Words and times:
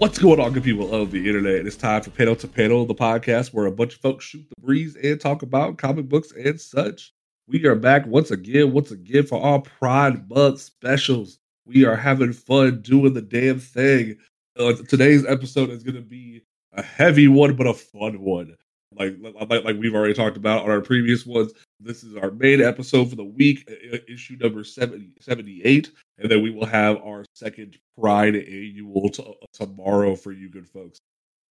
What's 0.00 0.18
going 0.18 0.40
on, 0.40 0.54
good 0.54 0.64
people 0.64 0.90
of 0.94 1.10
the 1.10 1.28
internet? 1.28 1.66
It's 1.66 1.76
time 1.76 2.00
for 2.00 2.08
Panel 2.08 2.34
to 2.36 2.48
Panel, 2.48 2.86
the 2.86 2.94
podcast 2.94 3.52
where 3.52 3.66
a 3.66 3.70
bunch 3.70 3.96
of 3.96 4.00
folks 4.00 4.24
shoot 4.24 4.48
the 4.48 4.62
breeze 4.62 4.96
and 4.96 5.20
talk 5.20 5.42
about 5.42 5.76
comic 5.76 6.08
books 6.08 6.32
and 6.32 6.58
such. 6.58 7.12
We 7.46 7.66
are 7.66 7.74
back 7.74 8.06
once 8.06 8.30
again, 8.30 8.72
once 8.72 8.90
again 8.90 9.26
for 9.26 9.42
our 9.42 9.60
Pride 9.60 10.26
Month 10.30 10.62
specials. 10.62 11.38
We 11.66 11.84
are 11.84 11.96
having 11.96 12.32
fun 12.32 12.80
doing 12.80 13.12
the 13.12 13.20
damn 13.20 13.60
thing. 13.60 14.16
Uh, 14.58 14.72
today's 14.88 15.26
episode 15.26 15.68
is 15.68 15.82
going 15.82 15.96
to 15.96 16.00
be 16.00 16.44
a 16.72 16.80
heavy 16.82 17.28
one, 17.28 17.54
but 17.54 17.66
a 17.66 17.74
fun 17.74 18.22
one. 18.22 18.56
Like, 18.92 19.16
like, 19.20 19.64
like 19.64 19.76
we've 19.76 19.94
already 19.94 20.14
talked 20.14 20.36
about 20.36 20.64
on 20.64 20.70
our 20.70 20.80
previous 20.80 21.24
ones. 21.24 21.52
This 21.78 22.02
is 22.02 22.16
our 22.16 22.30
main 22.32 22.60
episode 22.60 23.08
for 23.08 23.16
the 23.16 23.24
week, 23.24 23.68
issue 24.08 24.36
number 24.40 24.64
70, 24.64 25.12
78. 25.20 25.90
And 26.18 26.30
then 26.30 26.42
we 26.42 26.50
will 26.50 26.66
have 26.66 26.96
our 26.98 27.24
second 27.34 27.78
Pride 27.98 28.34
annual 28.34 29.10
t- 29.10 29.34
tomorrow 29.52 30.16
for 30.16 30.32
you 30.32 30.48
good 30.48 30.68
folks. 30.68 30.98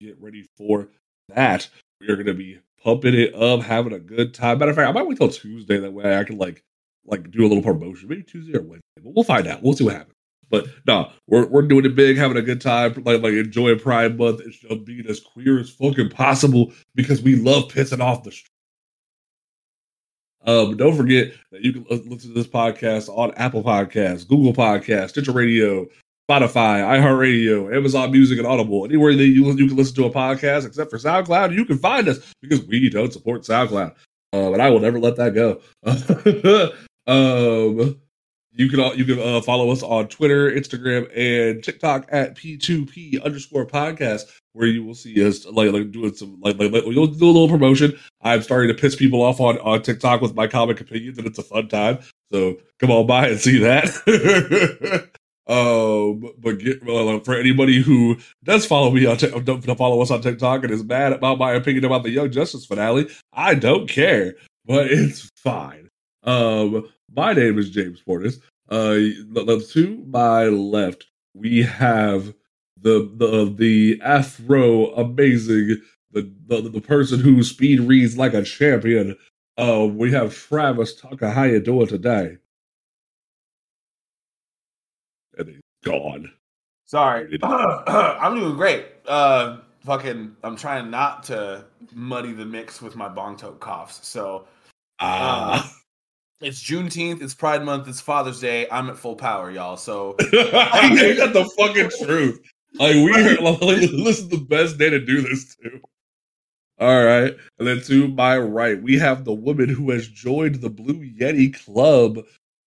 Get 0.01 0.19
ready 0.19 0.45
for 0.57 0.89
that. 1.29 1.69
We 2.01 2.07
are 2.09 2.15
going 2.15 2.27
to 2.27 2.33
be 2.33 2.59
pumping 2.83 3.13
it 3.13 3.33
up, 3.35 3.61
having 3.61 3.93
a 3.93 3.99
good 3.99 4.33
time. 4.33 4.59
Matter 4.59 4.71
of 4.71 4.77
fact, 4.77 4.89
I 4.89 4.91
might 4.91 5.07
wait 5.07 5.17
till 5.17 5.29
Tuesday. 5.29 5.77
That 5.77 5.93
way 5.93 6.17
I 6.17 6.23
can 6.23 6.37
like 6.37 6.63
like 7.05 7.31
do 7.31 7.45
a 7.45 7.47
little 7.47 7.63
promotion. 7.63 8.09
Maybe 8.09 8.23
Tuesday 8.23 8.57
or 8.57 8.61
Wednesday. 8.61 8.81
But 9.01 9.13
we'll 9.15 9.23
find 9.23 9.47
out. 9.47 9.61
We'll 9.61 9.73
see 9.73 9.85
what 9.85 9.95
happens. 9.95 10.15
But 10.49 10.67
no, 10.87 11.11
we're 11.27 11.45
we're 11.47 11.61
doing 11.63 11.85
it 11.85 11.95
big, 11.95 12.17
having 12.17 12.37
a 12.37 12.41
good 12.41 12.61
time, 12.61 12.93
like 13.05 13.21
like 13.21 13.33
enjoying 13.33 13.79
Pride 13.79 14.17
Month. 14.17 14.41
It's 14.41 14.57
just 14.57 14.85
being 14.85 15.05
as 15.07 15.19
queer 15.19 15.59
as 15.59 15.69
fucking 15.69 16.09
possible 16.09 16.73
because 16.95 17.21
we 17.21 17.35
love 17.35 17.71
pissing 17.71 18.01
off 18.01 18.23
the 18.23 18.31
street. 18.31 18.49
Um, 20.45 20.77
don't 20.77 20.95
forget 20.95 21.33
that 21.51 21.61
you 21.61 21.73
can 21.73 21.85
listen 21.89 22.17
to 22.19 22.33
this 22.33 22.47
podcast 22.47 23.09
on 23.09 23.33
Apple 23.35 23.63
Podcasts, 23.63 24.27
Google 24.27 24.53
Podcasts, 24.53 25.09
Stitcher 25.09 25.33
Radio, 25.33 25.85
Spotify, 26.29 26.81
iHeartRadio, 26.83 27.75
Amazon 27.75 28.11
Music, 28.11 28.37
and 28.37 28.47
Audible. 28.47 28.85
Anywhere 28.85 29.15
that 29.15 29.25
you, 29.25 29.51
you 29.51 29.67
can 29.67 29.75
listen 29.75 29.95
to 29.95 30.05
a 30.05 30.11
podcast, 30.11 30.65
except 30.65 30.91
for 30.91 30.97
SoundCloud, 30.97 31.53
you 31.53 31.65
can 31.65 31.77
find 31.77 32.07
us 32.07 32.33
because 32.41 32.63
we 32.65 32.89
don't 32.89 33.11
support 33.11 33.41
SoundCloud. 33.41 33.95
Um, 34.31 34.53
and 34.53 34.61
I 34.61 34.69
will 34.69 34.79
never 34.79 34.99
let 34.99 35.15
that 35.17 35.33
go. 35.33 35.59
um, 37.07 37.99
you 38.53 38.69
can 38.69 38.79
you 38.97 39.05
can 39.05 39.19
uh, 39.19 39.41
follow 39.41 39.69
us 39.69 39.83
on 39.83 40.07
Twitter, 40.07 40.51
Instagram, 40.51 41.09
and 41.15 41.63
TikTok 41.63 42.07
at 42.09 42.35
p2p 42.35 43.23
underscore 43.23 43.65
podcast, 43.65 44.23
where 44.53 44.67
you 44.67 44.83
will 44.83 44.95
see 44.95 45.25
us 45.25 45.45
like 45.45 45.71
like 45.71 45.91
doing 45.91 46.13
some 46.13 46.39
like 46.41 46.59
like, 46.59 46.71
you'll 46.71 47.07
do 47.07 47.25
a 47.25 47.27
little 47.27 47.49
promotion. 47.49 47.97
I'm 48.21 48.41
starting 48.41 48.75
to 48.75 48.79
piss 48.79 48.95
people 48.95 49.21
off 49.21 49.39
on 49.39 49.59
on 49.59 49.81
TikTok 49.83 50.21
with 50.21 50.35
my 50.35 50.47
comic 50.47 50.81
opinions, 50.81 51.17
and 51.17 51.27
it's 51.27 51.39
a 51.39 51.43
fun 51.43 51.67
time. 51.67 51.99
So 52.31 52.57
come 52.79 52.91
on 52.91 53.05
by 53.05 53.27
and 53.27 53.39
see 53.39 53.59
that. 53.59 55.09
um, 55.47 56.33
but 56.39 56.57
get 56.59 56.83
well, 56.83 57.19
for 57.19 57.35
anybody 57.35 57.81
who 57.81 58.17
does 58.43 58.65
follow 58.65 58.89
me 58.89 59.05
on 59.05 59.17
t- 59.17 59.29
follow 59.75 60.01
us 60.01 60.11
on 60.11 60.21
TikTok 60.21 60.63
and 60.63 60.73
is 60.73 60.83
mad 60.83 61.13
about 61.13 61.37
my 61.37 61.53
opinion 61.53 61.85
about 61.85 62.01
the 62.03 62.09
Young 62.09 62.31
Justice 62.31 62.65
finale, 62.65 63.09
I 63.31 63.53
don't 63.53 63.87
care, 63.87 64.35
but 64.65 64.87
it's 64.87 65.29
fine. 65.35 65.89
Um, 66.23 66.89
my 67.15 67.33
name 67.33 67.57
is 67.57 67.69
James 67.69 68.01
Portis. 68.05 68.39
Uh, 68.69 68.95
to 69.73 70.05
my 70.07 70.45
left, 70.45 71.07
we 71.33 71.63
have 71.63 72.33
the 72.81 73.11
the 73.15 73.53
the 73.55 74.01
Afro 74.03 74.93
amazing 74.93 75.81
the, 76.11 76.31
the 76.47 76.61
the 76.61 76.81
person 76.81 77.19
who 77.19 77.43
speed 77.43 77.79
reads 77.81 78.17
like 78.17 78.33
a 78.33 78.43
champion. 78.43 79.17
Uh, 79.57 79.87
we 79.91 80.11
have 80.11 80.35
Travis 80.35 80.95
Tucker. 80.95 81.29
How 81.29 81.43
you 81.43 81.59
doing 81.59 81.87
today? 81.87 82.37
And 85.37 85.49
he's 85.49 85.61
gone. 85.83 86.31
Sorry, 86.85 87.37
I'm 87.43 88.35
doing 88.35 88.55
great. 88.55 88.85
Uh, 89.07 89.57
fucking, 89.85 90.35
I'm 90.43 90.55
trying 90.55 90.89
not 90.89 91.23
to 91.25 91.65
muddy 91.93 92.31
the 92.31 92.45
mix 92.45 92.81
with 92.81 92.95
my 92.95 93.09
bong 93.09 93.35
toke 93.35 93.59
coughs. 93.59 94.07
So. 94.07 94.47
Uh, 95.01 95.63
it's 96.41 96.63
Juneteenth. 96.63 97.21
It's 97.21 97.33
Pride 97.33 97.63
Month. 97.63 97.87
It's 97.87 98.01
Father's 98.01 98.39
Day. 98.39 98.67
I'm 98.71 98.89
at 98.89 98.97
full 98.97 99.15
power, 99.15 99.51
y'all. 99.51 99.77
So 99.77 100.15
I 100.19 101.15
got 101.17 101.33
the 101.33 101.49
fucking 101.57 101.91
truth. 102.05 102.39
Like 102.75 102.95
we 102.95 103.11
are, 103.13 103.41
like, 103.41 103.81
this 103.81 104.19
is 104.19 104.29
the 104.29 104.37
best 104.37 104.77
day 104.77 104.89
to 104.89 104.99
do 104.99 105.21
this 105.21 105.55
too. 105.55 105.81
All 106.79 107.03
right, 107.03 107.35
and 107.57 107.67
then 107.67 107.81
to 107.83 108.07
my 108.07 108.37
right, 108.37 108.81
we 108.81 108.97
have 108.99 109.25
the 109.25 109.33
woman 109.33 109.67
who 109.67 109.91
has 109.91 110.07
joined 110.07 110.55
the 110.55 110.69
Blue 110.69 111.05
Yeti 111.05 111.53
Club. 111.65 112.19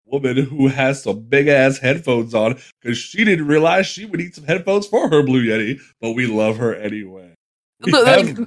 Woman 0.05 0.37
who 0.37 0.67
has 0.67 1.01
some 1.01 1.21
big 1.21 1.47
ass 1.47 1.79
headphones 1.79 2.35
on 2.35 2.59
because 2.81 2.99
she 2.99 3.23
didn't 3.23 3.47
realize 3.47 3.87
she 3.87 4.05
would 4.05 4.19
need 4.19 4.35
some 4.35 4.43
headphones 4.43 4.85
for 4.85 5.09
her 5.09 5.23
Blue 5.23 5.43
Yeti, 5.43 5.79
but 5.99 6.11
we 6.11 6.27
love 6.27 6.57
her 6.57 6.75
anyway. 6.75 7.33
Like, 7.79 8.37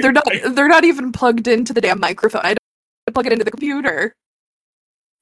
they're 0.00 0.12
not. 0.12 0.26
They're 0.54 0.68
not 0.68 0.84
even 0.84 1.12
plugged 1.12 1.46
into 1.46 1.74
the 1.74 1.82
damn 1.82 2.00
microphone. 2.00 2.42
I 2.42 2.54
don't 2.54 3.14
plug 3.14 3.26
it 3.26 3.32
into 3.32 3.44
the 3.44 3.50
computer. 3.50 4.14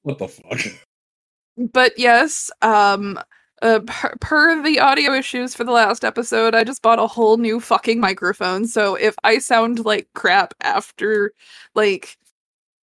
What 0.02 0.18
the 0.18 0.28
fuck? 0.28 0.60
But 1.72 1.98
yes, 1.98 2.50
um, 2.62 3.20
uh, 3.60 3.80
per, 3.86 4.14
per, 4.20 4.62
the 4.62 4.80
audio 4.80 5.12
issues 5.12 5.54
for 5.54 5.64
the 5.64 5.72
last 5.72 6.04
episode, 6.04 6.54
I 6.54 6.64
just 6.64 6.80
bought 6.80 6.98
a 6.98 7.06
whole 7.06 7.36
new 7.36 7.60
fucking 7.60 8.00
microphone. 8.00 8.66
So 8.66 8.94
if 8.94 9.14
I 9.24 9.38
sound 9.38 9.84
like 9.84 10.08
crap 10.14 10.54
after, 10.62 11.32
like, 11.74 12.16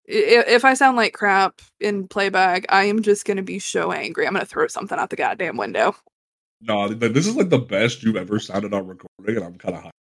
if, 0.05 0.47
if 0.47 0.65
I 0.65 0.75
sound 0.75 0.95
like 0.95 1.13
crap 1.13 1.61
in 1.79 2.07
playback, 2.07 2.65
I 2.69 2.83
am 2.83 3.01
just 3.01 3.25
gonna 3.25 3.41
be 3.41 3.57
so 3.57 3.91
angry. 3.91 4.27
I'm 4.27 4.33
gonna 4.33 4.45
throw 4.45 4.67
something 4.67 4.99
out 4.99 5.09
the 5.09 5.15
goddamn 5.15 5.57
window. 5.57 5.95
No, 6.61 6.93
but 6.93 7.13
this 7.13 7.25
is 7.27 7.35
like 7.35 7.49
the 7.49 7.59
best 7.59 8.03
you've 8.03 8.15
ever 8.15 8.39
sounded 8.39 8.73
on 8.73 8.87
recording, 8.87 9.37
and 9.37 9.45
I'm 9.45 9.57
kind 9.57 9.75
of 9.75 9.83
high. 9.83 9.91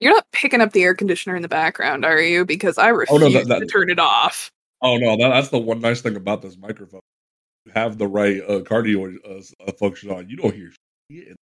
You're 0.00 0.14
not 0.14 0.26
picking 0.32 0.60
up 0.60 0.72
the 0.72 0.82
air 0.82 0.94
conditioner 0.94 1.36
in 1.36 1.42
the 1.42 1.48
background, 1.48 2.04
are 2.04 2.20
you? 2.20 2.44
Because 2.44 2.78
I 2.78 2.88
refuse 2.88 3.22
oh, 3.22 3.26
no, 3.26 3.32
that, 3.32 3.48
that, 3.48 3.58
to 3.60 3.66
turn 3.66 3.90
it 3.90 3.98
off. 3.98 4.50
Oh 4.82 4.96
no, 4.96 5.16
that, 5.16 5.28
that's 5.28 5.48
the 5.48 5.58
one 5.58 5.80
nice 5.80 6.00
thing 6.00 6.16
about 6.16 6.42
this 6.42 6.56
microphone. 6.56 7.00
You 7.66 7.72
have 7.74 7.98
the 7.98 8.06
right 8.06 8.40
uh, 8.42 8.60
cardioid 8.60 9.16
uh, 9.26 9.72
function 9.72 10.10
on. 10.10 10.28
You 10.28 10.36
don't 10.36 10.54
hear 10.54 10.72
shit. 11.10 11.36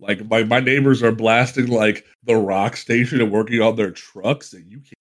Like 0.00 0.28
my 0.28 0.44
my 0.44 0.60
neighbors 0.60 1.02
are 1.02 1.12
blasting 1.12 1.68
like 1.68 2.04
the 2.24 2.36
rock 2.36 2.76
station 2.76 3.20
and 3.20 3.30
working 3.30 3.60
on 3.60 3.76
their 3.76 3.90
trucks, 3.90 4.52
and 4.52 4.70
you 4.70 4.78
can't. 4.78 4.94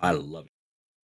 I 0.00 0.12
love 0.12 0.46
it. 0.46 0.50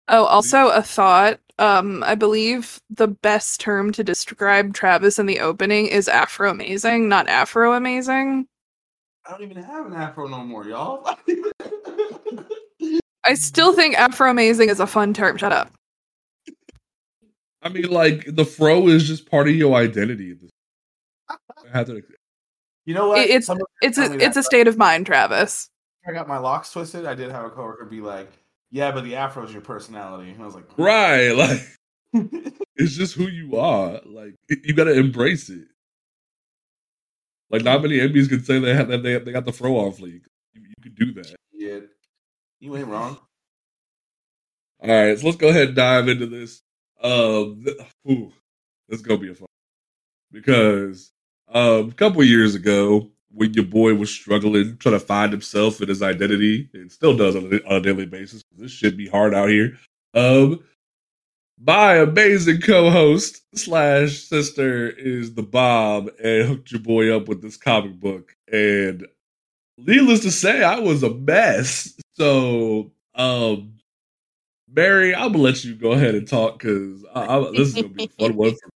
Oh, 0.09 0.25
also 0.25 0.69
a 0.69 0.83
thought. 0.83 1.39
Um, 1.59 2.03
I 2.05 2.15
believe 2.15 2.81
the 2.89 3.09
best 3.09 3.61
term 3.61 3.93
to 3.93 4.05
describe 4.05 4.75
Travis 4.75 5.19
in 5.19 5.27
the 5.27 5.41
opening 5.41 5.87
is 5.87 6.09
Afro 6.09 6.51
amazing, 6.51 7.09
not 7.09 7.29
Afro 7.29 7.73
amazing. 7.75 8.47
I 9.27 9.33
don't 9.33 9.43
even 9.43 9.63
have 9.63 9.87
an 9.87 9.95
Afro 9.95 10.29
no 10.29 10.45
more, 10.45 10.65
y'all. 10.65 11.09
I 13.29 13.35
still 13.35 13.75
think 13.75 13.95
Afro 13.99 14.31
amazing 14.31 14.71
is 14.71 14.81
a 14.81 14.87
fun 14.87 15.13
term. 15.13 15.37
Shut 15.37 15.53
up. 15.53 15.71
I 17.61 17.69
mean, 17.69 17.91
like 17.91 18.25
the 18.27 18.47
fro 18.47 18.89
is 18.89 19.07
just 19.07 19.31
part 19.31 19.49
of 19.49 19.55
your 19.55 19.75
identity. 19.77 20.35
You 22.87 22.95
know 22.95 23.09
what? 23.09 23.19
It's 23.19 23.51
it's 23.83 23.99
a 23.99 24.25
it's 24.25 24.39
a 24.39 24.43
state 24.43 24.67
of 24.67 24.79
mind, 24.79 25.05
Travis. 25.05 25.69
I 26.09 26.13
got 26.13 26.27
my 26.27 26.39
locks 26.39 26.73
twisted. 26.73 27.05
I 27.05 27.15
did 27.15 27.31
have 27.31 27.45
a 27.45 27.51
coworker 27.51 27.85
be 27.85 28.01
like, 28.01 28.33
"Yeah, 28.71 28.93
but 28.93 29.05
the 29.05 29.17
afro 29.17 29.45
is 29.45 29.53
your 29.53 29.61
personality." 29.61 30.31
And 30.31 30.43
I 30.43 30.47
was 30.47 30.55
like, 30.55 30.79
"Right, 30.79 31.33
like 31.33 31.61
it's 32.77 32.97
just 32.97 33.15
who 33.15 33.29
you 33.29 33.59
are. 33.59 34.01
Like 34.07 34.37
you 34.49 34.73
got 34.73 34.85
to 34.85 34.95
embrace 34.95 35.51
it." 35.51 35.69
Like 37.51 37.63
not 37.63 37.83
many 37.83 37.99
MBs 37.99 38.31
can 38.31 38.43
say 38.43 38.59
they 38.59 38.73
have 38.73 38.89
that 38.89 39.03
they 39.03 39.19
they 39.19 39.33
got 39.33 39.45
the 39.45 39.53
fro 39.53 39.77
on 39.77 39.93
fleek. 39.93 40.23
You, 40.55 40.63
you 40.63 40.75
could 40.83 40.95
do 40.95 41.13
that. 41.13 41.37
Yeah, 41.53 41.81
you 42.61 42.77
ain't 42.77 42.89
wrong. 42.89 43.19
All 44.81 44.89
right, 44.89 45.19
so 45.19 45.27
let's 45.27 45.39
go 45.39 45.49
ahead 45.49 45.69
and 45.69 45.77
dive 45.77 46.09
into 46.09 46.27
this. 46.27 46.63
Um, 47.03 47.65
ooh, 48.09 48.33
this 48.89 49.01
is 49.01 49.03
gonna 49.03 49.21
be 49.21 49.31
a 49.31 49.35
fun 49.35 49.49
because 50.33 51.13
um, 51.53 51.89
a 51.91 51.95
couple 51.95 52.23
years 52.25 52.55
ago, 52.55 53.11
when 53.33 53.53
your 53.55 53.65
boy 53.65 53.95
was 53.95 54.11
struggling, 54.11 54.77
trying 54.79 54.95
to 54.95 55.01
find 55.01 55.33
himself 55.33 55.81
and 55.81 55.89
his 55.89 56.03
identity, 56.03 56.69
and 56.75 56.91
still 56.91 57.17
does 57.17 57.37
on 57.37 57.45
a, 57.53 57.69
on 57.69 57.77
a 57.77 57.81
daily 57.81 58.07
basis. 58.07 58.43
This 58.57 58.73
should 58.73 58.97
be 58.97 59.09
hard 59.09 59.35
out 59.35 59.49
here. 59.49 59.79
Um, 60.15 60.65
my 61.61 61.95
amazing 61.97 62.61
co-host 62.61 63.43
slash 63.55 64.19
sister 64.19 64.89
is 64.91 65.35
the 65.35 65.43
Bob, 65.43 66.11
and 66.23 66.49
hooked 66.49 66.73
your 66.73 66.81
boy 66.81 67.15
up 67.15 67.29
with 67.29 67.43
this 67.43 67.57
comic 67.57 67.99
book. 67.99 68.35
And 68.53 69.07
needless 69.79 70.21
to 70.21 70.31
say, 70.31 70.63
I 70.63 70.79
was 70.81 71.03
a 71.03 71.15
mess. 71.15 71.95
So, 72.15 72.93
um, 73.15 73.75
Mary, 74.71 75.15
I'm 75.15 75.33
gonna 75.33 75.45
let 75.45 75.65
you 75.65 75.75
go 75.75 75.93
ahead 75.93 76.15
and 76.15 76.29
talk 76.29 76.59
because 76.59 77.03
this 77.53 77.69
is 77.69 77.75
gonna 77.75 77.89
be 77.89 78.05
a 78.05 78.09
fun 78.09 78.37
one 78.37 78.51
for 78.51 78.67
me. 78.67 78.73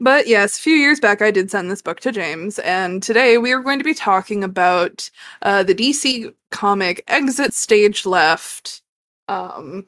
But 0.00 0.28
yes, 0.28 0.56
a 0.56 0.60
few 0.60 0.74
years 0.74 1.00
back, 1.00 1.20
I 1.22 1.32
did 1.32 1.50
send 1.50 1.70
this 1.70 1.82
book 1.82 1.98
to 2.00 2.12
James, 2.12 2.60
and 2.60 3.02
today 3.02 3.36
we 3.36 3.50
are 3.52 3.60
going 3.60 3.78
to 3.78 3.84
be 3.84 3.94
talking 3.94 4.44
about 4.44 5.10
uh, 5.42 5.64
the 5.64 5.74
DC 5.74 6.32
comic 6.50 7.02
Exit 7.08 7.52
Stage 7.52 8.06
Left. 8.06 8.82
Um, 9.26 9.86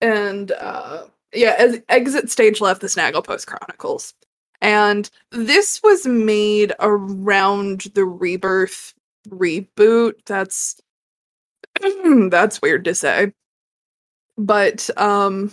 and 0.00 0.52
uh, 0.52 1.06
yeah, 1.32 1.76
exit 1.88 2.30
stage 2.30 2.60
left, 2.60 2.80
the 2.80 2.86
Snagglepuss 2.86 3.46
Chronicles. 3.46 4.14
And 4.60 5.08
this 5.30 5.80
was 5.82 6.06
made 6.06 6.72
around 6.80 7.82
the 7.94 8.04
Rebirth 8.04 8.94
reboot. 9.28 10.14
That's 10.26 10.80
that's 12.30 12.62
weird 12.62 12.84
to 12.86 12.94
say. 12.94 13.32
But 14.36 14.90
um 14.96 15.52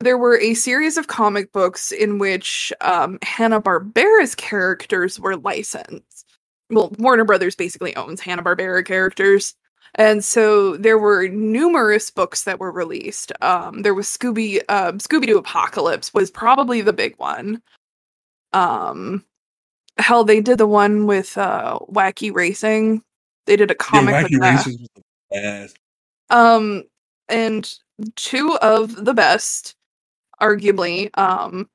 there 0.00 0.18
were 0.18 0.38
a 0.38 0.54
series 0.54 0.98
of 0.98 1.06
comic 1.06 1.52
books 1.52 1.90
in 1.90 2.18
which 2.18 2.72
um 2.80 3.18
Hanna-Barbera's 3.22 4.34
characters 4.34 5.18
were 5.18 5.36
licensed. 5.36 6.36
Well, 6.70 6.94
Warner 6.98 7.24
Brothers 7.24 7.56
basically 7.56 7.94
owns 7.96 8.20
Hanna-Barbera 8.20 8.84
characters. 8.84 9.54
And 9.94 10.22
so 10.24 10.76
there 10.76 10.98
were 10.98 11.28
numerous 11.28 12.10
books 12.10 12.44
that 12.44 12.60
were 12.60 12.70
released. 12.70 13.32
Um, 13.40 13.82
there 13.82 13.94
was 13.94 14.06
Scooby 14.06 14.60
uh, 14.68 14.92
Scooby 14.92 15.26
Doo 15.26 15.38
Apocalypse 15.38 16.12
was 16.12 16.30
probably 16.30 16.82
the 16.82 16.92
big 16.92 17.14
one. 17.18 17.62
Um, 18.52 19.24
hell, 19.98 20.24
they 20.24 20.40
did 20.40 20.58
the 20.58 20.66
one 20.66 21.06
with 21.06 21.36
uh, 21.38 21.78
Wacky 21.90 22.32
Racing. 22.32 23.02
They 23.46 23.56
did 23.56 23.70
a 23.70 23.74
comic 23.74 24.12
yeah, 24.12 24.22
with 24.22 24.32
Wacky 24.32 24.80
was 24.80 24.88
the 24.94 25.02
best. 25.30 25.78
Um, 26.30 26.84
and 27.28 27.72
two 28.16 28.56
of 28.56 29.04
the 29.04 29.14
best, 29.14 29.74
arguably, 30.40 31.16
um, 31.18 31.68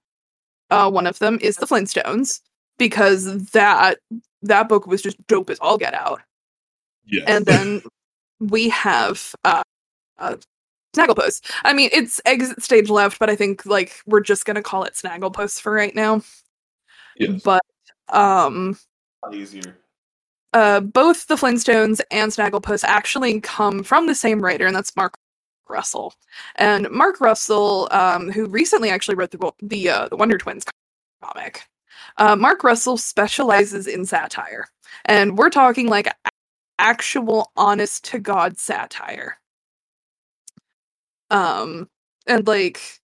uh, 0.69 0.89
one 0.89 1.07
of 1.07 1.19
them 1.19 1.37
is 1.41 1.57
the 1.57 1.65
Flintstones 1.65 2.41
because 2.77 3.45
that 3.51 3.99
that 4.41 4.67
book 4.67 4.87
was 4.87 5.01
just 5.01 5.25
dope 5.27 5.49
as 5.49 5.59
all 5.59 5.77
get 5.77 5.93
out. 5.93 6.21
yeah 7.05 7.23
And 7.27 7.45
then 7.45 7.83
we 8.39 8.69
have 8.69 9.35
uh, 9.43 9.63
uh 10.17 10.37
Snagglepuss. 10.95 11.41
I 11.63 11.73
mean, 11.73 11.89
it's 11.93 12.19
exit 12.25 12.61
stage 12.61 12.89
left, 12.89 13.19
but 13.19 13.29
I 13.29 13.35
think 13.35 13.65
like 13.65 14.01
we're 14.05 14.21
just 14.21 14.45
gonna 14.45 14.63
call 14.63 14.83
it 14.83 14.93
Snagglepuss 14.93 15.59
for 15.59 15.71
right 15.71 15.95
now. 15.95 16.21
Yes. 17.17 17.41
But 17.43 17.61
um 18.09 18.77
easier. 19.33 19.77
uh 20.53 20.79
both 20.81 21.27
the 21.27 21.35
Flintstones 21.35 22.01
and 22.11 22.31
Snagglepuss 22.31 22.83
actually 22.83 23.39
come 23.41 23.83
from 23.83 24.07
the 24.07 24.15
same 24.15 24.41
writer, 24.41 24.65
and 24.65 24.75
that's 24.75 24.95
Mark 24.95 25.13
Russell. 25.69 26.13
And 26.55 26.89
Mark 26.91 27.21
Russell, 27.21 27.87
um, 27.91 28.31
who 28.31 28.47
recently 28.47 28.89
actually 28.89 29.15
wrote 29.15 29.31
the 29.31 29.51
the 29.61 29.89
uh, 29.89 30.09
the 30.09 30.17
Wonder 30.17 30.37
Twins 30.37 30.65
comic, 31.23 31.63
uh, 32.17 32.35
Mark 32.35 32.63
Russell 32.63 32.97
specializes 32.97 33.87
in 33.87 34.05
satire, 34.05 34.67
and 35.05 35.37
we're 35.37 35.49
talking 35.49 35.87
like 35.87 36.07
actual 36.79 37.51
honest 37.55 38.03
to 38.05 38.19
god 38.19 38.57
satire. 38.57 39.37
Um, 41.29 41.89
and 42.27 42.47
like. 42.47 43.00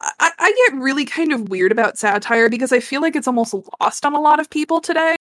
I, 0.00 0.30
I 0.38 0.68
get 0.68 0.80
really 0.80 1.04
kind 1.04 1.32
of 1.32 1.48
weird 1.48 1.72
about 1.72 1.98
satire 1.98 2.48
because 2.48 2.72
I 2.72 2.80
feel 2.80 3.00
like 3.00 3.16
it's 3.16 3.26
almost 3.26 3.54
lost 3.80 4.06
on 4.06 4.14
a 4.14 4.20
lot 4.20 4.40
of 4.40 4.48
people 4.50 4.80
today. 4.80 5.16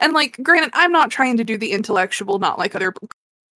And 0.00 0.12
like, 0.12 0.38
granted, 0.42 0.70
I'm 0.74 0.92
not 0.92 1.10
trying 1.10 1.36
to 1.36 1.44
do 1.44 1.56
the 1.56 1.72
intellectual, 1.72 2.38
not 2.38 2.58
like 2.58 2.74
other 2.74 2.94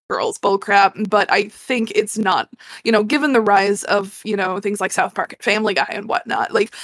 girls 0.09 0.39
bullcrap, 0.39 1.09
but 1.09 1.31
I 1.33 1.49
think 1.49 1.91
it's 1.95 2.17
not, 2.17 2.49
you 2.85 2.93
know, 2.93 3.03
given 3.03 3.33
the 3.33 3.41
rise 3.41 3.83
of, 3.85 4.21
you 4.25 4.37
know, 4.37 4.61
things 4.61 4.81
like 4.81 4.93
South 4.93 5.15
Park 5.15 5.33
and 5.33 5.43
Family 5.43 5.75
Guy 5.75 5.89
and 5.89 6.09
whatnot, 6.09 6.53
like 6.53 6.75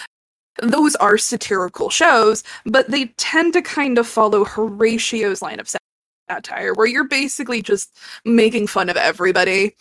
those 0.60 0.96
are 0.96 1.16
satirical 1.18 1.88
shows, 1.88 2.42
but 2.66 2.90
they 2.90 3.06
tend 3.16 3.52
to 3.52 3.62
kind 3.62 3.98
of 3.98 4.06
follow 4.06 4.44
Horatio's 4.44 5.40
line 5.40 5.60
of 5.60 5.72
satire, 6.28 6.74
where 6.74 6.86
you're 6.86 7.08
basically 7.08 7.62
just 7.62 7.96
making 8.24 8.66
fun 8.66 8.88
of 8.88 8.96
everybody. 8.96 9.76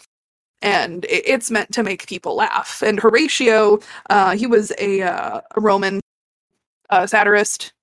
And 0.61 1.05
it's 1.09 1.49
meant 1.49 1.71
to 1.73 1.83
make 1.83 2.07
people 2.07 2.35
laugh. 2.35 2.83
And 2.83 2.99
Horatio, 2.99 3.79
uh, 4.09 4.35
he 4.35 4.45
was 4.45 4.71
a, 4.77 5.01
uh, 5.01 5.41
Roman 5.57 5.99
uh, 6.89 7.07
satirist 7.07 7.73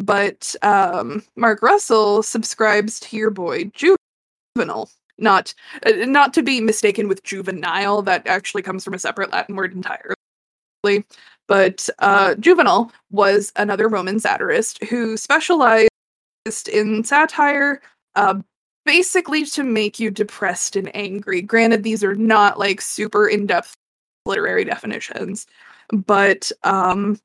but 0.00 0.54
um, 0.62 1.22
Mark 1.36 1.62
Russell 1.62 2.22
subscribes 2.22 3.00
to 3.00 3.16
your 3.16 3.30
boy 3.30 3.70
Juvenal. 3.74 4.90
Not 5.18 5.52
uh, 5.84 6.06
not 6.06 6.32
to 6.34 6.42
be 6.42 6.62
mistaken 6.62 7.06
with 7.06 7.22
juvenile. 7.22 8.00
That 8.00 8.26
actually 8.26 8.62
comes 8.62 8.82
from 8.82 8.94
a 8.94 8.98
separate 8.98 9.30
Latin 9.30 9.54
word 9.54 9.74
entirely. 9.74 11.04
But 11.46 11.90
uh, 11.98 12.36
Juvenal 12.36 12.90
was 13.10 13.52
another 13.56 13.86
Roman 13.88 14.18
satirist 14.18 14.82
who 14.84 15.18
specialized 15.18 15.90
in 16.72 17.04
satire, 17.04 17.82
uh, 18.14 18.40
basically 18.84 19.44
to 19.44 19.62
make 19.62 20.00
you 20.00 20.10
depressed 20.10 20.76
and 20.76 20.94
angry. 20.94 21.42
Granted, 21.42 21.82
these 21.82 22.02
are 22.02 22.14
not 22.14 22.58
like 22.58 22.80
super 22.80 23.28
in 23.28 23.46
depth 23.46 23.74
literary 24.26 24.64
definitions, 24.64 25.46
but 25.92 26.50
um, 26.64 27.18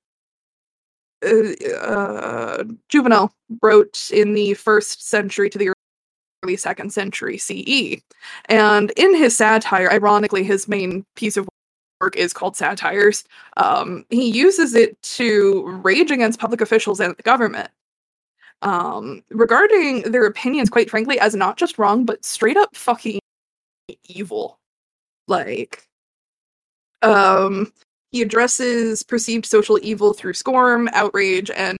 uh, 1.25 1.67
uh, 1.75 2.63
Juvenal 2.89 3.31
wrote 3.61 4.09
in 4.11 4.33
the 4.33 4.53
first 4.53 5.07
century 5.07 5.49
to 5.49 5.57
the 5.57 5.71
early 6.43 6.57
second 6.57 6.93
century 6.93 7.37
CE. 7.37 8.01
And 8.45 8.91
in 8.91 9.15
his 9.15 9.35
satire, 9.35 9.91
ironically, 9.91 10.43
his 10.43 10.67
main 10.67 11.05
piece 11.15 11.37
of 11.37 11.47
work 12.01 12.15
is 12.15 12.33
called 12.33 12.55
Satires. 12.55 13.23
Um, 13.57 14.05
he 14.09 14.29
uses 14.29 14.75
it 14.75 15.01
to 15.01 15.65
rage 15.83 16.11
against 16.11 16.39
public 16.39 16.61
officials 16.61 16.99
and 16.99 17.15
the 17.15 17.23
government. 17.23 17.69
Um, 18.61 19.23
regarding 19.29 20.03
their 20.03 20.25
opinions, 20.25 20.69
quite 20.69 20.89
frankly, 20.89 21.19
as 21.19 21.35
not 21.35 21.57
just 21.57 21.77
wrong, 21.77 22.05
but 22.05 22.25
straight 22.25 22.57
up 22.57 22.75
fucking 22.75 23.19
evil. 24.07 24.57
Like, 25.27 25.87
um, 27.01 27.71
he 28.11 28.21
addresses 28.21 29.03
perceived 29.03 29.45
social 29.45 29.79
evil 29.81 30.13
through 30.13 30.33
scorn, 30.33 30.89
outrage, 30.93 31.51
and 31.51 31.77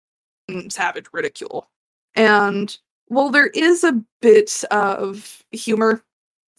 savage 0.69 1.05
ridicule. 1.13 1.67
And 2.15 2.77
while 3.07 3.29
there 3.29 3.47
is 3.47 3.83
a 3.83 4.01
bit 4.21 4.63
of 4.71 5.43
humor 5.51 6.03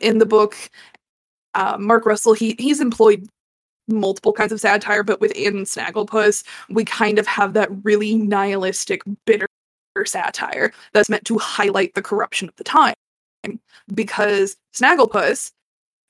in 0.01 0.19
the 0.19 0.27
book, 0.27 0.57
uh, 1.55 1.77
Mark 1.79 2.07
Russell 2.07 2.35
he 2.35 2.55
he's 2.59 2.81
employed 2.81 3.29
multiple 3.89 4.33
kinds 4.33 4.53
of 4.53 4.61
satire, 4.61 5.03
but 5.03 5.21
within 5.21 5.65
Snagglepuss, 5.65 6.45
we 6.69 6.85
kind 6.85 7.19
of 7.19 7.27
have 7.27 7.53
that 7.55 7.69
really 7.85 8.17
nihilistic, 8.17 9.03
bitter 9.27 9.46
satire 10.05 10.73
that's 10.93 11.09
meant 11.09 11.25
to 11.27 11.39
highlight 11.39 11.95
the 11.95 12.03
corruption 12.03 12.49
of 12.49 12.57
the 12.57 12.65
time. 12.65 12.95
Because 13.95 14.57
Snagglepuss 14.75 15.53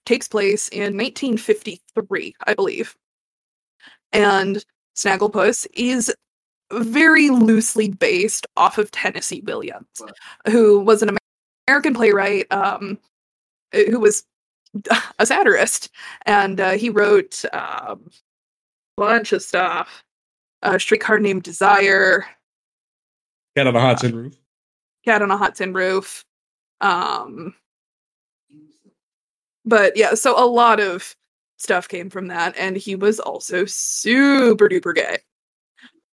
takes 0.06 0.28
place 0.28 0.68
in 0.68 0.96
1953, 0.96 2.34
I 2.46 2.54
believe. 2.54 2.96
And 4.12 4.64
Snagglepuss 4.96 5.66
is 5.74 6.12
very 6.72 7.30
loosely 7.30 7.90
based 7.90 8.46
off 8.56 8.78
of 8.78 8.90
Tennessee 8.90 9.42
Williams, 9.44 9.86
who 10.50 10.80
was 10.80 11.02
an 11.02 11.16
American 11.68 11.94
playwright 11.94 12.50
um, 12.50 12.98
who 13.72 14.00
was 14.00 14.24
a 15.18 15.26
satirist, 15.26 15.90
and 16.24 16.60
uh, 16.60 16.72
he 16.72 16.90
wrote 16.90 17.44
um, 17.52 18.10
a 18.96 18.98
bunch 18.98 19.32
of 19.32 19.42
stuff. 19.42 20.04
A 20.62 20.80
streetcar 20.80 21.18
named 21.18 21.42
Desire, 21.42 22.26
Cat 23.56 23.66
on 23.66 23.74
a 23.74 23.80
hot 23.80 23.98
tin 23.98 24.14
roof. 24.14 24.34
Cat 25.06 25.22
on 25.22 25.30
a 25.30 25.36
Hot 25.36 25.54
Tin 25.54 25.72
Roof. 25.72 26.24
Um, 26.80 27.54
but 29.64 29.96
yeah, 29.96 30.14
so 30.14 30.34
a 30.36 30.44
lot 30.44 30.80
of 30.80 31.14
stuff 31.58 31.88
came 31.88 32.10
from 32.10 32.26
that, 32.26 32.54
and 32.58 32.76
he 32.76 32.96
was 32.96 33.20
also 33.20 33.64
super 33.66 34.68
duper 34.68 34.94
gay. 34.94 35.18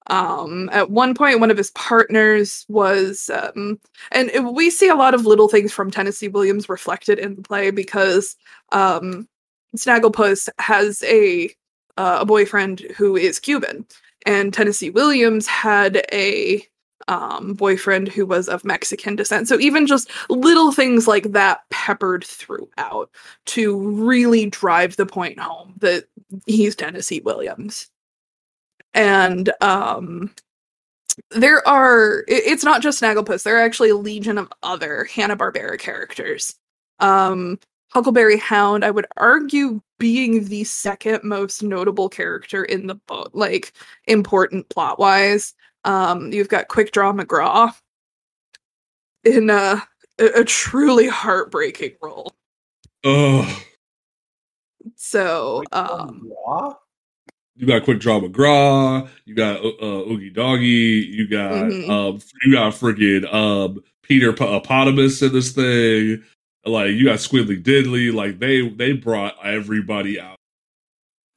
Um, 0.08 0.68
at 0.72 0.90
one 0.90 1.14
point, 1.14 1.40
one 1.40 1.50
of 1.50 1.56
his 1.56 1.70
partners 1.70 2.66
was, 2.68 3.30
um, 3.30 3.80
and 4.10 4.54
we 4.54 4.68
see 4.68 4.88
a 4.88 4.94
lot 4.94 5.14
of 5.14 5.26
little 5.26 5.48
things 5.48 5.72
from 5.72 5.90
Tennessee 5.90 6.28
Williams 6.28 6.68
reflected 6.68 7.18
in 7.18 7.36
the 7.36 7.42
play 7.42 7.70
because 7.70 8.36
um, 8.72 9.26
Snagglepuss 9.76 10.48
has 10.58 11.02
a 11.04 11.50
uh, 11.98 12.18
a 12.20 12.26
boyfriend 12.26 12.80
who 12.96 13.16
is 13.16 13.38
Cuban, 13.38 13.86
and 14.26 14.52
Tennessee 14.52 14.90
Williams 14.90 15.46
had 15.46 16.04
a 16.12 16.66
um, 17.08 17.54
boyfriend 17.54 18.08
who 18.08 18.26
was 18.26 18.48
of 18.48 18.64
Mexican 18.64 19.16
descent. 19.16 19.48
So 19.48 19.58
even 19.60 19.86
just 19.86 20.10
little 20.28 20.72
things 20.72 21.06
like 21.08 21.32
that 21.32 21.60
peppered 21.70 22.24
throughout 22.24 23.10
to 23.46 23.78
really 23.78 24.46
drive 24.46 24.96
the 24.96 25.06
point 25.06 25.38
home 25.38 25.74
that 25.78 26.04
he's 26.46 26.76
Tennessee 26.76 27.20
Williams. 27.24 27.90
And 28.94 29.52
um 29.60 30.34
there 31.30 31.66
are 31.68 32.20
it- 32.28 32.44
it's 32.46 32.64
not 32.64 32.82
just 32.82 33.00
Snagglepuss, 33.02 33.42
there 33.42 33.56
are 33.56 33.62
actually 33.62 33.90
a 33.90 33.96
legion 33.96 34.38
of 34.38 34.52
other 34.62 35.04
Hanna-Barbera 35.04 35.78
characters. 35.78 36.56
Um 37.00 37.58
Huckleberry 37.92 38.38
Hound, 38.38 38.84
I 38.86 38.90
would 38.90 39.06
argue 39.18 39.80
being 39.98 40.44
the 40.46 40.64
second 40.64 41.22
most 41.24 41.62
notable 41.62 42.08
character 42.08 42.64
in 42.64 42.86
the 42.86 42.94
book, 42.94 43.30
like 43.34 43.72
important 44.06 44.68
plot 44.70 44.98
wise. 44.98 45.54
Um, 45.84 46.32
you've 46.32 46.48
got 46.48 46.68
Quick 46.68 46.92
Draw 46.92 47.12
McGraw 47.12 47.74
in 49.24 49.50
a, 49.50 49.82
a, 50.18 50.24
a 50.40 50.44
truly 50.44 51.08
heartbreaking 51.08 51.92
role. 52.02 52.32
Oh, 53.04 53.62
So, 54.96 55.62
um, 55.72 56.30
You 57.56 57.66
got 57.66 57.84
Quick 57.84 58.00
Draw 58.00 58.20
McGraw. 58.20 59.08
You 59.24 59.34
got 59.34 59.60
uh, 59.64 59.68
uh, 59.68 60.04
Augie 60.08 60.32
Doggie. 60.32 60.66
You 61.10 61.28
got 61.28 61.52
Mhm. 61.52 61.88
um, 61.88 62.20
you 62.44 62.52
got 62.52 62.72
freaking 62.72 63.32
um 63.32 63.82
Peter 64.02 64.32
P- 64.32 64.44
Eponymous 64.44 65.22
in 65.22 65.32
this 65.32 65.52
thing. 65.52 66.22
Like 66.64 66.90
you 66.92 67.04
got 67.04 67.18
Squiddly 67.18 67.60
Diddly. 67.62 68.12
Like 68.14 68.38
they 68.38 68.68
they 68.68 68.92
brought 68.92 69.34
everybody 69.44 70.20
out. 70.20 70.36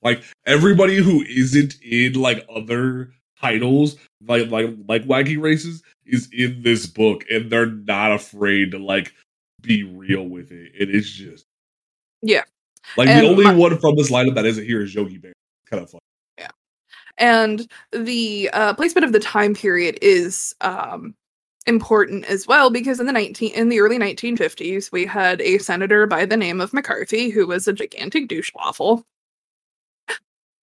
Like 0.04 0.24
everybody 0.46 0.98
who 0.98 1.22
isn't 1.24 1.82
in 1.82 2.14
like 2.14 2.46
other 2.50 3.12
titles, 3.42 3.98
like 4.27 4.50
like 4.50 4.70
like 4.88 5.03
Wacky 5.05 5.41
Races, 5.41 5.84
is 6.05 6.29
in 6.32 6.62
this 6.62 6.86
book, 6.86 7.24
and 7.29 7.51
they're 7.51 7.65
not 7.65 8.12
afraid 8.12 8.72
to 8.72 8.79
like 8.79 9.13
be 9.62 9.84
real 9.84 10.24
with 10.27 10.51
it. 10.51 10.72
And 10.79 10.89
it's 10.94 11.10
just 11.10 11.46
Yeah. 12.22 12.44
Like 12.98 13.08
And 13.08 13.25
the 13.25 13.29
only 13.29 13.46
my- 13.46 13.55
one 13.55 13.79
from 13.79 13.96
this 13.96 14.12
lineup 14.12 14.36
that 14.36 14.46
isn't 14.46 14.65
here 14.65 14.82
is 14.82 14.94
Yogi 14.94 15.17
Bear. 15.17 15.34
Kind 15.70 15.84
of 15.84 15.89
fun. 15.89 16.00
Yeah 16.38 16.50
and 17.17 17.67
the 17.91 18.50
uh, 18.53 18.74
placement 18.74 19.05
of 19.05 19.13
the 19.13 19.20
time 19.20 19.55
period 19.55 19.98
is 20.01 20.53
um, 20.62 21.15
important 21.65 22.25
as 22.25 22.46
well 22.46 22.70
because 22.70 23.00
in 23.00 23.05
the 23.05 23.12
19 23.13 23.51
in 23.53 23.70
the 23.70 23.79
early 23.79 23.98
1950s 23.98 24.91
we 24.91 25.05
had 25.05 25.41
a 25.41 25.58
senator 25.60 26.05
by 26.05 26.25
the 26.25 26.38
name 26.38 26.60
of 26.62 26.74
McCarthy 26.74 27.29
who 27.29 27.48
was 27.48 27.67
a 27.67 27.74
gigantic 27.74 28.27
douche 28.27 28.51
waffle 28.53 29.03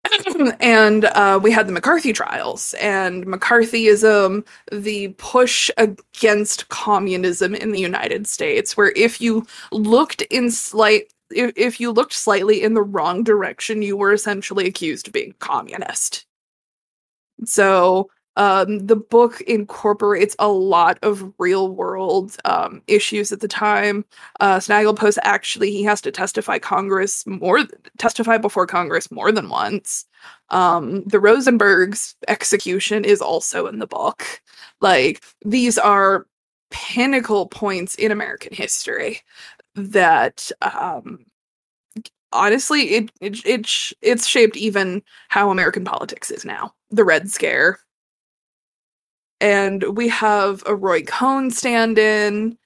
and 0.61 1.05
uh, 1.05 1.39
we 1.43 1.51
had 1.51 1.67
the 1.67 1.73
McCarthy 1.73 2.13
trials 2.13 2.75
and 2.75 3.27
McCarthyism, 3.27 4.45
the 4.71 5.09
push 5.19 5.71
against 5.77 6.69
communism 6.69 7.55
in 7.55 7.73
the 7.73 7.81
United 7.81 8.27
States, 8.27 8.77
where 8.77 8.93
if 8.97 9.21
you 9.21 9.47
looked 9.71 10.23
in 10.23 10.51
slight, 10.51 11.13
if, 11.31 11.53
if 11.57 11.81
you 11.81 11.93
looked 11.93 12.13
slightly 12.13 12.63
in 12.63 12.75
the 12.75 12.83
wrong 12.83 13.23
direction, 13.23 13.83
you 13.83 13.97
were 13.97 14.13
essentially 14.13 14.67
accused 14.67 15.07
of 15.07 15.13
being 15.13 15.35
communist. 15.39 16.27
So 17.45 18.11
um, 18.37 18.87
the 18.87 18.97
book 18.97 19.41
incorporates 19.43 20.35
a 20.39 20.49
lot 20.49 20.99
of 21.03 21.33
real 21.39 21.69
world 21.69 22.37
um, 22.45 22.83
issues 22.87 23.31
at 23.31 23.41
the 23.41 23.49
time. 23.49 24.05
Uh, 24.41 24.57
Snagglepuss 24.57 25.19
actually 25.23 25.71
he 25.71 25.83
has 25.83 26.01
to 26.03 26.11
testify 26.11 26.59
Congress 26.59 27.27
more 27.27 27.61
testify 27.99 28.39
before 28.39 28.67
Congress 28.67 29.11
more 29.11 29.33
than 29.33 29.49
once. 29.49 30.07
Um, 30.49 31.05
the 31.05 31.21
Rosenberg's 31.21 32.15
execution 32.29 33.05
is 33.05 33.21
also 33.21 33.67
in 33.67 33.79
the 33.79 33.87
book. 33.87 34.25
Like 34.81 35.23
these 35.45 35.77
are 35.77 36.27
pinnacle 36.71 37.47
points 37.47 37.95
in 37.97 38.11
American 38.11 38.55
history 38.55 39.21
that 39.75 40.51
um, 40.63 41.25
honestly 42.33 42.95
it 42.95 43.13
it, 43.21 43.45
it 43.45 43.71
it's 44.01 44.27
shaped 44.27 44.57
even 44.57 45.03
how 45.29 45.51
American 45.51 45.85
politics 45.85 46.31
is 46.31 46.47
now. 46.47 46.73
The 46.91 47.05
Red 47.05 47.31
Scare. 47.31 47.79
And 49.43 49.97
we 49.97 50.09
have 50.09 50.63
a 50.65 50.75
Roy 50.75 51.03
Cohn 51.03 51.51
stand 51.51 51.99
in 51.99 52.57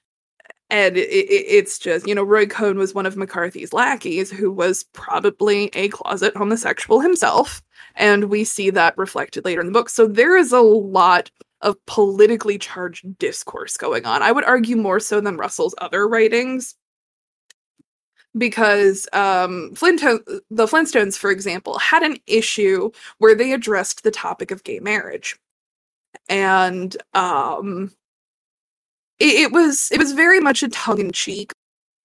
and 0.69 0.97
it, 0.97 1.09
it, 1.09 1.45
it's 1.47 1.79
just 1.79 2.07
you 2.07 2.13
know 2.13 2.23
roy 2.23 2.45
cohn 2.45 2.77
was 2.77 2.93
one 2.93 3.05
of 3.05 3.15
mccarthy's 3.15 3.73
lackeys 3.73 4.29
who 4.29 4.51
was 4.51 4.83
probably 4.93 5.69
a 5.73 5.87
closet 5.89 6.35
homosexual 6.35 6.99
himself 6.99 7.61
and 7.95 8.25
we 8.25 8.43
see 8.43 8.69
that 8.69 8.97
reflected 8.97 9.43
later 9.43 9.61
in 9.61 9.67
the 9.67 9.73
book. 9.73 9.89
So 9.89 10.07
there 10.07 10.37
is 10.37 10.51
a 10.51 10.61
lot 10.61 11.31
of 11.61 11.83
politically 11.87 12.59
charged 12.59 13.17
discourse 13.17 13.75
going 13.77 14.05
on. 14.05 14.21
I 14.21 14.31
would 14.31 14.43
argue 14.43 14.75
more 14.75 14.99
so 14.99 15.19
than 15.21 15.37
russell's 15.37 15.75
other 15.79 16.07
writings 16.07 16.75
because 18.37 19.07
um 19.13 19.71
the 19.71 20.67
flintstones 20.67 21.17
for 21.17 21.31
example 21.31 21.79
had 21.79 22.03
an 22.03 22.17
issue 22.27 22.91
where 23.17 23.33
they 23.33 23.53
addressed 23.53 24.03
the 24.03 24.11
topic 24.11 24.51
of 24.51 24.63
gay 24.63 24.79
marriage 24.79 25.37
and 26.29 26.97
um 27.13 27.91
it, 29.19 29.35
it 29.41 29.51
was 29.51 29.89
it 29.91 29.99
was 29.99 30.13
very 30.13 30.39
much 30.39 30.63
a 30.63 30.69
tongue 30.69 30.99
in 30.99 31.11
cheek, 31.11 31.53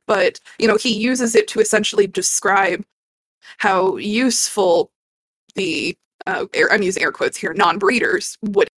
but 0.06 0.40
you 0.58 0.68
know 0.68 0.76
he 0.76 0.92
uses 0.94 1.34
it 1.34 1.48
to 1.48 1.60
essentially 1.60 2.06
describe 2.06 2.84
how 3.58 3.96
useful 3.96 4.90
the 5.54 5.96
uh, 6.26 6.46
air, 6.54 6.72
I'm 6.72 6.82
using 6.82 7.02
air 7.02 7.12
quotes 7.12 7.36
here 7.36 7.52
non-breeders 7.54 8.38
would 8.42 8.68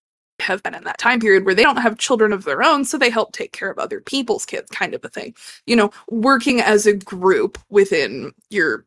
have 0.40 0.62
been 0.62 0.74
in 0.74 0.84
that 0.84 0.98
time 0.98 1.20
period 1.20 1.44
where 1.44 1.54
they 1.54 1.62
don't 1.62 1.76
have 1.78 1.98
children 1.98 2.32
of 2.32 2.44
their 2.44 2.62
own, 2.62 2.84
so 2.84 2.98
they 2.98 3.10
help 3.10 3.32
take 3.32 3.52
care 3.52 3.70
of 3.70 3.78
other 3.78 4.00
people's 4.00 4.46
kids, 4.46 4.70
kind 4.70 4.94
of 4.94 5.04
a 5.04 5.08
thing. 5.08 5.34
You 5.66 5.76
know, 5.76 5.90
working 6.10 6.60
as 6.60 6.86
a 6.86 6.94
group 6.94 7.58
within 7.70 8.32
your 8.50 8.84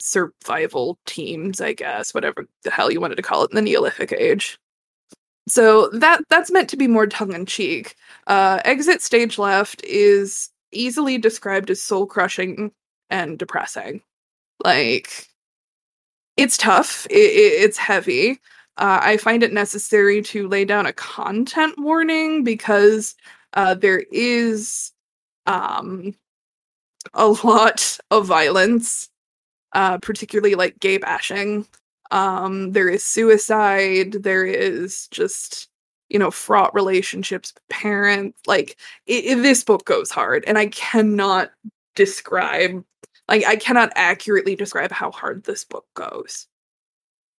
survival 0.00 0.98
teams, 1.06 1.60
I 1.60 1.72
guess, 1.72 2.14
whatever 2.14 2.46
the 2.64 2.70
hell 2.70 2.90
you 2.90 3.00
wanted 3.00 3.16
to 3.16 3.22
call 3.22 3.44
it 3.44 3.50
in 3.50 3.56
the 3.56 3.62
Neolithic 3.62 4.12
age. 4.12 4.58
So 5.48 5.88
that 5.90 6.22
that's 6.28 6.50
meant 6.50 6.68
to 6.70 6.76
be 6.76 6.88
more 6.88 7.06
tongue 7.06 7.32
in 7.32 7.46
cheek. 7.46 7.94
Uh, 8.26 8.60
Exit 8.64 9.00
Stage 9.00 9.38
Left 9.38 9.82
is 9.84 10.50
easily 10.72 11.18
described 11.18 11.70
as 11.70 11.80
soul 11.80 12.06
crushing 12.06 12.72
and 13.10 13.38
depressing. 13.38 14.02
Like, 14.64 15.28
it's 16.36 16.56
tough. 16.56 17.06
It, 17.10 17.16
it, 17.16 17.62
it's 17.62 17.78
heavy. 17.78 18.40
Uh, 18.78 19.00
I 19.02 19.16
find 19.16 19.42
it 19.42 19.52
necessary 19.52 20.20
to 20.22 20.48
lay 20.48 20.64
down 20.64 20.84
a 20.86 20.92
content 20.92 21.74
warning 21.78 22.44
because 22.44 23.14
uh, 23.54 23.74
there 23.74 24.04
is 24.12 24.92
um, 25.46 26.14
a 27.14 27.28
lot 27.28 27.98
of 28.10 28.26
violence, 28.26 29.08
uh, 29.72 29.98
particularly 29.98 30.56
like 30.56 30.78
gay 30.80 30.98
bashing. 30.98 31.66
Um, 32.10 32.72
there 32.72 32.88
is 32.88 33.02
suicide. 33.04 34.12
There 34.12 34.44
is 34.44 35.08
just 35.08 35.68
you 36.08 36.18
know 36.18 36.30
fraught 36.30 36.72
relationships 36.74 37.52
parents 37.68 38.38
like 38.46 38.76
it, 39.06 39.24
it- 39.24 39.42
this 39.42 39.64
book 39.64 39.84
goes 39.84 40.08
hard 40.08 40.44
and 40.46 40.56
i 40.56 40.66
cannot 40.66 41.50
describe 41.96 42.84
like 43.28 43.44
i 43.44 43.56
cannot 43.56 43.90
accurately 43.96 44.54
describe 44.54 44.92
how 44.92 45.10
hard 45.10 45.42
this 45.42 45.64
book 45.64 45.84
goes 45.94 46.46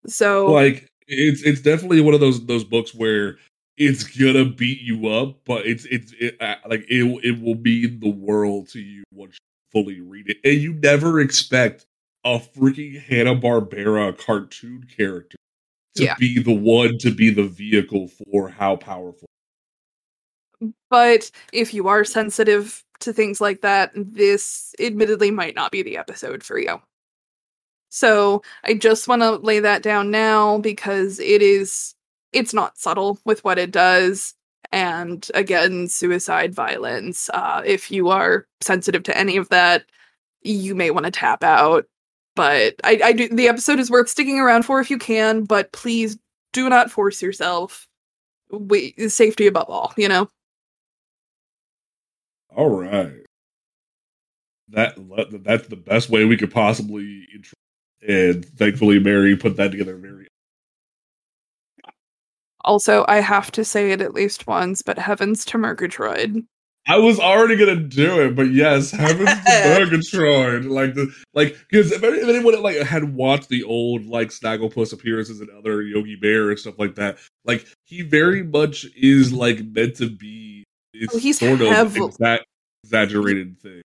so 0.07 0.51
Like 0.51 0.89
it's 1.07 1.43
it's 1.43 1.61
definitely 1.61 2.01
one 2.01 2.15
of 2.15 2.21
those 2.21 2.45
those 2.47 2.65
books 2.65 2.93
where 2.95 3.37
it's 3.77 4.03
gonna 4.03 4.45
beat 4.45 4.81
you 4.81 5.09
up, 5.09 5.39
but 5.45 5.65
it's 5.67 5.85
it's 5.85 6.13
it, 6.19 6.37
uh, 6.41 6.57
like 6.69 6.85
it 6.89 7.05
it 7.25 7.41
will 7.41 7.55
mean 7.57 8.01
the 8.01 8.11
world 8.11 8.69
to 8.71 8.81
you 8.81 9.05
once 9.13 9.35
you 9.35 9.81
fully 9.81 10.01
read 10.01 10.29
it, 10.29 10.39
and 10.45 10.61
you 10.61 10.73
never 10.75 11.21
expect 11.21 11.87
a 12.27 12.41
freaking 12.41 13.01
Hanna 13.01 13.37
Barbera 13.37 14.19
cartoon 14.19 14.85
character 14.97 15.37
to 15.95 16.05
Yeah. 16.05 16.17
be 16.19 16.43
the 16.43 16.53
one 16.53 16.99
to 16.99 17.11
be 17.13 17.31
the 17.31 17.45
vehicle 17.45 18.09
for 18.09 18.49
how 18.51 18.77
powerful. 18.77 19.27
but 20.91 21.31
if 21.53 21.73
you 21.75 21.87
are 21.89 22.03
sensitive 22.05 22.83
to 23.01 23.13
things 23.13 23.41
like 23.43 23.61
that 23.61 23.91
this 23.95 24.75
admittedly 24.81 25.31
might 25.31 25.55
not 25.55 25.71
be 25.71 25.83
the 25.83 25.99
episode 25.99 26.43
for 26.43 26.59
you 26.59 26.81
so 27.91 28.43
i 28.65 28.73
just 28.73 29.07
want 29.07 29.21
to 29.21 29.33
lay 29.33 29.61
that 29.61 29.83
down 29.83 30.11
now 30.11 30.57
because 30.59 31.21
it 31.21 31.43
is 31.43 31.95
it's 32.33 32.55
not 32.55 32.79
subtle 32.79 33.19
with 33.27 33.45
what 33.45 33.59
it 33.59 33.71
does 33.71 34.33
and 34.73 35.31
again 35.35 35.89
suicide 35.89 36.55
violence 36.55 37.29
uh, 37.35 37.61
if 37.67 37.91
you 37.91 38.09
are 38.09 38.47
sensitive 38.63 39.03
to 39.03 39.17
any 39.17 39.37
of 39.37 39.51
that 39.51 39.85
you 40.43 40.75
may 40.75 40.91
want 40.91 41.05
to 41.05 41.13
tap 41.13 41.45
out 41.45 41.85
but 42.37 42.75
I, 42.85 43.01
I 43.03 43.13
do 43.13 43.29
the 43.29 43.49
episode 43.49 43.81
is 43.81 43.91
worth 43.91 44.09
sticking 44.09 44.39
around 44.39 44.63
for 44.63 44.79
if 44.79 44.91
you 44.91 44.99
can 44.99 45.43
but 45.45 45.73
please 45.73 46.17
do 46.53 46.69
not 46.69 46.91
force 46.91 47.21
yourself 47.21 47.89
we 48.51 48.95
safety 49.09 49.49
above 49.49 49.69
all 49.69 49.93
you 49.97 50.09
know 50.09 50.31
All 52.57 52.71
right, 52.71 53.13
that 54.71 54.95
that's 55.45 55.69
the 55.69 55.77
best 55.77 56.09
way 56.09 56.25
we 56.25 56.39
could 56.39 56.51
possibly. 56.51 57.27
Intro- 57.35 57.59
and 58.09 58.45
thankfully, 58.45 58.99
Mary 58.99 59.37
put 59.37 59.57
that 59.57 59.73
together 59.73 59.97
very 59.97 60.27
Also, 62.63 63.05
I 63.09 63.21
have 63.21 63.53
to 63.53 63.65
say 63.65 63.93
it 63.93 64.01
at 64.01 64.15
least 64.15 64.47
once, 64.47 64.81
but 64.81 64.99
heavens 64.99 65.45
to 65.47 65.59
Murgatroyd. 65.59 66.47
I 66.89 66.99
was 66.99 67.19
already 67.19 67.57
gonna 67.57 67.77
do 67.77 68.23
it, 68.23 68.37
but 68.37 68.53
yes, 68.53 68.91
heavens 68.93 70.11
to. 70.11 70.61
Like 70.69 70.95
the 70.95 71.13
like 71.35 71.57
because 71.69 71.91
if, 71.91 72.03
if 72.03 72.29
anyone 72.29 72.63
like 72.63 72.77
had 72.79 73.15
watched 73.15 73.49
the 73.49 73.65
old 73.65 74.07
like 74.07 74.29
Snagglepuss 74.29 74.93
appearances 74.93 75.41
and 75.41 75.51
other 75.51 75.83
Yogi 75.83 76.17
Bear 76.17 76.51
and 76.51 76.59
stuff 76.59 76.79
like 76.79 76.95
that, 76.95 77.19
like 77.45 77.67
he 77.85 78.03
very 78.03 78.45
much 78.45 78.87
is 78.97 79.33
like 79.33 79.65
meant 79.65 79.97
to 79.97 80.09
be 80.09 80.65
it's 80.93 81.15
Oh, 81.15 81.19
he's 81.19 81.39
sort 81.39 81.61
of 81.61 81.69
exa- 81.69 82.41
exaggerated 82.85 83.61
thing. 83.61 83.83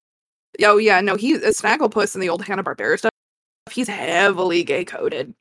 Oh 0.64 0.78
yeah, 0.78 1.02
no, 1.02 1.16
he's 1.16 1.42
a 1.42 1.48
uh, 1.48 1.52
Snagglepuss 1.52 2.14
in 2.14 2.22
the 2.22 2.30
old 2.30 2.44
Hanna 2.44 2.64
Barbera 2.64 3.00
stuff. 3.00 3.12
He's 3.72 3.88
heavily 3.88 4.64
gay 4.64 4.86
coded. 4.86 5.34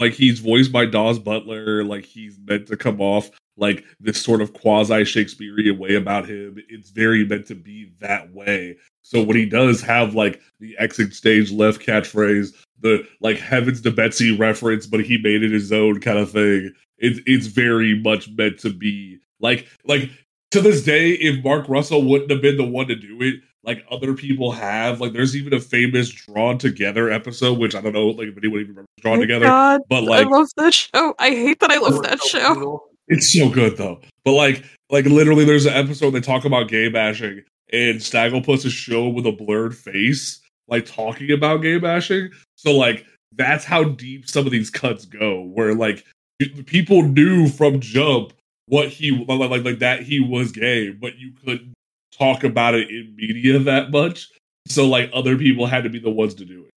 Like 0.00 0.12
he's 0.12 0.40
voiced 0.40 0.72
by 0.72 0.86
Daws 0.86 1.18
Butler, 1.18 1.84
like 1.84 2.04
he's 2.04 2.36
meant 2.38 2.66
to 2.66 2.76
come 2.76 3.00
off 3.00 3.30
like 3.56 3.84
this 4.00 4.20
sort 4.20 4.40
of 4.40 4.52
quasi 4.52 5.04
Shakespearean 5.04 5.78
way 5.78 5.94
about 5.94 6.28
him. 6.28 6.62
It's 6.68 6.90
very 6.90 7.24
meant 7.24 7.46
to 7.46 7.54
be 7.54 7.92
that 8.00 8.32
way. 8.32 8.76
So 9.02 9.22
when 9.22 9.36
he 9.36 9.46
does 9.46 9.80
have 9.82 10.14
like 10.14 10.40
the 10.60 10.76
exit 10.78 11.14
stage 11.14 11.52
left 11.52 11.80
catchphrase, 11.80 12.54
the 12.80 13.06
like 13.20 13.38
heavens 13.38 13.80
to 13.82 13.90
Betsy 13.90 14.36
reference, 14.36 14.86
but 14.86 15.00
he 15.00 15.18
made 15.18 15.42
it 15.42 15.52
his 15.52 15.72
own 15.72 16.00
kind 16.00 16.18
of 16.18 16.30
thing. 16.30 16.72
It's 16.98 17.20
it's 17.26 17.46
very 17.46 17.98
much 18.00 18.28
meant 18.30 18.58
to 18.60 18.70
be 18.70 19.20
like 19.40 19.66
like 19.84 20.10
to 20.52 20.60
this 20.60 20.82
day, 20.82 21.10
if 21.10 21.44
Mark 21.44 21.68
Russell 21.68 22.02
wouldn't 22.04 22.30
have 22.30 22.42
been 22.42 22.56
the 22.56 22.64
one 22.64 22.88
to 22.88 22.94
do 22.94 23.20
it, 23.20 23.40
like 23.64 23.84
other 23.90 24.14
people 24.14 24.52
have, 24.52 25.00
like 25.00 25.12
there's 25.12 25.36
even 25.36 25.52
a 25.52 25.60
famous 25.60 26.08
drawn 26.08 26.56
together 26.56 27.10
episode, 27.10 27.58
which 27.58 27.74
I 27.74 27.80
don't 27.80 27.92
know 27.92 28.08
like 28.08 28.28
if 28.28 28.38
anyone 28.38 28.60
even 28.60 28.70
remembers 28.70 28.86
drawn 29.00 29.16
My 29.16 29.22
together. 29.22 29.46
God, 29.46 29.80
But 29.88 30.04
like 30.04 30.26
I 30.26 30.30
love 30.30 30.48
that 30.56 30.72
show. 30.72 31.14
I 31.18 31.30
hate 31.30 31.60
that 31.60 31.70
I 31.70 31.78
love 31.78 32.02
that 32.02 32.22
show. 32.22 32.84
It's 33.08 33.32
so 33.32 33.48
good 33.48 33.76
though. 33.76 34.00
But 34.24 34.32
like 34.32 34.64
like 34.90 35.04
literally 35.04 35.44
there's 35.44 35.66
an 35.66 35.74
episode 35.74 36.10
they 36.10 36.20
talk 36.20 36.44
about 36.44 36.68
gay 36.68 36.88
bashing 36.88 37.42
and 37.72 37.98
Snagglepuss 37.98 38.64
is 38.64 38.72
shown 38.72 39.14
with 39.14 39.26
a 39.26 39.32
blurred 39.32 39.76
face, 39.76 40.40
like 40.68 40.86
talking 40.86 41.32
about 41.32 41.62
gay 41.62 41.78
bashing. 41.78 42.30
So 42.56 42.72
like 42.72 43.06
that's 43.32 43.64
how 43.64 43.84
deep 43.84 44.28
some 44.28 44.46
of 44.46 44.52
these 44.52 44.70
cuts 44.70 45.04
go, 45.04 45.42
where 45.42 45.74
like 45.74 46.04
people 46.66 47.02
knew 47.02 47.48
from 47.48 47.80
jump 47.80 48.32
what 48.66 48.88
he 48.88 49.10
like 49.10 49.50
like, 49.50 49.64
like 49.64 49.78
that 49.80 50.02
he 50.02 50.20
was 50.20 50.52
gay, 50.52 50.90
but 50.90 51.18
you 51.18 51.32
couldn't 51.44 51.74
talk 52.16 52.44
about 52.44 52.74
it 52.74 52.90
in 52.90 53.14
media 53.16 53.58
that 53.58 53.90
much. 53.90 54.30
So 54.66 54.86
like 54.86 55.10
other 55.12 55.36
people 55.36 55.66
had 55.66 55.84
to 55.84 55.90
be 55.90 55.98
the 55.98 56.10
ones 56.10 56.34
to 56.34 56.44
do 56.44 56.64
it. 56.64 56.72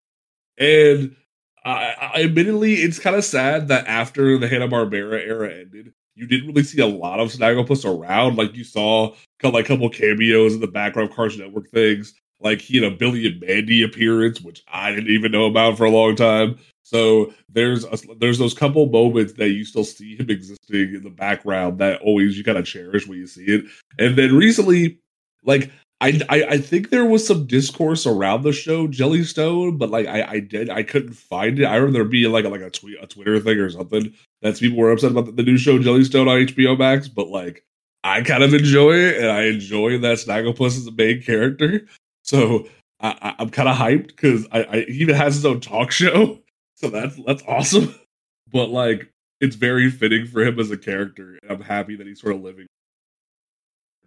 And 0.60 1.16
I, 1.64 2.12
I 2.16 2.24
admittedly, 2.24 2.76
it's 2.76 3.00
kind 3.00 3.16
of 3.16 3.24
sad 3.24 3.68
that 3.68 3.88
after 3.88 4.38
the 4.38 4.48
Hanna 4.48 4.68
Barbera 4.68 5.22
era 5.26 5.54
ended, 5.54 5.94
you 6.18 6.26
didn't 6.26 6.48
really 6.48 6.64
see 6.64 6.82
a 6.82 6.88
lot 6.88 7.20
of 7.20 7.30
Snagglepuss 7.30 7.86
around. 7.86 8.38
Like 8.38 8.56
you 8.56 8.64
saw 8.64 9.14
like 9.44 9.66
a 9.66 9.68
couple 9.68 9.90
cameos 9.90 10.56
in 10.56 10.60
the 10.60 10.68
background 10.68 11.10
of 11.10 11.16
Cartoon 11.16 11.42
Network 11.42 11.70
things. 11.70 12.16
Like 12.40 12.60
he 12.60 12.82
had 12.82 12.92
a 12.92 12.96
Billy 12.96 13.28
and 13.28 13.40
Mandy 13.40 13.84
appearance, 13.84 14.42
which 14.42 14.64
I 14.68 14.92
didn't 14.92 15.10
even 15.10 15.32
know 15.32 15.46
about 15.46 15.78
for 15.78 15.86
a 15.86 15.92
long 15.92 16.16
time. 16.16 16.58
So 16.84 17.34
there's 17.50 17.86
a, 17.86 17.98
there's 18.20 18.40
those 18.40 18.54
couple 18.54 18.86
moments 18.88 19.34
that 19.34 19.50
you 19.50 19.64
still 19.64 19.84
see 19.84 20.16
him 20.16 20.30
existing 20.30 20.96
in 20.96 21.04
the 21.04 21.10
background 21.10 21.80
that 21.80 22.02
always 22.02 22.38
you 22.38 22.44
kind 22.44 22.58
of 22.58 22.66
cherish 22.66 23.08
when 23.08 23.20
you 23.20 23.28
see 23.28 23.46
it. 23.46 23.66
And 24.00 24.16
then 24.16 24.36
recently, 24.36 25.00
like 25.44 25.72
I, 26.00 26.22
I 26.30 26.44
I 26.44 26.58
think 26.58 26.90
there 26.90 27.06
was 27.06 27.26
some 27.26 27.46
discourse 27.46 28.06
around 28.06 28.44
the 28.44 28.54
show 28.54 28.88
Jellystone, 28.88 29.78
but 29.78 29.90
like 29.90 30.08
I 30.08 30.24
I 30.24 30.40
did 30.40 30.70
I 30.70 30.84
couldn't 30.84 31.14
find 31.14 31.60
it. 31.60 31.66
I 31.66 31.76
remember 31.76 32.00
there 32.00 32.06
being 32.06 32.32
like 32.32 32.46
a, 32.46 32.50
like 32.50 32.62
a 32.62 32.70
tweet 32.70 32.98
a 33.02 33.08
Twitter 33.08 33.40
thing 33.40 33.58
or 33.58 33.70
something 33.70 34.14
that 34.42 34.60
people 34.60 34.78
were 34.78 34.92
upset 34.92 35.12
about 35.12 35.36
the, 35.36 35.44
new 35.44 35.58
show 35.58 35.80
Jellystone 35.80 36.28
on 36.28 36.48
HBO 36.48 36.78
Max, 36.78 37.08
but 37.08 37.28
like 37.28 37.66
I 38.04 38.22
kind 38.22 38.44
of 38.44 38.54
enjoy 38.54 38.94
it 38.94 39.18
and 39.18 39.32
I 39.32 39.44
enjoy 39.44 39.98
that 40.00 40.18
Snagglepuss 40.18 40.78
is 40.78 40.88
a 40.88 40.92
main 40.92 41.22
character. 41.22 41.86
So 42.24 42.68
I, 43.00 43.36
am 43.40 43.50
kind 43.50 43.70
of 43.70 43.78
hyped 43.78 44.08
because 44.08 44.48
I, 44.52 44.64
I 44.64 44.82
he 44.86 45.02
even 45.02 45.16
has 45.16 45.36
his 45.36 45.46
own 45.46 45.60
talk 45.60 45.92
show, 45.92 46.40
so 46.76 46.90
that's 46.90 47.16
that's 47.26 47.44
awesome. 47.48 47.96
But 48.50 48.70
like 48.70 49.12
it's 49.42 49.58
very 49.58 49.92
fitting 49.92 50.26
for 50.26 50.42
him 50.42 50.58
as 50.58 50.72
a 50.72 50.78
character, 50.78 51.38
and 51.44 51.52
I'm 51.52 51.62
happy 51.62 51.98
that 51.98 52.08
he's 52.08 52.22
sort 52.22 52.34
of 52.34 52.42
living 52.42 52.66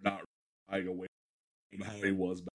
not 0.03 0.21
shying 0.67 0.87
away 0.87 1.05
from 1.71 1.85
how 1.85 1.93
he 1.93 2.11
was. 2.11 2.41
Back. 2.41 2.49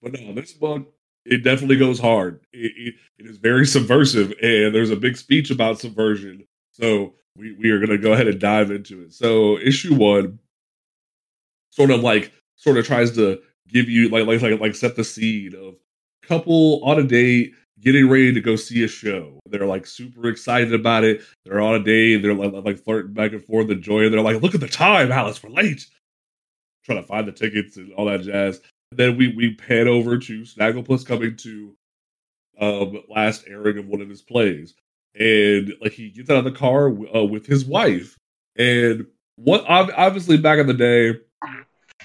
But 0.00 0.12
no, 0.12 0.32
this 0.32 0.52
book 0.52 0.92
it 1.24 1.44
definitely 1.44 1.76
goes 1.76 1.98
hard. 1.98 2.40
It, 2.52 2.72
it, 2.76 2.94
it 3.18 3.26
is 3.26 3.36
very 3.38 3.66
subversive, 3.66 4.32
and 4.42 4.74
there's 4.74 4.90
a 4.90 4.96
big 4.96 5.16
speech 5.16 5.50
about 5.50 5.80
subversion. 5.80 6.44
So 6.72 7.14
we, 7.36 7.52
we 7.52 7.70
are 7.70 7.78
going 7.78 7.90
to 7.90 7.98
go 7.98 8.12
ahead 8.12 8.28
and 8.28 8.40
dive 8.40 8.70
into 8.70 9.02
it. 9.02 9.12
So 9.12 9.58
issue 9.58 9.94
one 9.94 10.38
sort 11.70 11.90
of 11.90 12.00
like 12.00 12.32
sort 12.56 12.78
of 12.78 12.86
tries 12.86 13.12
to 13.16 13.40
give 13.68 13.88
you 13.88 14.08
like 14.08 14.26
like 14.26 14.42
like 14.42 14.60
like 14.60 14.74
set 14.74 14.96
the 14.96 15.04
scene 15.04 15.54
of 15.54 15.74
couple 16.22 16.82
on 16.84 16.98
a 16.98 17.02
date 17.02 17.52
getting 17.80 18.08
ready 18.08 18.32
to 18.32 18.40
go 18.40 18.54
see 18.54 18.84
a 18.84 18.88
show. 18.88 19.40
They're 19.46 19.66
like 19.66 19.86
super 19.86 20.28
excited 20.28 20.72
about 20.72 21.04
it. 21.04 21.22
They're 21.44 21.60
on 21.60 21.74
a 21.74 21.82
date. 21.82 22.18
They're 22.18 22.34
like, 22.34 22.64
like 22.64 22.78
flirting 22.78 23.12
back 23.12 23.32
and 23.32 23.44
forth, 23.44 23.70
enjoying. 23.70 24.10
They're 24.10 24.20
like, 24.20 24.40
"Look 24.40 24.54
at 24.54 24.60
the 24.60 24.68
time, 24.68 25.10
Alice. 25.12 25.42
We're 25.42 25.50
late." 25.50 25.86
Trying 26.84 27.00
to 27.00 27.06
find 27.06 27.28
the 27.28 27.32
tickets 27.32 27.76
and 27.76 27.92
all 27.92 28.06
that 28.06 28.22
jazz. 28.22 28.60
Then 28.96 29.16
we 29.16 29.34
we 29.34 29.54
pan 29.54 29.88
over 29.88 30.18
to 30.18 30.42
Snagglepuss 30.42 31.06
coming 31.06 31.36
to 31.38 31.76
um 32.60 33.02
last 33.08 33.44
airing 33.48 33.78
of 33.78 33.86
one 33.86 34.00
of 34.00 34.08
his 34.08 34.22
plays, 34.22 34.74
and 35.14 35.72
like 35.80 35.92
he 35.92 36.10
gets 36.10 36.30
out 36.30 36.38
of 36.38 36.44
the 36.44 36.52
car 36.52 36.88
uh, 36.88 37.24
with 37.24 37.46
his 37.46 37.64
wife, 37.64 38.18
and 38.56 39.06
what 39.36 39.64
obviously 39.66 40.36
back 40.36 40.58
in 40.58 40.66
the 40.66 40.74
day, 40.74 41.18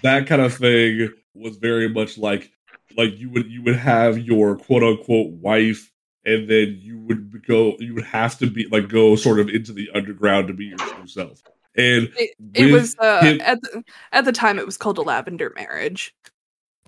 that 0.01 0.27
kind 0.27 0.41
of 0.41 0.53
thing 0.53 1.09
was 1.33 1.57
very 1.57 1.89
much 1.89 2.17
like 2.17 2.51
like 2.97 3.17
you 3.17 3.29
would 3.29 3.49
you 3.49 3.63
would 3.63 3.75
have 3.75 4.17
your 4.19 4.57
quote 4.57 4.83
unquote 4.83 5.31
wife 5.33 5.91
and 6.25 6.49
then 6.49 6.77
you 6.81 6.99
would 6.99 7.45
go 7.45 7.75
you 7.79 7.93
would 7.93 8.03
have 8.03 8.37
to 8.39 8.49
be 8.49 8.67
like 8.71 8.89
go 8.89 9.15
sort 9.15 9.39
of 9.39 9.49
into 9.49 9.71
the 9.71 9.89
underground 9.93 10.47
to 10.47 10.53
be 10.53 10.73
yourself 10.99 11.41
and 11.75 12.11
it, 12.17 12.31
it 12.55 12.71
was 12.71 12.95
uh, 12.99 13.21
him, 13.21 13.39
at 13.41 13.61
the, 13.61 13.83
at 14.11 14.25
the 14.25 14.31
time 14.31 14.57
it 14.57 14.65
was 14.65 14.77
called 14.77 14.97
a 14.97 15.01
lavender 15.01 15.53
marriage 15.55 16.13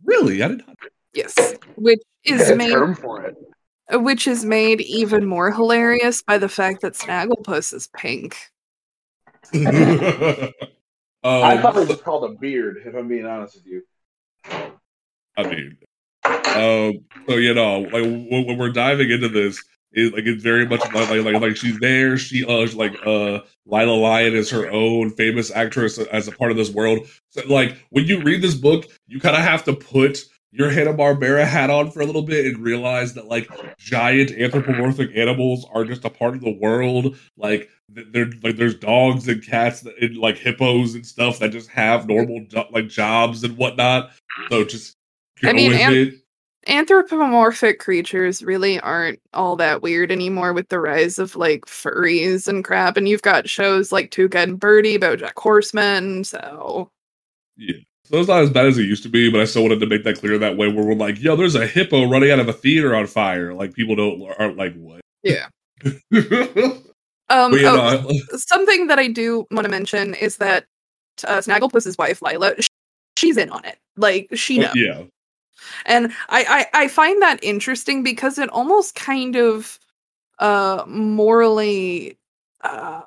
really? 0.03 0.41
I 0.43 0.47
did 0.49 0.67
not 0.67 0.77
yes. 1.13 1.35
Which 1.75 2.01
is 2.23 2.55
made 2.55 2.71
term 2.71 2.95
for 2.95 3.23
it. 3.23 3.35
which 3.91 4.27
is 4.27 4.45
made 4.45 4.81
even 4.81 5.25
more 5.25 5.51
hilarious 5.51 6.21
by 6.21 6.38
the 6.38 6.49
fact 6.49 6.81
that 6.81 6.93
snagglepuss 6.93 7.73
is 7.73 7.88
pink. 7.95 8.38
Um, 11.21 11.43
i 11.43 11.62
thought 11.62 11.75
it 11.75 11.85
was 11.85 12.01
called 12.01 12.31
a 12.31 12.33
beard 12.35 12.77
if 12.85 12.95
i'm 12.95 13.09
being 13.09 13.25
honest 13.25 13.55
with 13.55 13.65
you. 13.65 13.83
I 15.35 15.43
mean, 15.43 15.77
um, 16.23 17.05
so 17.27 17.35
you 17.35 17.53
know, 17.53 17.79
like 17.79 18.03
when, 18.03 18.45
when 18.47 18.57
we're 18.57 18.71
diving 18.71 19.09
into 19.09 19.29
this, 19.29 19.62
it, 19.91 20.13
like 20.13 20.25
it's 20.25 20.43
very 20.43 20.65
much 20.65 20.82
like, 20.93 21.10
like 21.10 21.23
like 21.23 21.41
like 21.41 21.58
she's 21.58 21.80
there. 21.80 22.17
She 22.17 22.45
uh 22.45 22.67
like 22.75 22.95
uh 23.06 23.41
Lila 23.65 23.91
Lyon 23.91 24.36
is 24.36 24.49
her 24.52 24.69
own 24.69 25.12
famous 25.12 25.52
actress 25.52 25.97
as 25.97 26.28
a 26.28 26.32
part 26.32 26.52
of 26.52 26.58
this 26.58 26.69
world. 26.69 27.08
So 27.30 27.41
like 27.47 27.78
when 27.89 28.06
you 28.06 28.21
read 28.21 28.41
this 28.41 28.56
book, 28.56 28.86
you 29.08 29.19
kind 29.19 29.36
of 29.36 29.41
have 29.41 29.63
to 29.65 29.73
put 29.73 30.25
your 30.52 30.69
Hanna 30.69 30.93
Barbera 30.93 31.45
hat 31.45 31.69
on 31.69 31.91
for 31.91 32.02
a 32.02 32.06
little 32.06 32.23
bit 32.23 32.45
and 32.47 32.58
realize 32.63 33.13
that 33.13 33.28
like 33.28 33.49
giant 33.78 34.32
anthropomorphic 34.32 35.12
animals 35.15 35.65
are 35.73 35.86
just 35.86 36.06
a 36.06 36.10
part 36.10 36.36
of 36.36 36.41
the 36.41 36.58
world. 36.60 37.17
Like 37.38 37.69
there, 37.88 38.30
like 38.43 38.58
there's 38.58 38.75
dogs 38.75 39.28
and 39.28 39.45
cats 39.45 39.86
and 40.02 40.17
like 40.17 40.38
hippos 40.38 40.95
and 40.95 41.06
stuff 41.06 41.39
that 41.39 41.52
just 41.52 41.69
have 41.69 42.08
normal 42.08 42.45
like 42.71 42.88
jobs 42.88 43.43
and 43.43 43.58
whatnot. 43.58 44.12
So 44.49 44.63
just 44.63 44.95
I 45.43 45.54
mean, 45.54 45.73
an- 45.73 46.21
anthropomorphic 46.69 47.79
creatures 47.79 48.43
really 48.43 48.79
aren't 48.79 49.19
all 49.34 49.55
that 49.58 49.82
weird 49.82 50.12
anymore 50.12 50.53
with 50.53 50.69
the 50.69 50.79
rise 50.79 51.19
of 51.19 51.36
like 51.36 51.65
furries 51.65 52.47
and 52.47 52.63
crap. 52.63 52.95
And 52.95 53.10
you've 53.10 53.21
got 53.23 53.49
shows 53.49 53.91
like 53.91 54.12
Tuca 54.12 54.36
and 54.36 54.60
Bertie, 54.60 54.97
BoJack 54.97 55.38
Horseman. 55.38 56.23
So 56.23 56.89
yeah. 57.58 57.77
So 58.05 58.17
it's 58.17 58.27
not 58.27 58.41
as 58.41 58.49
bad 58.49 58.65
as 58.65 58.77
it 58.77 58.84
used 58.84 59.03
to 59.03 59.10
be, 59.10 59.29
but 59.29 59.39
I 59.39 59.45
still 59.45 59.62
wanted 59.62 59.82
to 59.82 59.86
make 59.86 60.03
that 60.03 60.17
clear 60.17 60.39
that 60.39 60.58
way. 60.58 60.71
Where 60.71 60.84
we're 60.84 60.95
like, 60.95 61.21
yo, 61.21 61.36
there's 61.36 61.55
a 61.55 61.67
hippo 61.67 62.10
running 62.10 62.32
out 62.32 62.39
of 62.39 62.47
a 62.47 62.53
theater 62.53 62.95
on 62.95 63.05
fire. 63.05 63.53
Like 63.53 63.73
people 63.73 63.95
don't 63.95 64.21
aren't 64.39 64.58
like 64.58 64.75
what? 64.75 65.01
Yeah. 65.21 65.47
um, 65.86 66.82
oh, 67.29 68.12
something 68.32 68.88
that 68.88 68.97
I 68.97 69.08
do 69.08 69.45
want 69.51 69.65
to 69.65 69.71
mention 69.71 70.15
is 70.15 70.38
that 70.38 70.65
uh, 71.27 71.38
Snagglepuss's 71.38 71.97
wife 71.97 72.21
Lila, 72.21 72.55
she's 73.15 73.38
in 73.38 73.49
on 73.51 73.63
it. 73.65 73.77
Like 73.95 74.29
she 74.34 74.60
oh, 74.60 74.63
knows. 74.63 74.75
yeah. 74.75 75.03
And 75.85 76.11
I, 76.29 76.67
I 76.73 76.83
I 76.85 76.87
find 76.87 77.21
that 77.21 77.43
interesting 77.43 78.03
because 78.03 78.37
it 78.37 78.49
almost 78.49 78.95
kind 78.95 79.35
of 79.35 79.79
uh 80.39 80.83
morally 80.87 82.17
uh 82.61 83.01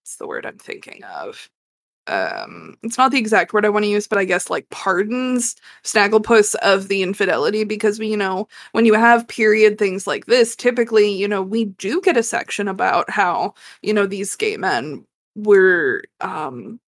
what's 0.00 0.16
the 0.16 0.26
word 0.26 0.46
I'm 0.46 0.58
thinking 0.58 1.02
of? 1.04 1.48
um 2.08 2.76
it's 2.82 2.98
not 2.98 3.12
the 3.12 3.18
exact 3.18 3.52
word 3.52 3.64
I 3.66 3.70
want 3.70 3.84
to 3.84 3.90
use, 3.90 4.08
but 4.08 4.18
I 4.18 4.24
guess 4.26 4.50
like 4.50 4.68
pardons 4.70 5.56
Snagglepuss 5.84 6.54
of 6.56 6.88
the 6.88 7.02
infidelity 7.02 7.64
because 7.64 7.98
we, 8.00 8.08
you 8.08 8.16
know, 8.16 8.48
when 8.72 8.86
you 8.86 8.94
have 8.94 9.28
period 9.28 9.78
things 9.78 10.06
like 10.06 10.26
this, 10.26 10.56
typically, 10.56 11.12
you 11.12 11.28
know, 11.28 11.42
we 11.42 11.66
do 11.66 12.00
get 12.02 12.16
a 12.16 12.22
section 12.24 12.68
about 12.68 13.10
how, 13.10 13.54
you 13.82 13.94
know, 13.94 14.06
these 14.06 14.36
gay 14.36 14.56
men 14.56 15.06
were 15.36 16.04
um 16.20 16.80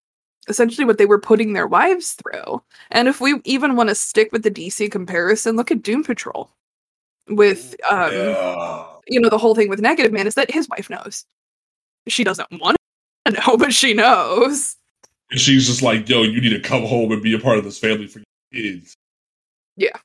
essentially 0.48 0.84
what 0.84 0.98
they 0.98 1.06
were 1.06 1.20
putting 1.20 1.52
their 1.52 1.66
wives 1.66 2.12
through. 2.12 2.62
And 2.90 3.08
if 3.08 3.20
we 3.20 3.40
even 3.44 3.76
want 3.76 3.88
to 3.88 3.94
stick 3.94 4.32
with 4.32 4.42
the 4.42 4.50
DC 4.50 4.90
comparison, 4.90 5.56
look 5.56 5.70
at 5.70 5.82
Doom 5.82 6.04
Patrol. 6.04 6.50
With 7.28 7.74
um 7.90 8.12
yeah. 8.12 8.86
you 9.06 9.18
know, 9.20 9.30
the 9.30 9.38
whole 9.38 9.54
thing 9.54 9.68
with 9.70 9.80
Negative 9.80 10.12
Man 10.12 10.26
is 10.26 10.34
that 10.34 10.50
his 10.50 10.68
wife 10.68 10.90
knows. 10.90 11.24
She 12.06 12.22
doesn't 12.22 12.50
want 12.60 12.76
to 13.24 13.32
know, 13.46 13.56
but 13.56 13.72
she 13.72 13.94
knows. 13.94 14.76
And 15.30 15.40
she's 15.40 15.66
just 15.66 15.82
like, 15.82 16.08
yo, 16.08 16.22
you 16.22 16.40
need 16.40 16.50
to 16.50 16.60
come 16.60 16.84
home 16.84 17.12
and 17.12 17.22
be 17.22 17.34
a 17.34 17.38
part 17.38 17.58
of 17.58 17.64
this 17.64 17.78
family 17.78 18.06
for 18.06 18.18
your 18.18 18.62
kids. 18.62 18.94
Yeah. 19.76 19.96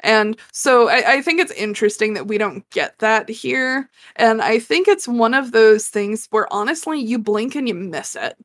And 0.00 0.36
so 0.52 0.88
I, 0.88 1.14
I 1.14 1.22
think 1.22 1.40
it's 1.40 1.52
interesting 1.52 2.14
that 2.14 2.26
we 2.26 2.38
don't 2.38 2.68
get 2.70 2.98
that 3.00 3.28
here. 3.28 3.90
And 4.16 4.42
I 4.42 4.58
think 4.58 4.88
it's 4.88 5.08
one 5.08 5.34
of 5.34 5.52
those 5.52 5.88
things 5.88 6.26
where 6.30 6.52
honestly 6.52 7.00
you 7.00 7.18
blink 7.18 7.54
and 7.54 7.68
you 7.68 7.74
miss 7.74 8.16
it. 8.16 8.36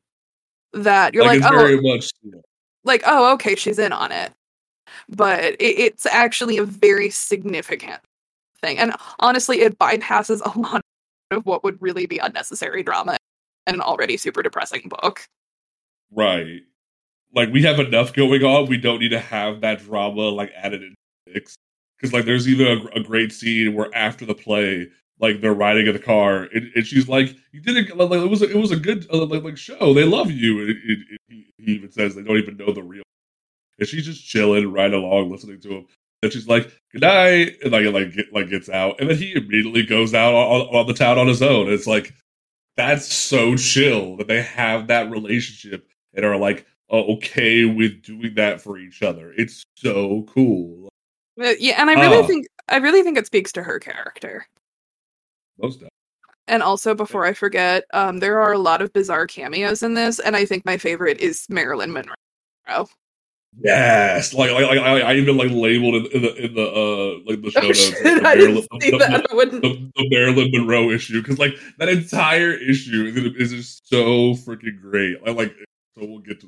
That 0.74 1.14
you're 1.14 1.24
like, 1.24 1.38
it's 1.38 1.48
oh, 1.48 1.58
very 1.58 1.80
much 1.82 2.12
like, 2.84 3.04
oh, 3.06 3.34
okay, 3.34 3.56
she's 3.56 3.78
in 3.78 3.92
on 3.92 4.12
it. 4.12 4.32
But 5.10 5.44
it, 5.44 5.62
it's 5.62 6.06
actually 6.06 6.58
a 6.58 6.64
very 6.64 7.10
significant 7.10 8.02
thing. 8.62 8.80
And 8.80 8.94
honestly, 9.20 9.62
it 9.62 9.78
bypasses 9.78 10.42
a 10.56 10.60
lot 10.60 10.82
of 11.32 11.46
what 11.46 11.64
would 11.64 11.80
really 11.82 12.06
be 12.06 12.18
unnecessary 12.18 12.82
drama 12.82 13.18
in 13.68 13.76
an 13.76 13.82
already 13.82 14.18
super 14.18 14.42
depressing 14.42 14.90
book. 14.90 15.28
right. 16.12 16.62
Like 17.36 17.52
we 17.52 17.62
have 17.64 17.80
enough 17.80 18.14
going 18.14 18.44
on. 18.44 18.68
We 18.68 18.78
don't 18.78 19.00
need 19.00 19.10
to 19.10 19.20
have 19.20 19.60
that 19.62 19.80
drama 19.80 20.22
like 20.22 20.52
added 20.56 20.82
in. 20.82 20.96
Because 21.26 22.14
like 22.14 22.24
there's 22.24 22.48
even 22.48 22.68
a, 22.68 23.00
a 23.00 23.04
great 23.04 23.34
scene 23.34 23.76
where 23.76 23.94
after 23.94 24.26
the 24.26 24.34
play, 24.34 24.88
like 25.20 25.42
they're 25.42 25.54
riding 25.54 25.88
in 25.88 25.94
the 25.94 26.00
car, 26.00 26.44
and, 26.54 26.72
and 26.76 26.86
she's 26.86 27.08
like, 27.08 27.36
"You 27.52 27.62
did 27.62 27.78
it. 27.78 27.96
Like, 27.98 28.12
it 28.12 28.30
was 28.30 28.42
a, 28.42 28.50
it 28.50 28.58
was 28.58 28.72
a 28.72 28.76
good 28.78 29.08
uh, 29.12 29.26
like, 29.26 29.44
like 29.44 29.58
show. 29.58 29.94
They 29.94 30.04
love 30.04 30.32
you." 30.32 30.62
And 30.62 30.70
it, 30.70 30.78
it, 30.84 31.00
it, 31.30 31.46
he 31.58 31.72
even 31.74 31.92
says 31.92 32.16
they 32.16 32.24
don't 32.24 32.38
even 32.38 32.58
know 32.58 32.72
the 32.72 32.84
real. 32.84 33.04
And 33.80 33.88
she's 33.88 34.06
just 34.06 34.26
chilling 34.26 34.72
right 34.72 34.94
along, 34.94 35.32
listening 35.32 35.60
to 35.62 35.70
him. 35.70 35.86
And 36.24 36.32
she's 36.32 36.48
like, 36.48 36.72
"Good 36.92 37.02
night," 37.02 37.58
and 37.64 37.72
like 37.72 37.86
like 37.94 38.14
get, 38.14 38.34
like 38.34 38.50
gets 38.50 38.70
out, 38.70 39.00
and 39.00 39.10
then 39.10 39.18
he 39.18 39.34
immediately 39.36 39.86
goes 39.86 40.14
out 40.14 40.34
on, 40.34 40.62
on 40.76 40.88
the 40.88 40.94
town 40.94 41.18
on 41.18 41.28
his 41.28 41.42
own. 41.42 41.72
It's 41.72 41.88
like 41.88 42.14
that's 42.76 43.12
so 43.12 43.56
chill 43.56 44.18
that 44.18 44.28
they 44.28 44.42
have 44.42 44.88
that 44.88 45.10
relationship 45.10 45.88
and 46.14 46.26
are 46.26 46.38
like 46.38 46.66
uh, 46.92 46.96
okay 46.96 47.66
with 47.66 48.02
doing 48.04 48.34
that 48.36 48.62
for 48.62 48.78
each 48.78 49.04
other. 49.04 49.34
It's 49.38 49.64
so 49.76 50.24
cool. 50.34 50.90
Uh, 51.40 51.54
yeah, 51.60 51.80
and 51.82 51.90
I 51.90 51.94
really 51.94 52.18
Oh. 52.18 52.28
think 52.28 52.48
I 52.70 52.78
really 52.78 53.04
think 53.04 53.18
it 53.18 53.26
speaks 53.28 53.52
to 53.54 53.64
her 53.64 53.80
character. 53.80 54.48
Most 55.60 55.76
definitely. 55.76 55.90
And 56.50 56.64
also, 56.64 56.96
before 56.96 57.26
I 57.26 57.34
forget, 57.34 57.84
um, 57.94 58.20
there 58.20 58.40
are 58.40 58.54
a 58.54 58.58
lot 58.58 58.82
of 58.82 58.94
bizarre 58.94 59.28
cameos 59.28 59.84
in 59.84 59.96
this, 59.96 60.18
and 60.20 60.36
I 60.36 60.46
think 60.46 60.64
my 60.66 60.78
favorite 60.78 61.20
is 61.20 61.46
Marilyn 61.50 61.92
Monroe. 61.92 62.88
Yes, 63.60 64.34
like 64.34 64.52
like, 64.52 64.66
like 64.68 64.78
I, 64.80 65.02
I 65.02 65.14
even 65.16 65.36
like 65.36 65.50
labeled 65.50 65.96
in, 65.96 66.06
in 66.12 66.22
the 66.22 66.36
in 66.46 66.54
the 66.54 66.62
uh 66.62 67.20
like 67.26 67.42
the 67.42 67.50
show 67.52 67.62
Oh 67.62 67.68
notes 67.68 67.90
the 67.90 68.22
Marilyn- 68.22 68.68
see 68.82 68.92
the- 68.92 68.98
that. 69.00 69.26
I 69.32 69.36
wouldn't. 69.36 69.62
the, 69.64 69.92
the 69.96 70.10
Marilyn 70.12 70.50
Monroe 70.52 70.92
issue 70.92 71.22
because 71.22 71.40
like 71.40 71.56
that 71.80 71.90
entire 71.90 72.52
issue 72.54 73.06
is, 73.36 73.52
is 73.52 73.52
just 73.52 73.90
so 73.90 74.34
freaking 74.36 74.80
great. 74.80 75.18
I 75.26 75.32
like 75.32 75.56
so 75.98 76.06
we'll 76.06 76.20
get 76.20 76.40
to 76.42 76.48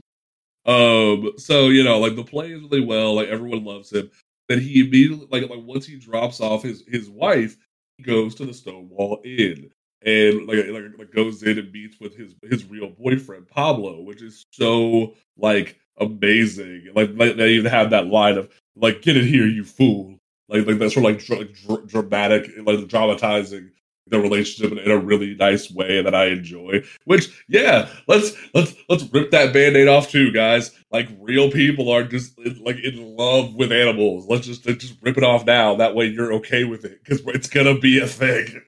um 0.72 1.32
so 1.38 1.70
you 1.70 1.84
know 1.84 2.00
like 2.00 2.16
the 2.16 2.24
play 2.24 2.52
is 2.52 2.62
really 2.62 2.82
well 2.86 3.16
like 3.16 3.30
everyone 3.30 3.64
loves 3.64 3.92
him. 3.92 4.12
Then 4.48 4.60
he 4.60 4.82
immediately 4.82 5.28
like 5.32 5.50
like 5.50 5.66
once 5.66 5.88
he 5.88 5.96
drops 5.98 6.40
off 6.42 6.62
his 6.64 6.84
his 6.88 7.10
wife, 7.10 7.58
goes 8.04 8.36
to 8.36 8.46
the 8.46 8.54
Stonewall 8.54 9.22
Inn 9.24 9.72
and 10.02 10.48
like 10.48 10.68
like, 10.68 10.84
like 10.98 11.12
goes 11.12 11.44
in 11.44 11.60
and 11.60 11.72
meets 11.72 12.00
with 12.00 12.16
his 12.16 12.34
his 12.50 12.66
real 12.66 12.90
boyfriend 12.90 13.48
Pablo, 13.48 14.02
which 14.02 14.22
is 14.22 14.46
so 14.52 15.16
like 15.38 15.78
amazing. 15.98 16.88
Like, 16.96 17.12
like 17.16 17.36
they 17.36 17.52
even 17.52 17.72
have 17.72 17.90
that 17.92 18.08
line 18.08 18.38
of 18.38 18.50
like 18.76 19.02
"Get 19.02 19.18
in 19.18 19.26
here, 19.26 19.46
you 19.46 19.64
fool." 19.64 20.20
Like 20.48 20.66
like 20.66 20.80
that's 20.80 20.94
sort 20.94 21.06
of 21.06 21.12
like 21.12 21.26
dr- 21.26 21.54
dr- 21.54 21.88
dramatic, 21.88 22.50
like 22.64 22.88
dramatizing 22.88 23.72
the 24.10 24.20
relationship 24.20 24.78
in, 24.78 24.92
a 24.92 24.98
really 24.98 25.36
nice 25.36 25.72
way 25.72 26.02
that 26.02 26.16
I 26.16 26.28
enjoy. 26.28 26.84
Which 27.06 27.30
yeah, 27.48 27.90
let's 28.08 28.34
let's 28.54 28.76
let's 28.90 29.04
rip 29.14 29.32
that 29.32 29.54
band-aid 29.54 29.88
off 29.88 30.10
too, 30.10 30.32
guys. 30.32 30.72
Like 30.92 31.10
real 31.20 31.52
people 31.52 31.90
are 31.92 32.04
just 32.04 32.38
like 32.62 32.80
in 32.84 33.16
love 33.16 33.56
with 33.56 33.72
animals. 33.72 34.28
Let's 34.28 34.48
just 34.48 34.66
let's 34.66 34.84
just 34.84 35.02
rip 35.02 35.18
it 35.18 35.24
off 35.24 35.46
now. 35.46 35.76
That 35.76 35.96
way 35.96 36.06
you're 36.06 36.34
okay 36.34 36.64
with 36.64 36.86
it 36.86 37.04
because 37.04 37.22
it's 37.28 37.50
gonna 37.50 37.80
be 37.80 38.00
a 38.00 38.08
thing. 38.08 38.62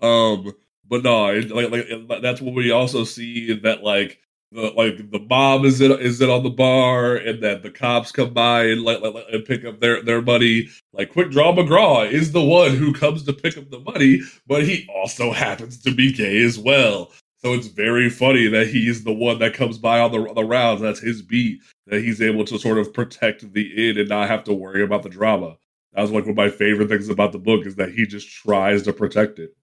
Um, 0.00 0.52
but 0.88 1.02
no, 1.02 1.28
it, 1.28 1.50
like 1.50 1.70
like 1.70 2.22
that's 2.22 2.40
what 2.40 2.54
we 2.54 2.70
also 2.70 3.04
see 3.04 3.52
that 3.60 3.82
like 3.82 4.18
the 4.52 4.72
like 4.76 5.10
the 5.10 5.20
mom 5.28 5.64
is 5.64 5.80
in 5.80 5.92
is 5.92 6.20
in 6.20 6.30
on 6.30 6.42
the 6.42 6.50
bar, 6.50 7.16
and 7.16 7.42
that 7.42 7.62
the 7.62 7.70
cops 7.70 8.12
come 8.12 8.32
by 8.32 8.64
and 8.64 8.82
like, 8.82 9.00
like 9.00 9.24
and 9.32 9.44
pick 9.44 9.64
up 9.64 9.80
their 9.80 10.02
their 10.02 10.22
money. 10.22 10.68
Like 10.92 11.12
Quick 11.12 11.30
Draw 11.30 11.54
McGraw 11.54 12.10
is 12.10 12.32
the 12.32 12.42
one 12.42 12.74
who 12.74 12.92
comes 12.92 13.22
to 13.24 13.32
pick 13.32 13.56
up 13.56 13.70
the 13.70 13.80
money, 13.80 14.20
but 14.46 14.64
he 14.64 14.88
also 14.94 15.32
happens 15.32 15.78
to 15.82 15.94
be 15.94 16.12
gay 16.12 16.42
as 16.42 16.58
well. 16.58 17.12
So 17.38 17.54
it's 17.54 17.68
very 17.68 18.10
funny 18.10 18.48
that 18.48 18.68
he's 18.68 19.04
the 19.04 19.14
one 19.14 19.38
that 19.38 19.54
comes 19.54 19.78
by 19.78 20.00
on 20.00 20.12
the 20.12 20.18
on 20.28 20.34
the 20.34 20.44
rounds. 20.44 20.82
That's 20.82 21.00
his 21.00 21.22
beat. 21.22 21.60
That 21.86 22.02
he's 22.02 22.20
able 22.20 22.44
to 22.46 22.58
sort 22.58 22.78
of 22.78 22.92
protect 22.92 23.52
the 23.52 23.90
inn 23.90 23.98
and 23.98 24.08
not 24.08 24.28
have 24.28 24.44
to 24.44 24.52
worry 24.52 24.82
about 24.82 25.02
the 25.02 25.08
drama. 25.08 25.56
That 25.92 26.02
was 26.02 26.10
like 26.10 26.24
one 26.24 26.30
of 26.32 26.36
my 26.36 26.50
favorite 26.50 26.88
things 26.88 27.08
about 27.08 27.32
the 27.32 27.38
book 27.38 27.66
is 27.66 27.76
that 27.76 27.92
he 27.92 28.06
just 28.06 28.28
tries 28.30 28.82
to 28.84 28.92
protect 28.92 29.38
it. 29.38 29.56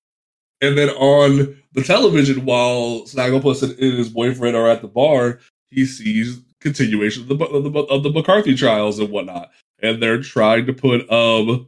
And 0.62 0.78
then 0.78 0.90
on 0.90 1.58
the 1.74 1.84
television, 1.84 2.46
while 2.46 3.02
Snagglepuss 3.02 3.64
and, 3.64 3.72
and 3.80 3.98
his 3.98 4.10
boyfriend 4.10 4.56
are 4.56 4.68
at 4.68 4.82
the 4.82 4.88
bar, 4.88 5.40
he 5.70 5.86
sees 5.86 6.40
continuation 6.62 7.24
of 7.24 7.38
the 7.38 7.46
of 7.46 7.64
the, 7.64 7.80
of 7.80 8.04
the 8.04 8.12
McCarthy 8.12 8.56
trials 8.56 9.00
and 9.00 9.10
whatnot, 9.10 9.52
and 9.82 10.02
they're 10.02 10.22
trying 10.22 10.66
to 10.66 10.74
put 10.74 11.10
um, 11.12 11.68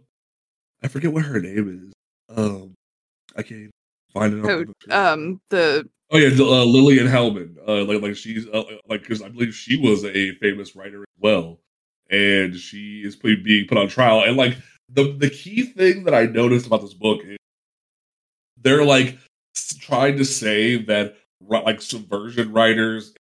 I 0.84 0.88
forget 0.88 1.14
what 1.14 1.26
her 1.26 1.40
name 1.40 1.94
is. 2.30 2.36
Um, 2.36 2.74
I 3.36 3.44
can't 3.44 3.72
find 4.14 4.34
it. 4.34 4.46
on 4.46 4.50
Oh, 4.50 4.66
the 4.88 4.98
um, 5.00 5.42
the 5.50 5.90
Oh 6.12 6.18
yeah, 6.18 6.30
uh, 6.44 6.66
Lillian 6.66 7.08
Hellman. 7.08 7.56
Uh, 7.68 7.84
like 7.86 8.02
like 8.02 8.16
she's 8.16 8.48
uh, 8.48 8.64
like 8.88 9.02
because 9.02 9.22
I 9.22 9.30
believe 9.30 9.54
she 9.54 9.78
was 9.78 10.04
a 10.06 10.34
famous 10.36 10.76
writer 10.76 11.02
as 11.02 11.20
well, 11.20 11.60
and 12.10 12.56
she 12.56 13.04
is 13.04 13.16
being 13.16 13.68
put 13.68 13.78
on 13.78 13.88
trial. 13.88 14.24
And 14.24 14.36
like 14.36 14.58
the 14.92 15.16
the 15.18 15.30
key 15.30 15.64
thing 15.64 16.06
that 16.06 16.16
I 16.16 16.26
noticed 16.26 16.66
about 16.66 16.82
this 16.82 16.96
book 16.96 17.22
is 17.24 17.38
they're 18.62 18.86
like 18.86 19.18
trying 19.80 20.18
to 20.18 20.26
say 20.26 20.78
that 20.84 21.18
like 21.42 21.82
subversion 21.82 22.52
writers, 22.52 23.14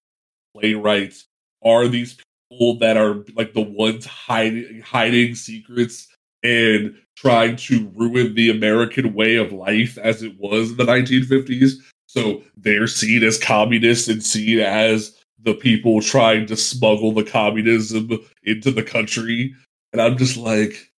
playwrights 0.56 1.26
are 1.64 1.88
these 1.88 2.18
people 2.50 2.78
that 2.80 2.98
are 2.98 3.24
like 3.36 3.54
the 3.54 3.62
ones 3.62 4.06
hiding 4.06 4.82
hiding 4.82 5.36
secrets 5.36 6.08
and 6.44 6.96
trying 7.16 7.56
to 7.58 7.92
ruin 7.96 8.34
the 8.34 8.50
American 8.50 9.14
way 9.14 9.36
of 9.36 9.52
life 9.52 9.98
as 9.98 10.24
it 10.24 10.34
was 10.40 10.72
in 10.72 10.78
the 10.78 10.86
1950s. 10.86 11.74
So 12.08 12.42
they're 12.56 12.88
seen 12.88 13.24
as 13.24 13.38
communists 13.38 14.08
and 14.08 14.24
seen 14.24 14.60
as 14.60 15.18
the 15.42 15.54
people 15.54 16.02
trying 16.02 16.46
to 16.48 16.56
smuggle 16.56 17.12
the 17.12 17.24
communism 17.24 18.10
into 18.44 18.72
the 18.72 18.84
country. 18.84 19.54
And 19.94 20.02
I'm 20.02 20.18
just 20.18 20.38
like, 20.38 20.92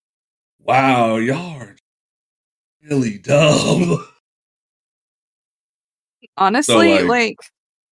wow, 0.59 1.17
y'all 1.17 1.61
are 1.61 1.75
really 2.83 3.17
dumb. 3.17 4.07
honestly, 6.37 6.75
like- 7.03 7.07
like, 7.07 7.37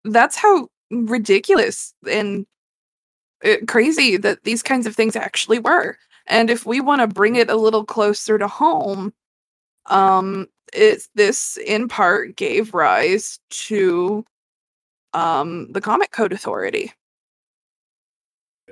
that's 0.04 0.36
how 0.36 0.68
ridiculous 0.90 1.94
and 2.10 2.46
uh, 3.44 3.56
crazy 3.66 4.16
that 4.16 4.42
these 4.44 4.62
kinds 4.62 4.86
of 4.86 4.96
things 4.96 5.16
actually 5.16 5.58
were. 5.58 5.96
And 6.26 6.50
if 6.50 6.66
we 6.66 6.80
want 6.80 7.00
to 7.00 7.06
bring 7.06 7.36
it 7.36 7.50
a 7.50 7.56
little 7.56 7.84
closer 7.84 8.38
to 8.38 8.48
home, 8.48 9.12
um, 9.86 10.46
it's 10.72 11.08
this 11.14 11.56
in 11.66 11.88
part 11.88 12.36
gave 12.36 12.74
rise 12.74 13.38
to 13.50 14.24
um 15.14 15.72
the 15.72 15.80
Comic 15.80 16.10
Code 16.10 16.32
Authority. 16.32 16.92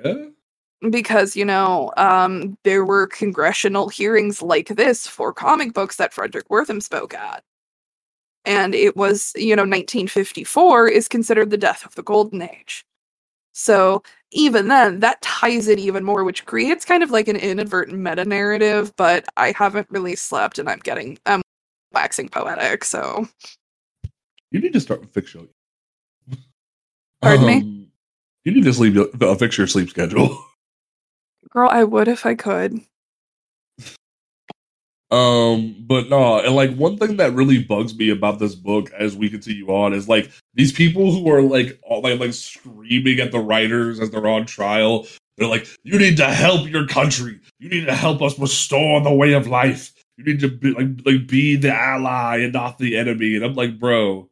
Yeah. 0.05 0.27
because 0.91 1.35
you 1.37 1.45
know 1.45 1.91
um, 1.97 2.59
there 2.65 2.85
were 2.85 3.07
congressional 3.07 3.89
hearings 3.89 4.43
like 4.43 4.69
this 4.69 5.07
for 5.07 5.33
comic 5.33 5.73
books 5.73 5.97
that 5.97 6.13
Fredric 6.13 6.45
Wertham 6.51 6.83
spoke 6.83 7.15
at, 7.15 7.43
and 8.47 8.75
it 8.75 8.97
was 8.97 9.33
you 9.37 9.55
know 9.55 9.63
1954 9.63 10.89
is 10.89 11.09
considered 11.09 11.51
the 11.51 11.59
death 11.59 11.85
of 11.85 11.95
the 11.95 12.03
golden 12.03 12.43
age. 12.43 12.85
So 13.53 14.03
even 14.33 14.69
then, 14.69 15.01
that 15.01 15.23
ties 15.23 15.67
it 15.67 15.79
even 15.79 16.05
more, 16.05 16.25
which 16.25 16.45
creates 16.45 16.85
kind 16.85 17.03
of 17.03 17.11
like 17.11 17.27
an 17.27 17.37
inadvertent 17.37 17.99
meta 17.99 18.25
narrative. 18.25 18.95
But 18.97 19.27
I 19.37 19.53
haven't 19.53 19.89
really 19.91 20.17
slept, 20.17 20.59
and 20.59 20.69
I'm 20.69 20.81
getting 20.81 21.19
I'm 21.27 21.43
waxing 21.93 22.29
poetic. 22.29 22.85
So 22.85 23.29
You 24.51 24.61
need 24.61 24.73
to 24.73 24.81
start 24.81 25.01
with. 25.01 25.13
Pardon 27.23 27.47
me? 27.47 27.63
me? 27.63 27.89
You 28.45 28.53
need 28.53 28.65
to 28.65 28.73
sleep 28.73 28.97
uh, 29.21 29.35
fix 29.35 29.59
your 29.59 29.67
sleep 29.67 29.91
schedule. 29.91 30.39
girl, 31.51 31.71
I 31.71 31.85
would 31.85 32.09
if 32.09 32.27
I 32.27 32.35
could. 32.35 32.81
Um, 35.11 35.85
but 35.87 36.09
no, 36.09 36.41
and 36.41 36.57
like 36.57 36.75
one 36.75 36.97
thing 36.97 37.17
that 37.19 37.33
really 37.35 37.63
bugs 37.63 37.97
me 37.97 38.11
about 38.11 38.41
this 38.41 38.57
book 38.57 38.91
as 38.93 39.15
we 39.17 39.31
continue 39.31 39.69
on 39.69 39.93
is 39.93 40.09
like 40.09 40.31
these 40.55 40.73
people 40.73 41.13
who 41.13 41.31
are 41.31 41.43
like 41.43 41.79
all, 41.85 42.01
like 42.01 42.19
like 42.19 42.33
screaming 42.33 43.21
at 43.21 43.31
the 43.31 43.39
writers 43.39 44.01
as 44.01 44.11
they're 44.11 44.27
on 44.27 44.47
trial. 44.47 45.07
They're 45.39 45.49
like, 45.49 45.69
"You 45.85 45.99
need 45.99 46.17
to 46.17 46.27
help 46.27 46.69
your 46.69 46.89
country. 46.89 47.39
You 47.61 47.69
need 47.69 47.87
to 47.87 47.95
help 47.95 48.21
us 48.21 48.39
restore 48.39 49.01
the 49.01 49.13
way 49.13 49.35
of 49.35 49.47
life. 49.47 49.93
You 50.17 50.25
need 50.25 50.41
to 50.41 50.49
be 50.49 50.73
like 50.73 50.89
like 51.05 51.29
be 51.29 51.55
the 51.57 51.73
ally 51.73 52.39
and 52.39 52.53
not 52.53 52.79
the 52.79 52.97
enemy." 52.97 53.37
And 53.37 53.45
I'm 53.45 53.55
like, 53.55 53.79
bro, 53.79 54.29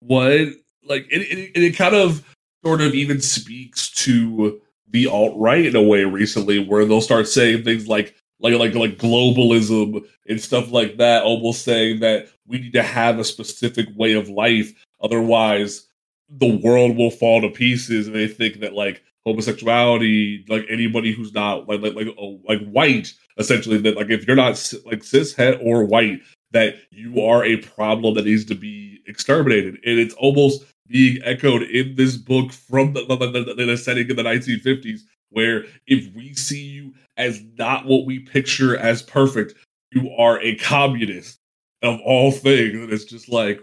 what? 0.00 0.48
Like, 0.84 1.06
it 1.10 1.22
it, 1.22 1.50
it 1.54 1.76
kind 1.76 1.94
of 1.94 2.26
sort 2.64 2.82
of 2.82 2.94
even 2.94 3.22
speaks 3.22 3.88
to 3.90 4.60
the 4.90 5.06
alt 5.06 5.34
right 5.38 5.64
in 5.64 5.76
a 5.76 5.82
way 5.82 6.04
recently, 6.04 6.58
where 6.58 6.84
they'll 6.84 7.00
start 7.00 7.28
saying 7.28 7.64
things 7.64 7.88
like 7.88 8.14
like 8.40 8.54
like 8.54 8.74
like 8.74 8.96
globalism 8.98 10.04
and 10.28 10.40
stuff 10.40 10.70
like 10.72 10.96
that, 10.96 11.22
almost 11.22 11.62
saying 11.62 12.00
that 12.00 12.28
we 12.46 12.58
need 12.58 12.72
to 12.72 12.82
have 12.82 13.18
a 13.18 13.24
specific 13.24 13.86
way 13.94 14.14
of 14.14 14.28
life, 14.28 14.72
otherwise 15.02 15.86
the 16.28 16.56
world 16.58 16.96
will 16.96 17.10
fall 17.10 17.40
to 17.40 17.50
pieces. 17.50 18.06
And 18.06 18.16
they 18.16 18.28
think 18.28 18.60
that 18.60 18.74
like 18.74 19.02
homosexuality, 19.26 20.44
like 20.48 20.64
anybody 20.70 21.12
who's 21.12 21.34
not 21.34 21.68
like 21.68 21.80
like 21.80 21.94
like 21.94 22.08
oh, 22.18 22.40
like 22.48 22.66
white, 22.70 23.12
essentially 23.38 23.78
that 23.78 23.96
like 23.96 24.10
if 24.10 24.26
you're 24.26 24.36
not 24.36 24.72
like 24.86 25.04
cis 25.04 25.34
het 25.34 25.58
or 25.62 25.84
white, 25.84 26.20
that 26.52 26.76
you 26.90 27.20
are 27.20 27.44
a 27.44 27.56
problem 27.58 28.14
that 28.14 28.24
needs 28.24 28.44
to 28.46 28.54
be 28.54 29.00
exterminated. 29.06 29.74
And 29.84 29.98
it's 29.98 30.14
almost 30.14 30.64
being 30.86 31.22
echoed 31.24 31.62
in 31.62 31.94
this 31.94 32.16
book 32.16 32.52
from 32.52 32.92
the, 32.94 33.04
the, 33.04 33.16
the, 33.16 33.64
the 33.66 33.76
setting 33.76 34.10
in 34.10 34.16
the 34.16 34.22
1950s, 34.22 35.00
where 35.28 35.64
if 35.86 36.12
we 36.14 36.34
see 36.34 36.62
you 36.62 36.94
as 37.20 37.42
not 37.58 37.84
what 37.84 38.06
we 38.06 38.18
picture 38.18 38.76
as 38.76 39.02
perfect, 39.02 39.54
you 39.92 40.10
are 40.16 40.40
a 40.40 40.56
communist 40.56 41.38
of 41.82 42.00
all 42.00 42.32
things. 42.32 42.74
And 42.74 42.92
it's 42.92 43.04
just 43.04 43.28
like, 43.28 43.60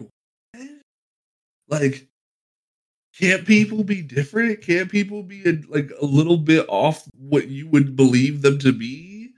like, 1.68 2.06
can't 3.18 3.44
people 3.44 3.82
be 3.82 4.00
different? 4.00 4.62
Can't 4.62 4.90
people 4.90 5.22
be 5.24 5.42
a, 5.44 5.58
like 5.68 5.90
a 6.00 6.04
little 6.04 6.36
bit 6.36 6.66
off 6.68 7.08
what 7.18 7.48
you 7.48 7.68
would 7.68 7.96
believe 7.96 8.42
them 8.42 8.58
to 8.60 8.72
be? 8.72 9.30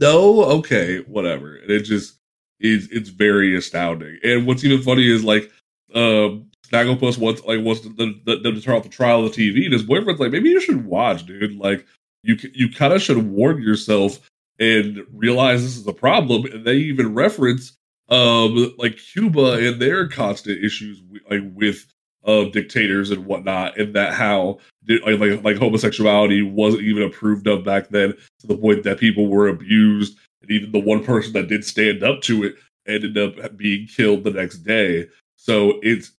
No, 0.00 0.44
okay, 0.44 1.00
whatever. 1.00 1.56
And 1.56 1.70
it 1.70 1.82
just 1.82 2.16
is 2.58 2.88
it's 2.90 3.10
very 3.10 3.54
astounding. 3.54 4.18
And 4.24 4.46
what's 4.46 4.64
even 4.64 4.82
funny 4.82 5.06
is 5.06 5.22
like 5.22 5.50
um 5.94 6.46
Snagglepuss 6.70 7.18
wants 7.18 7.44
like 7.44 7.60
wants 7.60 7.82
them 7.82 7.96
to, 7.96 8.42
to, 8.42 8.60
turn 8.62 8.76
off 8.76 8.82
the 8.82 8.88
trial 8.88 9.26
of 9.26 9.34
the 9.34 9.52
TV, 9.52 9.64
and 9.64 9.74
his 9.74 9.82
boyfriend's 9.82 10.20
like, 10.20 10.30
maybe 10.30 10.48
you 10.48 10.60
should 10.60 10.86
watch, 10.86 11.26
dude. 11.26 11.56
Like 11.56 11.86
you 12.22 12.36
you 12.54 12.70
kind 12.70 12.92
of 12.92 13.02
should 13.02 13.18
warn 13.18 13.62
yourself 13.62 14.20
and 14.58 15.00
realize 15.12 15.62
this 15.62 15.76
is 15.76 15.86
a 15.86 15.92
problem. 15.92 16.44
And 16.46 16.64
they 16.64 16.76
even 16.76 17.14
reference 17.14 17.76
um 18.08 18.74
like 18.78 18.98
Cuba 18.98 19.52
and 19.52 19.80
their 19.80 20.08
constant 20.08 20.62
issues 20.64 21.02
like 21.30 21.42
with 21.54 21.86
uh, 22.24 22.44
dictators 22.44 23.10
and 23.10 23.26
whatnot, 23.26 23.76
and 23.78 23.94
that 23.94 24.14
how 24.14 24.58
like, 24.88 25.18
like 25.18 25.42
like 25.42 25.56
homosexuality 25.56 26.42
wasn't 26.42 26.82
even 26.82 27.02
approved 27.02 27.46
of 27.46 27.64
back 27.64 27.88
then 27.88 28.14
to 28.40 28.46
the 28.46 28.56
point 28.56 28.84
that 28.84 28.98
people 28.98 29.26
were 29.26 29.48
abused, 29.48 30.16
and 30.40 30.50
even 30.50 30.72
the 30.72 30.78
one 30.78 31.02
person 31.02 31.32
that 31.32 31.48
did 31.48 31.64
stand 31.64 32.02
up 32.02 32.20
to 32.22 32.44
it 32.44 32.54
ended 32.86 33.18
up 33.18 33.56
being 33.56 33.86
killed 33.86 34.24
the 34.24 34.30
next 34.30 34.58
day. 34.58 35.08
So 35.36 35.80
it's 35.82 36.12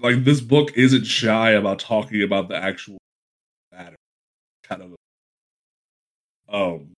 like 0.00 0.24
this 0.24 0.40
book 0.40 0.72
isn't 0.76 1.04
shy 1.04 1.50
about 1.50 1.78
talking 1.78 2.22
about 2.22 2.48
the 2.48 2.56
actual 2.56 2.98
matter, 3.72 3.96
kind 4.64 4.82
of. 4.82 4.99
Um, 6.50 6.92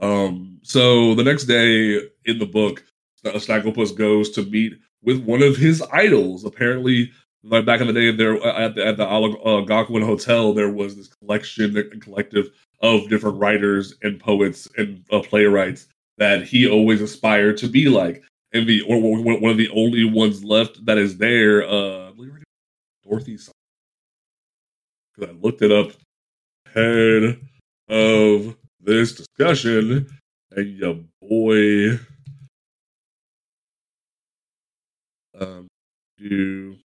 um. 0.00 0.60
So 0.62 1.14
the 1.14 1.24
next 1.24 1.44
day 1.44 2.00
in 2.26 2.38
the 2.38 2.46
book, 2.46 2.84
Snagglepuss 3.24 3.96
goes 3.96 4.30
to 4.30 4.44
meet 4.44 4.74
with 5.02 5.24
one 5.24 5.42
of 5.42 5.56
his 5.56 5.82
idols. 5.92 6.44
Apparently, 6.44 7.10
like 7.42 7.64
back 7.64 7.80
in 7.80 7.86
the 7.86 7.92
day, 7.92 8.10
there 8.10 8.44
at 8.46 8.74
the 8.74 8.86
at 8.86 8.96
the 8.96 9.06
Algonquin 9.08 10.02
Hotel, 10.02 10.52
there 10.52 10.70
was 10.70 10.96
this 10.96 11.08
collection, 11.08 11.90
collective 12.00 12.50
of 12.80 13.08
different 13.08 13.38
writers 13.38 13.94
and 14.02 14.20
poets 14.20 14.68
and 14.76 15.04
uh, 15.10 15.20
playwrights 15.20 15.88
that 16.18 16.44
he 16.44 16.68
always 16.68 17.00
aspired 17.00 17.56
to 17.58 17.68
be 17.68 17.88
like. 17.88 18.22
And 18.52 18.66
the 18.66 18.82
or 18.82 19.00
one 19.00 19.50
of 19.50 19.58
the 19.58 19.68
only 19.70 20.04
ones 20.04 20.42
left 20.42 20.84
that 20.86 20.98
is 20.98 21.18
there, 21.18 21.68
uh, 21.68 22.12
Dorothy. 23.08 23.38
Because 25.14 25.30
I 25.30 25.38
looked 25.40 25.62
it 25.62 25.72
up 25.72 25.92
ahead 26.78 27.40
of 27.88 28.56
this 28.80 29.12
discussion, 29.12 30.06
and 30.52 30.78
your 30.78 30.98
boy 31.20 31.98
Um, 35.40 35.68
do 36.18 36.76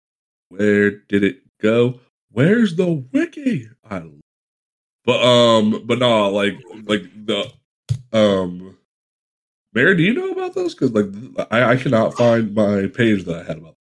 where 0.50 0.92
did 0.92 1.24
it 1.24 1.42
go? 1.60 2.00
Where's 2.32 2.76
the 2.76 3.04
wiki? 3.12 3.70
I, 3.90 4.04
but 5.06 5.24
um, 5.24 5.84
but 5.86 6.00
nah 6.00 6.28
like 6.28 6.56
like 6.86 7.04
the 7.26 7.52
um, 8.12 8.78
Mary, 9.74 9.98
do 9.98 10.04
you 10.04 10.14
know 10.14 10.32
about 10.32 10.54
those? 10.54 10.76
Because 10.76 10.92
like 10.92 11.48
I, 11.52 11.72
I 11.72 11.76
cannot 11.78 12.16
find 12.16 12.54
my 12.54 12.88
page 12.88 13.26
that 13.26 13.38
I 13.40 13.44
had 13.44 13.58
about. 13.58 13.76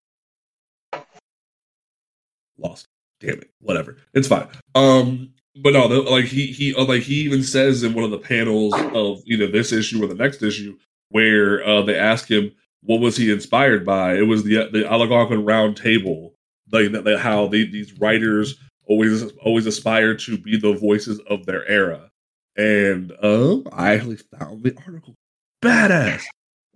Lost. 2.57 2.85
Damn 3.19 3.39
it. 3.39 3.49
Whatever. 3.61 3.97
It's 4.13 4.27
fine. 4.27 4.47
Um, 4.75 5.32
but 5.61 5.73
no, 5.73 5.87
the, 5.87 6.01
like 6.01 6.25
he 6.25 6.47
he 6.47 6.73
uh, 6.75 6.85
like 6.85 7.03
he 7.03 7.21
even 7.21 7.43
says 7.43 7.83
in 7.83 7.93
one 7.93 8.03
of 8.03 8.11
the 8.11 8.17
panels 8.17 8.73
of 8.93 9.21
either 9.25 9.47
this 9.47 9.71
issue 9.71 10.03
or 10.03 10.07
the 10.07 10.15
next 10.15 10.41
issue 10.41 10.77
where 11.09 11.65
uh, 11.65 11.81
they 11.83 11.97
ask 11.97 12.29
him 12.29 12.51
what 12.85 12.99
was 12.99 13.17
he 13.17 13.31
inspired 13.31 13.85
by? 13.85 14.15
It 14.15 14.27
was 14.27 14.43
the 14.43 14.69
the 14.71 14.85
Algonquin 14.89 15.45
Round 15.45 15.75
Table, 15.75 16.33
like 16.71 16.91
that, 16.91 17.19
how 17.19 17.47
they, 17.47 17.65
these 17.65 17.93
writers 17.99 18.55
always 18.85 19.31
always 19.43 19.65
aspire 19.65 20.15
to 20.15 20.37
be 20.37 20.57
the 20.57 20.73
voices 20.73 21.19
of 21.29 21.45
their 21.45 21.67
era. 21.67 22.09
And 22.55 23.11
um, 23.21 23.67
I 23.71 23.95
actually 23.95 24.17
found 24.17 24.63
the 24.63 24.75
article 24.85 25.15
badass. 25.61 26.23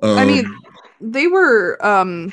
Um, 0.02 0.18
I 0.18 0.26
mean, 0.26 0.46
um, 0.46 0.60
they 1.02 1.28
were 1.28 1.84
um, 1.86 2.32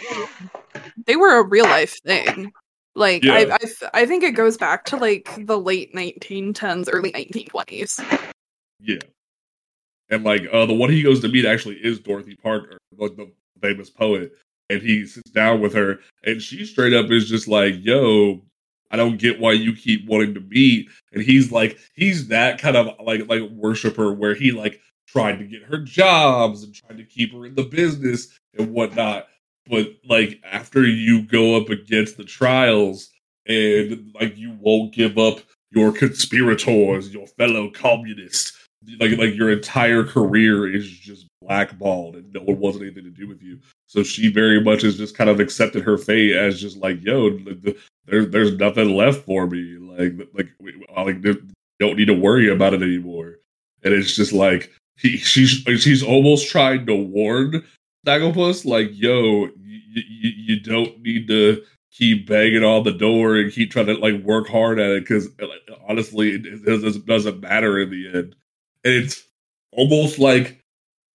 they 1.07 1.17
were 1.17 1.39
a 1.39 1.43
real 1.43 1.65
life 1.65 2.01
thing. 2.03 2.53
Like 2.95 3.25
yeah. 3.25 3.35
I, 3.35 3.53
I, 3.53 4.03
I 4.03 4.07
think 4.07 4.23
it 4.23 4.33
goes 4.33 4.57
back 4.57 4.85
to 4.87 4.97
like 4.97 5.29
the 5.47 5.59
late 5.59 5.95
1910s, 5.95 6.89
early 6.93 7.13
1920s. 7.13 8.31
Yeah, 8.81 8.99
and 10.11 10.25
like 10.25 10.47
uh, 10.53 10.67
the 10.67 10.75
one 10.75 10.91
he 10.91 11.03
goes 11.03 11.21
to 11.21 11.29
meet 11.29 11.45
actually 11.45 11.77
is 11.77 11.99
Dorothy 11.99 12.37
Parker, 12.37 12.79
like 12.97 13.17
the 13.17 13.31
famous 13.61 13.91
poet, 13.91 14.33
and 14.71 14.81
he 14.83 15.07
sits 15.07 15.31
down 15.31 15.61
with 15.61 15.75
her, 15.75 16.01
and 16.25 16.41
she 16.41 16.65
straight 16.65 16.93
up 16.93 17.11
is 17.11 17.29
just 17.29 17.49
like, 17.49 17.75
"Yo, 17.79 18.43
I 18.91 18.97
don't 18.97 19.19
get 19.19 19.41
why 19.41 19.53
you 19.53 19.75
keep 19.75 20.07
wanting 20.07 20.35
to 20.35 20.41
meet." 20.41 20.89
And 21.13 21.23
he's 21.23 21.51
like, 21.51 21.79
he's 21.95 22.29
that 22.29 22.61
kind 22.61 22.77
of 22.77 22.95
like 23.05 23.29
like 23.29 23.43
worshiper 23.51 24.13
where 24.13 24.35
he 24.35 24.53
like 24.53 24.81
tried 25.09 25.39
to 25.39 25.45
get 25.45 25.63
her 25.63 25.79
jobs 25.79 26.63
and 26.63 26.75
tried 26.75 26.99
to 26.99 27.05
keep 27.05 27.33
her 27.33 27.47
in 27.47 27.55
the 27.55 27.65
business 27.65 28.39
and 28.59 28.73
whatnot. 28.73 29.27
But 29.69 29.95
like 30.09 30.41
after 30.45 30.85
you 30.85 31.23
go 31.23 31.57
up 31.57 31.71
against 31.71 32.17
the 32.17 32.25
trials 32.25 33.11
and 33.47 34.13
like 34.15 34.37
you 34.37 34.57
won't 34.61 34.93
give 34.93 35.19
up 35.19 35.41
your 35.71 35.93
conspirators, 35.93 37.13
your 37.13 37.27
fellow 37.27 37.71
communists, 37.71 38.67
like 39.01 39.19
like 39.19 39.35
your 39.35 39.51
entire 39.51 40.05
career 40.05 40.73
is 40.73 40.89
just 40.89 41.27
blackballed 41.41 42.17
and 42.17 42.33
no 42.33 42.43
one 42.43 42.59
wants 42.59 42.79
anything 42.79 43.05
to 43.05 43.11
do 43.11 43.27
with 43.27 43.43
you. 43.43 43.59
So 43.87 44.03
she 44.03 44.31
very 44.31 44.61
much 44.63 44.83
has 44.83 44.97
just 44.97 45.17
kind 45.17 45.31
of 45.31 45.41
accepted 45.41 45.83
her 45.83 45.99
fate 45.99 46.37
as 46.37 46.61
just 46.61 46.77
like, 46.79 47.03
yo, 47.03 47.39
there's 48.07 48.29
there's 48.31 48.57
nothing 48.59 48.95
left 48.95 49.25
for 49.25 49.47
me. 49.47 49.77
Like 49.79 50.29
like 50.35 50.49
like 50.97 51.23
don't 51.81 51.97
need 51.97 52.07
to 52.07 52.15
worry 52.15 52.51
about 52.51 52.75
it 52.75 52.83
anymore. 52.83 53.37
And 53.83 53.95
it's 53.95 54.15
just 54.15 54.33
like 54.33 54.71
he 54.97 55.17
she's 55.17 55.65
she's 55.81 56.03
almost 56.03 56.51
trying 56.51 56.87
to 56.87 56.95
warn 56.95 57.65
Snagglepuss, 58.05 58.65
like, 58.65 58.91
yo, 58.93 59.49
you, 59.57 60.33
you, 60.37 60.61
don't 60.61 61.01
need 61.01 61.29
to 61.29 61.63
keep 61.91 62.29
banging 62.29 62.65
on 62.65 62.83
the 62.83 62.93
door 62.93 63.37
and 63.37 63.53
keep 63.53 63.71
trying 63.71 63.87
to 63.87 63.95
like 63.95 64.21
work 64.23 64.49
hard 64.49 64.79
at 64.79 64.91
it 64.91 65.01
because 65.03 65.29
uh, 65.41 65.47
like, 65.47 65.79
honestly, 65.89 66.31
it, 66.31 66.43
it 66.45 67.07
doesn't 67.07 67.41
matter 67.41 67.81
in 67.81 67.91
the 67.91 68.07
end. 68.09 68.37
And 68.85 68.95
it's 68.95 69.25
almost 69.73 70.19
like 70.19 70.61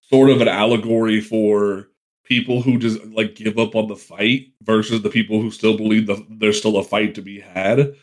sort 0.01 0.29
of 0.29 0.41
an 0.41 0.47
allegory 0.47 1.19
for 1.19 1.89
people 2.23 2.61
who 2.61 2.77
just 2.77 3.03
like 3.05 3.35
give 3.35 3.57
up 3.57 3.75
on 3.75 3.87
the 3.87 3.95
fight 3.95 4.47
versus 4.61 5.01
the 5.01 5.09
people 5.09 5.41
who 5.41 5.51
still 5.51 5.77
believe 5.77 6.07
that 6.07 6.23
there's 6.29 6.59
still 6.59 6.77
a 6.77 6.83
fight 6.83 7.15
to 7.15 7.21
be 7.21 7.39
had. 7.39 7.93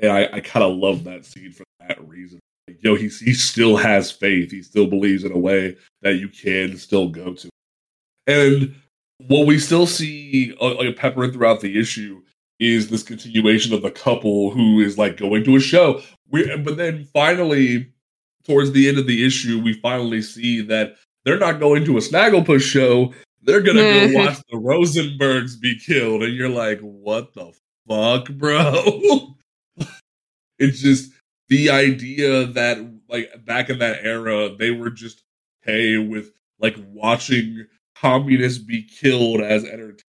And 0.00 0.10
I, 0.10 0.28
I 0.32 0.40
kind 0.40 0.64
of 0.64 0.76
love 0.76 1.04
that 1.04 1.24
scene 1.24 1.52
for 1.52 1.64
that 1.80 2.06
reason. 2.06 2.40
Like, 2.66 2.82
yo, 2.82 2.94
he 2.96 3.08
he 3.08 3.34
still 3.34 3.76
has 3.76 4.10
faith. 4.10 4.50
He 4.50 4.62
still 4.62 4.86
believes 4.86 5.24
in 5.24 5.32
a 5.32 5.38
way 5.38 5.76
that 6.02 6.14
you 6.14 6.28
can 6.28 6.76
still 6.76 7.08
go 7.08 7.34
to. 7.34 7.48
And 8.26 8.74
what 9.18 9.46
we 9.46 9.58
still 9.58 9.86
see 9.86 10.54
uh, 10.60 10.74
like 10.74 10.96
peppering 10.96 11.32
throughout 11.32 11.60
the 11.60 11.78
issue 11.78 12.22
is 12.60 12.88
this 12.88 13.02
continuation 13.02 13.74
of 13.74 13.82
the 13.82 13.90
couple 13.90 14.50
who 14.50 14.80
is 14.80 14.96
like 14.96 15.16
going 15.16 15.44
to 15.44 15.56
a 15.56 15.60
show. 15.60 16.00
We, 16.30 16.56
but 16.56 16.76
then 16.76 17.04
finally, 17.12 17.92
towards 18.44 18.72
the 18.72 18.88
end 18.88 18.98
of 18.98 19.06
the 19.06 19.26
issue, 19.26 19.60
we 19.62 19.74
finally 19.74 20.22
see 20.22 20.60
that 20.62 20.96
they're 21.24 21.38
not 21.38 21.60
going 21.60 21.84
to 21.86 21.96
a 21.96 22.00
Snagglepuss 22.00 22.62
show. 22.62 23.12
They're 23.42 23.60
gonna 23.60 23.80
go 23.80 24.12
watch 24.14 24.38
the 24.50 24.56
Rosenbergs 24.56 25.60
be 25.60 25.78
killed, 25.78 26.22
and 26.22 26.34
you're 26.34 26.48
like, 26.48 26.80
what 26.80 27.34
the 27.34 27.52
fuck, 27.86 28.30
bro? 28.30 29.34
it's 30.58 30.80
just 30.80 31.12
the 31.48 31.70
idea 31.70 32.46
that 32.46 32.78
like 33.08 33.44
back 33.44 33.68
in 33.68 33.78
that 33.80 34.00
era, 34.02 34.54
they 34.56 34.70
were 34.70 34.90
just 34.90 35.22
okay 35.62 35.98
with 35.98 36.32
like 36.58 36.76
watching 36.92 37.66
communists 38.04 38.58
be 38.58 38.82
killed 38.82 39.40
as 39.40 39.64
entertainment. 39.64 40.02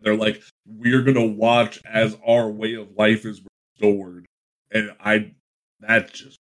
They're 0.00 0.16
like, 0.16 0.42
we're 0.66 1.02
gonna 1.02 1.26
watch 1.26 1.80
as 1.86 2.16
our 2.26 2.50
way 2.50 2.74
of 2.74 2.88
life 2.96 3.24
is 3.24 3.40
restored. 3.80 4.26
and 4.72 4.90
I 5.00 5.32
that 5.80 6.12
just 6.12 6.38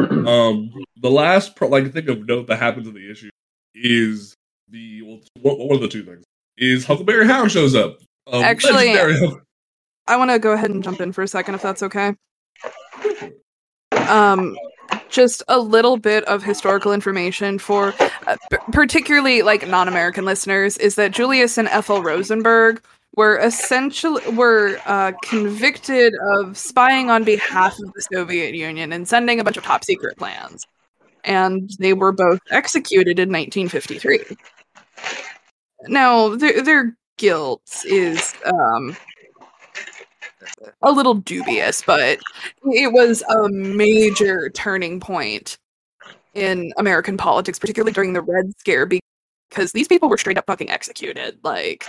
um 0.00 0.72
the 0.96 1.10
last 1.10 1.54
pro- 1.54 1.68
like 1.68 1.92
thing 1.92 2.08
of 2.08 2.26
note 2.26 2.48
that 2.48 2.58
happens 2.58 2.88
in 2.88 2.94
the 2.94 3.10
issue 3.10 3.30
is 3.74 4.34
the 4.68 5.02
well, 5.02 5.20
what, 5.40 5.58
what 5.58 5.76
are 5.76 5.80
the 5.80 5.88
two 5.88 6.02
things 6.02 6.24
is 6.56 6.84
Huckleberry 6.84 7.26
Hound 7.26 7.52
shows 7.52 7.76
up. 7.76 7.98
Um, 8.26 8.42
Actually, 8.42 8.98
I 10.08 10.16
want 10.16 10.32
to 10.32 10.40
go 10.40 10.50
ahead 10.52 10.70
and 10.70 10.82
jump 10.82 11.00
in 11.00 11.12
for 11.12 11.22
a 11.22 11.28
second, 11.28 11.54
if 11.54 11.62
that's 11.62 11.84
okay. 11.84 12.14
Um, 14.08 14.56
just 15.08 15.42
a 15.48 15.58
little 15.58 15.96
bit 15.96 16.24
of 16.24 16.42
historical 16.42 16.92
information 16.92 17.58
for 17.58 17.94
uh, 18.26 18.36
p- 18.50 18.58
particularly 18.72 19.42
like 19.42 19.66
non-American 19.66 20.24
listeners 20.24 20.76
is 20.78 20.94
that 20.96 21.12
Julius 21.12 21.58
and 21.58 21.68
Ethel 21.68 22.02
Rosenberg 22.02 22.82
were 23.16 23.38
essentially 23.38 24.22
were 24.34 24.78
uh, 24.86 25.12
convicted 25.24 26.14
of 26.36 26.56
spying 26.56 27.10
on 27.10 27.24
behalf 27.24 27.78
of 27.80 27.92
the 27.94 28.02
Soviet 28.12 28.54
Union 28.54 28.92
and 28.92 29.08
sending 29.08 29.40
a 29.40 29.44
bunch 29.44 29.56
of 29.56 29.64
top 29.64 29.82
secret 29.82 30.16
plans, 30.16 30.66
and 31.24 31.70
they 31.78 31.94
were 31.94 32.12
both 32.12 32.40
executed 32.50 33.18
in 33.18 33.28
1953. 33.30 34.20
Now, 35.88 36.36
their 36.36 36.62
their 36.62 36.96
guilt 37.16 37.62
is 37.84 38.34
um, 38.44 38.96
a 40.82 40.92
little 40.92 41.14
dubious, 41.14 41.82
but 41.82 42.18
it 42.64 42.92
was 42.92 43.22
a 43.22 43.48
major 43.48 44.50
turning 44.50 45.00
point 45.00 45.58
in 46.34 46.72
American 46.76 47.16
politics, 47.16 47.58
particularly 47.58 47.92
during 47.92 48.12
the 48.12 48.22
Red 48.22 48.52
Scare, 48.58 48.86
because 48.86 49.72
these 49.72 49.88
people 49.88 50.08
were 50.08 50.18
straight 50.18 50.38
up 50.38 50.46
fucking 50.46 50.70
executed. 50.70 51.38
Like, 51.42 51.86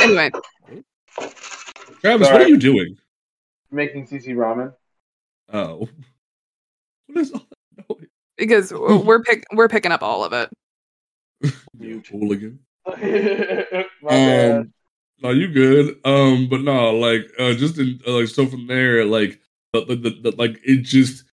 anyway, 0.00 0.30
Travis, 2.00 2.30
what 2.30 2.42
are 2.42 2.48
you 2.48 2.58
doing? 2.58 2.96
Making 3.70 4.06
CC 4.06 4.34
ramen. 4.34 4.74
Oh, 5.52 5.88
what 7.06 7.20
is 7.20 7.32
all 7.32 7.46
that 7.76 7.88
noise? 7.88 8.06
because 8.36 8.72
we're 8.72 9.22
pick 9.22 9.44
we're 9.52 9.68
picking 9.68 9.92
up 9.92 10.02
all 10.02 10.24
of 10.24 10.32
it. 10.32 10.50
You 11.78 12.02
hooligan. 12.10 12.58
My. 14.02 14.50
Um, 14.50 14.72
no, 15.22 15.30
you 15.30 15.48
good. 15.48 15.98
Um, 16.04 16.48
but 16.48 16.62
no, 16.62 16.94
like, 16.96 17.30
uh, 17.38 17.52
just 17.52 17.78
in 17.78 18.00
uh, 18.06 18.12
like, 18.12 18.28
so 18.28 18.46
from 18.46 18.66
there, 18.66 19.04
like, 19.04 19.40
the, 19.72 19.84
the, 19.84 19.96
the, 19.96 20.10
the 20.10 20.36
like, 20.36 20.58
it 20.64 20.82
just 20.82 21.24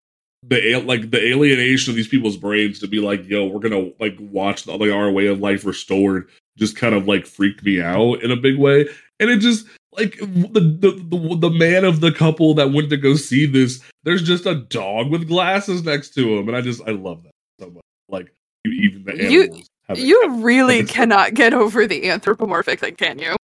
the 0.43 0.75
like 0.85 1.09
the 1.11 1.25
alienation 1.25 1.91
of 1.91 1.95
these 1.95 2.07
people's 2.07 2.37
brains 2.37 2.79
to 2.79 2.87
be 2.87 2.99
like, 2.99 3.27
yo, 3.27 3.45
we're 3.45 3.59
gonna 3.59 3.91
like 3.99 4.17
watch 4.19 4.63
the, 4.63 4.75
like 4.75 4.91
our 4.91 5.11
way 5.11 5.27
of 5.27 5.39
life 5.39 5.65
restored, 5.65 6.29
just 6.57 6.75
kind 6.75 6.95
of 6.95 7.07
like 7.07 7.25
freaked 7.25 7.63
me 7.63 7.81
out 7.81 8.21
in 8.23 8.31
a 8.31 8.35
big 8.35 8.57
way, 8.57 8.87
and 9.19 9.29
it 9.29 9.39
just 9.39 9.65
like 9.93 10.17
the 10.19 10.59
the 10.59 10.91
the, 11.09 11.37
the 11.37 11.49
man 11.49 11.83
of 11.83 12.01
the 12.01 12.11
couple 12.11 12.53
that 12.53 12.71
went 12.71 12.89
to 12.91 12.97
go 12.97 13.15
see 13.15 13.45
this, 13.45 13.81
there's 14.03 14.21
just 14.21 14.45
a 14.45 14.55
dog 14.55 15.09
with 15.09 15.27
glasses 15.27 15.83
next 15.83 16.13
to 16.13 16.37
him, 16.37 16.47
and 16.47 16.55
I 16.55 16.61
just 16.61 16.81
I 16.87 16.91
love 16.91 17.23
that 17.23 17.31
so 17.59 17.69
much. 17.71 17.83
Like 18.07 18.31
even 18.65 19.03
the 19.03 19.13
animals. 19.13 19.31
have 19.33 19.59
it. 19.59 19.67
You 19.95 20.43
really 20.43 20.83
cannot 20.83 21.33
get 21.33 21.53
over 21.53 21.87
the 21.87 22.09
anthropomorphic 22.09 22.79
thing, 22.79 22.95
can 22.95 23.19
you? 23.19 23.35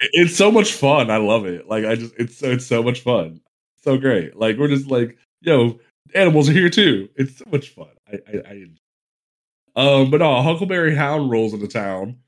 it's 0.00 0.36
so 0.36 0.50
much 0.50 0.72
fun. 0.72 1.10
I 1.10 1.18
love 1.18 1.46
it. 1.46 1.68
Like 1.68 1.84
I 1.84 1.94
just 1.94 2.14
it's 2.18 2.42
it's 2.42 2.66
so 2.66 2.82
much 2.82 3.00
fun. 3.00 3.40
So 3.82 3.96
great. 3.98 4.36
Like 4.36 4.58
we're 4.58 4.68
just 4.68 4.90
like, 4.90 5.16
yo, 5.40 5.78
animals 6.14 6.48
are 6.48 6.52
here 6.52 6.70
too. 6.70 7.08
It's 7.16 7.38
so 7.38 7.44
much 7.50 7.70
fun. 7.70 7.88
I 8.10 8.18
I, 8.28 8.42
I. 8.48 8.66
Um, 9.76 10.10
but 10.10 10.18
no, 10.18 10.42
Huckleberry 10.42 10.94
Hound 10.94 11.30
rolls 11.30 11.54
into 11.54 11.68
town. 11.68 12.18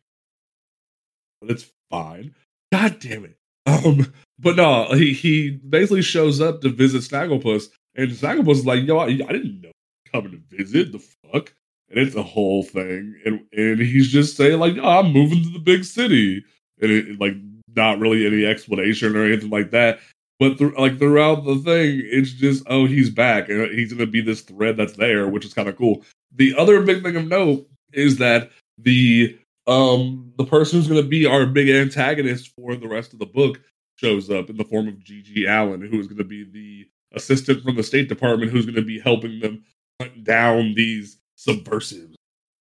But 1.41 1.51
it's 1.51 1.71
fine. 1.91 2.35
God 2.71 2.99
damn 3.01 3.25
it. 3.25 3.37
Um, 3.67 4.13
but 4.39 4.57
no, 4.57 4.93
he 4.95 5.13
he 5.13 5.51
basically 5.51 6.03
shows 6.03 6.41
up 6.41 6.61
to 6.63 6.69
visit 6.69 7.03
Snagglepuss, 7.03 7.69
and 7.95 8.11
Snagglepuss 8.11 8.53
is 8.53 8.67
like, 8.67 8.85
yo, 8.85 8.99
I, 8.99 9.07
I 9.07 9.09
didn't 9.09 9.61
know 9.61 9.73
coming 10.13 10.33
to 10.33 10.57
visit. 10.57 10.93
The 10.93 10.99
fuck. 10.99 11.53
And 11.93 12.01
it's 12.01 12.17
a 12.17 12.23
whole 12.23 12.63
thing, 12.63 13.15
and 13.27 13.45
and 13.53 13.79
he's 13.79 14.09
just 14.11 14.37
saying 14.37 14.59
like, 14.59 14.77
oh, 14.81 15.01
I'm 15.01 15.13
moving 15.13 15.43
to 15.43 15.51
the 15.51 15.59
big 15.59 15.85
city, 15.85 16.43
and 16.81 16.91
it, 16.91 17.21
like 17.21 17.35
not 17.77 17.99
really 17.99 18.27
any 18.27 18.47
explanation 18.47 19.15
or 19.15 19.25
anything 19.25 19.51
like 19.51 19.71
that. 19.73 20.01
But 20.39 20.59
thr- 20.59 20.79
like 20.79 20.99
throughout 20.99 21.45
the 21.45 21.57
thing, 21.57 22.03
it's 22.05 22.33
just 22.33 22.65
oh 22.67 22.87
he's 22.87 23.11
back 23.11 23.49
and 23.49 23.71
he's 23.79 23.93
gonna 23.93 24.07
be 24.07 24.23
this 24.23 24.41
thread 24.41 24.77
that's 24.77 24.95
there, 24.95 25.29
which 25.29 25.45
is 25.45 25.55
kind 25.55 25.69
of 25.69 25.77
cool. 25.77 26.03
The 26.35 26.55
other 26.57 26.83
big 26.83 27.03
thing 27.03 27.17
of 27.17 27.29
note 27.29 27.69
is 27.93 28.17
that 28.19 28.51
the 28.79 29.39
um 29.67 30.33
the 30.39 30.45
person 30.45 30.79
who's 30.79 30.89
gonna 30.89 31.03
be 31.03 31.27
our 31.27 31.47
big 31.47 31.69
antagonist 31.69 32.53
for 32.57 32.75
the 32.75 32.89
rest 32.89 33.13
of 33.13 33.19
the 33.19 33.27
book 33.27 33.61
shows 33.97 34.31
up 34.31 34.51
in 34.51 34.57
the 34.57 34.65
form 34.65 34.89
of 34.89 34.99
Gigi 35.05 35.47
Allen, 35.47 35.83
who 35.83 36.01
is 36.01 36.09
gonna 36.09 36.25
be 36.25 36.45
the 36.45 36.89
assistant 37.15 37.63
from 37.63 37.77
the 37.77 37.83
State 37.83 38.09
Department 38.09 38.51
who's 38.51 38.67
gonna 38.67 38.83
be 38.83 38.99
helping 38.99 39.39
them 39.41 39.63
hunt 40.01 40.25
down 40.25 40.75
these 40.75 41.19
subversives, 41.43 42.17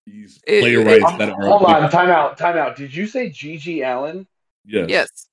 these 0.06 0.39
It- 0.48 0.62
playwrights 0.62 1.06
Um, 1.06 1.17
that 1.20 1.30
are 1.30 1.41
hold 1.46 1.63
on, 1.63 1.89
time 1.91 2.10
out, 2.10 2.38
time 2.38 2.58
out. 2.58 2.76
Did 2.76 2.94
you 2.96 3.06
say 3.06 3.30
Gigi 3.30 3.84
Allen? 3.84 4.28
Yes. 4.65 4.89
Yes. 4.89 5.28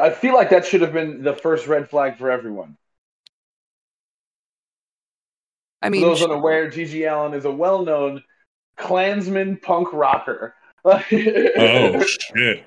I 0.00 0.10
feel 0.10 0.34
like 0.34 0.50
that 0.50 0.64
should 0.64 0.80
have 0.80 0.92
been 0.92 1.22
the 1.22 1.34
first 1.34 1.66
red 1.66 1.90
flag 1.90 2.16
for 2.18 2.30
everyone. 2.30 2.76
I 5.82 5.86
For 5.86 5.90
mean, 5.90 6.02
those 6.02 6.22
unaware, 6.22 6.70
Gigi 6.70 7.06
Allen 7.06 7.34
is 7.34 7.44
a 7.44 7.50
well-known 7.50 8.22
Klansman 8.76 9.58
punk 9.58 9.92
rocker. 9.92 10.54
Oh 10.84 12.02
shit. 12.06 12.64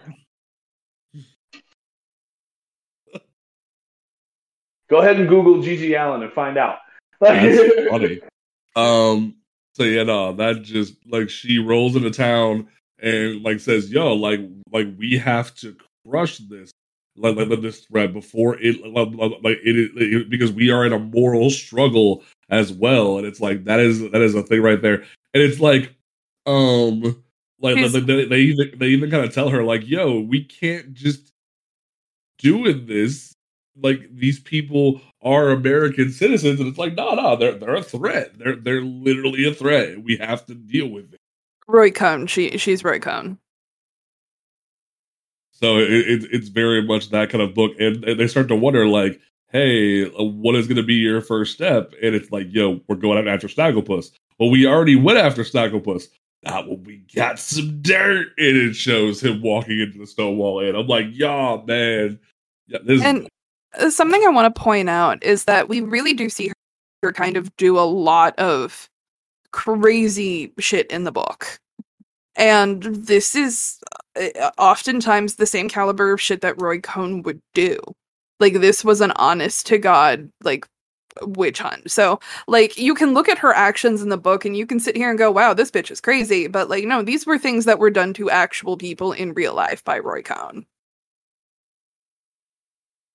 Go 4.89 4.97
ahead 4.97 5.17
and 5.19 5.27
Google 5.29 5.61
Gigi 5.61 5.95
Allen 5.95 6.21
and 6.21 6.31
find 6.33 6.57
out. 6.57 6.79
That's 7.19 7.87
funny. 7.89 8.19
Um. 8.75 9.35
So 9.73 9.83
yeah, 9.83 10.03
no, 10.03 10.33
that 10.33 10.63
just 10.63 10.95
like 11.09 11.29
she 11.29 11.59
rolls 11.59 11.95
into 11.95 12.11
town 12.11 12.67
and 13.01 13.41
like 13.41 13.59
says, 13.59 13.89
"Yo, 13.91 14.13
like, 14.13 14.41
like 14.71 14.87
we 14.97 15.17
have 15.17 15.55
to 15.55 15.75
crush 16.05 16.37
this, 16.39 16.71
like, 17.15 17.37
like 17.37 17.61
this 17.61 17.81
threat 17.85 18.13
before 18.13 18.57
it, 18.59 18.85
like, 18.85 19.09
like 19.43 19.57
it, 19.63 19.91
it, 19.95 20.29
because 20.29 20.51
we 20.51 20.71
are 20.71 20.85
in 20.85 20.93
a 20.93 20.99
moral 20.99 21.49
struggle 21.49 22.23
as 22.49 22.73
well." 22.73 23.17
And 23.17 23.25
it's 23.25 23.39
like 23.39 23.63
that 23.65 23.79
is 23.79 24.01
that 24.11 24.21
is 24.21 24.35
a 24.35 24.43
thing 24.43 24.61
right 24.61 24.81
there, 24.81 25.03
and 25.33 25.41
it's 25.43 25.59
like, 25.61 25.95
um, 26.45 27.23
like 27.61 27.77
they, 27.77 28.25
they 28.25 28.39
even 28.41 28.71
they 28.77 28.87
even 28.87 29.09
kind 29.09 29.23
of 29.23 29.33
tell 29.33 29.49
her 29.49 29.63
like, 29.63 29.87
"Yo, 29.87 30.19
we 30.19 30.43
can't 30.43 30.93
just 30.93 31.31
doing 32.39 32.85
this." 32.85 33.33
Like 33.81 34.01
these 34.13 34.39
people 34.39 35.01
are 35.21 35.49
American 35.49 36.11
citizens, 36.11 36.59
and 36.59 36.67
it's 36.69 36.77
like, 36.77 36.95
no, 36.95 37.13
no, 37.13 37.35
they're 37.35 37.53
they're 37.53 37.75
a 37.75 37.83
threat. 37.83 38.37
They're 38.37 38.55
they're 38.55 38.81
literally 38.81 39.47
a 39.47 39.53
threat. 39.53 40.03
We 40.03 40.17
have 40.17 40.45
to 40.47 40.55
deal 40.55 40.87
with 40.87 41.13
it. 41.13 41.19
Roy 41.67 41.91
Cohn. 41.91 42.27
She 42.27 42.57
she's 42.57 42.83
Roy 42.83 42.99
Cohn. 42.99 43.37
So 45.51 45.77
it, 45.77 45.91
it, 45.91 46.23
it's 46.31 46.47
very 46.47 46.81
much 46.81 47.09
that 47.11 47.29
kind 47.29 47.41
of 47.43 47.53
book, 47.53 47.73
and, 47.79 48.03
and 48.03 48.19
they 48.19 48.27
start 48.27 48.47
to 48.47 48.55
wonder, 48.55 48.87
like, 48.87 49.19
hey, 49.51 50.05
uh, 50.05 50.23
what 50.23 50.55
is 50.55 50.65
going 50.65 50.77
to 50.77 50.83
be 50.83 50.95
your 50.95 51.21
first 51.21 51.53
step? 51.53 51.93
And 52.01 52.15
it's 52.15 52.31
like, 52.31 52.47
yo, 52.49 52.81
we're 52.87 52.95
going 52.95 53.19
out 53.19 53.27
after 53.27 53.47
Snagglepuss. 53.47 54.11
Well, 54.39 54.49
we 54.49 54.65
already 54.65 54.95
went 54.95 55.19
after 55.19 55.43
Snagglepuss. 55.43 56.07
Not 56.43 56.67
when 56.67 56.83
we 56.83 57.03
got 57.15 57.37
some 57.37 57.79
dirt, 57.83 58.29
and 58.39 58.57
it 58.57 58.73
shows 58.75 59.21
him 59.21 59.43
walking 59.43 59.79
into 59.79 59.99
the 59.99 60.07
stone 60.07 60.37
wall. 60.37 60.65
And 60.65 60.75
I'm 60.75 60.87
like, 60.87 61.05
y'all, 61.11 61.63
man, 61.63 62.19
yeah, 62.65 62.79
this 62.83 62.99
is 62.99 63.05
And- 63.05 63.25
Uh, 63.25 63.27
Something 63.89 64.21
I 64.25 64.29
want 64.29 64.53
to 64.53 64.61
point 64.61 64.89
out 64.89 65.23
is 65.23 65.45
that 65.45 65.69
we 65.69 65.81
really 65.81 66.13
do 66.13 66.29
see 66.29 66.51
her 67.03 67.13
kind 67.13 67.37
of 67.37 67.55
do 67.57 67.79
a 67.79 67.81
lot 67.81 68.37
of 68.39 68.89
crazy 69.51 70.53
shit 70.59 70.87
in 70.91 71.03
the 71.03 71.11
book. 71.11 71.59
And 72.35 72.83
this 72.83 73.35
is 73.35 73.79
uh, 74.19 74.51
oftentimes 74.57 75.35
the 75.35 75.45
same 75.45 75.69
caliber 75.69 76.13
of 76.13 76.21
shit 76.21 76.41
that 76.41 76.61
Roy 76.61 76.79
Cohn 76.79 77.23
would 77.23 77.41
do. 77.53 77.77
Like 78.39 78.53
this 78.55 78.83
was 78.83 79.01
an 79.01 79.11
honest 79.17 79.67
to 79.67 79.77
god 79.77 80.31
like 80.43 80.67
witch 81.21 81.59
hunt. 81.59 81.91
So 81.91 82.19
like 82.47 82.77
you 82.77 82.95
can 82.95 83.13
look 83.13 83.29
at 83.29 83.37
her 83.39 83.53
actions 83.53 84.01
in 84.01 84.09
the 84.09 84.17
book 84.17 84.45
and 84.45 84.55
you 84.57 84.65
can 84.65 84.79
sit 84.79 84.95
here 84.95 85.09
and 85.09 85.19
go, 85.19 85.31
"Wow, 85.31 85.53
this 85.53 85.71
bitch 85.71 85.91
is 85.91 86.01
crazy." 86.01 86.47
But 86.47 86.69
like 86.69 86.85
no, 86.85 87.01
these 87.03 87.25
were 87.25 87.37
things 87.37 87.65
that 87.65 87.79
were 87.79 87.91
done 87.91 88.13
to 88.15 88.29
actual 88.29 88.77
people 88.77 89.11
in 89.13 89.33
real 89.33 89.53
life 89.53 89.83
by 89.83 89.99
Roy 89.99 90.21
Cohn. 90.23 90.65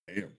Damn. 0.09 0.36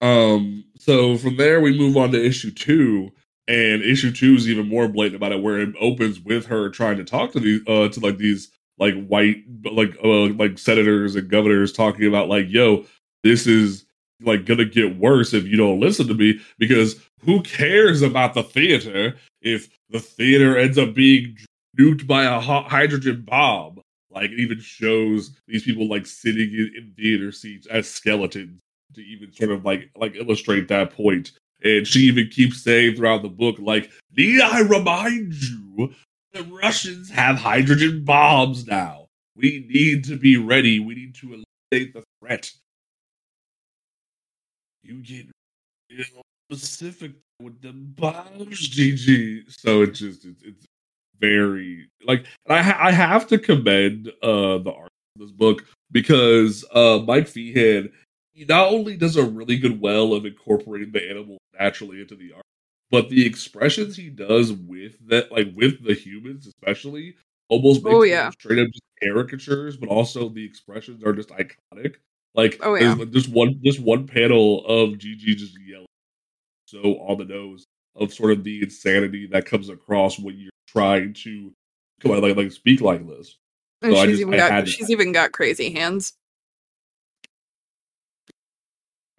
Um, 0.00 0.64
so 0.78 1.16
from 1.16 1.36
there 1.36 1.60
we 1.60 1.76
move 1.76 1.96
on 1.96 2.12
to 2.12 2.24
issue 2.24 2.50
two, 2.50 3.10
and 3.46 3.82
issue 3.82 4.12
two 4.12 4.34
is 4.34 4.48
even 4.48 4.68
more 4.68 4.88
blatant 4.88 5.16
about 5.16 5.32
it, 5.32 5.42
where 5.42 5.58
it 5.58 5.74
opens 5.80 6.20
with 6.20 6.46
her 6.46 6.70
trying 6.70 6.98
to 6.98 7.04
talk 7.04 7.32
to 7.32 7.40
these 7.40 7.60
uh 7.66 7.88
to 7.88 8.00
like 8.00 8.18
these 8.18 8.50
like 8.78 8.94
white 9.06 9.44
like 9.64 9.96
uh 10.04 10.28
like 10.34 10.58
senators 10.58 11.16
and 11.16 11.28
governors 11.28 11.72
talking 11.72 12.06
about 12.06 12.28
like, 12.28 12.46
yo, 12.48 12.84
this 13.24 13.46
is 13.46 13.84
like 14.22 14.44
gonna 14.44 14.64
get 14.64 14.98
worse 14.98 15.32
if 15.34 15.44
you 15.46 15.56
don't 15.56 15.80
listen 15.80 16.06
to 16.08 16.14
me 16.14 16.40
because 16.58 17.00
who 17.24 17.42
cares 17.42 18.02
about 18.02 18.34
the 18.34 18.42
theater 18.42 19.16
if 19.42 19.68
the 19.90 20.00
theater 20.00 20.56
ends 20.56 20.78
up 20.78 20.94
being 20.94 21.36
nuked 21.78 22.06
by 22.06 22.24
a 22.24 22.40
hydrogen 22.40 23.22
bomb? 23.22 23.80
Like 24.10 24.30
it 24.30 24.40
even 24.40 24.60
shows 24.60 25.36
these 25.46 25.64
people 25.64 25.88
like 25.88 26.06
sitting 26.06 26.50
in, 26.50 26.72
in 26.76 26.94
theater 26.96 27.32
seats 27.32 27.66
as 27.66 27.88
skeletons 27.88 28.60
to 28.94 29.00
even 29.00 29.32
sort 29.32 29.50
of 29.50 29.64
like 29.64 29.90
like 29.96 30.16
illustrate 30.16 30.68
that 30.68 30.92
point. 30.92 31.32
And 31.62 31.86
she 31.86 32.00
even 32.00 32.28
keeps 32.28 32.62
saying 32.62 32.96
throughout 32.96 33.22
the 33.22 33.28
book, 33.28 33.56
like, 33.58 33.90
need 34.16 34.40
I 34.40 34.60
remind 34.60 35.34
you 35.34 35.92
the 36.32 36.44
Russians 36.44 37.10
have 37.10 37.36
hydrogen 37.36 38.04
bombs 38.04 38.66
now. 38.66 39.06
We 39.34 39.66
need 39.68 40.04
to 40.04 40.16
be 40.16 40.36
ready. 40.36 40.78
We 40.78 40.94
need 40.94 41.14
to 41.16 41.26
eliminate 41.70 41.94
the 41.94 42.04
threat. 42.20 42.52
You 44.82 45.02
get 45.02 45.26
specific 46.50 47.12
with 47.40 47.60
the 47.60 47.72
bombs, 47.72 48.68
GG. 48.68 49.44
So 49.60 49.82
it's 49.82 49.98
just 49.98 50.24
it's, 50.24 50.42
it's 50.42 50.66
very 51.20 51.88
like 52.04 52.26
I 52.48 52.62
ha- 52.62 52.78
I 52.80 52.92
have 52.92 53.26
to 53.28 53.38
commend 53.38 54.08
uh 54.22 54.58
the 54.58 54.72
art 54.72 54.90
of 55.16 55.20
this 55.20 55.32
book 55.32 55.64
because 55.90 56.64
uh 56.72 57.00
Mike 57.06 57.26
Feehan 57.26 57.90
he 58.38 58.44
not 58.44 58.68
only 58.72 58.96
does 58.96 59.16
a 59.16 59.24
really 59.24 59.56
good 59.58 59.80
well 59.80 60.12
of 60.12 60.24
incorporating 60.24 60.92
the 60.92 61.08
animal 61.10 61.38
naturally 61.58 62.00
into 62.00 62.14
the 62.16 62.32
art, 62.32 62.44
but 62.90 63.08
the 63.08 63.26
expressions 63.26 63.96
he 63.96 64.08
does 64.10 64.52
with 64.52 64.96
that 65.08 65.30
like 65.32 65.48
with 65.54 65.84
the 65.84 65.94
humans 65.94 66.46
especially 66.46 67.14
almost 67.48 67.80
oh, 67.84 67.88
makes 67.88 67.94
Oh, 67.96 68.02
yeah. 68.04 68.30
straight 68.30 68.58
up 68.60 68.68
just 68.68 68.82
caricatures, 69.02 69.76
but 69.76 69.88
also 69.88 70.28
the 70.28 70.44
expressions 70.44 71.02
are 71.04 71.12
just 71.12 71.30
iconic. 71.30 71.96
Like 72.34 72.58
Oh, 72.62 72.74
yeah. 72.74 72.94
there's 72.94 73.10
just 73.10 73.28
one 73.28 73.60
just 73.64 73.80
one 73.80 74.06
panel 74.06 74.64
of 74.66 74.98
Gigi 74.98 75.34
just 75.34 75.56
yelling 75.66 75.86
so 76.66 76.78
on 77.00 77.18
the 77.18 77.24
nose 77.24 77.64
of 77.96 78.12
sort 78.12 78.30
of 78.32 78.44
the 78.44 78.62
insanity 78.62 79.26
that 79.32 79.46
comes 79.46 79.68
across 79.68 80.18
when 80.18 80.38
you're 80.38 80.50
trying 80.68 81.14
to 81.14 81.52
come 82.00 82.12
on, 82.12 82.20
like 82.20 82.36
like 82.36 82.52
speak 82.52 82.80
like 82.80 83.06
this. 83.08 83.36
And 83.82 83.94
So 83.94 84.02
she's 84.02 84.10
just- 84.18 84.20
even 84.20 84.36
got 84.36 84.68
she's 84.68 84.90
even 84.90 85.12
got 85.12 85.32
crazy 85.32 85.70
hands. 85.72 86.12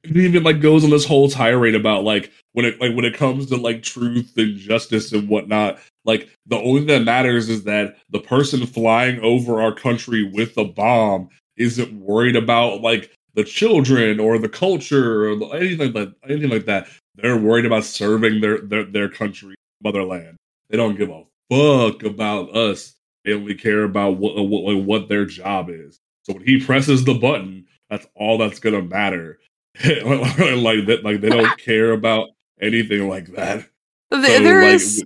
It 0.04 0.16
even 0.16 0.44
like 0.44 0.62
goes 0.62 0.84
on 0.84 0.90
this 0.90 1.06
whole 1.06 1.30
tirade 1.30 1.76
about 1.76 2.04
like 2.04 2.32
when 2.54 2.66
it 2.66 2.80
like 2.80 2.96
when 2.96 3.06
it 3.06 3.16
comes 3.16 3.48
to 3.48 3.58
like 3.58 3.84
truth 3.84 4.34
and 4.38 4.58
justice 4.58 5.12
and 5.12 5.28
whatnot. 5.28 5.80
Like 6.06 6.30
the 6.46 6.58
only 6.58 6.82
thing 6.82 6.88
that 6.88 7.04
matters 7.04 7.50
is 7.50 7.64
that 7.66 7.98
the 8.10 8.20
person 8.20 8.66
flying 8.66 9.20
over 9.20 9.62
our 9.62 9.74
country 9.74 10.24
with 10.24 10.58
a 10.58 10.66
bomb 10.66 11.30
isn't 11.58 11.94
worried 11.94 12.36
about 12.36 12.82
like 12.82 13.12
the 13.34 13.44
children 13.44 14.20
or 14.20 14.38
the 14.38 14.50
culture 14.50 15.30
or 15.32 15.56
anything 15.56 15.94
like 15.94 16.10
anything 16.28 16.50
like 16.50 16.66
that. 16.66 16.88
They're 17.16 17.38
worried 17.38 17.66
about 17.66 17.84
serving 17.84 18.42
their 18.42 18.60
their 18.62 18.86
their 18.86 19.10
country, 19.10 19.56
motherland. 19.84 20.38
They 20.70 20.78
don't 20.78 20.98
give 20.98 21.10
a 21.10 21.24
fuck 21.52 22.04
about 22.04 22.56
us. 22.56 22.96
They 23.26 23.34
only 23.34 23.56
care 23.56 23.84
about 23.84 24.18
what 24.18 24.36
what, 24.48 24.74
like, 24.74 24.86
what 24.86 25.10
their 25.10 25.26
job 25.26 25.70
is. 25.70 26.00
So 26.24 26.34
when 26.34 26.46
he 26.46 26.64
presses 26.64 27.04
the 27.04 27.16
button, 27.16 27.66
that's 27.90 28.08
all 28.16 28.38
that's 28.38 28.60
gonna 28.60 28.82
matter. 28.82 29.40
like 30.04 30.86
that, 30.88 31.02
like 31.04 31.22
they 31.22 31.30
don't 31.30 31.58
care 31.64 31.92
about 31.92 32.30
anything 32.62 33.08
like 33.08 33.28
that. 33.28 33.66
Th- 34.12 34.26
So, 34.26 34.44
there 34.44 34.62
like, 34.64 34.76
is 34.76 35.06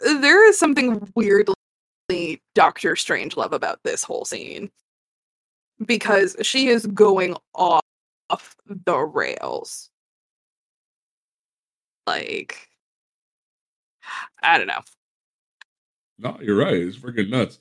there 0.00 0.46
is 0.48 0.58
something 0.58 1.10
weirdly 1.14 1.54
Doctor 2.54 2.94
Strangelove 2.94 3.52
about 3.52 3.80
this 3.84 4.04
whole 4.04 4.24
scene 4.24 4.70
because 5.86 6.36
she 6.42 6.68
is 6.68 6.86
going 6.86 7.36
off 7.54 7.82
the 8.66 8.98
rails. 8.98 9.90
Like, 12.06 12.68
I 14.42 14.58
don't 14.58 14.66
know. 14.66 14.82
No, 16.18 16.38
you're 16.40 16.56
right. 16.56 16.74
It's 16.74 16.96
freaking 16.96 17.30
nuts. 17.30 17.60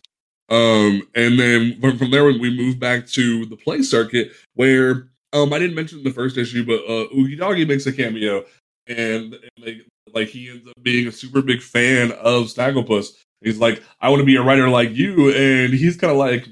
Um, 0.50 1.08
and 1.16 1.39
then 1.39 1.80
from, 1.80 1.98
from 1.98 2.12
there, 2.12 2.26
we 2.26 2.56
move 2.56 2.80
back 2.80 3.08
to 3.10 3.46
the 3.46 3.56
play 3.56 3.82
circuit 3.82 4.32
where 4.56 5.08
um 5.34 5.52
I 5.54 5.60
didn't 5.60 5.76
mention 5.76 6.04
the 6.04 6.12
first 6.12 6.38
issue, 6.38 6.66
but 6.66 6.84
uh 6.90 7.08
Doggie 7.38 7.66
makes 7.66 7.86
a 7.86 7.94
cameo, 7.94 8.46
and, 8.88 9.34
and 9.34 9.40
like 9.58 9.86
like 10.14 10.28
he 10.30 10.50
ends 10.50 10.68
up 10.68 10.74
being 10.82 11.08
a 11.08 11.12
super 11.12 11.42
big 11.42 11.62
fan 11.62 12.12
of 12.14 12.46
Snagglepuss. 12.46 13.10
He's 13.42 13.60
like, 13.60 13.84
I 14.00 14.10
want 14.10 14.22
to 14.22 14.26
be 14.26 14.38
a 14.38 14.42
writer 14.42 14.70
like 14.70 14.92
you, 14.92 15.34
and 15.34 15.74
he's 15.74 15.98
kind 15.98 16.12
of 16.12 16.18
like, 16.18 16.48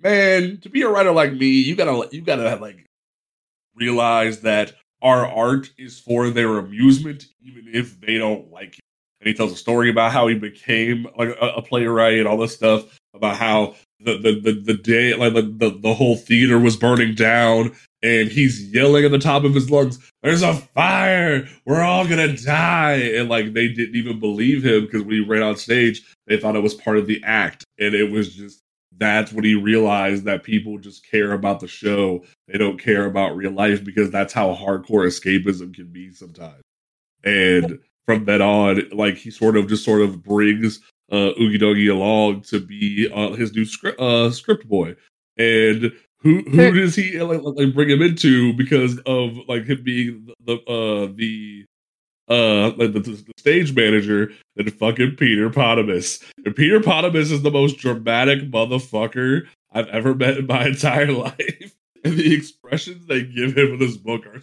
man, 0.00 0.58
to 0.58 0.68
be 0.68 0.82
a 0.82 0.88
writer 0.88 1.12
like 1.12 1.32
me, 1.32 1.48
you 1.48 1.76
gotta 1.76 2.08
you 2.14 2.22
gotta 2.22 2.56
like 2.56 2.84
realize 3.74 4.40
that 4.40 4.74
our 5.00 5.26
art 5.26 5.70
is 5.78 5.98
for 5.98 6.30
their 6.30 6.58
amusement, 6.58 7.26
even 7.40 7.68
if 7.72 8.00
they 8.00 8.18
don't 8.18 8.50
like 8.52 8.74
it 8.74 8.84
and 9.22 9.28
he 9.28 9.34
tells 9.34 9.52
a 9.52 9.56
story 9.56 9.88
about 9.88 10.10
how 10.10 10.26
he 10.26 10.34
became 10.34 11.06
like 11.16 11.28
a, 11.28 11.46
a 11.56 11.62
playwright 11.62 12.18
and 12.18 12.26
all 12.26 12.36
this 12.36 12.54
stuff 12.54 12.98
about 13.14 13.36
how 13.36 13.74
the 14.00 14.18
the 14.18 14.40
the, 14.40 14.60
the 14.60 14.74
day 14.74 15.14
like 15.14 15.32
the, 15.34 15.42
the 15.42 15.78
the 15.78 15.94
whole 15.94 16.16
theater 16.16 16.58
was 16.58 16.76
burning 16.76 17.14
down 17.14 17.72
and 18.02 18.30
he's 18.30 18.72
yelling 18.72 19.04
at 19.04 19.10
the 19.10 19.18
top 19.18 19.44
of 19.44 19.54
his 19.54 19.70
lungs 19.70 19.98
there's 20.22 20.42
a 20.42 20.54
fire! 20.54 21.48
We're 21.64 21.82
all 21.82 22.06
gonna 22.06 22.36
die! 22.36 22.94
And 22.94 23.28
like 23.28 23.52
they 23.54 23.68
didn't 23.68 23.96
even 23.96 24.20
believe 24.20 24.64
him 24.64 24.82
because 24.82 25.02
when 25.02 25.14
he 25.14 25.20
ran 25.20 25.42
on 25.42 25.56
stage 25.56 26.02
they 26.26 26.38
thought 26.38 26.56
it 26.56 26.62
was 26.62 26.74
part 26.74 26.96
of 26.96 27.06
the 27.06 27.20
act. 27.24 27.64
And 27.78 27.94
it 27.94 28.10
was 28.10 28.34
just 28.34 28.60
that's 28.98 29.32
when 29.32 29.44
he 29.44 29.54
realized 29.54 30.24
that 30.24 30.44
people 30.44 30.78
just 30.78 31.08
care 31.10 31.32
about 31.32 31.58
the 31.58 31.66
show. 31.66 32.24
They 32.46 32.58
don't 32.58 32.78
care 32.78 33.06
about 33.06 33.34
real 33.34 33.50
life 33.50 33.82
because 33.82 34.10
that's 34.10 34.32
how 34.32 34.54
hardcore 34.54 35.06
escapism 35.06 35.74
can 35.74 35.86
be 35.86 36.12
sometimes. 36.12 36.62
And 37.24 37.80
from 38.06 38.24
then 38.26 38.42
on, 38.42 38.88
like 38.92 39.16
he 39.16 39.30
sort 39.30 39.56
of 39.56 39.68
just 39.68 39.84
sort 39.84 40.02
of 40.02 40.22
brings 40.22 40.80
uh 41.10 41.32
Augie 41.40 41.58
Doggie 41.58 41.88
along 41.88 42.42
to 42.42 42.60
be 42.60 43.10
uh, 43.12 43.32
his 43.32 43.52
new 43.54 43.64
script 43.64 44.00
uh 44.00 44.30
script 44.30 44.68
boy. 44.68 44.94
And 45.36 45.92
who 46.22 46.42
who 46.42 46.56
There- 46.56 46.72
does 46.72 46.94
he 46.96 47.20
like, 47.20 47.40
like 47.42 47.74
bring 47.74 47.90
him 47.90 48.02
into 48.02 48.52
because 48.54 48.98
of 49.00 49.36
like 49.48 49.64
him 49.64 49.82
being 49.82 50.28
the 50.44 50.56
uh 50.68 51.12
the 51.14 51.64
uh 52.28 52.70
like 52.76 52.92
the, 52.92 53.00
the 53.00 53.32
stage 53.38 53.74
manager 53.74 54.32
than 54.56 54.70
fucking 54.70 55.16
Peter 55.16 55.50
Potamus. 55.50 56.22
And 56.44 56.54
Peter 56.54 56.80
Potamus 56.80 57.30
is 57.30 57.42
the 57.42 57.50
most 57.50 57.78
dramatic 57.78 58.50
motherfucker 58.50 59.46
I've 59.72 59.88
ever 59.88 60.14
met 60.14 60.38
in 60.38 60.46
my 60.46 60.66
entire 60.68 61.12
life. 61.12 61.74
And 62.04 62.16
the 62.16 62.34
expressions 62.34 63.06
they 63.06 63.22
give 63.24 63.56
him 63.56 63.74
in 63.74 63.78
this 63.78 63.96
book 63.96 64.26
are 64.26 64.40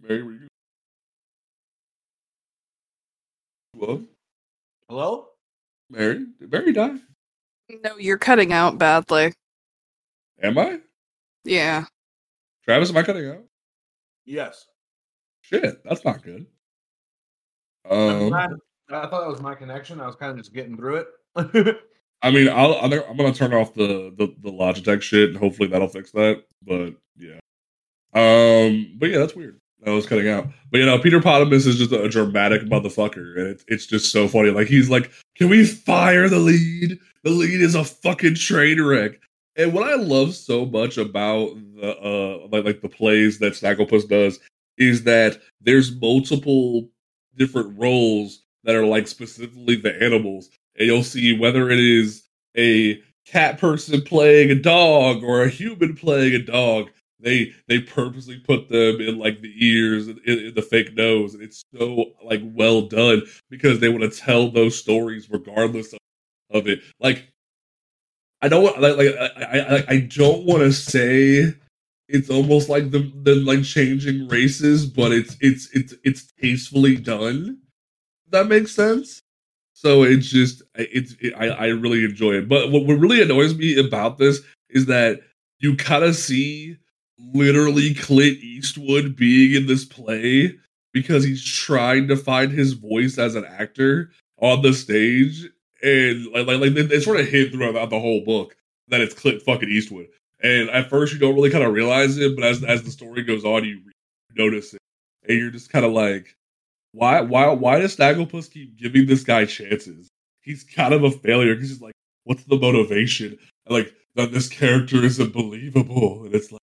Mary, 0.00 0.22
were 0.22 0.32
you? 0.32 0.48
Hello? 3.78 4.02
Hello? 4.88 5.26
Mary? 5.90 6.26
Did 6.40 6.50
Mary 6.50 6.72
die? 6.72 6.96
No, 7.82 7.96
you're 7.96 8.18
cutting 8.18 8.52
out 8.52 8.78
badly. 8.78 9.32
Am 10.42 10.58
I? 10.58 10.80
Yeah. 11.44 11.84
Travis, 12.64 12.90
am 12.90 12.96
I 12.96 13.02
cutting 13.02 13.28
out? 13.28 13.44
Yes. 14.24 14.66
Shit, 15.40 15.82
that's 15.84 16.04
not 16.04 16.22
good. 16.22 16.46
I'm 17.90 17.98
Um, 17.98 18.28
glad- 18.28 18.50
I 18.90 19.06
thought 19.06 19.22
that 19.22 19.30
was 19.30 19.40
my 19.40 19.54
connection. 19.54 20.00
I 20.00 20.06
was 20.06 20.16
kind 20.16 20.32
of 20.32 20.36
just 20.36 20.52
getting 20.52 20.76
through 20.76 20.96
it. 21.36 21.76
I 22.22 22.30
mean, 22.30 22.48
I'll, 22.50 22.74
I'm 22.74 22.92
I'm 22.92 23.16
gonna 23.16 23.32
turn 23.32 23.54
off 23.54 23.72
the, 23.72 24.12
the 24.18 24.34
the 24.42 24.50
Logitech 24.52 25.00
shit, 25.00 25.30
and 25.30 25.38
hopefully 25.38 25.68
that'll 25.68 25.88
fix 25.88 26.10
that. 26.12 26.44
But 26.62 26.94
yeah, 27.16 27.38
um, 28.12 28.94
but 28.98 29.08
yeah, 29.08 29.18
that's 29.18 29.34
weird. 29.34 29.58
I 29.86 29.90
was 29.90 30.06
cutting 30.06 30.28
out, 30.28 30.46
but 30.70 30.78
you 30.78 30.86
know, 30.86 30.98
Peter 30.98 31.20
Potamus 31.20 31.66
is 31.66 31.78
just 31.78 31.92
a 31.92 32.08
dramatic 32.08 32.62
motherfucker, 32.62 33.36
and 33.36 33.48
it's 33.48 33.64
it's 33.68 33.86
just 33.86 34.12
so 34.12 34.28
funny. 34.28 34.50
Like 34.50 34.68
he's 34.68 34.90
like, 34.90 35.10
"Can 35.36 35.48
we 35.48 35.64
fire 35.64 36.28
the 36.28 36.38
lead? 36.38 36.98
The 37.24 37.30
lead 37.30 37.60
is 37.60 37.74
a 37.74 37.84
fucking 37.84 38.36
train 38.36 38.80
wreck." 38.80 39.20
And 39.56 39.72
what 39.72 39.88
I 39.88 39.96
love 39.96 40.34
so 40.34 40.64
much 40.64 40.98
about 40.98 41.54
the 41.76 41.98
uh 41.98 42.48
like 42.50 42.64
like 42.64 42.80
the 42.80 42.88
plays 42.88 43.38
that 43.40 43.54
Snagglepuss 43.54 44.08
does 44.08 44.38
is 44.78 45.04
that 45.04 45.40
there's 45.60 45.94
multiple 46.00 46.88
different 47.36 47.78
roles 47.78 48.42
that 48.64 48.74
are 48.74 48.86
like 48.86 49.08
specifically 49.08 49.76
the 49.76 50.02
animals 50.02 50.50
and 50.76 50.86
you'll 50.86 51.02
see 51.02 51.36
whether 51.36 51.70
it 51.70 51.78
is 51.78 52.22
a 52.56 53.00
cat 53.26 53.58
person 53.58 54.00
playing 54.02 54.50
a 54.50 54.54
dog 54.54 55.22
or 55.22 55.42
a 55.42 55.48
human 55.48 55.94
playing 55.94 56.34
a 56.34 56.38
dog 56.38 56.90
they 57.22 57.52
they 57.68 57.80
purposely 57.80 58.38
put 58.38 58.68
them 58.68 59.00
in 59.00 59.18
like 59.18 59.40
the 59.40 59.52
ears 59.58 60.08
and 60.08 60.18
in, 60.26 60.38
in 60.38 60.54
the 60.54 60.62
fake 60.62 60.94
nose 60.94 61.34
and 61.34 61.42
it's 61.42 61.64
so 61.74 62.12
like 62.24 62.40
well 62.44 62.82
done 62.82 63.22
because 63.50 63.80
they 63.80 63.88
want 63.88 64.02
to 64.02 64.20
tell 64.20 64.50
those 64.50 64.76
stories 64.78 65.30
regardless 65.30 65.92
of, 65.92 65.98
of 66.50 66.68
it. 66.68 66.80
Like 67.00 67.28
i 68.44 68.48
don't 68.48 68.64
want 68.64 68.80
like, 68.80 68.96
like 68.96 69.14
i 69.16 69.60
i, 69.60 69.84
I 69.88 70.00
don't 70.00 70.44
want 70.44 70.62
to 70.62 70.72
say 70.72 71.54
it's 72.08 72.28
almost 72.30 72.68
like 72.68 72.90
the 72.90 73.10
the 73.22 73.36
like 73.36 73.64
changing 73.64 74.28
races 74.28 74.86
but 74.86 75.12
it's 75.12 75.36
it's 75.40 75.68
it's 75.72 75.94
it's 76.04 76.32
tastefully 76.40 76.96
done. 76.96 77.58
That 78.30 78.48
makes 78.48 78.72
sense? 78.74 79.20
So 79.72 80.02
it's 80.02 80.28
just 80.28 80.62
it's 80.74 81.16
it, 81.20 81.34
I 81.36 81.48
I 81.48 81.66
really 81.68 82.04
enjoy 82.04 82.32
it. 82.34 82.48
But 82.48 82.70
what 82.70 82.84
really 82.86 83.22
annoys 83.22 83.54
me 83.54 83.78
about 83.78 84.18
this 84.18 84.40
is 84.70 84.86
that 84.86 85.20
you 85.58 85.76
kind 85.76 86.04
of 86.04 86.14
see 86.16 86.76
literally 87.18 87.94
Clint 87.94 88.38
Eastwood 88.38 89.16
being 89.16 89.54
in 89.54 89.66
this 89.66 89.84
play 89.84 90.54
because 90.92 91.24
he's 91.24 91.44
trying 91.44 92.08
to 92.08 92.16
find 92.16 92.52
his 92.52 92.74
voice 92.74 93.18
as 93.18 93.34
an 93.34 93.44
actor 93.44 94.10
on 94.38 94.62
the 94.62 94.72
stage 94.72 95.48
and 95.82 96.26
like 96.32 96.46
like, 96.46 96.60
like 96.60 96.88
they, 96.88 97.00
sort 97.00 97.20
of 97.20 97.28
hint 97.28 97.52
throughout 97.52 97.90
the 97.90 98.00
whole 98.00 98.24
book 98.24 98.56
that 98.88 99.00
it's 99.00 99.14
Clint 99.14 99.42
fucking 99.42 99.68
Eastwood. 99.68 100.08
And 100.42 100.70
at 100.70 100.90
first, 100.90 101.12
you 101.12 101.18
don't 101.18 101.34
really 101.34 101.50
kind 101.50 101.64
of 101.64 101.72
realize 101.72 102.18
it, 102.18 102.34
but 102.36 102.44
as 102.44 102.62
as 102.64 102.82
the 102.82 102.90
story 102.90 103.22
goes 103.22 103.44
on, 103.44 103.64
you 103.64 103.80
notice 104.36 104.74
it, 104.74 104.80
and 105.28 105.38
you're 105.38 105.50
just 105.50 105.70
kind 105.70 105.84
of 105.84 105.92
like, 105.92 106.36
why 106.92 107.20
why 107.20 107.48
why 107.48 107.78
does 107.80 107.96
Snagglepuss 107.96 108.50
keep 108.50 108.76
giving 108.76 109.06
this 109.06 109.24
guy 109.24 109.44
chances? 109.44 110.08
He's 110.40 110.64
kind 110.64 110.94
of 110.94 111.04
a 111.04 111.10
failure 111.10 111.54
because 111.54 111.70
he's 111.70 111.80
like, 111.80 111.94
what's 112.24 112.44
the 112.44 112.58
motivation? 112.58 113.38
And 113.66 113.74
like 113.74 113.94
that 114.16 114.32
this 114.32 114.48
character 114.48 114.96
isn't 115.04 115.32
believable, 115.32 116.24
and 116.24 116.34
it's 116.34 116.50
like, 116.52 116.61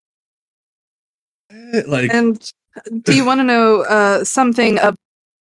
like. 1.87 2.13
And 2.13 2.53
do 3.03 3.15
you 3.15 3.25
want 3.25 3.41
to 3.41 3.45
know 3.45 3.83
uh, 3.83 4.25
something 4.25 4.79
a 4.79 4.95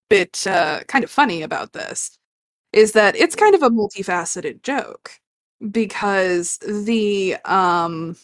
bit 0.10 0.46
uh, 0.48 0.84
kind 0.88 1.04
of 1.04 1.12
funny 1.12 1.42
about 1.42 1.74
this? 1.74 2.18
Is 2.74 2.94
that 2.94 3.16
it's 3.16 3.36
kind 3.36 3.56
of 3.56 3.64
a 3.64 3.70
multifaceted 3.70 4.62
joke 4.62 5.12
because 5.72 6.58
the 6.60 7.38
um 7.46 8.16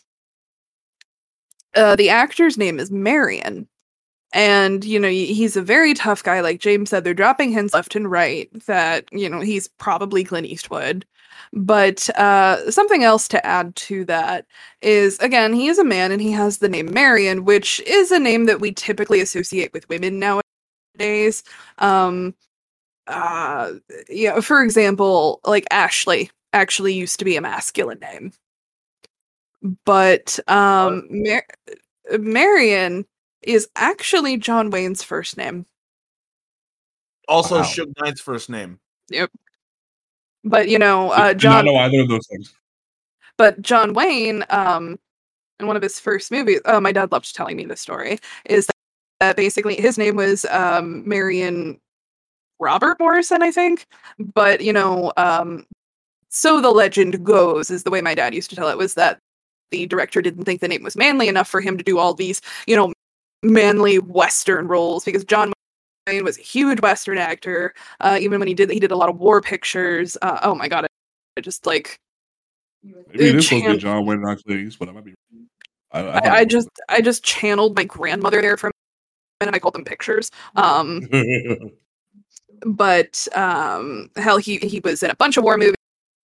uh, 1.76 1.96
the 1.96 2.10
actor's 2.10 2.58
name 2.58 2.80
is 2.80 2.92
Marion. 2.92 3.68
And, 4.34 4.84
you 4.84 5.00
know, 5.00 5.10
he's 5.10 5.56
a 5.56 5.62
very 5.62 5.94
tough 5.94 6.24
guy. 6.24 6.42
Like 6.42 6.60
James 6.60 6.90
said, 6.90 7.04
they're 7.04 7.14
dropping 7.14 7.52
hints 7.52 7.74
left 7.74 7.96
and 7.96 8.10
right 8.10 8.50
that, 8.66 9.06
you 9.12 9.30
know, 9.30 9.42
he's 9.42 9.68
probably 9.68 10.24
Clint 10.24 10.48
Eastwood. 10.48 11.06
But 11.54 12.10
uh, 12.18 12.72
something 12.72 13.04
else 13.04 13.28
to 13.30 13.46
add 13.46 13.76
to 13.76 14.06
that 14.06 14.46
is, 14.82 15.20
again, 15.20 15.54
he 15.54 15.68
is 15.68 15.78
a 15.78 15.84
man 15.84 16.12
and 16.12 16.22
he 16.22 16.32
has 16.32 16.58
the 16.58 16.70
name 16.70 16.92
Marion, 16.94 17.46
which 17.46 17.80
is 17.82 18.12
a 18.12 18.20
name 18.20 18.46
that 18.46 18.60
we 18.60 18.72
typically 18.72 19.22
associate 19.22 19.72
with 19.74 19.88
women 19.90 20.20
nowadays. 20.20 21.44
Um, 21.78 22.34
uh, 23.08 23.74
yeah, 24.10 24.40
for 24.40 24.64
example, 24.64 25.40
like 25.46 25.66
Ashley 25.72 26.32
actually 26.54 26.94
used 26.94 27.20
to 27.20 27.26
be 27.26 27.36
a 27.36 27.42
masculine 27.42 28.00
name. 28.00 28.32
But 29.86 30.40
um, 30.48 31.08
Mar- 31.10 31.46
Marion 32.20 33.06
is 33.42 33.68
actually 33.76 34.38
John 34.38 34.70
Wayne's 34.70 35.04
first 35.04 35.38
name. 35.38 35.66
Also, 37.28 37.58
wow. 37.58 37.64
Suge 37.64 37.94
Knight's 38.00 38.22
first 38.22 38.50
name. 38.50 38.80
Yep. 39.10 39.32
But 40.44 40.70
you 40.70 40.80
know, 40.80 41.12
uh, 41.12 41.34
John. 41.34 41.66
know 41.66 41.76
either 41.76 42.02
of 42.02 42.10
those 42.10 42.28
things. 42.28 42.54
But 43.38 43.62
John 43.62 43.94
Wayne, 43.94 44.44
um, 44.50 45.00
in 45.60 45.68
one 45.68 45.76
of 45.76 45.82
his 45.82 46.00
first 46.00 46.32
movies, 46.32 46.62
oh, 46.66 46.80
my 46.80 46.92
dad 46.92 47.12
loved 47.12 47.36
telling 47.36 47.58
me 47.58 47.66
the 47.66 47.76
story. 47.76 48.20
Is 48.46 48.70
that 49.20 49.36
basically 49.36 49.76
his 49.76 49.98
name 49.98 50.16
was 50.16 50.46
um, 50.46 51.08
Marion 51.08 51.80
Robert 52.60 52.98
Morrison, 53.00 53.42
I 53.42 53.52
think. 53.52 53.86
But 54.20 54.62
you 54.62 54.74
know, 54.74 55.14
um, 55.18 55.66
so 56.30 56.60
the 56.62 56.72
legend 56.72 57.24
goes, 57.24 57.70
is 57.70 57.84
the 57.84 57.92
way 57.92 58.02
my 58.02 58.16
dad 58.16 58.34
used 58.34 58.50
to 58.50 58.56
tell 58.56 58.70
it, 58.70 58.78
was 58.78 58.96
that 58.96 59.20
the 59.72 59.86
director 59.88 60.22
didn't 60.22 60.46
think 60.46 60.62
the 60.62 60.68
name 60.68 60.84
was 60.84 60.98
manly 60.98 61.28
enough 61.28 61.48
for 61.48 61.62
him 61.62 61.78
to 61.78 61.84
do 61.84 61.98
all 61.98 62.14
these, 62.14 62.42
you 62.68 62.76
know, 62.76 62.94
manly 63.44 64.00
Western 64.00 64.68
roles 64.68 65.06
because 65.06 65.24
John 65.24 65.53
was 66.24 66.38
a 66.38 66.42
huge 66.42 66.82
Western 66.82 67.18
actor. 67.18 67.74
Uh, 68.00 68.18
even 68.20 68.40
when 68.40 68.48
he 68.48 68.54
did, 68.54 68.70
he 68.70 68.80
did 68.80 68.92
a 68.92 68.96
lot 68.96 69.10
of 69.10 69.20
war 69.20 69.42
pictures. 69.42 70.18
Uh, 70.22 70.40
oh 70.44 70.56
my 70.56 70.68
god, 70.68 70.88
I 71.38 71.42
just 71.42 71.66
like. 71.66 72.00
Maybe 72.84 73.32
this 73.32 73.48
chan- 73.48 73.72
was 73.72 73.82
John 73.82 74.06
Wayne 74.06 74.22
but 74.22 74.90
I 74.90 74.92
might 74.92 75.06
be. 75.06 75.14
I, 75.92 76.02
I, 76.02 76.36
I, 76.38 76.46
just 76.46 76.70
I 76.90 77.02
just 77.02 77.24
channeled 77.24 77.78
my 77.78 77.86
grandmother 77.86 78.42
there 78.42 78.58
for 78.58 78.68
a 78.68 78.72
minute. 79.40 79.56
I 79.56 79.60
called 79.60 79.76
them 79.76 79.86
pictures. 79.86 80.32
Um, 80.56 81.08
but 82.66 83.26
um, 83.36 84.10
hell, 84.18 84.38
he 84.38 84.58
he 84.58 84.82
was 84.84 85.04
in 85.04 85.12
a 85.12 85.16
bunch 85.16 85.38
of 85.38 85.44
war 85.44 85.58
movies 85.58 85.76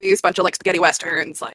a 0.01 0.15
bunch 0.23 0.39
of 0.39 0.43
like 0.43 0.55
spaghetti 0.55 0.80
westerns 0.80 1.41
like 1.41 1.53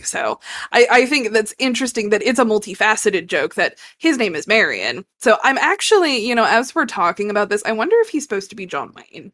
so 0.00 0.40
I, 0.72 0.86
I 0.90 1.06
think 1.06 1.32
that's 1.32 1.54
interesting 1.58 2.10
that 2.10 2.22
it's 2.22 2.38
a 2.38 2.44
multifaceted 2.44 3.26
joke 3.26 3.54
that 3.54 3.78
his 3.98 4.18
name 4.18 4.34
is 4.34 4.46
Marion. 4.46 5.04
So 5.18 5.38
I'm 5.42 5.58
actually, 5.58 6.18
you 6.18 6.34
know, 6.34 6.44
as 6.44 6.74
we're 6.74 6.86
talking 6.86 7.30
about 7.30 7.48
this, 7.48 7.62
I 7.64 7.72
wonder 7.72 7.96
if 8.00 8.08
he's 8.08 8.22
supposed 8.22 8.50
to 8.50 8.56
be 8.56 8.66
John 8.66 8.92
Wayne. 8.94 9.32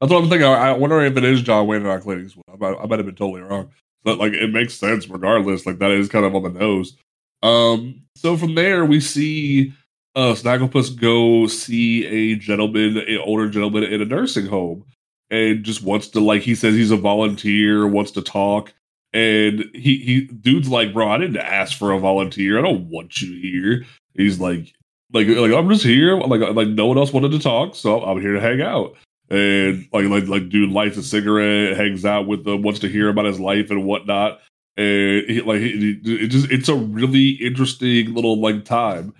That's 0.00 0.12
what 0.12 0.22
I'm 0.22 0.28
thinking. 0.28 0.46
I 0.46 0.72
wonder 0.72 1.00
if 1.00 1.16
it 1.16 1.24
is 1.24 1.42
John 1.42 1.66
Wayne 1.66 1.86
and 1.86 1.98
Eastwood. 2.24 2.44
I 2.52 2.56
might, 2.56 2.78
I 2.78 2.86
might 2.86 2.98
have 2.98 3.06
been 3.06 3.14
totally 3.14 3.42
wrong. 3.42 3.70
But 4.02 4.18
like 4.18 4.34
it 4.34 4.52
makes 4.52 4.74
sense 4.74 5.08
regardless. 5.08 5.64
Like 5.64 5.78
that 5.78 5.90
is 5.90 6.08
kind 6.08 6.26
of 6.26 6.34
on 6.34 6.42
the 6.42 6.50
nose. 6.50 6.96
Um, 7.42 8.02
so 8.16 8.36
from 8.36 8.54
there 8.54 8.84
we 8.84 9.00
see 9.00 9.72
uh 10.14 10.34
Snagglepuss 10.34 10.98
go 11.00 11.46
see 11.46 12.06
a 12.06 12.36
gentleman, 12.36 12.98
an 12.98 13.18
older 13.18 13.48
gentleman 13.48 13.84
in 13.84 14.02
a 14.02 14.04
nursing 14.04 14.46
home 14.46 14.84
and 15.30 15.64
just 15.64 15.82
wants 15.82 16.08
to 16.08 16.20
like 16.20 16.42
he 16.42 16.54
says 16.54 16.74
he's 16.74 16.90
a 16.90 16.96
volunteer, 16.96 17.86
wants 17.86 18.10
to 18.12 18.22
talk. 18.22 18.72
And 19.14 19.70
he 19.72 19.98
he 19.98 20.20
dude's 20.22 20.68
like, 20.68 20.92
bro, 20.92 21.08
I 21.08 21.18
didn't 21.18 21.36
ask 21.36 21.78
for 21.78 21.92
a 21.92 22.00
volunteer. 22.00 22.58
I 22.58 22.62
don't 22.62 22.90
want 22.90 23.22
you 23.22 23.40
here. 23.40 23.84
He's 24.14 24.40
like, 24.40 24.74
like, 25.12 25.28
like 25.28 25.52
I'm 25.52 25.68
just 25.68 25.84
here. 25.84 26.18
Like, 26.18 26.40
like 26.52 26.68
no 26.68 26.86
one 26.86 26.98
else 26.98 27.12
wanted 27.12 27.30
to 27.30 27.38
talk, 27.38 27.76
so 27.76 28.02
I'm 28.02 28.20
here 28.20 28.32
to 28.32 28.40
hang 28.40 28.60
out. 28.60 28.96
And 29.30 29.86
like, 29.92 30.06
like, 30.06 30.26
like, 30.26 30.48
dude 30.48 30.70
lights 30.70 30.96
a 30.96 31.02
cigarette, 31.02 31.76
hangs 31.76 32.04
out 32.04 32.26
with 32.26 32.44
them, 32.44 32.62
wants 32.62 32.80
to 32.80 32.88
hear 32.88 33.08
about 33.08 33.24
his 33.24 33.38
life 33.38 33.70
and 33.70 33.84
whatnot. 33.84 34.40
And 34.76 35.24
he, 35.28 35.40
like, 35.42 35.60
it, 35.60 36.04
it 36.04 36.28
just, 36.28 36.50
it's 36.50 36.68
a 36.68 36.74
really 36.74 37.30
interesting 37.30 38.14
little 38.14 38.40
like 38.40 38.64
time. 38.64 39.14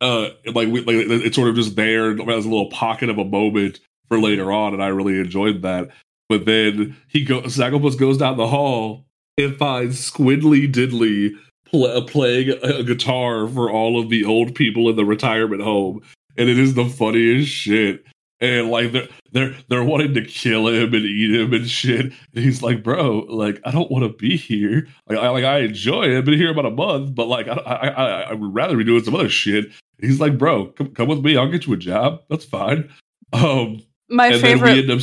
Uh, 0.00 0.28
like, 0.46 0.68
we, 0.68 0.80
like 0.82 1.08
it's 1.08 1.34
sort 1.34 1.48
of 1.48 1.56
just 1.56 1.74
there 1.74 2.12
as 2.12 2.44
a 2.46 2.48
little 2.48 2.70
pocket 2.70 3.10
of 3.10 3.18
a 3.18 3.24
moment 3.24 3.80
for 4.06 4.20
later 4.20 4.52
on, 4.52 4.74
and 4.74 4.82
I 4.82 4.88
really 4.88 5.18
enjoyed 5.18 5.62
that. 5.62 5.90
But 6.28 6.44
then 6.46 6.96
he 7.08 7.24
goes, 7.24 7.56
Snagglepuss 7.56 7.98
goes 7.98 8.16
down 8.16 8.36
the 8.36 8.46
hall 8.46 9.06
and 9.38 9.56
finds 9.56 10.10
Squiddly 10.10 10.70
Diddly 10.70 11.32
pl- 11.66 12.02
playing 12.04 12.50
a, 12.62 12.78
a 12.78 12.84
guitar 12.84 13.48
for 13.48 13.70
all 13.70 14.00
of 14.00 14.08
the 14.08 14.24
old 14.24 14.54
people 14.54 14.88
in 14.88 14.96
the 14.96 15.04
retirement 15.04 15.62
home, 15.62 16.00
and 16.36 16.48
it 16.48 16.58
is 16.58 16.74
the 16.74 16.86
funniest 16.86 17.50
shit. 17.50 18.04
And 18.40 18.68
like 18.68 18.92
they're 18.92 19.08
they're 19.32 19.54
they're 19.68 19.84
wanting 19.84 20.14
to 20.14 20.24
kill 20.24 20.68
him 20.68 20.92
and 20.92 21.04
eat 21.04 21.40
him 21.40 21.54
and 21.54 21.68
shit. 21.68 22.06
And 22.06 22.44
he's 22.44 22.62
like, 22.62 22.82
bro, 22.82 23.20
like 23.28 23.60
I 23.64 23.70
don't 23.70 23.90
want 23.90 24.04
to 24.04 24.10
be 24.10 24.36
here. 24.36 24.88
Like 25.08 25.18
I 25.18 25.28
like 25.30 25.44
I 25.44 25.60
enjoy 25.60 26.04
it. 26.04 26.18
I've 26.18 26.24
been 26.24 26.34
here 26.34 26.50
about 26.50 26.66
a 26.66 26.70
month, 26.70 27.14
but 27.14 27.26
like 27.26 27.48
I 27.48 27.54
I 27.54 27.88
I, 27.88 28.20
I 28.22 28.32
would 28.34 28.54
rather 28.54 28.76
be 28.76 28.84
doing 28.84 29.04
some 29.04 29.14
other 29.14 29.28
shit. 29.28 29.66
And 30.00 30.10
he's 30.10 30.20
like, 30.20 30.36
bro, 30.36 30.66
come 30.66 30.88
come 30.88 31.08
with 31.08 31.24
me. 31.24 31.36
I'll 31.36 31.50
get 31.50 31.66
you 31.66 31.72
a 31.72 31.78
job. 31.78 32.22
That's 32.28 32.44
fine. 32.44 32.90
Um, 33.32 33.80
my 34.08 34.38
favorite. 34.38 34.90
Up... 34.90 35.00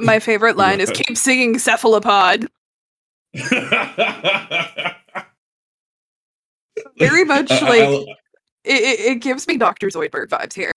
My 0.00 0.18
favorite 0.18 0.56
line 0.56 0.80
is 0.80 0.90
"Keep 0.90 1.16
singing 1.16 1.58
cephalopod." 1.58 2.48
Very 6.98 7.24
much 7.24 7.50
like 7.50 7.82
I, 7.82 7.86
I, 7.86 8.04
it, 8.64 9.00
it 9.00 9.20
gives 9.20 9.48
me 9.48 9.56
Doctor 9.56 9.88
Zoidberg 9.88 10.28
vibes 10.28 10.54
here. 10.54 10.70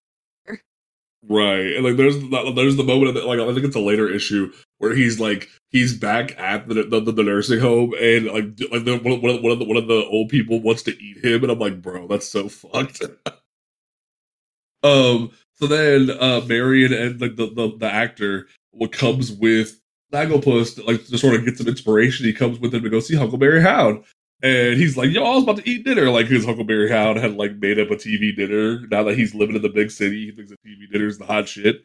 Right, 1.28 1.74
and 1.74 1.84
like 1.84 1.96
there's 1.96 2.16
there's 2.54 2.76
the 2.76 2.84
moment 2.84 3.14
that 3.14 3.26
like 3.26 3.40
I 3.40 3.52
think 3.52 3.66
it's 3.66 3.76
a 3.76 3.80
later 3.80 4.08
issue 4.08 4.52
where 4.78 4.94
he's 4.94 5.18
like 5.18 5.48
he's 5.70 5.96
back 5.96 6.38
at 6.38 6.68
the 6.68 6.84
the, 6.84 7.00
the 7.00 7.22
nursing 7.22 7.60
home 7.60 7.92
and 8.00 8.26
like 8.26 8.44
like 8.70 8.84
the, 8.84 9.00
one, 9.02 9.20
one, 9.20 9.42
one 9.42 9.52
of 9.52 9.58
the 9.58 9.64
one 9.64 9.76
of 9.76 9.88
the 9.88 10.06
old 10.06 10.28
people 10.28 10.60
wants 10.60 10.82
to 10.84 10.96
eat 11.02 11.24
him 11.24 11.42
and 11.42 11.50
I'm 11.50 11.58
like 11.58 11.82
bro 11.82 12.06
that's 12.06 12.28
so 12.28 12.48
fucked. 12.48 13.02
um, 14.84 15.32
so 15.54 15.66
then 15.66 16.10
uh 16.10 16.40
Marion 16.46 16.92
and 16.92 17.20
like 17.20 17.36
the, 17.36 17.46
the, 17.52 17.76
the 17.76 17.92
actor 17.92 18.46
what 18.70 18.92
comes 18.92 19.32
with 19.32 19.80
Snagglepuss 20.12 20.84
like 20.86 21.04
to 21.06 21.18
sort 21.18 21.34
of 21.34 21.44
get 21.44 21.58
some 21.58 21.68
inspiration. 21.68 22.26
He 22.26 22.32
comes 22.32 22.58
with 22.58 22.74
him 22.74 22.82
to 22.82 22.90
go 22.90 23.00
see 23.00 23.16
Huckleberry 23.16 23.62
Hound. 23.62 24.04
And 24.42 24.78
he's 24.78 24.96
like, 24.96 25.10
yo, 25.10 25.24
I 25.24 25.34
was 25.34 25.42
about 25.42 25.56
to 25.56 25.68
eat 25.68 25.84
dinner. 25.84 26.10
Like 26.10 26.26
his 26.26 26.44
Huckleberry 26.44 26.88
Hound 26.88 27.18
had 27.18 27.36
like 27.36 27.56
made 27.56 27.78
up 27.78 27.90
a 27.90 27.96
TV 27.96 28.34
dinner. 28.34 28.86
Now 28.88 29.02
that 29.04 29.18
he's 29.18 29.34
living 29.34 29.56
in 29.56 29.62
the 29.62 29.68
big 29.68 29.90
city, 29.90 30.26
he 30.26 30.32
thinks 30.32 30.52
a 30.52 30.56
TV 30.66 30.90
dinner 30.90 31.06
is 31.06 31.18
the 31.18 31.26
hot 31.26 31.48
shit. 31.48 31.84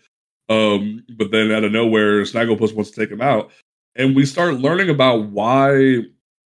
Um, 0.50 1.04
but 1.18 1.32
then 1.32 1.52
out 1.52 1.64
of 1.64 1.72
nowhere, 1.72 2.22
Snagglepuss 2.24 2.76
wants 2.76 2.92
to 2.92 3.00
take 3.00 3.12
him 3.12 3.22
out. 3.22 3.52
And 3.96 4.16
we 4.16 4.26
start 4.26 4.56
learning 4.56 4.90
about 4.90 5.30
why 5.30 6.04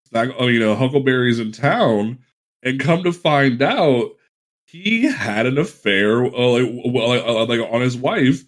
Snaggle, 0.08 0.50
you 0.50 0.60
know, 0.60 0.74
Huckleberry's 0.74 1.40
in 1.40 1.52
town. 1.52 2.18
And 2.62 2.80
come 2.80 3.04
to 3.04 3.12
find 3.12 3.62
out, 3.62 4.10
he 4.66 5.04
had 5.04 5.46
an 5.46 5.58
affair 5.58 6.24
uh, 6.24 6.48
like, 6.48 7.24
uh, 7.24 7.44
like 7.46 7.60
on 7.72 7.80
his 7.80 7.96
wife 7.96 8.44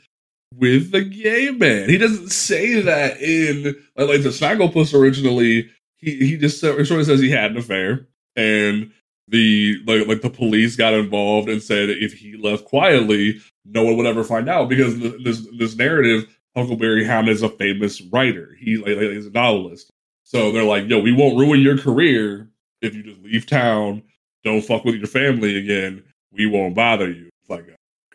with 0.55 0.91
the 0.91 1.03
gay 1.03 1.51
man. 1.51 1.89
He 1.89 1.99
doesn't 1.99 2.31
say 2.31 2.81
that 2.81 3.21
in 3.21 3.65
like, 3.97 4.09
like 4.09 4.23
the 4.23 4.31
Snagglepuss 4.31 4.99
originally. 4.99 5.71
He 5.97 6.17
he 6.17 6.37
just 6.37 6.61
sort 6.61 6.81
of 6.81 6.87
says 7.07 7.21
he 7.21 7.31
had 7.31 7.53
an 7.53 7.59
affair, 7.59 8.07
and 8.37 8.91
the 9.29 9.79
like 9.87 10.07
like 10.07 10.23
the 10.23 10.31
police 10.31 10.77
got 10.77 10.95
involved 10.95 11.49
and 11.49 11.63
said 11.63 11.91
if 11.91 12.15
he 12.15 12.37
left 12.37 12.65
quietly, 12.65 13.41
no 13.65 13.85
one 13.85 13.97
would 13.97 14.07
ever 14.07 14.25
find 14.25 14.49
out 14.49 14.69
because 14.69 14.99
this 14.99 15.47
this 15.59 15.77
narrative. 15.77 16.37
Huckleberry 16.57 17.05
Hound 17.05 17.29
is 17.29 17.43
a 17.45 17.49
famous 17.49 18.01
writer. 18.13 18.57
He 18.59 18.77
like, 18.77 18.97
like 18.97 19.11
he's 19.11 19.27
a 19.27 19.31
novelist. 19.31 19.93
So 20.25 20.51
they're 20.51 20.65
like, 20.65 20.89
yo, 20.89 20.99
we 20.99 21.13
won't 21.13 21.39
ruin 21.39 21.61
your 21.61 21.79
career 21.79 22.51
if 22.83 22.95
you 22.95 23.03
just 23.03 23.21
leave 23.21 23.47
town, 23.47 24.03
don't 24.45 24.63
fuck 24.63 24.85
with 24.85 24.97
your 24.97 25.07
family 25.07 25.57
again, 25.59 26.03
we 26.33 26.47
won't 26.47 26.75
bother 26.75 27.11
you. 27.11 27.29
It's 27.41 27.51
like, 27.51 27.67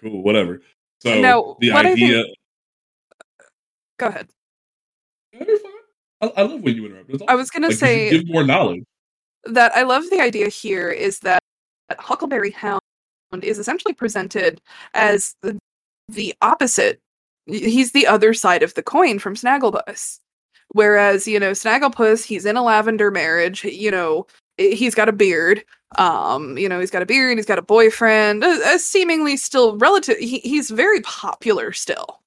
cool, 0.02 0.24
whatever. 0.24 0.62
So 1.00 1.20
now, 1.20 1.58
the 1.60 1.72
idea. 1.72 2.24
Think... 2.24 2.36
Go 3.98 4.08
ahead. 4.08 4.28
I, 6.22 6.32
I 6.38 6.42
love 6.44 6.62
when 6.62 6.76
you 6.76 6.86
interrupt. 6.86 7.10
It's 7.10 7.24
I 7.28 7.36
was 7.36 7.50
gonna 7.50 7.68
like, 7.68 7.74
you 7.74 7.78
say 7.78 8.10
give 8.10 8.28
more 8.28 8.44
knowledge. 8.44 8.84
that 9.46 9.76
I 9.76 9.84
love 9.84 10.10
the 10.10 10.22
idea 10.22 10.48
here 10.48 10.90
is 10.90 11.20
that 11.20 11.40
Huckleberry 12.00 12.52
Hound 12.52 12.82
is 13.42 13.60
essentially 13.60 13.94
presented 13.94 14.62
as 14.94 15.36
the, 15.42 15.58
the 16.08 16.34
opposite. 16.42 17.00
He's 17.46 17.92
the 17.92 18.08
other 18.08 18.34
side 18.34 18.64
of 18.64 18.74
the 18.74 18.84
coin 18.84 19.20
from 19.20 19.36
Snagglepuss. 19.36 20.20
Whereas, 20.70 21.28
you 21.28 21.40
know, 21.40 21.52
Snagglepuss, 21.52 22.26
he's 22.26 22.46
in 22.46 22.58
a 22.58 22.64
lavender 22.64 23.12
marriage, 23.12 23.64
you 23.64 23.92
know, 23.92 24.26
he's 24.58 24.96
got 24.96 25.10
a 25.10 25.14
beard. 25.14 25.64
Um, 25.98 26.58
you 26.58 26.68
know, 26.68 26.80
he's 26.80 26.92
got 26.92 27.02
a 27.02 27.06
beard, 27.06 27.38
he's 27.38 27.46
got 27.46 27.60
a 27.60 27.64
boyfriend, 27.64 28.44
uh, 28.44 28.60
uh, 28.66 28.78
seemingly 28.78 29.38
still 29.38 29.78
relative 29.78 30.18
he, 30.18 30.40
he's 30.40 30.70
very 30.70 31.02
popular 31.02 31.72
still. 31.72 32.22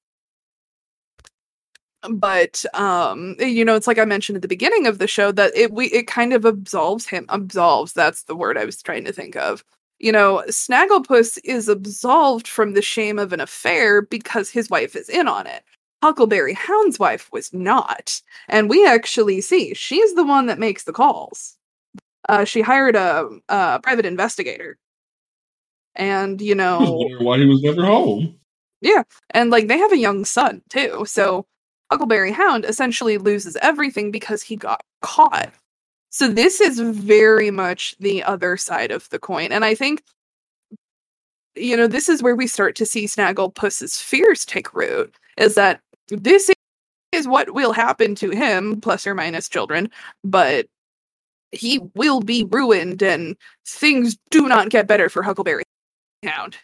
But 2.09 2.63
um, 2.73 3.35
you 3.39 3.65
know, 3.65 3.75
it's 3.75 3.87
like 3.87 3.99
I 3.99 4.05
mentioned 4.05 4.37
at 4.37 4.41
the 4.41 4.47
beginning 4.47 4.87
of 4.87 4.99
the 4.99 5.07
show 5.07 5.31
that 5.33 5.55
it 5.55 5.71
we 5.73 5.87
it 5.87 6.07
kind 6.07 6.33
of 6.33 6.45
absolves 6.45 7.07
him. 7.07 7.25
Absolves, 7.29 7.93
that's 7.93 8.23
the 8.23 8.35
word 8.35 8.57
I 8.57 8.65
was 8.65 8.81
trying 8.81 9.05
to 9.05 9.11
think 9.11 9.35
of. 9.35 9.63
You 9.99 10.13
know, 10.13 10.43
Snagglepuss 10.47 11.39
is 11.43 11.67
absolved 11.67 12.47
from 12.47 12.73
the 12.73 12.81
shame 12.81 13.19
of 13.19 13.33
an 13.33 13.41
affair 13.41 14.01
because 14.01 14.49
his 14.49 14.69
wife 14.69 14.95
is 14.95 15.09
in 15.09 15.27
on 15.27 15.45
it. 15.45 15.63
Huckleberry 16.01 16.53
Hound's 16.53 16.99
wife 16.99 17.29
was 17.33 17.53
not. 17.53 18.21
And 18.47 18.69
we 18.69 18.87
actually 18.87 19.41
see 19.41 19.73
she's 19.73 20.15
the 20.15 20.23
one 20.23 20.45
that 20.45 20.59
makes 20.59 20.85
the 20.85 20.93
calls. 20.93 21.58
Uh, 22.29 22.45
she 22.45 22.61
hired 22.61 22.95
a, 22.95 23.27
a 23.49 23.79
private 23.81 24.05
investigator. 24.05 24.77
And, 25.95 26.39
you 26.39 26.53
know, 26.53 27.09
why 27.19 27.39
he 27.39 27.45
was 27.45 27.63
never 27.63 27.83
home. 27.83 28.35
Yeah. 28.81 29.03
And 29.31 29.49
like 29.49 29.67
they 29.67 29.79
have 29.79 29.91
a 29.91 29.97
young 29.97 30.23
son 30.23 30.61
too. 30.69 31.03
So 31.05 31.47
Huckleberry 31.91 32.31
Hound 32.31 32.65
essentially 32.65 33.17
loses 33.17 33.57
everything 33.63 34.11
because 34.11 34.43
he 34.43 34.55
got 34.55 34.81
caught. 35.01 35.51
So 36.11 36.27
this 36.27 36.61
is 36.61 36.79
very 36.79 37.49
much 37.49 37.95
the 37.99 38.23
other 38.23 38.57
side 38.57 38.91
of 38.91 39.09
the 39.09 39.19
coin. 39.19 39.51
And 39.51 39.65
I 39.65 39.73
think 39.73 40.03
you 41.55 41.75
know, 41.75 41.87
this 41.87 42.07
is 42.07 42.21
where 42.21 42.35
we 42.35 42.45
start 42.45 42.75
to 42.75 42.85
see 42.85 43.05
Snagglepuss's 43.05 43.99
fears 43.99 44.45
take 44.45 44.73
root 44.73 45.15
is 45.35 45.55
that 45.55 45.81
this 46.07 46.51
is 47.11 47.27
what 47.27 47.55
will 47.55 47.73
happen 47.73 48.13
to 48.15 48.29
him 48.29 48.79
plus 48.79 49.07
or 49.07 49.15
minus 49.15 49.49
children, 49.49 49.89
but 50.23 50.67
he 51.51 51.79
will 51.95 52.21
be 52.21 52.43
ruined 52.49 53.01
and 53.01 53.35
things 53.67 54.17
do 54.29 54.47
not 54.47 54.69
get 54.69 54.87
better 54.87 55.09
for 55.09 55.23
Huckleberry 55.23 55.63
Hound. 56.23 56.57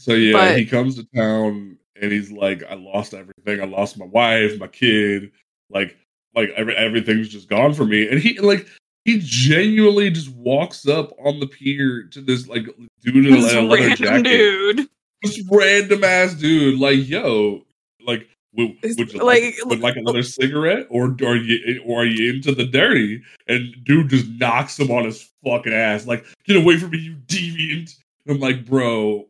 So 0.00 0.14
yeah, 0.14 0.32
But- 0.32 0.58
he 0.58 0.64
comes 0.64 0.96
to 0.96 1.06
town 1.14 1.78
and 2.00 2.12
he's 2.12 2.30
like, 2.30 2.62
I 2.70 2.74
lost 2.74 3.14
everything. 3.14 3.60
I 3.60 3.64
lost 3.64 3.98
my 3.98 4.06
wife, 4.06 4.58
my 4.58 4.68
kid. 4.68 5.32
Like, 5.70 5.96
like 6.34 6.50
every, 6.56 6.74
everything's 6.76 7.28
just 7.28 7.48
gone 7.48 7.74
for 7.74 7.84
me. 7.84 8.08
And 8.08 8.20
he 8.20 8.38
like 8.38 8.66
he 9.04 9.18
genuinely 9.22 10.10
just 10.10 10.30
walks 10.30 10.86
up 10.86 11.12
on 11.24 11.40
the 11.40 11.46
pier 11.46 12.04
to 12.12 12.20
this 12.20 12.46
like 12.46 12.66
dude 13.02 13.26
in 13.26 13.34
a 13.34 13.62
leather 13.62 13.96
jacket. 13.96 14.22
dude. 14.24 14.88
This 15.22 15.42
random 15.50 16.04
ass 16.04 16.34
dude. 16.34 16.78
Like, 16.78 17.08
yo, 17.08 17.64
like 18.06 18.28
would, 18.58 18.76
would 18.82 19.12
you 19.12 19.22
like- 19.22 19.42
like, 19.42 19.54
would 19.64 19.80
like 19.80 19.96
oh 19.96 20.00
another 20.00 20.22
cigarette, 20.22 20.86
or 20.90 21.16
are 21.22 21.36
you 21.36 21.58
eh, 21.66 21.78
or 21.84 22.02
are 22.02 22.06
you 22.06 22.32
into 22.32 22.54
the 22.54 22.64
dirty? 22.66 23.22
And 23.46 23.74
dude 23.84 24.10
just 24.10 24.26
knocks 24.28 24.78
him 24.78 24.90
on 24.90 25.04
his 25.04 25.28
fucking 25.44 25.72
ass, 25.72 26.06
like 26.06 26.24
get 26.44 26.56
away 26.56 26.76
from 26.78 26.90
me, 26.90 26.98
you 26.98 27.16
deviant. 27.26 27.94
I'm 28.28 28.40
like, 28.40 28.66
bro, 28.66 29.26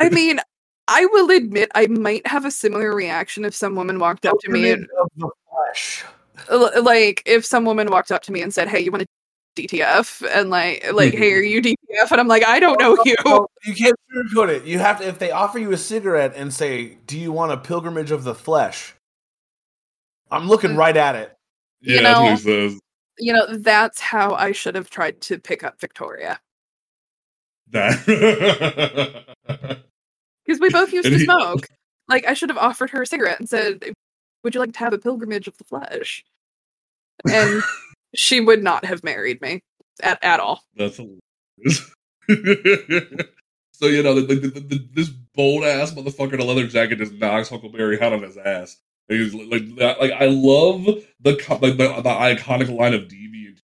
I 0.00 0.08
mean, 0.10 0.40
I 0.88 1.06
will 1.06 1.30
admit 1.30 1.70
I 1.74 1.86
might 1.86 2.26
have 2.26 2.44
a 2.44 2.50
similar 2.50 2.94
reaction 2.94 3.44
if 3.44 3.54
some 3.54 3.76
woman 3.76 3.98
walked 3.98 4.26
up 4.26 4.36
to 4.40 4.50
me 4.50 4.70
and 4.70 4.88
of 5.00 5.10
the 5.16 5.30
flesh. 5.50 6.04
like 6.82 7.22
if 7.26 7.44
some 7.44 7.64
woman 7.64 7.88
walked 7.90 8.10
up 8.10 8.22
to 8.22 8.32
me 8.32 8.42
and 8.42 8.52
said, 8.52 8.68
"Hey, 8.68 8.80
you 8.80 8.90
want 8.90 9.02
a 9.02 9.06
DTF?" 9.56 10.26
and 10.30 10.50
like 10.50 10.84
like, 10.92 11.14
"Hey, 11.14 11.32
are 11.32 11.40
you 11.42 11.60
DTF?" 11.62 12.10
and 12.10 12.20
I'm 12.20 12.28
like, 12.28 12.44
"I 12.46 12.60
don't 12.60 12.78
know 12.80 12.96
you." 13.04 13.14
No, 13.24 13.46
you 13.64 13.74
can't 13.74 13.96
sugarcoat 14.14 14.48
it. 14.48 14.64
You 14.64 14.78
have 14.78 15.00
to. 15.00 15.06
If 15.08 15.18
they 15.18 15.30
offer 15.30 15.58
you 15.58 15.72
a 15.72 15.76
cigarette 15.78 16.34
and 16.36 16.52
say, 16.52 16.98
"Do 17.06 17.18
you 17.18 17.32
want 17.32 17.52
a 17.52 17.56
pilgrimage 17.56 18.10
of 18.10 18.24
the 18.24 18.34
flesh?" 18.34 18.94
I'm 20.30 20.48
looking 20.48 20.70
Mm. 20.72 20.78
right 20.78 20.96
at 20.96 21.14
it. 21.16 21.36
yeah, 21.80 21.96
You 21.96 22.02
that's 22.02 22.18
what 22.18 22.24
know- 22.24 22.30
he 22.30 22.36
says. 22.70 22.80
You 23.18 23.32
know, 23.32 23.46
that's 23.58 24.00
how 24.00 24.34
I 24.34 24.50
should 24.50 24.74
have 24.74 24.90
tried 24.90 25.20
to 25.22 25.38
pick 25.38 25.62
up 25.62 25.78
Victoria 25.80 26.40
That 27.70 28.04
because 30.44 30.60
we 30.60 30.68
both 30.70 30.92
used 30.92 31.06
And 31.06 31.12
to 31.14 31.18
he- 31.18 31.24
smoke. 31.24 31.68
Like, 32.08 32.26
I 32.26 32.34
should 32.34 32.48
have 32.50 32.58
offered 32.58 32.90
her 32.90 33.02
a 33.02 33.06
cigarette 33.06 33.38
and 33.38 33.48
said, 33.48 33.92
"Would 34.42 34.54
you 34.54 34.60
like 34.60 34.72
to 34.72 34.78
have 34.80 34.92
a 34.92 34.98
pilgrimage 34.98 35.46
of 35.48 35.56
the 35.58 35.64
flesh?" 35.64 36.24
And 37.30 37.62
she 38.14 38.40
would 38.40 38.62
not 38.62 38.84
have 38.84 39.04
married 39.04 39.40
me 39.40 39.60
at 40.02 40.22
at 40.22 40.40
all. 40.40 40.62
that's 40.76 40.96
hilarious. 40.96 41.90
so 43.72 43.86
you 43.86 44.02
know, 44.02 44.14
the, 44.20 44.34
the, 44.34 44.48
the, 44.48 44.60
the, 44.60 44.88
this 44.94 45.08
bold 45.08 45.64
ass 45.64 45.92
motherfucker 45.92 46.34
in 46.34 46.40
a 46.40 46.44
leather 46.44 46.66
jacket 46.66 46.96
just 46.98 47.12
knocks 47.14 47.48
Huckleberry 47.48 47.98
Hound 47.98 48.14
on 48.14 48.22
his 48.22 48.36
ass. 48.36 48.76
And 49.08 49.20
he's 49.20 49.34
like, 49.34 49.76
that, 49.76 50.00
like 50.00 50.12
I 50.12 50.26
love 50.26 50.84
the, 51.20 51.32
like 51.60 51.76
the 51.76 51.88
the 52.02 52.02
iconic 52.02 52.74
line 52.74 52.94
of 52.94 53.02
deviant 53.02 53.58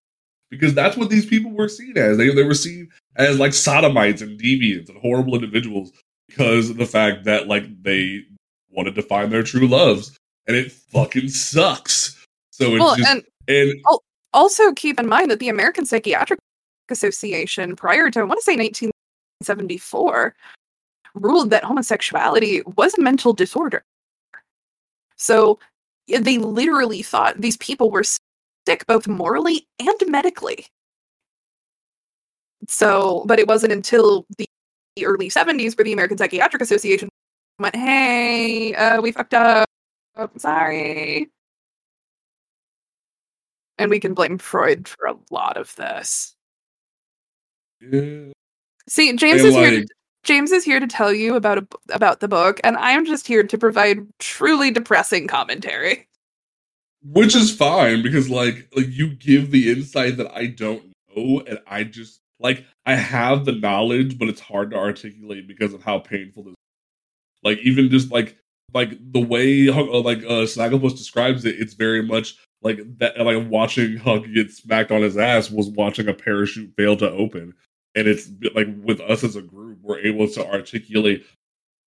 because 0.49 0.73
that's 0.73 0.97
what 0.97 1.09
these 1.09 1.25
people 1.25 1.51
were 1.51 1.69
seen 1.69 1.97
as. 1.97 2.17
They 2.17 2.33
they 2.33 2.43
were 2.43 2.53
seen 2.53 2.89
as 3.15 3.39
like 3.39 3.53
sodomites 3.53 4.21
and 4.21 4.39
deviants 4.39 4.89
and 4.89 4.97
horrible 4.97 5.35
individuals 5.35 5.91
because 6.27 6.69
of 6.69 6.77
the 6.77 6.85
fact 6.85 7.25
that 7.25 7.47
like 7.47 7.81
they 7.81 8.23
wanted 8.69 8.95
to 8.95 9.01
find 9.01 9.31
their 9.31 9.43
true 9.43 9.67
loves, 9.67 10.17
and 10.47 10.57
it 10.57 10.71
fucking 10.71 11.29
sucks. 11.29 12.23
So 12.51 12.75
it's 12.75 12.79
Well, 12.79 12.95
just 12.95 13.09
and 13.09 13.23
and 13.47 13.81
oh, 13.87 14.01
also 14.33 14.71
keep 14.73 14.99
in 14.99 15.07
mind 15.07 15.31
that 15.31 15.39
the 15.39 15.49
American 15.49 15.85
Psychiatric 15.85 16.39
Association, 16.89 17.75
prior 17.75 18.09
to 18.09 18.19
I 18.19 18.23
want 18.23 18.39
to 18.39 18.43
say 18.43 18.55
1974, 18.55 20.35
ruled 21.15 21.49
that 21.51 21.63
homosexuality 21.63 22.61
was 22.75 22.97
a 22.97 23.01
mental 23.01 23.33
disorder. 23.33 23.83
So 25.15 25.59
they 26.07 26.37
literally 26.37 27.01
thought 27.01 27.39
these 27.39 27.57
people 27.57 27.91
were 27.91 28.03
sick 28.03 28.85
both 28.87 29.07
morally 29.07 29.67
and 29.79 29.97
medically. 30.07 30.65
So, 32.67 33.23
but 33.25 33.39
it 33.39 33.47
wasn't 33.47 33.73
until 33.73 34.25
the 34.37 34.45
early 35.03 35.29
70s 35.29 35.77
where 35.77 35.85
the 35.85 35.93
American 35.93 36.17
Psychiatric 36.17 36.61
Association 36.61 37.09
went, 37.59 37.75
"Hey, 37.75 38.73
uh, 38.75 39.01
we 39.01 39.11
fucked 39.11 39.33
up. 39.33 39.67
Sorry." 40.37 41.29
And 43.79 43.89
we 43.89 43.99
can 43.99 44.13
blame 44.13 44.37
Freud 44.37 44.87
for 44.87 45.07
a 45.07 45.15
lot 45.31 45.57
of 45.57 45.75
this. 45.77 46.35
yeah. 47.81 48.31
See, 48.87 49.15
James 49.15 49.41
is 49.41 49.55
here. 49.55 49.81
To, 49.81 49.87
James 50.23 50.51
is 50.51 50.65
here 50.65 50.79
to 50.79 50.87
tell 50.87 51.13
you 51.13 51.35
about 51.35 51.59
a, 51.59 51.67
about 51.91 52.19
the 52.19 52.27
book, 52.27 52.59
and 52.63 52.75
I 52.77 52.91
am 52.91 53.05
just 53.05 53.25
here 53.25 53.43
to 53.43 53.57
provide 53.57 53.99
truly 54.19 54.69
depressing 54.71 55.27
commentary. 55.27 56.07
which 57.01 57.35
is 57.35 57.55
fine 57.55 58.01
because 58.01 58.29
like 58.29 58.67
like 58.75 58.89
you 58.89 59.15
give 59.15 59.51
the 59.51 59.71
insight 59.71 60.17
that 60.17 60.31
I 60.35 60.47
don't 60.47 60.91
know, 61.15 61.41
and 61.47 61.59
I 61.67 61.83
just 61.85 62.19
like 62.39 62.65
I 62.85 62.95
have 62.95 63.45
the 63.45 63.53
knowledge, 63.53 64.17
but 64.17 64.27
it's 64.27 64.41
hard 64.41 64.71
to 64.71 64.77
articulate 64.77 65.47
because 65.47 65.73
of 65.73 65.83
how 65.83 65.99
painful 65.99 66.43
this. 66.43 66.55
Like 67.43 67.59
even 67.59 67.89
just 67.89 68.11
like 68.11 68.37
like 68.73 68.91
the 69.11 69.21
way 69.21 69.67
like 69.69 70.19
uh, 70.19 70.45
Snagglepuss 70.45 70.97
describes 70.97 71.45
it, 71.45 71.59
it's 71.59 71.73
very 71.73 72.03
much 72.03 72.37
like 72.61 72.79
that. 72.99 73.17
Like 73.19 73.49
watching 73.49 73.97
Huck 73.97 74.23
get 74.33 74.51
smacked 74.51 74.91
on 74.91 75.01
his 75.01 75.17
ass 75.17 75.49
was 75.49 75.69
watching 75.69 76.07
a 76.07 76.13
parachute 76.13 76.73
fail 76.75 76.95
to 76.97 77.09
open, 77.09 77.53
and 77.95 78.07
it's 78.07 78.29
like 78.55 78.67
with 78.83 78.99
us 79.01 79.23
as 79.23 79.35
a 79.35 79.41
group, 79.41 79.79
we're 79.81 79.99
able 79.99 80.27
to 80.29 80.45
articulate 80.47 81.25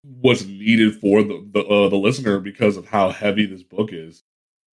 what's 0.05 0.45
needed 0.45 0.99
for 1.01 1.23
the 1.23 1.47
the, 1.53 1.61
uh, 1.61 1.89
the 1.89 1.97
listener 1.97 2.41
because 2.41 2.77
of 2.77 2.87
how 2.87 3.11
heavy 3.11 3.47
this 3.47 3.63
book 3.63 3.91
is. 3.93 4.23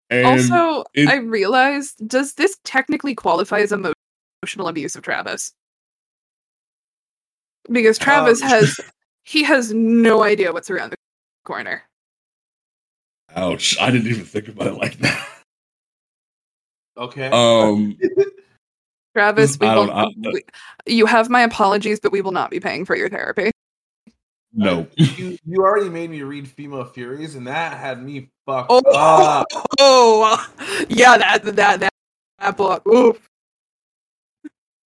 And 0.09 0.25
also, 0.25 0.85
it- 0.93 1.07
I 1.07 1.15
realized 1.17 2.07
does 2.07 2.33
this 2.33 2.57
technically 2.63 3.13
qualify 3.13 3.59
as 3.59 3.71
emo- 3.71 3.93
emotional 4.41 4.67
abuse 4.67 4.95
of 4.95 5.03
Travis? 5.03 5.51
Because 7.71 7.97
Travis 7.99 8.41
Um, 8.41 8.49
has 8.49 8.79
he 9.23 9.43
has 9.43 9.73
no 9.73 10.23
idea 10.23 10.51
what's 10.51 10.69
around 10.71 10.91
the 10.91 10.95
corner. 11.45 11.83
Ouch! 13.35 13.77
I 13.79 13.91
didn't 13.91 14.07
even 14.07 14.25
think 14.25 14.47
about 14.47 14.67
it 14.67 14.73
like 14.73 14.97
that. 14.99 15.28
Okay. 16.99 17.29
Um, 17.29 17.97
Travis, 19.15 19.57
we 19.59 19.67
I 19.67 19.75
will, 19.75 19.87
don't- 19.87 20.25
I- 20.25 20.31
we, 20.33 20.43
you 20.85 21.05
have 21.05 21.29
my 21.29 21.41
apologies, 21.41 21.99
but 21.99 22.11
we 22.11 22.21
will 22.21 22.31
not 22.33 22.51
be 22.51 22.59
paying 22.59 22.85
for 22.85 22.95
your 22.95 23.09
therapy. 23.09 23.51
no. 24.53 24.85
you 24.97 25.37
you 25.45 25.61
already 25.61 25.89
made 25.89 26.09
me 26.09 26.21
read 26.23 26.47
Female 26.47 26.83
Furies, 26.85 27.35
and 27.35 27.47
that 27.47 27.77
had 27.77 28.03
me 28.03 28.29
fucked 28.45 28.67
Oh, 28.69 28.81
up. 28.95 29.47
oh, 29.79 30.85
yeah, 30.89 31.17
that 31.17 31.43
that 31.45 31.79
that, 31.79 31.93
that 32.39 32.57
book. 32.57 32.85
Oof. 32.87 33.25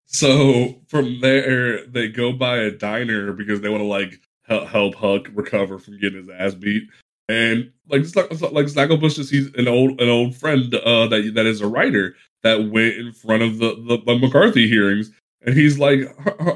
So 0.06 0.76
from 0.88 1.20
there, 1.22 1.86
they 1.88 2.08
go 2.08 2.32
by 2.32 2.58
a 2.58 2.72
diner 2.72 3.34
because 3.34 3.62
they 3.62 3.70
want 3.70 3.82
to 3.82 3.88
like 3.88 4.20
help, 4.44 4.68
help 4.68 4.96
Huck 4.96 5.28
recover 5.34 5.80
from 5.80 6.00
getting 6.00 6.20
his 6.20 6.30
ass 6.30 6.54
beat. 6.54 6.84
And 7.34 7.72
like 7.90 8.04
like, 8.16 8.30
like 8.52 8.66
Snagglepuss 8.68 9.16
just 9.16 9.32
he's 9.32 9.54
an 9.56 9.68
old 9.68 10.00
an 10.00 10.10
old 10.10 10.36
friend 10.36 10.74
uh, 10.76 11.08
that 11.08 11.32
that 11.34 11.46
is 11.46 11.62
a 11.62 11.68
writer 11.68 12.16
that 12.44 12.70
went 12.70 12.96
in 12.96 13.12
front 13.12 13.42
of 13.42 13.58
the, 13.58 13.76
the, 13.88 13.98
the 14.06 14.20
McCarthy 14.20 14.68
hearings, 14.68 15.12
and 15.42 15.56
he's 15.56 15.80
like, 15.80 16.02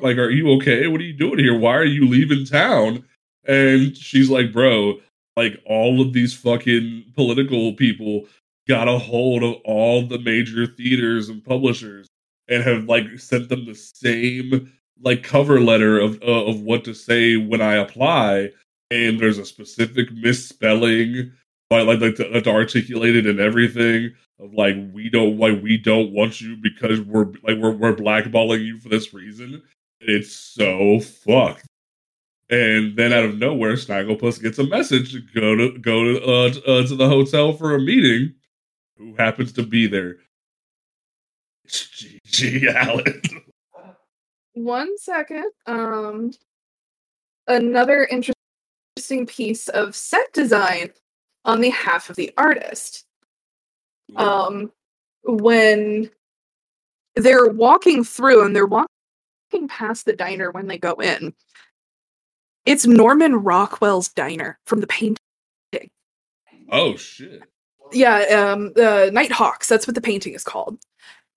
like, 0.01 0.17
are 0.17 0.29
you 0.29 0.51
okay? 0.53 0.87
What 0.87 1.01
are 1.01 1.05
you 1.05 1.13
doing 1.13 1.39
here? 1.39 1.57
Why 1.57 1.75
are 1.75 1.85
you 1.85 2.07
leaving 2.07 2.45
town? 2.45 3.03
And 3.47 3.95
she's 3.95 4.29
like, 4.29 4.51
bro, 4.51 4.99
like 5.35 5.61
all 5.65 6.01
of 6.01 6.13
these 6.13 6.35
fucking 6.35 7.05
political 7.15 7.73
people 7.73 8.25
got 8.67 8.89
a 8.89 8.99
hold 8.99 9.43
of 9.43 9.55
all 9.63 10.05
the 10.05 10.19
major 10.19 10.67
theaters 10.67 11.29
and 11.29 11.43
publishers 11.43 12.07
and 12.49 12.63
have 12.63 12.83
like 12.83 13.05
sent 13.17 13.47
them 13.49 13.65
the 13.65 13.73
same 13.73 14.71
like 15.01 15.23
cover 15.23 15.61
letter 15.61 15.99
of 15.99 16.21
uh, 16.21 16.45
of 16.45 16.61
what 16.61 16.83
to 16.83 16.93
say 16.93 17.37
when 17.37 17.61
I 17.61 17.75
apply 17.75 18.51
and 18.91 19.19
there's 19.19 19.37
a 19.37 19.45
specific 19.45 20.11
misspelling 20.11 21.31
by 21.69 21.81
like 21.81 21.99
like 21.99 22.15
to, 22.15 22.41
to 22.41 22.49
articulate 22.49 23.15
it 23.15 23.25
and 23.25 23.39
everything 23.39 24.13
of 24.39 24.53
like 24.53 24.75
we 24.93 25.09
don't 25.09 25.37
like 25.37 25.61
we 25.61 25.77
don't 25.77 26.11
want 26.11 26.39
you 26.39 26.55
because 26.55 27.01
we're 27.01 27.25
like 27.43 27.57
we're 27.57 27.71
we're 27.71 27.95
blackballing 27.95 28.63
you 28.65 28.79
for 28.79 28.89
this 28.89 29.13
reason. 29.13 29.61
It's 29.99 30.31
so 30.31 30.99
fucked. 30.99 31.65
And 32.49 32.95
then 32.95 33.11
out 33.11 33.25
of 33.25 33.37
nowhere, 33.37 33.73
Snagglepuss 33.73 34.41
gets 34.41 34.57
a 34.57 34.63
message 34.63 35.11
to 35.11 35.21
go 35.35 35.55
to 35.55 35.77
go 35.79 36.03
to 36.03 36.23
uh, 36.23 36.47
uh, 36.65 36.87
to 36.87 36.95
the 36.95 37.09
hotel 37.09 37.53
for 37.53 37.75
a 37.75 37.79
meeting. 37.79 38.35
Who 38.97 39.15
happens 39.15 39.51
to 39.53 39.63
be 39.63 39.87
there? 39.87 40.17
It's 41.65 42.07
GG 42.25 42.73
Allin. 42.87 43.21
One 44.53 44.97
second. 44.97 45.51
Um, 45.65 46.31
another 47.47 48.05
interesting 48.05 48.36
interesting 49.09 49.25
piece 49.25 49.67
of 49.69 49.95
set 49.95 50.31
design 50.33 50.89
on 51.45 51.61
behalf 51.61 52.09
of 52.09 52.15
the 52.15 52.31
artist. 52.37 53.05
Um, 54.15 54.71
when 55.23 56.09
they're 57.15 57.47
walking 57.47 58.03
through 58.03 58.45
and 58.45 58.55
they're 58.55 58.65
walking 58.65 59.67
past 59.67 60.05
the 60.05 60.13
diner 60.13 60.51
when 60.51 60.67
they 60.67 60.77
go 60.77 60.93
in, 60.93 61.33
it's 62.65 62.85
Norman 62.85 63.35
Rockwell's 63.35 64.09
diner 64.09 64.59
from 64.65 64.81
the 64.81 64.87
painting. 64.87 65.17
Oh 66.69 66.97
shit! 66.97 67.43
Yeah, 67.93 68.17
um, 68.51 68.73
the 68.73 69.09
Nighthawks. 69.13 69.69
That's 69.69 69.87
what 69.87 69.95
the 69.95 70.01
painting 70.01 70.33
is 70.33 70.43
called. 70.43 70.77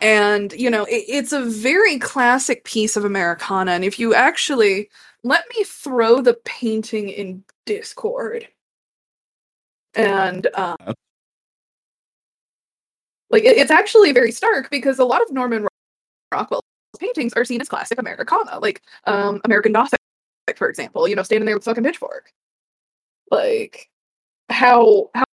And 0.01 0.53
you 0.53 0.71
know, 0.71 0.85
it, 0.85 1.05
it's 1.09 1.33
a 1.33 1.45
very 1.45 1.99
classic 1.99 2.65
piece 2.65 2.97
of 2.97 3.05
Americana. 3.05 3.73
And 3.73 3.85
if 3.85 4.01
you 4.01 4.13
actually 4.13 4.91
let 5.23 5.45
me 5.57 5.65
throw 5.65 6.21
the 6.21 6.35
painting 6.45 7.09
in 7.09 7.45
Discord. 7.67 8.49
And 9.95 10.47
um, 10.55 10.77
like 13.31 13.45
it, 13.45 13.57
it's 13.57 13.71
actually 13.71 14.13
very 14.13 14.33
stark 14.33 14.71
because 14.71 14.99
a 14.99 15.05
lot 15.05 15.23
of 15.23 15.33
Norman 15.33 15.67
Rockwell's 16.33 16.63
paintings 16.99 17.33
are 17.35 17.45
seen 17.45 17.61
as 17.61 17.69
classic 17.69 17.99
Americana, 17.99 18.59
like 18.61 18.83
um, 19.07 19.41
American 19.45 19.73
Gothic, 19.73 19.99
for 20.57 20.69
example. 20.69 21.09
You 21.09 21.17
know, 21.17 21.23
standing 21.23 21.47
there 21.47 21.57
with 21.57 21.65
fucking 21.65 21.85
pitchfork. 21.85 22.33
Like 23.31 23.89
how 24.49 25.11
how 25.15 25.25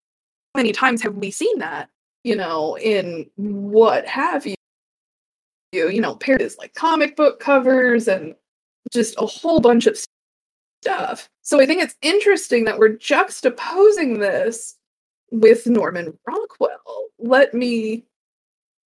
many 0.56 0.72
times 0.72 1.02
have 1.02 1.16
we 1.16 1.32
seen 1.32 1.60
that? 1.60 1.90
You 2.24 2.36
know, 2.36 2.78
in 2.78 3.30
what 3.36 4.06
have 4.08 4.46
you? 4.46 4.56
You 5.72 5.90
you 5.90 6.02
know, 6.02 6.16
paired 6.16 6.42
as 6.42 6.58
like 6.58 6.74
comic 6.74 7.16
book 7.16 7.40
covers 7.40 8.08
and 8.08 8.36
just 8.92 9.16
a 9.18 9.26
whole 9.26 9.60
bunch 9.60 9.88
of 9.88 9.98
stuff. 10.82 11.30
So 11.42 11.60
I 11.60 11.66
think 11.66 11.82
it's 11.82 11.96
interesting 12.02 12.66
that 12.66 12.78
we're 12.78 12.98
juxtaposing 12.98 14.20
this 14.20 14.76
with 15.32 15.68
Norman 15.68 16.18
Rockwell. 16.26 17.06
Let 17.20 17.54
me 17.54 18.06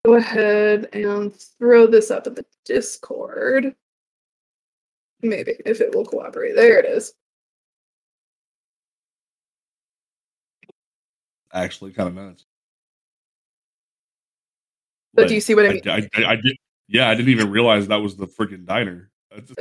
go 0.06 0.16
ahead 0.16 0.90
and 0.94 1.34
throw 1.60 1.88
this 1.88 2.12
up 2.12 2.28
in 2.28 2.36
the 2.36 2.46
Discord. 2.66 3.76
Maybe, 5.22 5.54
if 5.66 5.82
it 5.82 5.94
will 5.94 6.06
cooperate. 6.06 6.56
There 6.56 6.80
it 6.80 6.86
is. 6.86 7.14
Actually, 11.54 11.92
kind 11.92 12.10
of 12.10 12.16
nuts. 12.16 12.46
But 15.14 15.24
like, 15.24 15.30
do 15.30 15.36
you 15.36 15.42
see 15.42 15.54
what 15.54 15.66
I 15.66 15.74
mean? 15.74 15.82
I, 15.86 16.08
I, 16.16 16.26
I, 16.32 16.36
did. 16.38 16.56
Yeah, 16.88 17.10
I 17.10 17.16
didn't 17.16 17.30
even 17.30 17.52
realize 17.52 17.88
that 17.88 17.98
was 17.98 18.16
the 18.16 18.26
freaking 18.26 18.66
diner 18.66 19.12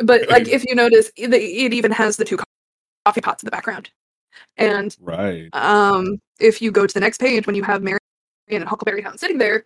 but 0.02 0.28
like 0.28 0.48
if 0.48 0.64
you 0.66 0.74
notice 0.74 1.10
it 1.16 1.32
even 1.34 1.92
has 1.92 2.16
the 2.16 2.24
two 2.24 2.38
coffee 3.04 3.20
pots 3.20 3.42
in 3.42 3.46
the 3.46 3.50
background. 3.50 3.90
And 4.56 4.96
right. 5.00 5.48
um 5.54 6.20
if 6.38 6.62
you 6.62 6.70
go 6.70 6.86
to 6.86 6.94
the 6.94 7.00
next 7.00 7.20
page 7.20 7.46
when 7.46 7.56
you 7.56 7.62
have 7.62 7.82
Marion 7.82 8.00
and 8.48 8.64
Huckleberry 8.64 9.02
Hound 9.02 9.20
sitting 9.20 9.38
there 9.38 9.64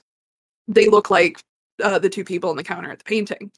they 0.68 0.88
look 0.88 1.10
like 1.10 1.40
uh, 1.82 1.98
the 1.98 2.08
two 2.08 2.24
people 2.24 2.50
on 2.50 2.56
the 2.56 2.64
counter 2.64 2.90
at 2.90 2.98
the 2.98 3.04
painting. 3.04 3.50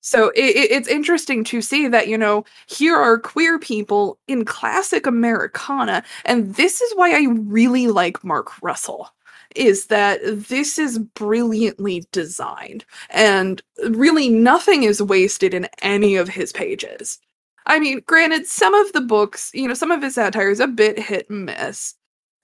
So 0.00 0.28
it, 0.30 0.54
it's 0.70 0.88
interesting 0.88 1.44
to 1.44 1.60
see 1.60 1.88
that 1.88 2.08
you 2.08 2.16
know 2.16 2.44
here 2.66 2.96
are 2.96 3.18
queer 3.18 3.58
people 3.58 4.18
in 4.28 4.44
classic 4.44 5.06
americana 5.06 6.02
and 6.24 6.54
this 6.54 6.80
is 6.80 6.92
why 6.94 7.12
i 7.12 7.26
really 7.30 7.88
like 7.88 8.22
mark 8.24 8.62
russell 8.62 9.10
is 9.56 9.86
that 9.86 10.20
this 10.22 10.78
is 10.78 10.98
brilliantly 10.98 12.04
designed 12.12 12.84
and 13.10 13.62
really 13.88 14.28
nothing 14.28 14.82
is 14.82 15.02
wasted 15.02 15.54
in 15.54 15.68
any 15.82 16.16
of 16.16 16.28
his 16.28 16.52
pages. 16.52 17.18
I 17.66 17.78
mean, 17.78 18.02
granted, 18.06 18.46
some 18.46 18.74
of 18.74 18.92
the 18.92 19.00
books, 19.00 19.50
you 19.54 19.68
know, 19.68 19.74
some 19.74 19.90
of 19.90 20.02
his 20.02 20.14
satire 20.14 20.50
is 20.50 20.60
a 20.60 20.66
bit 20.66 20.98
hit 20.98 21.28
and 21.28 21.46
miss, 21.46 21.94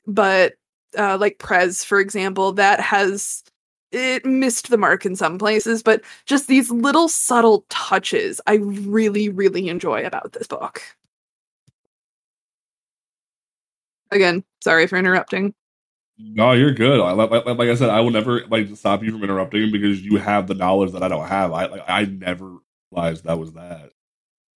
but 0.06 0.54
uh, 0.98 1.16
like 1.18 1.38
Prez, 1.38 1.82
for 1.84 2.00
example, 2.00 2.52
that 2.52 2.80
has 2.80 3.42
it 3.92 4.24
missed 4.26 4.70
the 4.70 4.76
mark 4.76 5.06
in 5.06 5.14
some 5.16 5.38
places, 5.38 5.82
but 5.82 6.02
just 6.26 6.48
these 6.48 6.70
little 6.70 7.08
subtle 7.08 7.64
touches 7.68 8.40
I 8.46 8.56
really, 8.56 9.28
really 9.28 9.68
enjoy 9.68 10.04
about 10.04 10.32
this 10.32 10.46
book. 10.46 10.82
Again, 14.10 14.44
sorry 14.62 14.86
for 14.86 14.96
interrupting. 14.96 15.54
No, 16.16 16.52
you're 16.52 16.72
good. 16.72 17.00
Like, 17.00 17.30
like, 17.30 17.44
like, 17.44 17.68
I 17.68 17.74
said, 17.74 17.90
I 17.90 18.00
will 18.00 18.10
never 18.10 18.46
like 18.46 18.68
stop 18.76 19.02
you 19.02 19.10
from 19.10 19.24
interrupting 19.24 19.72
because 19.72 20.00
you 20.00 20.16
have 20.16 20.46
the 20.46 20.54
knowledge 20.54 20.92
that 20.92 21.02
I 21.02 21.08
don't 21.08 21.26
have. 21.26 21.52
I 21.52 21.66
like 21.66 21.82
I 21.88 22.04
never 22.04 22.58
realized 22.92 23.24
that 23.24 23.38
was 23.38 23.52
that. 23.54 23.90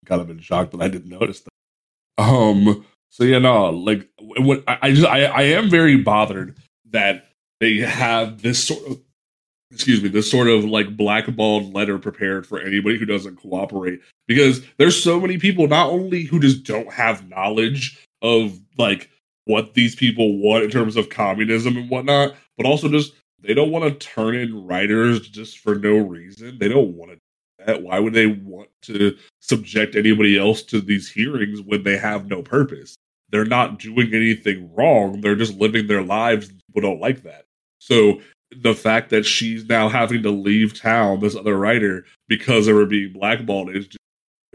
Kind 0.06 0.22
of 0.22 0.28
been 0.28 0.40
shocked 0.40 0.72
that 0.72 0.82
I 0.82 0.88
didn't 0.88 1.10
notice 1.10 1.42
that. 1.42 2.24
Um. 2.24 2.86
So 3.10 3.24
yeah, 3.24 3.40
no, 3.40 3.70
like 3.72 4.08
what 4.20 4.64
I, 4.68 4.78
I 4.84 4.92
just 4.92 5.08
I 5.08 5.26
I 5.26 5.42
am 5.44 5.70
very 5.70 5.98
bothered 5.98 6.58
that 6.92 7.30
they 7.60 7.78
have 7.78 8.42
this 8.42 8.64
sort 8.68 8.86
of 8.88 9.02
excuse 9.72 10.02
me 10.02 10.10
this 10.10 10.30
sort 10.30 10.48
of 10.48 10.64
like 10.64 10.96
blackballed 10.96 11.74
letter 11.74 11.98
prepared 11.98 12.48
for 12.48 12.60
anybody 12.60 12.98
who 12.98 13.06
doesn't 13.06 13.36
cooperate 13.38 14.00
because 14.28 14.62
there's 14.78 15.02
so 15.02 15.20
many 15.20 15.38
people 15.38 15.68
not 15.68 15.90
only 15.90 16.24
who 16.24 16.40
just 16.40 16.64
don't 16.64 16.92
have 16.92 17.28
knowledge 17.28 18.00
of 18.22 18.60
like 18.78 19.10
what 19.48 19.74
these 19.74 19.96
people 19.96 20.38
want 20.38 20.64
in 20.64 20.70
terms 20.70 20.96
of 20.96 21.10
communism 21.10 21.78
and 21.78 21.90
whatnot, 21.90 22.36
but 22.58 22.66
also 22.66 22.90
just 22.90 23.14
they 23.42 23.54
don't 23.54 23.72
want 23.72 23.86
to 23.86 24.08
turn 24.08 24.36
in 24.36 24.66
writers 24.66 25.28
just 25.28 25.60
for 25.60 25.76
no 25.76 25.98
reason. 25.98 26.58
They 26.58 26.68
don't 26.68 26.96
want 26.96 27.12
to 27.12 27.16
do 27.16 27.66
that. 27.66 27.84
Why 27.84 28.00
would 28.00 28.14
they 28.14 28.28
want 28.28 28.70
to 28.84 29.18
subject 29.40 29.96
anybody 29.96 30.38
else 30.38 30.62
to 30.64 30.82
these 30.82 31.10
hearings 31.10 31.62
when 31.62 31.84
they 31.84 31.98
have 31.98 32.28
no 32.28 32.42
purpose? 32.42 32.96
They're 33.30 33.46
not 33.46 33.80
doing 33.80 34.14
anything 34.14 34.74
wrong. 34.74 35.22
They're 35.22 35.36
just 35.36 35.58
living 35.58 35.88
their 35.88 36.04
lives. 36.04 36.50
People 36.68 36.90
don't 36.90 37.02
like 37.02 37.24
that. 37.24 37.46
So 37.80 38.22
the 38.52 38.74
fact 38.74 39.10
that 39.10 39.26
she's 39.26 39.68
now 39.68 39.90
having 39.90 40.24
to 40.24 40.32
leave 40.32 40.80
town, 40.80 41.20
this 41.20 41.36
other 41.36 41.58
writer, 41.58 42.06
because 42.28 42.66
they 42.66 42.74
were 42.74 42.86
being 42.86 43.14
blackballed 43.14 43.76
is 43.76 43.88
just 43.88 43.98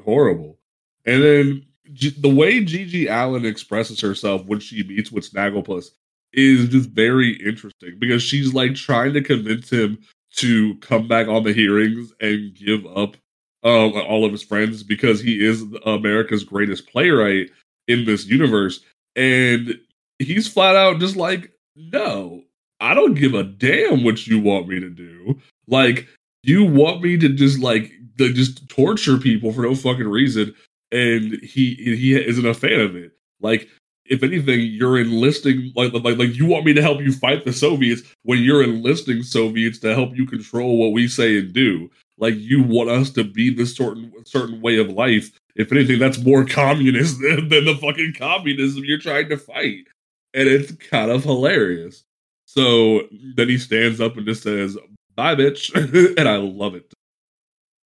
horrible. 0.03 0.59
And 1.05 1.23
then 1.23 1.67
the 1.93 2.29
way 2.29 2.65
Gigi 2.65 3.09
Allen 3.09 3.45
expresses 3.45 4.01
herself 4.01 4.45
when 4.47 4.61
she 4.61 4.83
meets 4.83 5.13
with 5.13 5.31
Snagglepuss 5.31 5.91
is 6.33 6.69
just 6.69 6.91
very 6.91 7.33
interesting 7.45 7.99
because 7.99 8.23
she's 8.23 8.55
like 8.55 8.75
trying 8.75 9.13
to 9.15 9.23
convince 9.23 9.71
him 9.71 9.99
to 10.37 10.75
come 10.77 11.07
back 11.07 11.29
on 11.29 11.43
the 11.43 11.53
hearings 11.53 12.13
and 12.21 12.55
give 12.55 12.87
up 12.87 13.17
um, 13.65 13.93
all 13.93 14.25
of 14.25 14.33
his 14.33 14.43
friends 14.43 14.83
because 14.83 15.21
he 15.21 15.45
is 15.45 15.65
America's 15.85 16.45
greatest 16.45 16.87
playwright 16.89 17.51
in 17.87 18.05
this 18.05 18.27
universe. 18.27 18.81
And 19.15 19.79
he's 20.19 20.49
flat 20.49 20.75
out 20.75 21.01
just 21.01 21.17
like, 21.17 21.53
no, 21.77 22.43
I 22.81 22.95
don't 22.95 23.15
give 23.15 23.35
a 23.35 23.45
damn 23.45 24.05
what 24.05 24.27
you 24.27 24.41
want 24.41 24.69
me 24.69 24.81
to 24.81 24.89
do. 24.89 25.39
Like, 25.69 26.09
you 26.43 26.65
want 26.65 27.03
me 27.03 27.19
to 27.19 27.29
just 27.29 27.61
like 27.61 27.93
to 28.19 28.33
just 28.33 28.69
torture 28.69 29.19
people 29.19 29.53
for 29.53 29.63
no 29.63 29.75
fucking 29.75 30.09
reason 30.09 30.55
and 30.93 31.41
he 31.43 31.75
he 31.75 32.15
isn't 32.15 32.47
a 32.47 32.55
fan 32.55 32.81
of 32.81 32.95
it. 32.95 33.13
Like 33.41 33.69
if 34.05 34.23
anything, 34.23 34.61
you're 34.61 35.01
enlisting 35.01 35.73
like 35.75 35.93
like 35.93 36.19
like 36.19 36.37
you 36.37 36.47
want 36.47 36.65
me 36.65 36.75
to 36.75 36.83
help 36.83 37.01
you 37.01 37.13
fight 37.13 37.45
the 37.45 37.53
Soviets 37.53 38.03
when 38.23 38.39
you're 38.41 38.63
enlisting 38.63 39.23
Soviets 39.23 39.79
to 39.81 39.95
help 39.95 40.15
you 40.15 40.27
control 40.27 40.79
what 40.79 40.93
we 40.93 41.09
say 41.09 41.39
and 41.39 41.53
do. 41.53 41.91
Like 42.19 42.35
you 42.37 42.63
want 42.63 42.91
us 42.91 43.11
to 43.11 43.25
be 43.25 43.53
this 43.53 43.75
certain 43.75 44.13
certain 44.25 44.61
way 44.61 44.79
of 44.79 44.91
life 44.91 45.33
if 45.55 45.71
anything, 45.73 45.99
that's 45.99 46.19
more 46.19 46.45
communist 46.45 47.21
than, 47.21 47.49
than 47.49 47.65
the 47.65 47.77
fucking 47.77 48.15
communism 48.19 48.85
you're 48.85 48.99
trying 48.99 49.29
to 49.29 49.37
fight. 49.37 49.87
And 50.35 50.49
it's 50.49 50.73
kind 50.73 51.11
of 51.11 51.25
hilarious. 51.25 52.05
So 52.47 53.03
then 53.37 53.49
he 53.49 53.59
stands 53.59 54.01
up 54.01 54.17
and 54.17 54.27
just 54.27 54.43
says, 54.43 54.77
bye, 55.15 55.35
bitch. 55.35 55.73
and 56.19 56.29
I 56.29 56.37
love 56.37 56.75
it. 56.75 56.93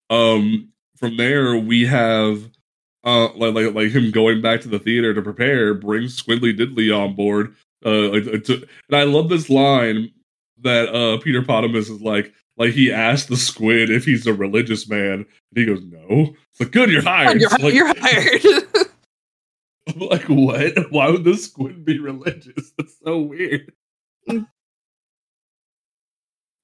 Um, 0.10 0.70
from 0.96 1.18
there, 1.18 1.58
we 1.58 1.86
have 1.86 2.50
uh, 3.06 3.32
like, 3.36 3.54
like 3.54 3.74
like 3.76 3.92
him 3.92 4.12
going 4.12 4.42
back 4.42 4.62
to 4.62 4.68
the 4.68 4.80
theater 4.80 5.14
to 5.14 5.22
prepare 5.22 5.74
brings 5.74 6.22
Squiddly 6.22 6.58
Diddly 6.58 6.96
on 6.96 7.16
board. 7.16 7.56
Uh, 7.86 8.10
like, 8.10 8.44
to, 8.46 8.68
and 8.90 8.98
I 8.98 9.04
love 9.04 9.30
this 9.30 9.50
line 9.50 10.12
that 10.62 10.90
uh 10.94 11.20
Peter 11.22 11.44
Potamus 11.44 11.90
is 11.90 12.02
like, 12.02 12.34
like 12.58 12.72
he 12.72 12.92
asked 12.92 13.30
the 13.30 13.38
squid 13.38 13.92
if 13.92 14.06
he's 14.06 14.26
a 14.26 14.34
religious 14.34 14.90
man, 14.90 15.14
and 15.14 15.26
he 15.56 15.66
goes, 15.66 15.84
"No." 15.84 16.34
It's 16.52 16.60
like, 16.60 16.72
"Good, 16.72 16.90
you're 16.90 17.04
hired." 17.04 17.40
You're, 17.42 17.50
like, 17.52 17.74
you're 17.74 17.94
hired. 18.00 18.42
I'm 19.88 20.00
like, 20.00 20.24
what? 20.24 20.92
Why 20.92 21.12
would 21.12 21.24
the 21.24 21.38
squid 21.38 21.86
be 21.86 22.00
religious? 22.00 22.72
That's 22.78 22.98
so 23.04 23.20
weird. 23.20 23.72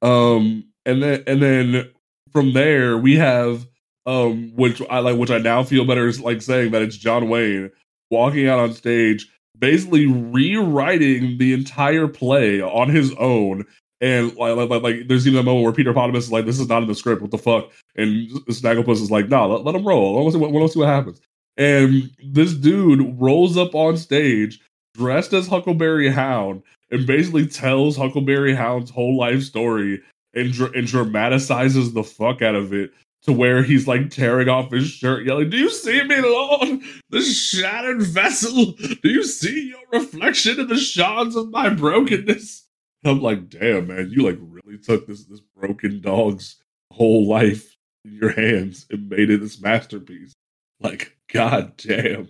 um, 0.01 0.65
and 0.85 1.03
then 1.03 1.23
and 1.27 1.41
then 1.41 1.91
from 2.31 2.53
there 2.53 2.97
we 2.97 3.15
have 3.17 3.67
um, 4.05 4.51
which 4.55 4.81
I 4.89 4.99
like, 4.99 5.17
which 5.17 5.31
I 5.31 5.37
now 5.37 5.63
feel 5.63 5.85
better 5.85 6.07
is 6.07 6.19
like 6.19 6.41
saying 6.41 6.71
that 6.71 6.81
it's 6.81 6.97
John 6.97 7.29
Wayne 7.29 7.71
walking 8.09 8.47
out 8.47 8.59
on 8.59 8.73
stage, 8.73 9.27
basically 9.57 10.07
rewriting 10.07 11.37
the 11.37 11.53
entire 11.53 12.07
play 12.07 12.61
on 12.61 12.89
his 12.89 13.13
own. 13.15 13.65
And 13.99 14.35
like, 14.35 14.69
like, 14.69 14.81
like 14.81 15.07
there's 15.07 15.27
even 15.27 15.39
a 15.39 15.43
moment 15.43 15.63
where 15.63 15.73
Peter 15.73 15.93
Potamus 15.93 16.25
is 16.25 16.31
like, 16.31 16.45
"This 16.45 16.59
is 16.59 16.67
not 16.67 16.81
in 16.81 16.87
the 16.87 16.95
script. 16.95 17.21
What 17.21 17.31
the 17.31 17.37
fuck?" 17.37 17.71
And 17.95 18.29
Snagglepuss 18.49 19.01
is 19.01 19.11
like, 19.11 19.29
"No, 19.29 19.47
nah, 19.47 19.55
let, 19.55 19.65
let 19.65 19.75
him 19.75 19.87
roll. 19.87 20.23
Let's 20.23 20.35
see 20.35 20.41
what, 20.41 20.71
see 20.71 20.79
what 20.79 20.87
happens." 20.87 21.21
And 21.57 22.09
this 22.23 22.53
dude 22.53 23.19
rolls 23.19 23.57
up 23.57 23.75
on 23.75 23.97
stage 23.97 24.59
dressed 24.95 25.33
as 25.33 25.47
Huckleberry 25.47 26.09
Hound 26.09 26.63
and 26.89 27.05
basically 27.05 27.45
tells 27.47 27.95
Huckleberry 27.95 28.55
Hound's 28.55 28.91
whole 28.91 29.17
life 29.17 29.43
story 29.43 30.01
and, 30.33 30.51
dr- 30.51 30.73
and 30.73 30.87
dramatizes 30.87 31.93
the 31.93 32.03
fuck 32.03 32.41
out 32.41 32.55
of 32.55 32.73
it 32.73 32.91
to 33.23 33.33
where 33.33 33.63
he's 33.63 33.87
like 33.87 34.09
tearing 34.09 34.49
off 34.49 34.71
his 34.71 34.89
shirt, 34.89 35.25
yelling, 35.25 35.49
Do 35.49 35.57
you 35.57 35.69
see 35.69 36.03
me, 36.03 36.19
Lord? 36.21 36.79
The 37.09 37.21
shattered 37.21 38.01
vessel? 38.01 38.71
Do 38.73 39.09
you 39.09 39.23
see 39.23 39.69
your 39.69 40.01
reflection 40.01 40.59
in 40.59 40.67
the 40.67 40.77
shards 40.77 41.35
of 41.35 41.49
my 41.51 41.69
brokenness? 41.69 42.67
And 43.03 43.11
I'm 43.11 43.21
like, 43.21 43.49
damn, 43.49 43.87
man, 43.87 44.09
you 44.11 44.23
like 44.23 44.39
really 44.39 44.77
took 44.77 45.07
this 45.07 45.25
this 45.25 45.41
broken 45.55 46.01
dog's 46.01 46.57
whole 46.91 47.27
life 47.27 47.75
in 48.05 48.13
your 48.13 48.31
hands 48.31 48.85
and 48.91 49.09
made 49.09 49.29
it 49.29 49.41
this 49.41 49.61
masterpiece. 49.61 50.33
Like, 50.79 51.15
god 51.31 51.77
damn. 51.77 52.29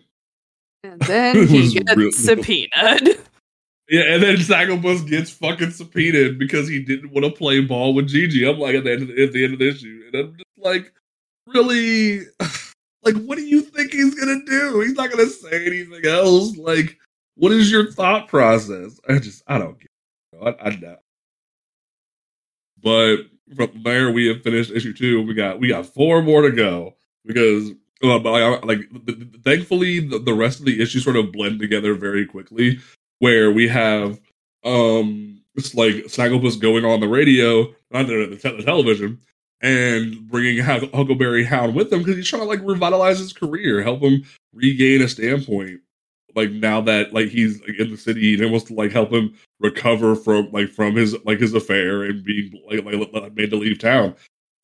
And 0.83 0.99
then 1.01 1.47
he 1.47 1.73
gets 1.73 1.95
real- 1.95 2.11
subpoenaed. 2.11 3.17
Yeah, 3.91 4.03
and 4.13 4.23
then 4.23 4.37
Snagglepuss 4.37 5.05
gets 5.05 5.31
fucking 5.31 5.71
subpoenaed 5.71 6.39
because 6.39 6.69
he 6.69 6.81
didn't 6.81 7.11
want 7.11 7.25
to 7.25 7.31
play 7.31 7.59
ball 7.59 7.93
with 7.93 8.07
Gigi. 8.07 8.47
I'm 8.47 8.57
like 8.57 8.73
at 8.73 8.85
the 8.85 8.91
end 8.93 9.01
of 9.01 9.07
the, 9.09 9.23
at 9.23 9.33
the 9.33 9.43
end 9.43 9.53
of 9.53 9.59
the 9.59 9.67
issue, 9.67 10.03
and 10.05 10.15
I'm 10.15 10.33
just 10.37 10.45
like, 10.57 10.93
really, 11.45 12.21
like, 13.03 13.15
what 13.25 13.37
do 13.37 13.43
you 13.43 13.59
think 13.59 13.91
he's 13.91 14.15
gonna 14.15 14.45
do? 14.45 14.79
He's 14.79 14.93
not 14.93 15.11
gonna 15.11 15.27
say 15.27 15.65
anything 15.65 16.05
else. 16.05 16.55
Like, 16.55 16.97
what 17.35 17.51
is 17.51 17.69
your 17.69 17.91
thought 17.91 18.29
process? 18.29 18.97
I 19.09 19.19
just, 19.19 19.43
I 19.45 19.57
don't 19.57 19.77
get. 19.77 19.89
It. 20.41 20.57
I, 20.61 20.69
I 20.69 20.75
know. 20.77 20.97
But 22.81 23.17
from 23.57 23.83
there, 23.83 24.09
we 24.09 24.27
have 24.27 24.41
finished 24.41 24.71
issue 24.71 24.93
two. 24.93 25.21
We 25.21 25.33
got 25.33 25.59
we 25.59 25.67
got 25.67 25.85
four 25.85 26.21
more 26.21 26.43
to 26.43 26.51
go 26.51 26.95
because 27.25 27.71
uh, 28.01 28.19
like 28.63 28.79
thankfully 29.43 29.99
the, 29.99 30.17
the 30.17 30.33
rest 30.33 30.59
of 30.59 30.65
the 30.65 30.81
issues 30.81 31.03
sort 31.03 31.17
of 31.17 31.33
blend 31.33 31.59
together 31.59 31.93
very 31.93 32.25
quickly 32.25 32.79
where 33.21 33.51
we 33.51 33.67
have 33.67 34.19
um 34.63 35.39
it's 35.55 35.75
like 35.75 35.93
Snagglepuss 36.05 36.59
going 36.59 36.85
on 36.85 37.01
the 37.01 37.07
radio, 37.07 37.63
not 37.91 38.07
the, 38.07 38.25
the, 38.41 38.51
the 38.57 38.63
television, 38.63 39.19
and 39.61 40.27
bringing 40.27 40.57
Huckleberry 40.63 41.43
Hound 41.43 41.75
with 41.75 41.93
him 41.93 41.99
because 41.99 42.15
he's 42.15 42.27
trying 42.27 42.41
to 42.41 42.47
like 42.47 42.61
revitalize 42.63 43.19
his 43.19 43.33
career, 43.33 43.83
help 43.83 44.01
him 44.01 44.23
regain 44.53 45.01
a 45.01 45.07
standpoint. 45.07 45.81
Like 46.35 46.51
now 46.51 46.81
that 46.81 47.13
like 47.13 47.27
he's 47.27 47.61
like 47.61 47.77
in 47.77 47.91
the 47.91 47.97
city 47.97 48.41
and 48.41 48.51
wants 48.51 48.67
to 48.67 48.73
like 48.73 48.91
help 48.91 49.11
him 49.11 49.35
recover 49.59 50.15
from 50.15 50.49
like 50.51 50.69
from 50.69 50.95
his 50.95 51.15
like 51.25 51.39
his 51.39 51.53
affair 51.53 52.03
and 52.03 52.23
being 52.23 52.59
like, 52.67 52.83
like 53.13 53.35
made 53.35 53.51
to 53.51 53.57
leave 53.57 53.77
town, 53.77 54.15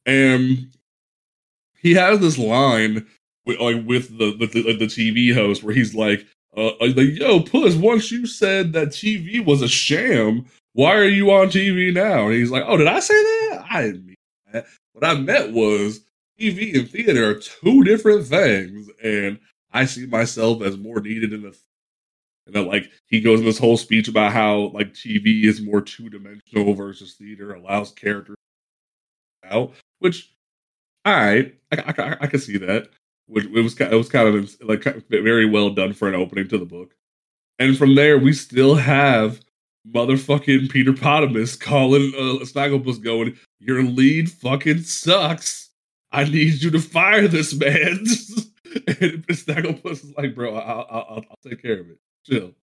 and 0.05 0.69
he 1.75 1.93
has 1.93 2.19
this 2.19 2.39
line 2.39 3.05
with, 3.45 3.59
like 3.59 3.85
with 3.85 4.17
the 4.17 4.35
with 4.39 4.53
the, 4.53 4.63
the 4.63 4.85
TV 4.85 5.33
host 5.33 5.63
where 5.63 5.75
he's 5.75 5.93
like, 5.93 6.25
uh, 6.57 6.71
like, 6.79 6.95
yo, 6.97 7.39
Puss, 7.41 7.75
once 7.75 8.11
you 8.11 8.25
said 8.25 8.73
that 8.73 8.87
TV 8.87 9.45
was 9.45 9.61
a 9.61 9.67
sham, 9.67 10.47
why 10.73 10.95
are 10.95 11.07
you 11.07 11.31
on 11.31 11.47
TV 11.47 11.93
now? 11.93 12.25
And 12.25 12.33
he's 12.33 12.49
like, 12.49 12.63
oh, 12.65 12.77
did 12.77 12.87
I 12.87 12.99
say 12.99 13.13
that? 13.13 13.65
I 13.69 13.81
didn't 13.83 14.05
mean 14.07 14.15
that. 14.51 14.65
What 14.93 15.05
I 15.05 15.13
meant 15.13 15.53
was 15.53 16.01
TV 16.39 16.75
and 16.75 16.89
theater 16.89 17.29
are 17.29 17.35
two 17.35 17.83
different 17.83 18.25
things, 18.25 18.89
and 19.03 19.39
I 19.71 19.85
see 19.85 20.07
myself 20.07 20.63
as 20.63 20.77
more 20.77 20.99
needed 20.99 21.31
in 21.31 21.43
the. 21.43 21.55
And 22.47 22.55
then, 22.55 22.65
like, 22.65 22.89
he 23.07 23.21
goes 23.21 23.39
in 23.39 23.45
this 23.45 23.59
whole 23.59 23.77
speech 23.77 24.07
about 24.07 24.31
how, 24.31 24.71
like, 24.73 24.93
TV 24.93 25.43
is 25.43 25.61
more 25.61 25.81
two 25.81 26.09
dimensional 26.09 26.73
versus 26.73 27.13
theater, 27.15 27.53
allows 27.53 27.91
characters 27.91 28.37
out, 29.43 29.73
which, 29.99 30.33
all 31.05 31.13
right, 31.13 31.55
I, 31.71 31.75
I, 31.75 32.01
I, 32.01 32.17
I 32.21 32.27
can 32.27 32.39
see 32.39 32.57
that 32.57 32.89
which 33.27 33.45
it 33.45 33.51
was 33.51 33.79
it 33.79 33.91
was 33.91 34.09
kind 34.09 34.27
of 34.27 34.57
like 34.61 34.83
very 35.09 35.45
well 35.45 35.69
done 35.69 35.93
for 35.93 36.07
an 36.07 36.15
opening 36.15 36.47
to 36.49 36.57
the 36.57 36.65
book. 36.65 36.95
And 37.59 37.77
from 37.77 37.95
there, 37.95 38.17
we 38.17 38.33
still 38.33 38.75
have 38.75 39.41
motherfucking 39.91 40.69
Peter 40.69 40.93
Potamus 40.93 41.55
calling 41.55 42.13
uh, 42.15 42.43
Snagglepuss 42.43 43.01
going, 43.01 43.37
"Your 43.59 43.83
lead 43.83 44.31
fucking 44.31 44.83
sucks. 44.83 45.69
I 46.11 46.23
need 46.23 46.61
you 46.61 46.71
to 46.71 46.79
fire 46.79 47.27
this 47.27 47.53
man." 47.53 47.99
and 48.87 49.27
Snagglepuss 49.27 50.03
is 50.03 50.17
like, 50.17 50.35
"Bro, 50.35 50.55
I'll, 50.55 50.87
I'll, 50.89 51.23
I'll 51.29 51.49
take 51.49 51.61
care 51.61 51.79
of 51.79 51.89
it. 51.89 51.97
Chill." 52.25 52.53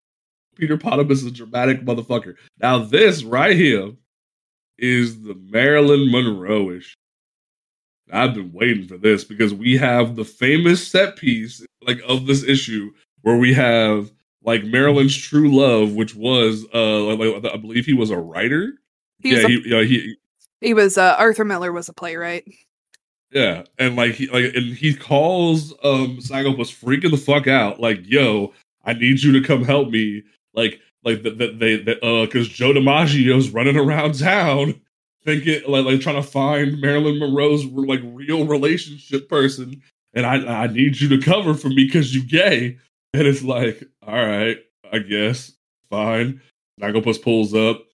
Peter 0.57 0.77
Potamus 0.77 1.21
is 1.23 1.27
a 1.27 1.31
dramatic 1.33 1.85
motherfucker. 1.85 2.37
Now 2.61 2.79
this 2.79 3.25
right 3.25 3.57
here 3.57 3.91
is 4.79 5.23
the 5.23 5.35
Marilyn 5.35 6.11
Monroe 6.11 6.71
issue. 6.71 6.95
I've 8.17 8.35
been 8.35 8.53
waiting 8.53 8.87
for 8.87 8.97
this 8.97 9.25
because 9.25 9.53
we 9.55 9.77
have 9.77 10.17
the 10.17 10.25
famous 10.25 10.87
set 10.87 11.17
piece 11.17 11.65
like 11.87 12.01
of 12.07 12.27
this 12.27 12.43
issue 12.45 12.93
where 13.23 13.37
we 13.37 13.55
have 13.55 14.11
like 14.43 14.65
Marilyn's 14.65 15.17
true 15.17 15.55
love, 15.55 15.95
which 15.95 16.15
was 16.15 16.65
uh 16.75 17.15
like, 17.15 17.45
I 17.53 17.57
believe 17.57 17.87
he 17.87 17.95
was 17.95 18.11
a 18.11 18.19
writer. 18.19 18.75
He 19.19 19.33
yeah, 19.33 19.39
a, 19.39 19.49
he, 19.49 19.63
yeah, 19.67 19.83
he 19.83 20.17
he 20.61 20.75
was 20.75 20.97
uh, 20.97 21.17
Arthur 21.19 21.45
Miller 21.45 21.73
was 21.73 21.89
a 21.89 21.93
playwright. 21.93 22.45
Yeah, 23.33 23.65
and 23.79 23.97
like 23.97 24.13
he 24.13 24.29
like 24.29 24.55
and 24.55 24.75
he 24.75 24.95
calls 24.95 25.73
um 25.83 26.19
Snagglepuss 26.19 26.73
freaking 26.73 27.11
the 27.11 27.17
fuck 27.17 27.47
out, 27.47 27.81
like, 27.81 28.01
yo, 28.05 28.53
I 28.85 28.93
need 28.93 29.23
you 29.23 29.33
to 29.33 29.47
come 29.47 29.65
help 29.65 29.91
me. 29.91 30.23
Like 30.55 30.81
like 31.03 31.23
that 31.23 31.39
the, 31.39 31.53
they, 31.53 31.77
they 31.77 32.01
uh 32.01 32.27
because 32.27 32.49
Joe 32.49 32.73
DiMaggio's 32.73 33.51
running 33.51 33.77
around 33.77 34.15
town 34.19 34.81
thinking 35.25 35.63
like 35.69 35.85
like 35.85 36.01
trying 36.01 36.17
to 36.17 36.23
find 36.23 36.81
Marilyn 36.81 37.19
Monroe's 37.19 37.65
like 37.67 38.01
real 38.05 38.47
relationship 38.47 39.29
person, 39.29 39.83
and 40.15 40.27
I 40.27 40.65
I 40.65 40.67
need 40.69 41.01
you 41.01 41.09
to 41.11 41.21
cover 41.21 41.55
for 41.55 41.69
me 41.69 41.87
because 41.87 42.15
you 42.15 42.25
gay. 42.25 42.79
And 43.13 43.29
it's 43.29 43.45
like, 43.45 43.85
all 44.07 44.15
right, 44.15 44.59
I 44.93 44.99
guess 44.99 45.53
fine. 45.89 46.41
Snagglepuss 46.81 47.23
pulls 47.23 47.55
up. 47.55 47.85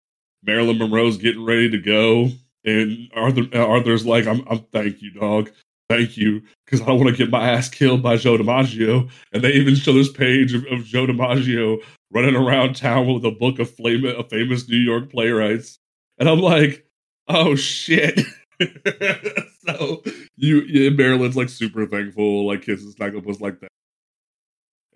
Marilyn 0.42 0.78
Monroe's 0.78 1.18
getting 1.18 1.44
ready 1.44 1.68
to 1.70 1.78
go, 1.78 2.30
and 2.64 3.10
Arthur 3.14 3.42
Arthur's 3.54 4.06
like, 4.06 4.26
I'm 4.26 4.46
I'm 4.48 4.60
thank 4.72 5.02
you, 5.02 5.12
dog. 5.12 5.50
Thank 5.90 6.16
you, 6.16 6.40
because 6.64 6.80
I 6.80 6.86
don't 6.86 7.00
want 7.00 7.10
to 7.10 7.16
get 7.16 7.30
my 7.30 7.50
ass 7.50 7.68
killed 7.68 8.00
by 8.00 8.16
Joe 8.16 8.38
DiMaggio. 8.38 9.10
And 9.32 9.42
they 9.42 9.52
even 9.54 9.74
show 9.74 9.92
this 9.92 10.10
page 10.10 10.54
of, 10.54 10.64
of 10.66 10.84
Joe 10.84 11.04
DiMaggio 11.04 11.82
running 12.12 12.36
around 12.36 12.76
town 12.76 13.12
with 13.12 13.24
a 13.24 13.32
book 13.32 13.58
of 13.58 13.68
flame, 13.68 14.04
of 14.04 14.30
famous 14.30 14.68
New 14.68 14.78
York 14.78 15.10
playwrights. 15.10 15.78
And 16.18 16.28
I'm 16.28 16.40
like, 16.40 16.86
oh 17.30 17.54
shit. 17.54 18.20
so 19.66 20.02
you, 20.36 20.60
yeah, 20.62 20.90
Marilyn's 20.90 21.36
like 21.36 21.48
super 21.48 21.86
thankful, 21.86 22.46
like 22.46 22.62
kisses 22.62 22.94
Snagglepuss 22.96 23.40
like 23.40 23.60
that. 23.60 23.70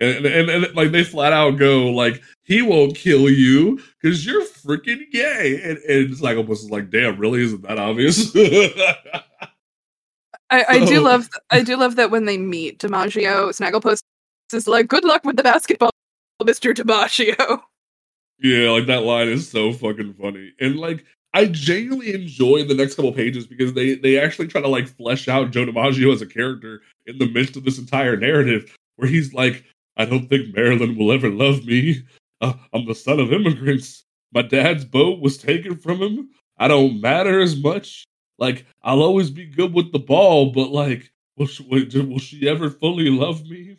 And, 0.00 0.26
and, 0.26 0.50
and 0.50 0.74
like 0.74 0.90
they 0.90 1.04
flat 1.04 1.32
out 1.32 1.56
go 1.56 1.86
like 1.90 2.20
he 2.42 2.62
won't 2.62 2.96
kill 2.96 3.30
you 3.30 3.80
because 4.02 4.26
you're 4.26 4.44
freaking 4.44 5.08
gay 5.12 5.60
and, 5.62 5.78
and 5.78 6.16
Snagglepuss 6.16 6.64
is 6.64 6.70
like 6.70 6.90
damn 6.90 7.16
really 7.16 7.42
isn't 7.42 7.62
that 7.62 7.78
obvious 7.78 8.34
I, 10.50 10.64
I 10.68 10.80
so, 10.80 10.86
do 10.86 11.00
love 11.00 11.28
I 11.48 11.62
do 11.62 11.76
love 11.76 11.94
that 11.94 12.10
when 12.10 12.24
they 12.24 12.38
meet 12.38 12.80
DiMaggio 12.80 13.50
Snagglepuss 13.50 14.00
is 14.52 14.66
like 14.66 14.88
good 14.88 15.04
luck 15.04 15.24
with 15.24 15.36
the 15.36 15.44
basketball 15.44 15.90
Mr. 16.42 16.74
DiMaggio 16.74 17.60
yeah 18.40 18.70
like 18.70 18.86
that 18.86 19.04
line 19.04 19.28
is 19.28 19.48
so 19.48 19.72
fucking 19.72 20.14
funny 20.14 20.54
and 20.58 20.74
like 20.74 21.04
I 21.34 21.46
genuinely 21.46 22.14
enjoy 22.14 22.64
the 22.64 22.74
next 22.74 22.94
couple 22.94 23.12
pages 23.12 23.44
because 23.44 23.74
they 23.74 23.96
they 23.96 24.18
actually 24.18 24.46
try 24.46 24.60
to 24.60 24.68
like 24.68 24.86
flesh 24.86 25.26
out 25.26 25.50
Joe 25.50 25.66
DiMaggio 25.66 26.12
as 26.14 26.22
a 26.22 26.26
character 26.26 26.82
in 27.06 27.18
the 27.18 27.28
midst 27.28 27.56
of 27.56 27.64
this 27.64 27.76
entire 27.76 28.16
narrative, 28.16 28.72
where 28.96 29.08
he's 29.08 29.34
like, 29.34 29.64
"I 29.96 30.04
don't 30.04 30.28
think 30.28 30.54
Marilyn 30.54 30.96
will 30.96 31.10
ever 31.12 31.28
love 31.28 31.64
me. 31.66 32.02
Uh, 32.40 32.54
I'm 32.72 32.86
the 32.86 32.94
son 32.94 33.18
of 33.18 33.32
immigrants. 33.32 34.04
My 34.32 34.42
dad's 34.42 34.84
boat 34.84 35.20
was 35.20 35.36
taken 35.36 35.76
from 35.76 36.00
him. 36.00 36.30
I 36.56 36.68
don't 36.68 37.00
matter 37.00 37.40
as 37.40 37.56
much. 37.56 38.04
Like 38.38 38.64
I'll 38.82 39.02
always 39.02 39.30
be 39.30 39.46
good 39.46 39.74
with 39.74 39.92
the 39.92 39.98
ball, 39.98 40.52
but 40.52 40.70
like, 40.70 41.10
will 41.36 41.46
she, 41.46 41.64
will 41.64 42.18
she 42.18 42.48
ever 42.48 42.70
fully 42.70 43.10
love 43.10 43.44
me?" 43.44 43.78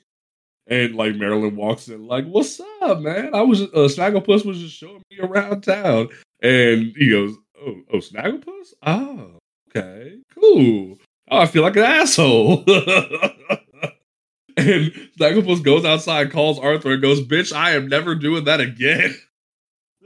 And 0.68 0.96
like 0.96 1.16
Marilyn 1.16 1.56
walks 1.56 1.88
in, 1.88 2.06
like, 2.06 2.26
"What's 2.26 2.60
up, 2.82 3.00
man? 3.00 3.34
I 3.34 3.44
was 3.44 3.62
uh, 3.62 3.88
Snagglepuss 3.88 4.46
was 4.46 4.60
just 4.60 4.76
showing 4.76 5.04
me 5.10 5.20
around 5.20 5.62
town." 5.62 6.10
And 6.42 6.94
he 6.98 7.10
goes, 7.10 7.36
"Oh, 7.62 7.82
oh, 7.94 7.98
Snagglepuss? 7.98 8.74
Oh, 8.84 9.40
okay, 9.70 10.18
cool. 10.34 10.98
Oh, 11.30 11.40
I 11.40 11.46
feel 11.46 11.64
like 11.64 11.76
an 11.76 11.84
asshole." 11.84 12.60
and 14.58 14.92
Snagglepuss 15.20 15.64
goes 15.64 15.86
outside, 15.86 16.32
calls 16.32 16.60
Arthur, 16.60 16.94
and 16.94 17.02
goes, 17.02 17.22
"Bitch, 17.22 17.56
I 17.56 17.72
am 17.72 17.88
never 17.88 18.16
doing 18.16 18.46
that 18.46 18.62
again." 18.62 19.16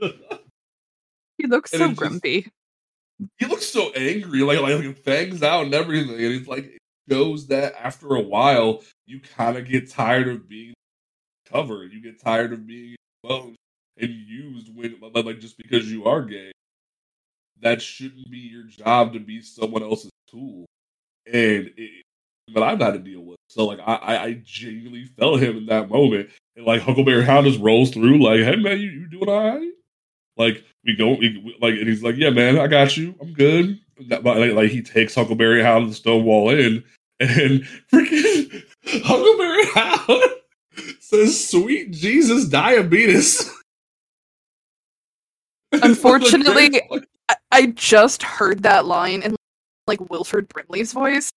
he 1.38 1.46
looks 1.46 1.70
so 1.70 1.92
grumpy. 1.92 2.42
Just, 2.42 2.54
he 3.38 3.46
looks 3.46 3.66
so 3.66 3.90
angry, 3.92 4.40
like 4.40 4.60
like 4.60 4.96
fangs 4.98 5.42
out 5.42 5.64
and 5.64 5.74
everything, 5.74 6.14
and 6.14 6.34
it's 6.34 6.48
like 6.48 6.64
it 6.64 6.78
shows 7.10 7.48
that 7.48 7.74
after 7.78 8.14
a 8.14 8.20
while 8.20 8.82
you 9.06 9.20
kind 9.20 9.56
of 9.56 9.66
get 9.66 9.90
tired 9.90 10.28
of 10.28 10.48
being 10.48 10.74
covered. 11.50 11.92
You 11.92 12.00
get 12.02 12.20
tired 12.20 12.52
of 12.52 12.66
being 12.66 12.96
exposed 13.22 13.56
and 13.98 14.10
used 14.10 14.74
when 14.74 14.96
like 15.14 15.40
just 15.40 15.56
because 15.58 15.90
you 15.90 16.04
are 16.06 16.22
gay. 16.22 16.52
That 17.62 17.82
shouldn't 17.82 18.30
be 18.30 18.38
your 18.38 18.64
job 18.64 19.12
to 19.12 19.20
be 19.20 19.42
someone 19.42 19.82
else's 19.82 20.10
tool. 20.28 20.66
And 21.26 21.70
it, 21.76 22.04
but 22.52 22.62
I've 22.62 22.80
had 22.80 22.94
to 22.94 22.98
deal 22.98 23.20
with. 23.20 23.36
So 23.48 23.66
like 23.66 23.80
I, 23.80 23.94
I, 23.94 24.24
I 24.24 24.40
genuinely 24.44 25.04
felt 25.04 25.40
him 25.40 25.56
in 25.58 25.66
that 25.66 25.90
moment. 25.90 26.30
And 26.56 26.66
like 26.66 26.82
Huckleberry 26.82 27.24
Hound 27.24 27.46
just 27.46 27.60
rolls 27.60 27.90
through 27.90 28.22
like, 28.22 28.40
hey 28.40 28.56
man, 28.56 28.80
you, 28.80 28.90
you 28.90 29.08
doing 29.08 29.28
all 29.28 29.56
right? 29.56 29.72
Like 30.36 30.64
we 30.84 30.96
go 30.96 31.14
we, 31.14 31.56
like 31.60 31.74
and 31.74 31.88
he's 31.88 32.02
like, 32.02 32.16
Yeah 32.16 32.30
man, 32.30 32.58
I 32.58 32.66
got 32.66 32.96
you. 32.96 33.14
I'm 33.20 33.32
good. 33.32 33.78
That, 34.08 34.24
like, 34.24 34.52
like 34.52 34.70
he 34.70 34.82
takes 34.82 35.14
Huckleberry 35.14 35.62
Hound 35.62 35.84
to 35.84 35.88
the 35.90 35.94
Stonewall 35.94 36.50
Inn, 36.50 36.82
and 37.18 37.62
freaking 37.92 38.64
Huckleberry 38.86 39.66
Hound 39.74 40.22
says, 41.00 41.48
"Sweet 41.48 41.90
Jesus, 41.90 42.46
diabetes." 42.48 43.54
Unfortunately, 45.72 46.80
I 47.52 47.66
just 47.66 48.22
heard 48.22 48.62
that 48.62 48.86
line 48.86 49.22
in 49.22 49.36
like 49.86 50.08
Wilford 50.10 50.48
Brimley's 50.48 50.92
voice. 50.92 51.30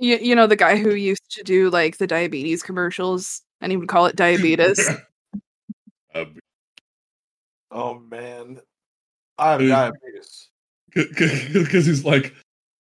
You, 0.00 0.16
you 0.18 0.34
know 0.36 0.46
the 0.46 0.56
guy 0.56 0.76
who 0.76 0.94
used 0.94 1.28
to 1.30 1.42
do 1.42 1.70
like 1.70 1.98
the 1.98 2.06
diabetes 2.06 2.62
commercials, 2.62 3.42
and 3.60 3.72
he 3.72 3.76
would 3.76 3.88
call 3.88 4.06
it 4.06 4.16
diabetes. 4.16 4.88
Uh, 6.14 6.24
oh 7.70 7.98
man, 8.10 8.58
I 9.36 9.52
have 9.52 9.60
diabetes. 9.60 10.48
Because 10.94 11.84
he's 11.84 12.02
like, 12.02 12.34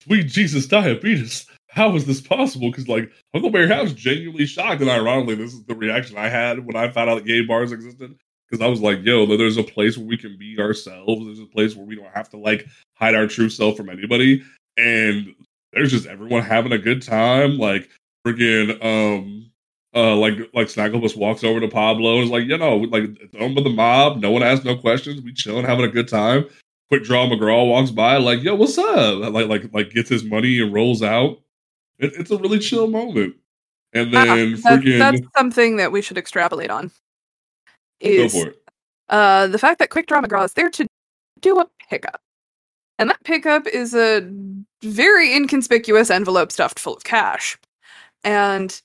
sweet 0.03 0.23
Jesus, 0.23 0.65
diabetes. 0.65 1.45
How 1.67 1.95
is 1.95 2.05
this 2.05 2.19
possible? 2.19 2.71
Because 2.71 2.87
like 2.87 3.11
Huckleberry 3.33 3.67
Hound's 3.67 3.93
genuinely 3.93 4.47
shocked, 4.47 4.81
and 4.81 4.89
ironically, 4.89 5.35
this 5.35 5.53
is 5.53 5.63
the 5.65 5.75
reaction 5.75 6.17
I 6.17 6.29
had 6.29 6.65
when 6.65 6.75
I 6.75 6.89
found 6.89 7.11
out 7.11 7.15
that 7.15 7.25
gay 7.25 7.41
bars 7.41 7.71
existed. 7.71 8.17
Because 8.51 8.65
I 8.65 8.67
was 8.67 8.81
like, 8.81 8.99
yo, 9.03 9.25
there's 9.25 9.55
a 9.55 9.63
place 9.63 9.97
where 9.97 10.05
we 10.05 10.17
can 10.17 10.37
be 10.37 10.59
ourselves. 10.59 11.25
There's 11.25 11.39
a 11.39 11.45
place 11.45 11.73
where 11.73 11.85
we 11.85 11.95
don't 11.95 12.13
have 12.13 12.29
to 12.31 12.37
like 12.37 12.67
hide 12.95 13.15
our 13.15 13.25
true 13.25 13.49
self 13.49 13.77
from 13.77 13.89
anybody. 13.89 14.43
And 14.77 15.33
there's 15.71 15.91
just 15.91 16.05
everyone 16.05 16.43
having 16.43 16.73
a 16.73 16.77
good 16.77 17.01
time. 17.01 17.57
Like 17.57 17.89
freaking 18.27 18.83
um 18.83 19.49
uh 19.95 20.17
like 20.17 20.37
like 20.53 20.67
Snagglepuss 20.67 21.15
walks 21.15 21.45
over 21.45 21.61
to 21.61 21.69
Pablo 21.69 22.15
and 22.15 22.25
is 22.25 22.29
like, 22.29 22.43
you 22.43 22.57
know, 22.57 22.77
like 22.77 23.05
it's 23.21 23.35
owned 23.39 23.55
by 23.55 23.61
the 23.61 23.69
mob. 23.69 24.17
No 24.17 24.31
one 24.31 24.43
asks 24.43 24.65
no 24.65 24.75
questions. 24.75 25.21
We 25.21 25.33
chilling, 25.33 25.65
having 25.65 25.85
a 25.85 25.91
good 25.91 26.09
time. 26.09 26.45
Quick 26.89 27.05
draw 27.05 27.25
McGraw 27.25 27.69
walks 27.69 27.89
by, 27.89 28.17
like, 28.17 28.43
yo, 28.43 28.53
what's 28.53 28.77
up? 28.77 29.31
Like, 29.31 29.47
like, 29.47 29.73
like 29.73 29.91
gets 29.91 30.09
his 30.09 30.25
money 30.25 30.59
and 30.59 30.73
rolls 30.73 31.01
out. 31.01 31.39
It, 31.99 32.11
it's 32.17 32.31
a 32.31 32.37
really 32.37 32.59
chill 32.59 32.87
moment. 32.87 33.35
And 33.93 34.13
ah, 34.13 34.25
then 34.25 34.53
uh, 34.55 34.57
freaking 34.57 34.99
that's 34.99 35.21
something 35.37 35.77
that 35.77 35.93
we 35.93 36.01
should 36.01 36.17
extrapolate 36.17 36.69
on. 36.69 36.91
Is 38.01 38.45
uh 39.09 39.47
the 39.47 39.59
fact 39.59 39.79
that 39.79 39.89
Quick 39.89 40.07
Draw 40.07 40.21
McGraw 40.21 40.45
is 40.45 40.53
there 40.53 40.69
to 40.69 40.87
do 41.41 41.59
a 41.59 41.67
pickup. 41.89 42.21
And 42.99 43.09
that 43.09 43.23
pickup 43.23 43.67
is 43.67 43.95
a 43.95 44.21
very 44.83 45.33
inconspicuous 45.33 46.09
envelope 46.09 46.51
stuffed 46.51 46.79
full 46.79 46.95
of 46.95 47.03
cash. 47.03 47.57
And 48.23 48.79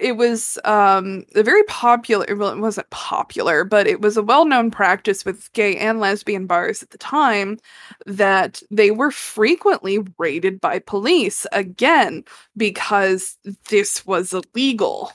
it 0.00 0.16
was 0.16 0.58
um, 0.64 1.24
a 1.34 1.42
very 1.42 1.62
popular 1.64 2.26
well 2.34 2.50
it 2.50 2.58
wasn't 2.58 2.88
popular 2.90 3.64
but 3.64 3.86
it 3.86 4.00
was 4.00 4.16
a 4.16 4.22
well-known 4.22 4.70
practice 4.70 5.24
with 5.24 5.52
gay 5.52 5.76
and 5.76 6.00
lesbian 6.00 6.46
bars 6.46 6.82
at 6.82 6.90
the 6.90 6.98
time 6.98 7.58
that 8.06 8.62
they 8.70 8.90
were 8.90 9.10
frequently 9.10 10.00
raided 10.18 10.60
by 10.60 10.78
police 10.80 11.46
again 11.52 12.24
because 12.56 13.36
this 13.68 14.04
was 14.06 14.32
illegal 14.32 15.12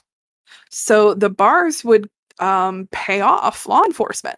so 0.69 1.13
the 1.13 1.29
bars 1.29 1.83
would 1.83 2.09
um, 2.39 2.87
pay 2.91 3.21
off 3.21 3.67
law 3.67 3.83
enforcement. 3.83 4.37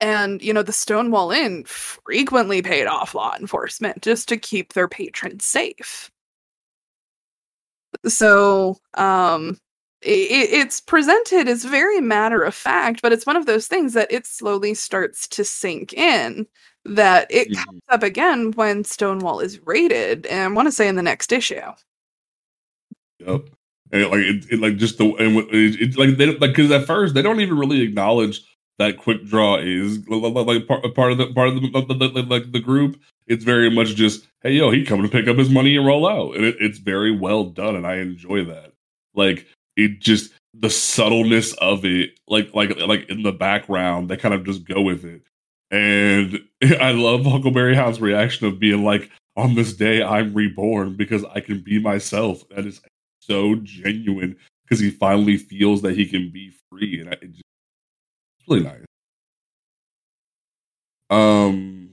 And 0.00 0.42
you 0.42 0.52
know 0.52 0.62
the 0.62 0.72
stonewall 0.72 1.30
inn 1.30 1.64
frequently 1.64 2.60
paid 2.62 2.86
off 2.86 3.14
law 3.14 3.34
enforcement 3.38 4.02
just 4.02 4.28
to 4.28 4.36
keep 4.36 4.72
their 4.72 4.88
patrons 4.88 5.44
safe. 5.44 6.10
So 8.06 8.76
um 8.94 9.58
it, 10.02 10.50
it's 10.52 10.80
presented 10.80 11.48
as 11.48 11.64
very 11.64 12.00
matter 12.00 12.42
of 12.42 12.54
fact 12.54 13.00
but 13.00 13.12
it's 13.12 13.24
one 13.24 13.36
of 13.36 13.46
those 13.46 13.66
things 13.66 13.94
that 13.94 14.12
it 14.12 14.26
slowly 14.26 14.74
starts 14.74 15.26
to 15.28 15.44
sink 15.44 15.94
in 15.94 16.46
that 16.84 17.26
it 17.30 17.48
mm-hmm. 17.50 17.62
comes 17.64 17.82
up 17.88 18.02
again 18.02 18.52
when 18.52 18.84
stonewall 18.84 19.40
is 19.40 19.60
raided 19.64 20.26
and 20.26 20.40
i 20.42 20.48
want 20.54 20.66
to 20.66 20.72
say 20.72 20.86
in 20.88 20.96
the 20.96 21.02
next 21.02 21.32
issue. 21.32 21.62
Yep 23.20 23.48
and 23.92 24.10
like 24.10 24.20
it, 24.20 24.46
it 24.50 24.60
like 24.60 24.76
just 24.76 24.98
the 24.98 25.04
and 25.14 25.36
it, 25.52 25.96
like 25.96 26.16
they 26.16 26.26
like 26.26 26.54
because 26.54 26.70
at 26.70 26.86
first 26.86 27.14
they 27.14 27.22
don't 27.22 27.40
even 27.40 27.58
really 27.58 27.82
acknowledge 27.82 28.42
that 28.78 28.98
quick 28.98 29.24
draw 29.24 29.56
is 29.56 30.06
like 30.08 30.66
part, 30.66 30.94
part 30.94 31.12
of 31.12 31.18
the 31.18 31.32
part 31.32 31.48
of 31.48 31.54
the, 31.54 31.94
the, 31.94 32.08
the, 32.08 32.22
like 32.22 32.52
the 32.52 32.60
group. 32.60 33.00
It's 33.26 33.44
very 33.44 33.70
much 33.70 33.94
just 33.94 34.26
hey 34.42 34.52
yo 34.52 34.70
he 34.70 34.84
coming 34.84 35.04
to 35.04 35.10
pick 35.10 35.28
up 35.28 35.36
his 35.36 35.50
money 35.50 35.76
and 35.76 35.86
roll 35.86 36.06
out. 36.06 36.36
And 36.36 36.44
it, 36.44 36.56
it's 36.60 36.78
very 36.78 37.16
well 37.16 37.44
done 37.44 37.76
and 37.76 37.86
i 37.86 37.96
enjoy 37.96 38.44
that. 38.44 38.72
Like 39.14 39.46
it 39.76 40.00
just 40.00 40.32
the 40.54 40.70
subtleness 40.70 41.52
of 41.54 41.84
it 41.84 42.18
like 42.28 42.54
like 42.54 42.76
like 42.78 43.08
in 43.08 43.22
the 43.22 43.32
background 43.32 44.08
they 44.08 44.16
kind 44.16 44.34
of 44.34 44.44
just 44.44 44.64
go 44.64 44.82
with 44.82 45.04
it. 45.04 45.22
And 45.70 46.40
i 46.80 46.92
love 46.92 47.24
huckleberry 47.24 47.74
hound's 47.74 48.00
reaction 48.00 48.46
of 48.46 48.58
being 48.58 48.84
like 48.84 49.10
on 49.36 49.56
this 49.56 49.72
day 49.72 50.00
i'm 50.00 50.32
reborn 50.32 50.94
because 50.94 51.24
i 51.34 51.40
can 51.40 51.60
be 51.60 51.78
myself. 51.78 52.48
That 52.50 52.66
is 52.66 52.80
so 53.26 53.56
genuine 53.56 54.36
because 54.64 54.80
he 54.80 54.90
finally 54.90 55.36
feels 55.36 55.82
that 55.82 55.96
he 55.96 56.06
can 56.06 56.30
be 56.30 56.52
free 56.70 57.00
and 57.00 57.12
it 57.12 57.20
just, 57.30 57.42
it's 58.38 58.48
really 58.48 58.62
nice. 58.62 58.84
Um 61.10 61.90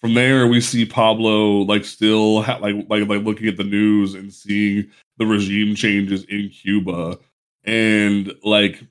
from 0.00 0.14
there 0.14 0.46
we 0.46 0.60
see 0.60 0.86
Pablo 0.86 1.60
like 1.62 1.84
still 1.84 2.42
ha- 2.42 2.58
like 2.58 2.76
like 2.88 3.06
like 3.08 3.22
looking 3.22 3.48
at 3.48 3.56
the 3.56 3.64
news 3.64 4.14
and 4.14 4.32
seeing 4.32 4.90
the 5.18 5.26
regime 5.26 5.74
changes 5.74 6.24
in 6.24 6.48
Cuba. 6.48 7.18
And 7.64 8.32
like 8.42 8.82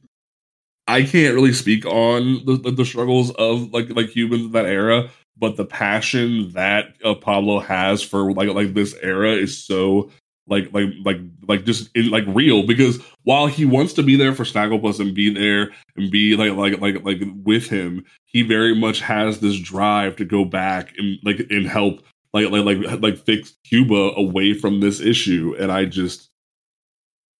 I 0.87 1.03
can't 1.03 1.35
really 1.35 1.53
speak 1.53 1.85
on 1.85 2.45
the, 2.45 2.57
the, 2.57 2.71
the 2.71 2.85
struggles 2.85 3.31
of 3.35 3.71
like 3.73 3.89
like 3.89 4.11
Cubans 4.11 4.45
in 4.45 4.51
that 4.51 4.65
era 4.65 5.09
but 5.39 5.55
the 5.55 5.65
passion 5.65 6.51
that 6.51 6.93
uh, 7.03 7.15
Pablo 7.15 7.59
has 7.59 8.03
for 8.03 8.31
like 8.33 8.49
like 8.49 8.73
this 8.73 8.93
era 9.01 9.31
is 9.31 9.57
so 9.57 10.11
like 10.49 10.73
like 10.73 10.89
like 11.03 11.19
like 11.47 11.65
just 11.65 11.89
in, 11.95 12.09
like 12.09 12.25
real 12.27 12.65
because 12.65 12.99
while 13.23 13.47
he 13.47 13.65
wants 13.65 13.93
to 13.93 14.03
be 14.03 14.15
there 14.15 14.33
for 14.33 14.43
Snagglepuss 14.43 14.99
and 14.99 15.13
be 15.13 15.33
there 15.33 15.71
and 15.95 16.11
be 16.11 16.35
like 16.35 16.53
like 16.53 16.81
like 16.81 17.03
like 17.03 17.21
with 17.43 17.67
him, 17.67 18.03
he 18.25 18.41
very 18.41 18.75
much 18.75 18.99
has 19.01 19.39
this 19.39 19.59
drive 19.59 20.15
to 20.17 20.25
go 20.25 20.45
back 20.45 20.93
and 20.97 21.17
like 21.23 21.39
and 21.49 21.67
help 21.67 22.01
like 22.33 22.49
like 22.49 22.65
like 22.65 23.01
like 23.01 23.17
fix 23.17 23.53
Cuba 23.63 24.13
away 24.15 24.53
from 24.53 24.79
this 24.79 24.99
issue. 24.99 25.55
And 25.59 25.71
I 25.71 25.85
just 25.85 26.29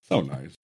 so 0.03 0.22
nice. 0.22 0.55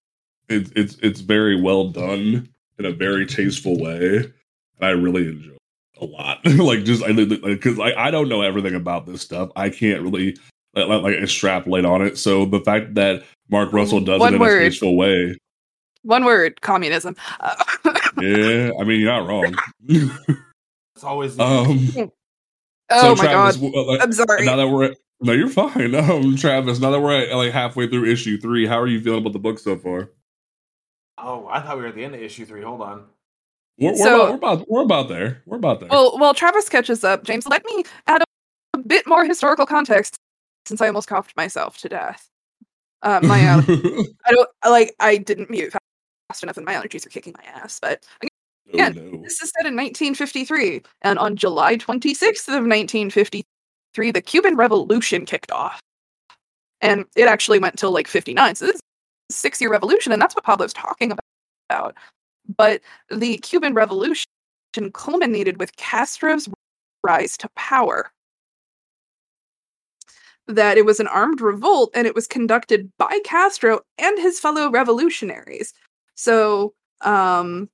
It's 0.48 0.70
it's 0.76 0.96
it's 1.02 1.20
very 1.20 1.60
well 1.60 1.88
done 1.88 2.48
in 2.78 2.84
a 2.84 2.92
very 2.92 3.26
tasteful 3.26 3.80
way, 3.80 4.16
and 4.18 4.32
I 4.80 4.90
really 4.90 5.28
enjoy 5.28 5.56
a 6.00 6.04
lot. 6.04 6.44
like 6.46 6.84
just 6.84 7.02
I 7.02 7.12
because 7.12 7.78
like, 7.78 7.96
I 7.96 8.10
don't 8.10 8.28
know 8.28 8.42
everything 8.42 8.74
about 8.74 9.06
this 9.06 9.22
stuff. 9.22 9.50
I 9.56 9.70
can't 9.70 10.02
really 10.02 10.36
like, 10.76 11.02
like 11.02 11.14
extrapolate 11.14 11.84
on 11.84 12.02
it. 12.02 12.18
So 12.18 12.44
the 12.44 12.60
fact 12.60 12.94
that 12.94 13.24
Mark 13.48 13.72
Russell 13.72 14.00
does 14.00 14.20
One 14.20 14.34
it 14.34 14.36
in 14.36 14.40
word. 14.40 14.62
a 14.62 14.64
tasteful 14.66 14.96
way. 14.96 15.36
One 16.02 16.24
word: 16.24 16.60
communism. 16.60 17.16
yeah, 18.20 18.70
I 18.78 18.84
mean 18.84 19.00
you're 19.00 19.12
not 19.12 19.26
wrong. 19.26 19.54
It's 19.88 21.04
always. 21.04 21.38
Um, 21.38 22.10
oh 22.90 23.00
so 23.00 23.14
my 23.16 23.24
Travis, 23.24 23.56
god! 23.56 23.72
Like, 23.72 24.02
I'm 24.02 24.12
sorry. 24.12 24.44
Now 24.44 24.56
that 24.56 24.68
we're 24.68 24.84
at, 24.84 24.96
no, 25.20 25.32
you're 25.32 25.48
fine. 25.48 25.94
Um, 25.94 26.36
Travis, 26.36 26.78
now 26.78 26.90
that 26.90 27.00
we're 27.00 27.22
at, 27.22 27.34
like 27.34 27.52
halfway 27.52 27.88
through 27.88 28.04
issue 28.10 28.38
three, 28.38 28.66
how 28.66 28.78
are 28.78 28.86
you 28.86 29.00
feeling 29.00 29.20
about 29.20 29.32
the 29.32 29.38
book 29.38 29.58
so 29.58 29.76
far? 29.76 30.10
Oh, 31.18 31.48
I 31.50 31.60
thought 31.60 31.76
we 31.76 31.82
were 31.82 31.88
at 31.88 31.94
the 31.94 32.04
end 32.04 32.14
of 32.14 32.20
issue 32.20 32.44
three. 32.44 32.62
Hold 32.62 32.82
on. 32.82 33.04
We're, 33.78 33.90
we're, 33.90 33.96
so, 33.96 34.14
about, 34.14 34.30
we're 34.30 34.34
about 34.34 34.70
we're 34.70 34.82
about 34.82 35.08
there. 35.08 35.42
We're 35.46 35.56
about 35.56 35.80
there. 35.80 35.88
Well, 35.90 36.18
well, 36.18 36.34
Travis 36.34 36.68
catches 36.68 37.04
up. 37.04 37.24
James, 37.24 37.46
let 37.46 37.64
me 37.64 37.84
add 38.06 38.22
a, 38.22 38.24
a 38.74 38.78
bit 38.78 39.06
more 39.06 39.24
historical 39.24 39.66
context 39.66 40.16
since 40.66 40.80
I 40.80 40.88
almost 40.88 41.08
coughed 41.08 41.36
myself 41.36 41.78
to 41.78 41.88
death. 41.88 42.28
Uh, 43.02 43.20
my 43.22 43.48
um, 43.48 43.64
I 44.26 44.32
don't 44.32 44.48
like 44.68 44.94
I 45.00 45.16
didn't 45.16 45.50
mute 45.50 45.72
fast 46.28 46.42
enough, 46.42 46.56
and 46.56 46.66
my 46.66 46.74
allergies 46.74 47.06
are 47.06 47.10
kicking 47.10 47.34
my 47.36 47.44
ass. 47.44 47.78
But 47.80 48.04
again, 48.72 48.98
oh, 48.98 49.16
no. 49.16 49.22
this 49.22 49.40
is 49.40 49.52
set 49.56 49.66
in 49.66 49.76
1953, 49.76 50.82
and 51.02 51.18
on 51.18 51.36
July 51.36 51.76
26th 51.76 52.48
of 52.48 52.64
1953, 52.64 54.10
the 54.10 54.20
Cuban 54.20 54.56
Revolution 54.56 55.24
kicked 55.26 55.52
off, 55.52 55.80
and 56.80 57.04
it 57.14 57.28
actually 57.28 57.58
went 57.58 57.78
till 57.78 57.92
like 57.92 58.08
59. 58.08 58.54
So 58.54 58.66
this 58.66 58.76
is 58.76 58.80
a 59.30 59.34
six-year 59.34 59.70
revolution, 59.70 60.12
and 60.12 60.20
that's 60.20 60.34
what 60.34 60.44
Pablo's 60.44 60.72
talking 60.72 61.12
about. 61.70 61.94
But 62.56 62.80
the 63.10 63.38
Cuban 63.38 63.74
Revolution 63.74 64.26
culminated 64.92 65.58
with 65.58 65.76
Castro's 65.76 66.48
rise 67.04 67.36
to 67.38 67.48
power. 67.56 68.10
That 70.48 70.78
it 70.78 70.86
was 70.86 71.00
an 71.00 71.08
armed 71.08 71.40
revolt 71.40 71.90
and 71.94 72.06
it 72.06 72.14
was 72.14 72.26
conducted 72.26 72.90
by 72.98 73.20
Castro 73.24 73.80
and 73.98 74.18
his 74.18 74.38
fellow 74.38 74.70
revolutionaries. 74.70 75.74
So, 76.14 76.74
um, 77.00 77.68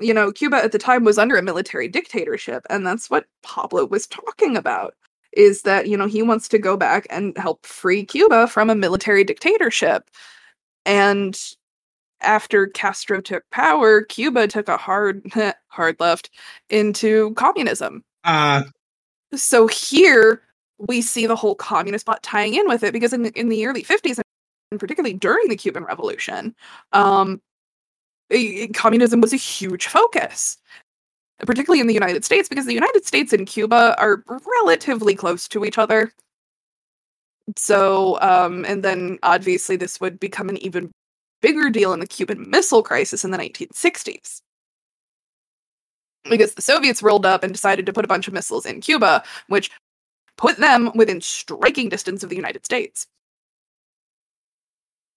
you 0.00 0.12
know, 0.12 0.32
Cuba 0.32 0.56
at 0.56 0.72
the 0.72 0.78
time 0.78 1.04
was 1.04 1.18
under 1.18 1.36
a 1.36 1.42
military 1.42 1.88
dictatorship, 1.88 2.66
and 2.70 2.86
that's 2.86 3.10
what 3.10 3.26
Pablo 3.42 3.86
was 3.86 4.06
talking 4.06 4.56
about. 4.56 4.94
Is 5.32 5.62
that, 5.62 5.88
you 5.88 5.96
know, 5.96 6.06
he 6.06 6.22
wants 6.22 6.48
to 6.48 6.58
go 6.58 6.76
back 6.76 7.06
and 7.10 7.36
help 7.38 7.64
free 7.64 8.04
Cuba 8.04 8.48
from 8.48 8.68
a 8.68 8.74
military 8.74 9.22
dictatorship. 9.22 10.10
And 10.84 11.38
after 12.20 12.66
Castro 12.66 13.20
took 13.20 13.44
power, 13.50 14.02
Cuba 14.02 14.48
took 14.48 14.68
a 14.68 14.76
hard 14.76 15.24
hard 15.68 15.96
left 16.00 16.30
into 16.68 17.32
communism. 17.34 18.04
Uh 18.24 18.64
so 19.34 19.68
here 19.68 20.42
we 20.88 21.02
see 21.02 21.26
the 21.26 21.36
whole 21.36 21.54
communist 21.54 22.06
plot 22.06 22.22
tying 22.22 22.54
in 22.54 22.66
with 22.66 22.82
it 22.82 22.92
because 22.92 23.12
in 23.12 23.26
in 23.26 23.48
the 23.48 23.66
early 23.66 23.82
50s 23.82 24.18
and 24.70 24.80
particularly 24.80 25.14
during 25.14 25.48
the 25.48 25.56
Cuban 25.56 25.84
Revolution, 25.84 26.54
um, 26.92 27.40
communism 28.74 29.20
was 29.20 29.32
a 29.32 29.36
huge 29.36 29.88
focus, 29.88 30.58
particularly 31.40 31.80
in 31.80 31.88
the 31.88 31.94
United 31.94 32.24
States 32.24 32.48
because 32.48 32.66
the 32.66 32.74
United 32.74 33.04
States 33.04 33.32
and 33.32 33.46
Cuba 33.46 33.96
are 33.98 34.22
relatively 34.62 35.14
close 35.14 35.48
to 35.48 35.64
each 35.64 35.78
other. 35.78 36.12
So, 37.56 38.20
um, 38.20 38.64
and 38.64 38.84
then 38.84 39.18
obviously 39.22 39.76
this 39.76 40.00
would 40.00 40.20
become 40.20 40.48
an 40.48 40.56
even 40.58 40.92
bigger 41.42 41.70
deal 41.70 41.92
in 41.92 42.00
the 42.00 42.06
Cuban 42.06 42.48
Missile 42.48 42.82
Crisis 42.82 43.24
in 43.24 43.32
the 43.32 43.38
1960s. 43.38 44.40
Because 46.28 46.54
the 46.54 46.62
Soviets 46.62 47.02
rolled 47.02 47.26
up 47.26 47.42
and 47.42 47.52
decided 47.52 47.86
to 47.86 47.92
put 47.92 48.04
a 48.04 48.08
bunch 48.08 48.28
of 48.28 48.34
missiles 48.34 48.66
in 48.66 48.82
Cuba, 48.82 49.24
which 49.48 49.70
put 50.40 50.56
them 50.56 50.90
within 50.94 51.20
striking 51.20 51.90
distance 51.90 52.22
of 52.22 52.30
the 52.30 52.36
United 52.36 52.64
States. 52.64 53.06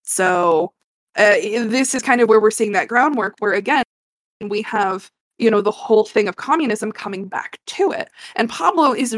So, 0.04 0.74
uh, 1.16 1.36
this 1.42 1.96
is 1.96 2.04
kind 2.04 2.20
of 2.20 2.28
where 2.28 2.42
we're 2.42 2.52
seeing 2.52 2.74
that 2.74 2.90
groundwork, 2.90 3.36
where 3.40 3.54
again, 3.54 3.84
we 4.42 4.62
have, 4.64 5.10
you 5.38 5.50
know, 5.50 5.62
the 5.62 5.72
whole 5.72 6.04
thing 6.04 6.28
of 6.28 6.36
communism 6.36 6.92
coming 6.92 7.26
back 7.26 7.60
to 7.68 7.92
it. 7.92 8.10
And 8.36 8.50
Pablo 8.50 8.94
is 8.94 9.16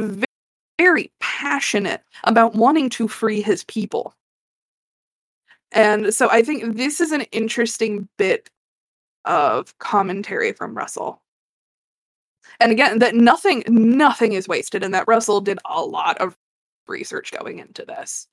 very 0.77 1.11
passionate 1.19 2.03
about 2.25 2.53
wanting 2.53 2.89
to 2.91 3.07
free 3.07 3.41
his 3.41 3.63
people. 3.63 4.13
And 5.71 6.13
so 6.13 6.29
I 6.29 6.43
think 6.43 6.75
this 6.75 7.01
is 7.01 7.11
an 7.11 7.21
interesting 7.31 8.07
bit 8.17 8.49
of 9.25 9.75
commentary 9.79 10.53
from 10.53 10.77
Russell. 10.77 11.21
And 12.59 12.71
again, 12.71 12.99
that 12.99 13.15
nothing 13.15 13.63
nothing 13.67 14.33
is 14.33 14.47
wasted 14.47 14.83
and 14.83 14.93
that 14.93 15.07
Russell 15.07 15.41
did 15.41 15.59
a 15.65 15.81
lot 15.81 16.17
of 16.19 16.35
research 16.87 17.31
going 17.31 17.59
into 17.59 17.85
this. 17.85 18.27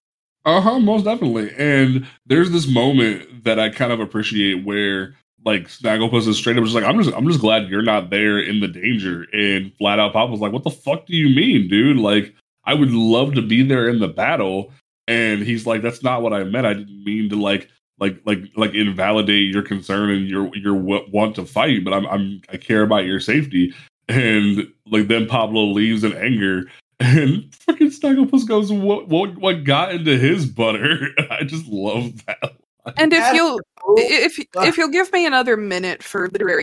Uh-huh, 0.44 0.80
most 0.80 1.04
definitely. 1.04 1.52
And 1.56 2.06
there's 2.26 2.50
this 2.50 2.66
moment 2.66 3.44
that 3.44 3.60
I 3.60 3.68
kind 3.70 3.92
of 3.92 4.00
appreciate 4.00 4.64
where 4.64 5.14
like 5.44 5.64
Snagglepuss 5.68 6.28
is 6.28 6.36
straight 6.36 6.56
up 6.56 6.64
just 6.64 6.74
like, 6.74 6.84
I'm 6.84 7.02
just 7.02 7.14
I'm 7.16 7.26
just 7.26 7.40
glad 7.40 7.68
you're 7.68 7.82
not 7.82 8.10
there 8.10 8.38
in 8.38 8.60
the 8.60 8.68
danger. 8.68 9.26
And 9.32 9.72
flat 9.76 9.98
out 9.98 10.12
Pop 10.12 10.30
was 10.30 10.40
like, 10.40 10.52
What 10.52 10.64
the 10.64 10.70
fuck 10.70 11.06
do 11.06 11.16
you 11.16 11.34
mean, 11.34 11.68
dude? 11.68 11.96
Like, 11.96 12.34
I 12.64 12.74
would 12.74 12.92
love 12.92 13.34
to 13.34 13.42
be 13.42 13.62
there 13.62 13.88
in 13.88 13.98
the 13.98 14.08
battle 14.08 14.72
and 15.08 15.42
he's 15.42 15.66
like 15.66 15.82
that's 15.82 16.02
not 16.02 16.22
what 16.22 16.32
i 16.32 16.44
meant 16.44 16.66
i 16.66 16.74
didn't 16.74 17.04
mean 17.04 17.28
to 17.28 17.36
like 17.36 17.68
like 17.98 18.20
like 18.24 18.40
like 18.56 18.74
invalidate 18.74 19.52
your 19.52 19.62
concern 19.62 20.10
and 20.10 20.28
your 20.28 20.54
your 20.56 20.74
want 20.74 21.34
to 21.34 21.44
fight 21.44 21.84
but 21.84 21.92
i'm 21.92 22.06
i'm 22.06 22.40
i 22.50 22.56
care 22.56 22.82
about 22.82 23.04
your 23.04 23.20
safety 23.20 23.74
and 24.09 24.72
like 24.86 25.09
then 25.09 25.26
pablo 25.26 25.64
leaves 25.64 26.05
in 26.05 26.12
anger 26.14 26.64
and 27.03 27.55
fucking 27.55 27.88
Snagglepuss 27.88 28.46
goes, 28.46 28.70
"What 28.72 29.09
what 29.09 29.36
what 29.38 29.64
got 29.64 29.92
into 29.92 30.16
his 30.16 30.46
butter?" 30.46 31.09
I 31.30 31.44
just 31.44 31.66
love 31.66 32.24
that. 32.26 32.55
And 32.96 33.12
if 33.12 33.34
you'll 33.34 33.61
if 33.96 34.38
if 34.57 34.76
you'll 34.76 34.88
give 34.88 35.12
me 35.12 35.26
another 35.26 35.57
minute 35.57 36.03
for 36.03 36.28
literary 36.28 36.62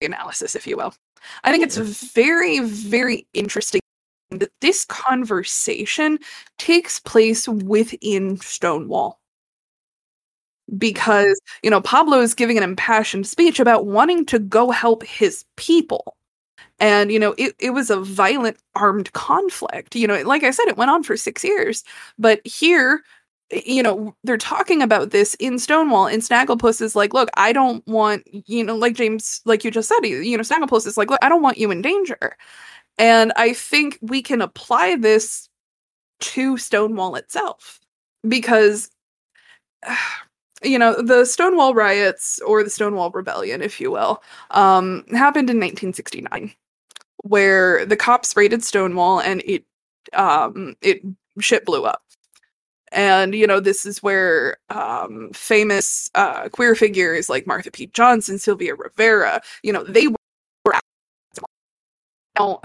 analysis, 0.00 0.54
if 0.54 0.66
you 0.66 0.76
will, 0.76 0.94
I 1.44 1.50
think 1.50 1.64
it's 1.64 1.76
very 2.12 2.60
very 2.60 3.26
interesting 3.34 3.80
that 4.30 4.52
this 4.60 4.84
conversation 4.84 6.18
takes 6.58 7.00
place 7.00 7.48
within 7.48 8.36
Stonewall. 8.38 9.18
Because, 10.78 11.40
you 11.64 11.70
know, 11.70 11.80
Pablo 11.80 12.20
is 12.20 12.32
giving 12.32 12.56
an 12.56 12.62
impassioned 12.62 13.26
speech 13.26 13.58
about 13.58 13.86
wanting 13.86 14.24
to 14.26 14.38
go 14.38 14.70
help 14.70 15.02
his 15.02 15.44
people. 15.56 16.16
And, 16.80 17.12
you 17.12 17.18
know, 17.18 17.34
it, 17.38 17.54
it 17.58 17.70
was 17.70 17.90
a 17.90 18.00
violent 18.00 18.56
armed 18.74 19.12
conflict. 19.12 19.94
You 19.94 20.06
know, 20.06 20.20
like 20.22 20.42
I 20.42 20.50
said, 20.50 20.66
it 20.66 20.76
went 20.78 20.90
on 20.90 21.02
for 21.02 21.16
six 21.16 21.44
years. 21.44 21.84
But 22.18 22.40
here, 22.46 23.02
you 23.52 23.82
know, 23.82 24.14
they're 24.24 24.36
talking 24.36 24.80
about 24.82 25.10
this 25.10 25.34
in 25.34 25.58
Stonewall, 25.58 26.06
and 26.06 26.22
Snagglepuss 26.22 26.80
is 26.80 26.94
like, 26.94 27.12
look, 27.12 27.28
I 27.34 27.52
don't 27.52 27.86
want, 27.86 28.22
you 28.48 28.62
know, 28.64 28.76
like 28.76 28.94
James, 28.94 29.40
like 29.44 29.64
you 29.64 29.70
just 29.70 29.88
said, 29.88 30.06
you 30.06 30.36
know, 30.36 30.42
Snagglepuss 30.42 30.86
is 30.86 30.96
like, 30.96 31.10
look, 31.10 31.18
I 31.22 31.28
don't 31.28 31.42
want 31.42 31.58
you 31.58 31.70
in 31.70 31.82
danger. 31.82 32.36
And 32.98 33.32
I 33.36 33.52
think 33.52 33.98
we 34.02 34.22
can 34.22 34.40
apply 34.40 34.96
this 34.96 35.48
to 36.20 36.56
Stonewall 36.58 37.16
itself 37.16 37.80
because, 38.28 38.90
you 40.62 40.78
know, 40.78 41.00
the 41.00 41.24
Stonewall 41.24 41.74
riots 41.74 42.38
or 42.46 42.62
the 42.62 42.70
Stonewall 42.70 43.10
Rebellion, 43.10 43.62
if 43.62 43.80
you 43.80 43.90
will, 43.90 44.22
um, 44.50 45.04
happened 45.10 45.50
in 45.50 45.56
1969, 45.56 46.52
where 47.22 47.84
the 47.86 47.96
cops 47.96 48.36
raided 48.36 48.62
Stonewall 48.64 49.20
and 49.20 49.42
it, 49.44 49.64
um, 50.12 50.76
it 50.82 51.02
shit 51.40 51.64
blew 51.64 51.84
up. 51.84 52.02
And 52.92 53.34
you 53.34 53.46
know, 53.46 53.60
this 53.60 53.86
is 53.86 54.02
where 54.02 54.56
um, 54.68 55.30
famous 55.32 56.10
uh, 56.16 56.48
queer 56.48 56.74
figures 56.74 57.28
like 57.28 57.44
Marsha 57.44 57.72
P. 57.72 57.86
Johnson, 57.86 58.38
Sylvia 58.38 58.74
Rivera, 58.74 59.40
you 59.62 59.72
know, 59.72 59.84
they 59.84 60.08
were 60.08 60.16
now, 62.38 62.60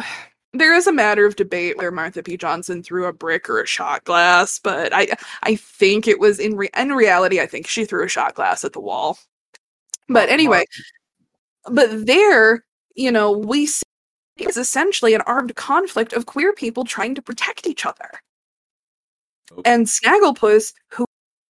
there 0.53 0.73
is 0.73 0.87
a 0.87 0.93
matter 0.93 1.25
of 1.25 1.35
debate 1.35 1.77
where 1.77 1.91
Marsha 1.91 2.23
P. 2.23 2.37
Johnson 2.37 2.81
threw 2.81 3.05
a 3.05 3.13
brick 3.13 3.49
or 3.49 3.61
a 3.61 3.67
shot 3.67 4.03
glass, 4.05 4.57
but 4.59 4.93
I 4.93 5.09
I 5.43 5.55
think 5.55 6.07
it 6.07 6.19
was 6.19 6.39
in 6.39 6.55
re- 6.55 6.69
in 6.77 6.89
reality 6.93 7.41
I 7.41 7.45
think 7.45 7.67
she 7.67 7.85
threw 7.85 8.05
a 8.05 8.09
shot 8.09 8.35
glass 8.35 8.63
at 8.63 8.73
the 8.73 8.79
wall. 8.79 9.19
But 10.07 10.29
anyway, 10.29 10.65
but 11.69 12.05
there, 12.05 12.63
you 12.95 13.11
know, 13.11 13.31
we 13.31 13.65
see 13.65 13.84
it's 14.37 14.57
essentially 14.57 15.13
an 15.13 15.21
armed 15.21 15.55
conflict 15.55 16.13
of 16.13 16.25
queer 16.25 16.53
people 16.53 16.83
trying 16.83 17.15
to 17.15 17.21
protect 17.21 17.67
each 17.67 17.85
other. 17.85 18.09
Oh. 19.55 19.61
And 19.65 19.85
Snagglepuss, 19.85 20.73
who 20.91 21.05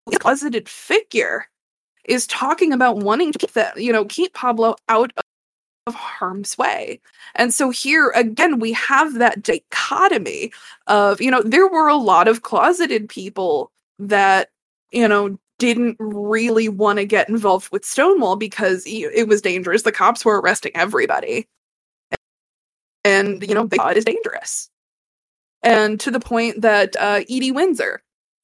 is 0.07 0.15
a 0.15 0.19
closeted 0.19 0.69
figure, 0.69 1.47
is 2.05 2.27
talking 2.27 2.71
about 2.71 2.97
wanting 2.97 3.31
to 3.31 3.39
keep 3.39 3.53
that, 3.53 3.81
you 3.81 3.91
know, 3.91 4.05
keep 4.05 4.33
Pablo 4.33 4.75
out 4.89 5.11
of 5.87 5.95
harm's 5.95 6.57
way. 6.57 6.99
And 7.35 7.53
so 7.53 7.69
here 7.69 8.11
again, 8.15 8.59
we 8.59 8.73
have 8.73 9.15
that 9.15 9.41
dichotomy 9.41 10.51
of, 10.87 11.21
you 11.21 11.31
know, 11.31 11.41
there 11.43 11.67
were 11.67 11.87
a 11.87 11.95
lot 11.95 12.27
of 12.27 12.41
closeted 12.41 13.09
people 13.09 13.71
that, 13.99 14.49
you 14.91 15.07
know, 15.07 15.37
didn't 15.57 15.95
really 15.99 16.69
want 16.69 16.99
to 16.99 17.05
get 17.05 17.29
involved 17.29 17.71
with 17.71 17.85
Stonewall 17.85 18.35
because 18.35 18.83
it 18.85 19.27
was 19.27 19.41
dangerous. 19.41 19.83
The 19.83 19.91
cops 19.91 20.25
were 20.25 20.41
arresting 20.41 20.73
everybody. 20.75 21.47
And, 23.05 23.41
you 23.47 23.53
know, 23.53 23.65
they 23.65 23.77
thought 23.77 23.91
it 23.91 23.97
is 23.97 24.05
dangerous. 24.05 24.69
And 25.63 25.99
to 26.01 26.11
the 26.11 26.19
point 26.19 26.61
that 26.61 26.95
uh, 26.99 27.21
Edie 27.29 27.51
Windsor, 27.51 28.01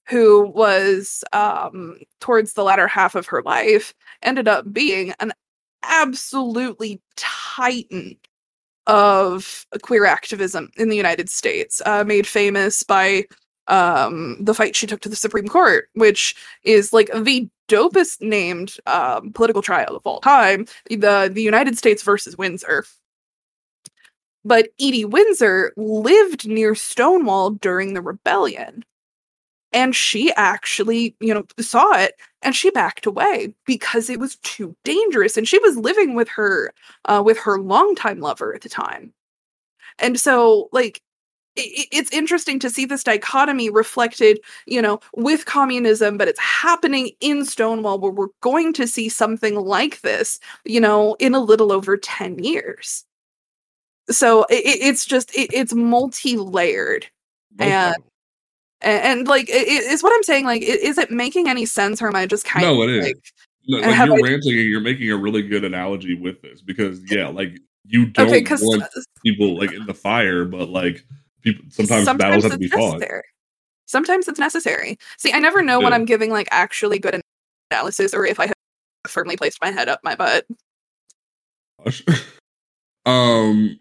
who 0.07 0.47
was 0.47 1.23
um, 1.33 1.97
towards 2.19 2.53
the 2.53 2.63
latter 2.63 2.87
half 2.87 3.15
of 3.15 3.25
her 3.27 3.41
life, 3.41 3.93
ended 4.23 4.47
up 4.47 4.71
being 4.71 5.13
an 5.19 5.33
absolutely 5.83 7.01
titan 7.15 8.17
of 8.87 9.65
queer 9.81 10.05
activism 10.05 10.69
in 10.77 10.89
the 10.89 10.97
United 10.97 11.29
States, 11.29 11.81
uh, 11.85 12.03
made 12.03 12.27
famous 12.27 12.83
by 12.83 13.25
um, 13.67 14.37
the 14.43 14.53
fight 14.53 14.75
she 14.75 14.87
took 14.87 15.01
to 15.01 15.09
the 15.09 15.15
Supreme 15.15 15.47
Court, 15.47 15.89
which 15.93 16.35
is 16.63 16.91
like 16.91 17.09
the 17.13 17.47
dopest 17.67 18.21
named 18.21 18.77
um, 18.85 19.31
political 19.33 19.61
trial 19.61 19.95
of 19.95 20.05
all 20.05 20.19
time, 20.19 20.65
the 20.89 21.29
the 21.31 21.41
United 21.41 21.77
States 21.77 22.03
versus 22.03 22.37
Windsor. 22.37 22.85
But 24.43 24.69
Edie 24.79 25.05
Windsor 25.05 25.73
lived 25.77 26.47
near 26.47 26.75
Stonewall 26.75 27.51
during 27.51 27.93
the 27.93 28.01
rebellion. 28.01 28.83
And 29.73 29.95
she 29.95 30.33
actually, 30.33 31.15
you 31.21 31.33
know, 31.33 31.45
saw 31.59 31.93
it 31.93 32.15
and 32.41 32.55
she 32.55 32.71
backed 32.71 33.05
away 33.05 33.53
because 33.65 34.09
it 34.09 34.19
was 34.19 34.35
too 34.37 34.75
dangerous. 34.83 35.37
And 35.37 35.47
she 35.47 35.59
was 35.59 35.77
living 35.77 36.13
with 36.15 36.27
her, 36.29 36.73
uh, 37.05 37.21
with 37.25 37.37
her 37.39 37.59
longtime 37.59 38.19
lover 38.19 38.53
at 38.53 38.61
the 38.61 38.69
time. 38.69 39.13
And 39.99 40.19
so, 40.19 40.69
like, 40.71 41.01
it's 41.55 42.11
interesting 42.11 42.59
to 42.59 42.69
see 42.69 42.85
this 42.85 43.03
dichotomy 43.03 43.69
reflected, 43.69 44.39
you 44.67 44.81
know, 44.81 44.99
with 45.15 45.45
communism, 45.45 46.17
but 46.17 46.29
it's 46.29 46.39
happening 46.39 47.11
in 47.19 47.45
Stonewall 47.45 47.99
where 47.99 48.11
we're 48.11 48.27
going 48.41 48.73
to 48.73 48.87
see 48.87 49.09
something 49.09 49.55
like 49.55 50.01
this, 50.01 50.39
you 50.65 50.79
know, 50.79 51.15
in 51.19 51.35
a 51.35 51.39
little 51.41 51.71
over 51.73 51.97
10 51.97 52.39
years. 52.39 53.05
So 54.11 54.43
it, 54.43 54.63
it's 54.65 55.05
just, 55.05 55.33
it, 55.35 55.49
it's 55.53 55.73
multi 55.73 56.37
layered. 56.37 57.07
And, 57.59 57.95
and, 58.81 59.27
like, 59.27 59.49
it, 59.49 59.67
it's 59.67 60.01
what 60.01 60.13
I'm 60.13 60.23
saying. 60.23 60.45
Like, 60.45 60.61
is 60.61 60.97
it 60.97 61.11
making 61.11 61.47
any 61.47 61.65
sense 61.65 62.01
or 62.01 62.07
am 62.07 62.15
I 62.15 62.25
just 62.25 62.45
kind 62.45 62.65
no, 62.65 62.81
of 62.81 62.89
it 62.89 62.95
is. 62.95 63.05
like, 63.05 63.17
no, 63.67 63.77
like 63.77 64.07
you're 64.07 64.25
I, 64.25 64.31
ranting 64.31 64.59
and 64.59 64.67
you're 64.67 64.81
making 64.81 65.11
a 65.11 65.17
really 65.17 65.43
good 65.43 65.63
analogy 65.63 66.15
with 66.15 66.41
this 66.41 66.61
because, 66.61 66.99
yeah, 67.11 67.27
like, 67.27 67.59
you 67.85 68.07
don't 68.07 68.27
okay, 68.27 68.43
want 68.61 68.83
people 69.23 69.57
like 69.57 69.71
in 69.71 69.85
the 69.85 69.93
fire, 69.93 70.45
but 70.45 70.69
like, 70.69 71.05
people 71.41 71.65
sometimes, 71.69 72.05
sometimes 72.05 72.17
battles 72.17 72.43
have 72.43 72.53
to 72.53 72.57
be 72.57 72.67
fought. 72.67 73.01
Sometimes 73.85 74.27
it's 74.27 74.39
necessary. 74.39 74.97
See, 75.17 75.33
I 75.33 75.39
never 75.39 75.61
know 75.61 75.79
yeah. 75.79 75.83
when 75.83 75.93
I'm 75.93 76.05
giving 76.05 76.31
like 76.31 76.47
actually 76.51 76.97
good 76.97 77.21
analysis 77.71 78.13
or 78.13 78.25
if 78.25 78.39
I 78.39 78.47
have 78.47 78.53
firmly 79.07 79.35
placed 79.35 79.59
my 79.61 79.69
head 79.69 79.89
up 79.89 79.99
my 80.03 80.15
butt. 80.15 80.45
um, 83.05 83.77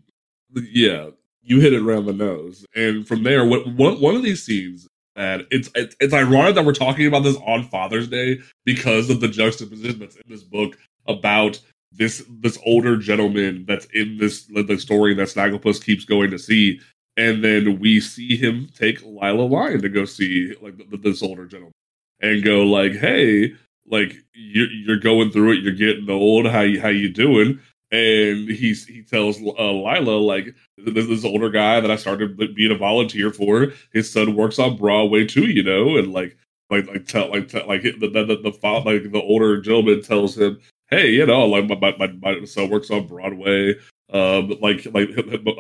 yeah, 0.55 1.11
you 1.43 1.61
hit 1.61 1.73
it 1.73 1.83
around 1.83 2.07
the 2.07 2.13
nose, 2.13 2.65
and 2.75 3.07
from 3.07 3.23
there, 3.23 3.45
what 3.45 3.67
one 3.67 4.01
one 4.01 4.17
of 4.17 4.23
these 4.23 4.43
scenes 4.43 4.87
that 5.17 5.47
it's, 5.51 5.69
it's 5.75 5.97
it's 6.01 6.15
ironic 6.15 6.55
that 6.55 6.65
we're 6.65 6.73
talking 6.73 7.07
about 7.07 7.25
this 7.25 7.37
on 7.47 7.65
Father's 7.65 8.09
Day 8.09 8.39
because 8.65 9.11
of 9.11 9.21
the 9.21 9.29
juxtaposition 9.29 9.99
that's 9.99 10.17
in 10.17 10.23
this 10.29 10.43
book 10.43 10.79
about 11.09 11.61
this 11.93 12.25
this 12.29 12.59
older 12.65 12.97
gentleman 12.97 13.65
that's 13.67 13.87
in 13.87 14.17
this 14.19 14.45
the 14.45 14.79
story 14.79 15.15
that 15.15 15.29
Snagglepuss 15.29 15.85
keeps 15.85 16.05
going 16.05 16.31
to 16.31 16.39
see 16.39 16.81
and 17.17 17.45
then 17.45 17.79
we 17.81 18.01
see 18.01 18.37
him 18.37 18.69
take 18.75 19.03
Lila 19.03 19.43
Lion 19.43 19.83
to 19.83 19.89
go 19.89 20.05
see 20.05 20.55
like 20.63 20.75
this 21.03 21.23
older 21.23 21.47
gentleman 21.47 21.73
and 22.21 22.43
go 22.43 22.63
like, 22.63 22.93
"Hey, 22.93 23.55
like 23.87 24.15
you're, 24.33 24.71
you're 24.71 24.99
going 24.99 25.31
through 25.31 25.53
it, 25.53 25.63
you're 25.63 25.73
getting 25.73 26.09
old. 26.09 26.47
How 26.47 26.61
you 26.61 26.81
how 26.81 26.89
you 26.89 27.11
doing?" 27.11 27.61
And 27.93 28.49
he's 28.49 28.87
he 28.87 29.03
tells 29.03 29.39
uh, 29.41 29.73
Lila 29.73 30.19
like, 30.19 30.55
"This 30.79 31.07
this 31.07 31.25
older 31.25 31.51
guy 31.51 31.81
that 31.81 31.91
I 31.91 31.97
started 31.97 32.37
being 32.55 32.71
a 32.71 32.77
volunteer 32.77 33.33
for. 33.33 33.73
His 33.93 34.13
son 34.13 34.37
works 34.37 34.59
on 34.61 34.77
Broadway 34.77 35.27
too, 35.27 35.51
you 35.51 35.63
know." 35.65 35.97
And 35.97 36.13
like 36.13 36.37
like 36.71 36.87
like 36.87 37.07
tell 37.07 37.31
like 37.31 37.49
tell, 37.49 37.67
like 37.67 37.83
the 37.83 37.91
the, 37.99 38.25
the 38.25 38.37
the 38.37 38.69
like 38.85 39.11
the 39.11 39.21
older 39.21 39.61
gentleman 39.61 40.03
tells 40.03 40.39
him, 40.39 40.61
"Hey, 40.89 41.11
you 41.11 41.27
know, 41.27 41.47
like 41.47 41.69
my 41.69 41.97
my, 41.99 42.07
my 42.07 42.45
son 42.45 42.71
works 42.71 42.91
on 42.91 43.07
Broadway." 43.07 43.75
Um, 44.13 44.57
like 44.61 44.87
like 44.93 45.11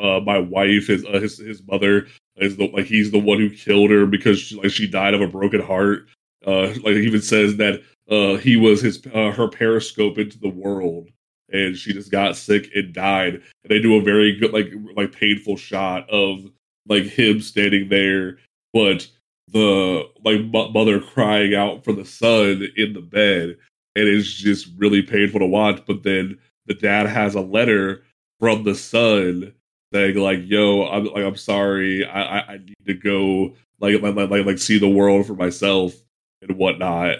uh, 0.00 0.20
my 0.20 0.38
wife, 0.38 0.88
his 0.88 1.04
uh, 1.04 1.20
his 1.20 1.38
his 1.38 1.62
mother 1.66 2.06
is 2.36 2.56
the 2.56 2.68
like 2.68 2.86
he's 2.86 3.10
the 3.10 3.18
one 3.18 3.38
who 3.38 3.50
killed 3.50 3.90
her 3.90 4.06
because 4.06 4.40
she, 4.40 4.56
like 4.56 4.70
she 4.70 4.88
died 4.88 5.14
of 5.14 5.20
a 5.20 5.28
broken 5.28 5.60
heart. 5.60 6.08
Uh, 6.46 6.68
like 6.82 6.94
even 6.96 7.20
says 7.20 7.56
that 7.58 7.82
uh 8.10 8.36
he 8.38 8.56
was 8.56 8.80
his 8.80 9.00
uh, 9.14 9.30
her 9.30 9.48
periscope 9.48 10.18
into 10.18 10.38
the 10.38 10.48
world, 10.48 11.10
and 11.52 11.76
she 11.76 11.92
just 11.92 12.10
got 12.10 12.36
sick 12.36 12.70
and 12.74 12.92
died. 12.92 13.34
And 13.34 13.70
they 13.70 13.80
do 13.80 13.96
a 13.96 14.02
very 14.02 14.36
good 14.36 14.52
like 14.52 14.72
like 14.96 15.12
painful 15.12 15.56
shot 15.56 16.08
of 16.10 16.44
like 16.86 17.04
him 17.04 17.40
standing 17.40 17.88
there, 17.88 18.38
but 18.72 19.06
the 19.52 20.08
like 20.24 20.44
mother 20.72 21.00
crying 21.00 21.54
out 21.54 21.84
for 21.84 21.92
the 21.92 22.04
son 22.04 22.68
in 22.76 22.92
the 22.92 23.00
bed, 23.00 23.56
and 23.96 24.08
it's 24.08 24.32
just 24.32 24.68
really 24.76 25.02
painful 25.02 25.40
to 25.40 25.46
watch. 25.46 25.82
But 25.86 26.02
then 26.02 26.38
the 26.66 26.74
dad 26.74 27.06
has 27.06 27.34
a 27.34 27.40
letter 27.40 28.04
from 28.38 28.64
the 28.64 28.74
son 28.74 29.52
saying 29.92 30.16
like, 30.16 30.40
"Yo, 30.44 30.86
I'm 30.86 31.06
like, 31.06 31.24
I'm 31.24 31.36
sorry, 31.36 32.04
I, 32.04 32.22
I, 32.22 32.52
I 32.52 32.58
need 32.58 32.86
to 32.86 32.94
go 32.94 33.54
like, 33.80 34.00
like, 34.02 34.30
like, 34.30 34.46
like, 34.46 34.58
see 34.58 34.78
the 34.78 34.88
world 34.88 35.26
for 35.26 35.34
myself 35.34 35.94
and 36.42 36.56
whatnot." 36.56 37.18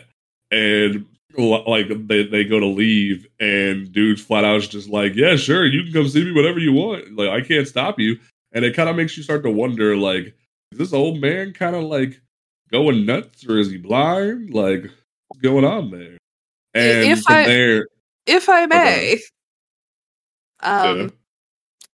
And 0.51 1.07
like 1.36 1.89
they, 2.07 2.24
they 2.24 2.44
go 2.44 2.61
to 2.61 2.66
leave, 2.66 3.27
and 3.39 3.93
dude 3.93 4.20
flat 4.20 4.44
out 4.44 4.57
is 4.57 4.69
just 4.69 4.89
like, 4.89 5.15
"Yeah, 5.15 5.36
sure, 5.36 5.66
you 5.66 5.85
can 5.85 5.93
come 5.93 6.09
see 6.09 6.24
me 6.24 6.32
whenever 6.32 6.59
you 6.59 6.73
want. 6.73 7.16
Like, 7.16 7.31
I 7.31 7.40
can't 7.40 7.69
stop 7.69 7.98
you." 7.98 8.19
And 8.52 8.65
it 8.65 8.74
kind 8.74 8.89
of 8.89 8.97
makes 8.97 9.16
you 9.16 9.23
start 9.23 9.43
to 9.44 9.51
wonder, 9.51 9.97
like, 9.97 10.35
is 10.73 10.78
this 10.78 10.93
old 10.93 11.20
man 11.20 11.52
kind 11.52 11.77
of 11.77 11.85
like 11.85 12.20
going 12.70 13.07
nuts, 13.07 13.47
or 13.48 13.59
is 13.59 13.70
he 13.70 13.78
blind? 13.78 14.52
Like, 14.52 14.90
what's 15.28 15.40
going 15.40 15.65
on 15.65 15.90
there? 15.90 16.19
And 16.74 17.11
if 17.11 17.23
from 17.23 17.36
I, 17.36 17.47
there, 17.47 17.86
if 18.27 18.48
I 18.48 18.66
may, 18.66 19.15
okay. 19.15 19.20
Um, 20.62 20.98
yeah. 20.98 21.09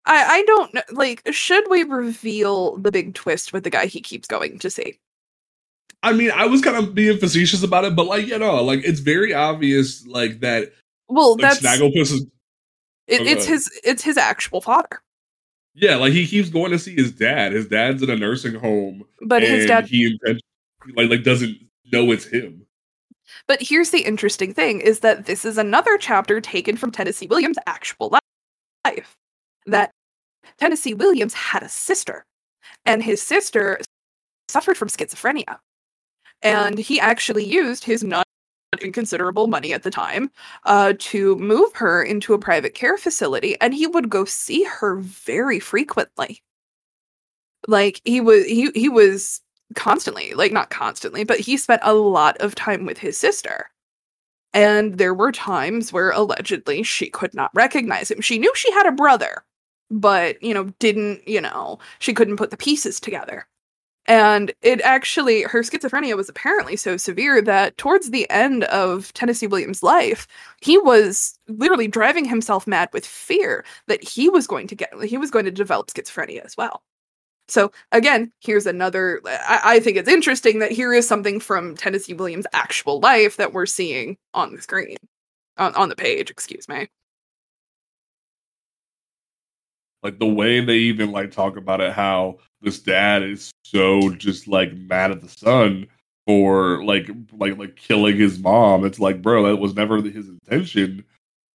I 0.06 0.26
I 0.26 0.44
don't 0.44 0.74
know. 0.74 0.82
Like, 0.92 1.22
should 1.32 1.70
we 1.70 1.84
reveal 1.84 2.78
the 2.78 2.92
big 2.92 3.14
twist 3.14 3.54
with 3.54 3.64
the 3.64 3.70
guy 3.70 3.86
he 3.86 4.02
keeps 4.02 4.28
going 4.28 4.60
to 4.60 4.70
see? 4.70 5.00
I 6.04 6.14
mean, 6.14 6.32
I 6.32 6.46
was 6.46 6.62
kind 6.62 6.78
of 6.78 6.96
being 6.96 7.18
facetious 7.18 7.64
about 7.64 7.86
it, 7.86 7.96
but 7.96 8.08
like, 8.08 8.28
you 8.28 8.38
know, 8.38 8.64
like 8.64 8.84
it's 8.84 9.00
very 9.00 9.34
obvious, 9.34 10.06
like 10.08 10.40
that. 10.40 10.72
Well, 11.08 11.34
like, 11.34 11.42
that's 11.42 11.62
Snagglepuss 11.62 12.14
is. 12.14 12.26
It, 13.08 13.22
oh, 13.22 13.26
it's 13.26 13.46
his. 13.46 13.80
It's 13.84 14.04
his 14.04 14.18
actual 14.18 14.62
father. 14.62 15.02
Yeah, 15.74 15.96
like 15.96 16.14
he 16.14 16.28
keeps 16.28 16.50
going 16.50 16.72
to 16.72 16.80
see 16.80 16.96
his 16.96 17.12
dad. 17.12 17.54
His 17.54 17.68
dad's 17.68 18.02
in 18.02 18.10
a 18.10 18.16
nursing 18.16 18.56
home, 18.56 19.04
but 19.26 19.44
his 19.44 19.68
dad 19.68 19.86
he 19.86 20.20
like 20.96 21.10
like 21.10 21.24
doesn't 21.24 21.58
know 21.92 22.12
it's 22.12 22.26
him. 22.26 22.66
But 23.48 23.62
here's 23.62 23.92
the 23.92 24.02
interesting 24.02 24.54
thing: 24.54 24.82
is 24.82 25.00
that 25.00 25.26
this 25.26 25.46
is 25.46 25.58
another 25.58 25.98
chapter 25.98 26.42
taken 26.42 26.78
from 26.78 26.92
Tennessee 26.92 27.28
Williams' 27.28 27.58
actual 27.68 28.10
life 28.10 28.22
life 28.86 29.16
that 29.66 29.92
Tennessee 30.58 30.94
Williams 30.94 31.34
had 31.34 31.64
a 31.64 31.70
sister, 31.70 32.26
and 32.86 33.04
his 33.04 33.22
sister 33.22 33.80
suffered 34.48 34.78
from 34.78 34.90
schizophrenia. 34.90 35.60
And 36.44 36.78
he 36.78 37.00
actually 37.00 37.46
used 37.46 37.84
his 37.84 38.04
not 38.04 38.26
inconsiderable 38.82 39.48
money 39.48 39.74
at 39.74 39.84
the 39.84 39.92
time 39.92 40.32
uh, 40.64 40.94
to 40.98 41.36
move 41.36 41.74
her 41.74 42.02
into 42.02 42.34
a 42.34 42.40
private 42.40 42.74
care 42.74 42.98
facility, 42.98 43.60
and 43.62 43.74
he 43.74 43.86
would 43.86 44.10
go 44.10 44.26
see 44.26 44.64
her 44.64 44.96
very 44.98 45.60
frequently. 45.60 46.42
Like 47.68 48.02
he 48.06 48.22
was, 48.22 48.46
he 48.46 48.72
he 48.74 48.90
was 48.90 49.42
constantly, 49.76 50.34
like 50.34 50.52
not 50.52 50.70
constantly, 50.70 51.24
but 51.24 51.40
he 51.40 51.58
spent 51.58 51.82
a 51.84 51.94
lot 51.94 52.38
of 52.40 52.56
time 52.56 52.86
with 52.86 52.98
his 52.98 53.18
sister. 53.18 53.70
And 54.54 54.98
there 54.98 55.14
were 55.14 55.32
times 55.32 55.94
where 55.94 56.12
allegedly 56.12 56.84
she 56.84 57.10
could 57.10 57.34
not 57.34 57.52
recognize 57.54 58.12
him. 58.12 58.22
She 58.22 58.40
knew 58.40 58.52
she 58.56 58.72
had 58.72 58.86
a 58.88 58.92
brother, 58.92 59.44
but, 59.90 60.42
you 60.44 60.54
know, 60.54 60.66
didn't, 60.80 61.28
you 61.28 61.40
know, 61.40 61.80
she 62.00 62.14
couldn't 62.14 62.38
put 62.38 62.52
the 62.52 62.58
pieces 62.58 63.00
together. 63.00 63.48
And 64.08 64.52
it 64.62 64.82
actually, 64.82 65.44
her 65.44 65.62
schizophrenia 65.62 66.18
was 66.18 66.28
apparently 66.28 66.76
so 66.76 66.98
severe 66.98 67.42
that 67.44 67.78
towards 67.78 68.10
the 68.10 68.30
end 68.32 68.64
of 68.66 69.14
Tennessee 69.14 69.48
Williams' 69.48 69.84
life, 69.84 70.28
he 70.62 70.78
was 70.78 71.38
literally 71.48 71.88
driving 71.88 72.26
himself 72.26 72.66
mad 72.66 72.90
with 72.94 73.06
fear 73.06 73.64
that 73.88 74.04
he 74.04 74.30
was 74.30 74.48
going 74.48 74.68
to 74.68 74.76
get, 74.76 74.92
he 75.04 75.18
was 75.18 75.30
going 75.30 75.46
to 75.46 75.52
develop 75.52 75.88
schizophrenia 75.88 76.44
as 76.44 76.58
well. 76.58 76.82
So 77.48 77.72
again, 77.92 78.32
here's 78.40 78.66
another. 78.66 79.22
I, 79.26 79.62
I, 79.64 79.80
think 79.82 79.98
it's 79.98 80.08
interesting 80.10 80.60
that 80.60 80.72
here 80.72 80.94
is 80.94 81.08
something 81.08 81.40
from 81.40 81.76
Tennessee 81.76 82.14
Williams' 82.14 82.48
actual 82.54 83.02
life 83.02 83.36
that 83.38 83.52
we're 83.52 83.66
seeing 83.66 84.18
on 84.34 84.56
the 84.56 84.62
screen, 84.62 84.96
on, 85.58 85.76
on 85.76 85.90
the 85.90 85.96
page. 85.96 86.32
Excuse 86.32 86.70
me. 86.70 86.88
Like 90.04 90.20
the 90.20 90.28
way 90.28 90.62
they 90.62 90.78
even 90.78 91.12
like 91.12 91.32
talk 91.32 91.58
about 91.58 91.82
it, 91.82 91.94
how 91.94 92.40
this 92.62 92.80
dad 92.80 93.24
is 93.24 93.52
so 93.64 94.10
just 94.12 94.48
like 94.48 94.74
mad 94.74 95.12
at 95.12 95.22
the 95.22 95.30
son 95.30 95.88
for 96.26 96.84
like 96.84 97.10
like 97.34 97.58
like 97.58 97.76
killing 97.76 98.18
his 98.18 98.40
mom. 98.40 98.86
It's 98.86 99.00
like, 99.00 99.22
bro, 99.22 99.44
that 99.44 99.58
was 99.58 99.76
never 99.76 100.02
his 100.02 100.28
intention, 100.28 101.04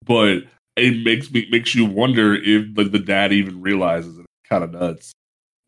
but 0.05 0.44
it 0.77 1.05
makes 1.05 1.31
me 1.31 1.48
makes 1.51 1.74
you 1.74 1.86
wonder 1.86 2.35
if 2.35 2.77
like 2.77 2.93
the 2.93 2.98
dad 2.98 3.32
even 3.32 3.60
realizes 3.62 4.18
it. 4.18 4.27
Kind 4.48 4.62
of 4.62 4.73
nuts. 4.73 5.12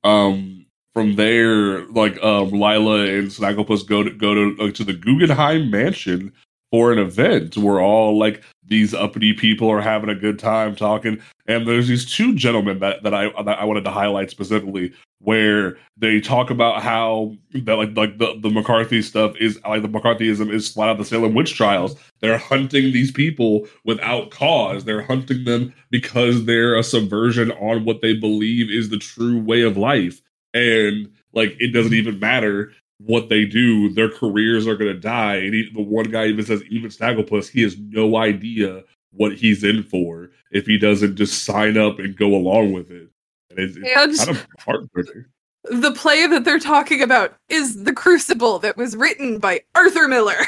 Um, 0.04 0.66
from 0.94 1.16
there, 1.16 1.86
like 1.86 2.22
um, 2.22 2.50
Lila 2.50 3.06
and 3.06 3.28
Snagglepuss 3.28 3.86
go 3.86 4.02
to 4.02 4.10
go 4.10 4.34
to 4.34 4.64
uh, 4.64 4.70
to 4.72 4.84
the 4.84 4.92
Guggenheim 4.92 5.70
Mansion 5.70 6.32
for 6.70 6.92
an 6.92 6.98
event 6.98 7.56
where 7.56 7.80
all 7.80 8.18
like 8.18 8.42
these 8.68 8.94
uppity 8.94 9.32
people 9.32 9.68
are 9.70 9.80
having 9.80 10.10
a 10.10 10.14
good 10.14 10.38
time 10.38 10.76
talking. 10.76 11.20
And 11.46 11.66
there's 11.66 11.88
these 11.88 12.04
two 12.04 12.34
gentlemen 12.34 12.78
that, 12.80 13.02
that 13.02 13.14
I 13.14 13.30
that 13.42 13.58
I 13.58 13.64
wanted 13.64 13.84
to 13.84 13.90
highlight 13.90 14.30
specifically, 14.30 14.92
where 15.20 15.78
they 15.96 16.20
talk 16.20 16.50
about 16.50 16.82
how 16.82 17.34
that 17.52 17.74
like 17.74 17.96
like 17.96 18.18
the, 18.18 18.38
the 18.40 18.50
McCarthy 18.50 19.02
stuff 19.02 19.34
is 19.40 19.58
like 19.66 19.82
the 19.82 19.88
McCarthyism 19.88 20.52
is 20.52 20.68
flat 20.68 20.90
out 20.90 20.98
the 20.98 21.04
Salem 21.04 21.34
witch 21.34 21.54
trials. 21.54 21.96
They're 22.20 22.38
hunting 22.38 22.92
these 22.92 23.10
people 23.10 23.66
without 23.84 24.30
cause. 24.30 24.84
They're 24.84 25.02
hunting 25.02 25.44
them 25.44 25.72
because 25.90 26.44
they're 26.44 26.76
a 26.76 26.82
subversion 26.82 27.50
on 27.52 27.84
what 27.84 28.02
they 28.02 28.14
believe 28.14 28.70
is 28.70 28.90
the 28.90 28.98
true 28.98 29.40
way 29.40 29.62
of 29.62 29.76
life. 29.76 30.20
And 30.54 31.10
like 31.32 31.56
it 31.58 31.72
doesn't 31.72 31.94
even 31.94 32.18
matter 32.18 32.72
what 32.98 33.28
they 33.28 33.44
do, 33.44 33.90
their 33.90 34.10
careers 34.10 34.66
are 34.66 34.76
going 34.76 34.92
to 34.92 35.00
die. 35.00 35.36
And 35.36 35.54
he, 35.54 35.70
the 35.72 35.82
one 35.82 36.10
guy 36.10 36.26
even 36.26 36.44
says, 36.44 36.62
even 36.64 36.90
Snagglepuss, 36.90 37.48
he 37.48 37.62
has 37.62 37.78
no 37.78 38.16
idea 38.16 38.82
what 39.12 39.36
he's 39.36 39.64
in 39.64 39.82
for 39.82 40.30
if 40.50 40.66
he 40.66 40.78
doesn't 40.78 41.16
just 41.16 41.44
sign 41.44 41.78
up 41.78 41.98
and 41.98 42.16
go 42.16 42.34
along 42.34 42.72
with 42.72 42.90
it. 42.90 43.08
And 43.50 43.58
it's, 43.58 43.78
it's 43.80 44.24
kind 44.24 44.36
of 44.36 44.46
heartbreaking. 44.58 45.24
The 45.64 45.92
play 45.92 46.26
that 46.26 46.44
they're 46.44 46.58
talking 46.58 47.02
about 47.02 47.34
is 47.48 47.84
The 47.84 47.92
Crucible 47.92 48.58
that 48.60 48.76
was 48.76 48.96
written 48.96 49.38
by 49.38 49.62
Arthur 49.74 50.08
Miller. 50.08 50.38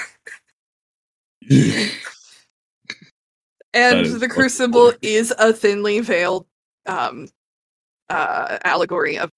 and 1.51 1.91
The 4.07 4.29
Crucible 4.31 4.93
is 5.03 5.33
a 5.39 5.53
thinly 5.53 6.01
veiled 6.01 6.47
um, 6.87 7.29
uh, 8.09 8.59
allegory 8.65 9.19
of 9.19 9.31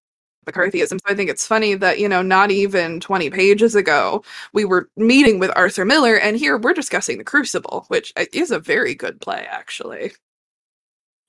McCarthyism. 0.45 0.99
So 0.99 1.05
I 1.07 1.15
think 1.15 1.29
it's 1.29 1.45
funny 1.45 1.75
that, 1.75 1.99
you 1.99 2.07
know, 2.07 2.21
not 2.21 2.51
even 2.51 2.99
20 2.99 3.29
pages 3.29 3.75
ago, 3.75 4.23
we 4.53 4.65
were 4.65 4.89
meeting 4.97 5.39
with 5.39 5.51
Arthur 5.55 5.85
Miller, 5.85 6.15
and 6.15 6.37
here 6.37 6.57
we're 6.57 6.73
discussing 6.73 7.17
The 7.17 7.23
Crucible, 7.23 7.85
which 7.87 8.13
is 8.31 8.51
a 8.51 8.59
very 8.59 8.95
good 8.95 9.19
play, 9.21 9.45
actually. 9.49 10.13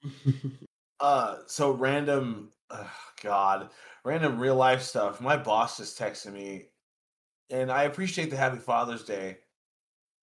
uh, 1.00 1.36
so 1.46 1.72
random, 1.72 2.50
oh 2.70 2.90
God, 3.22 3.70
random 4.04 4.38
real 4.38 4.56
life 4.56 4.82
stuff. 4.82 5.20
My 5.20 5.36
boss 5.36 5.78
just 5.78 5.98
texted 5.98 6.32
me, 6.32 6.66
and 7.50 7.70
I 7.70 7.84
appreciate 7.84 8.30
the 8.30 8.36
Happy 8.36 8.58
Father's 8.58 9.04
Day, 9.04 9.38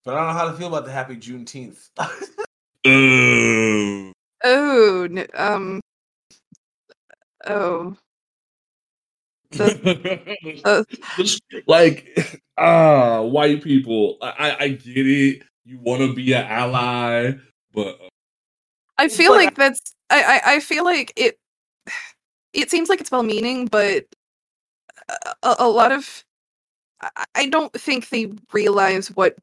but 0.04 0.14
I 0.14 0.18
don't 0.18 0.28
know 0.28 0.40
how 0.40 0.52
to 0.52 0.58
feel 0.58 0.68
about 0.68 0.86
the 0.86 0.92
Happy 0.92 1.16
Juneteenth. 1.16 1.90
oh, 4.44 5.26
um, 5.36 5.82
oh. 7.46 7.96
uh, 10.66 10.84
like 11.68 12.42
ah 12.58 13.18
uh, 13.18 13.22
white 13.24 13.64
people. 13.64 14.18
I, 14.22 14.56
I 14.60 14.68
get 14.70 15.08
it. 15.08 15.44
You 15.66 15.80
want 15.80 16.02
to 16.02 16.14
be 16.14 16.34
an 16.34 16.46
ally 16.46 17.34
but 17.74 18.00
uh, 18.02 18.08
i 18.98 19.08
feel 19.08 19.32
but, 19.32 19.38
like 19.38 19.56
that's 19.56 19.94
I, 20.10 20.24
I 20.24 20.54
i 20.56 20.60
feel 20.60 20.84
like 20.84 21.14
it 21.16 21.38
it 22.54 22.70
seems 22.70 22.90
like 22.90 23.02
it's 23.02 23.12
well 23.12 23.24
meaning 23.24 23.68
but 23.68 24.06
a, 25.44 25.56
a 25.60 25.68
lot 25.68 25.92
of 25.92 26.24
i 27.36 27.48
don't 27.48 27.74
think 27.74 28.10
they 28.10 28.32
realize 28.54 29.10
what 29.10 29.38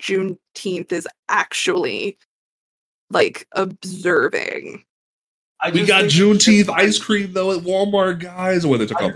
juneteenth 0.00 0.92
is 0.92 1.06
actually 1.28 2.18
like 3.10 3.46
observing 3.52 4.84
we 5.70 5.84
got 5.84 6.04
Juneteenth 6.04 6.68
ice 6.68 6.98
cream 6.98 7.32
though 7.32 7.52
at 7.52 7.62
Walmart, 7.62 8.20
guys. 8.20 8.66
What 8.66 8.78
they 8.78 8.86
took 8.86 9.00
off. 9.00 9.14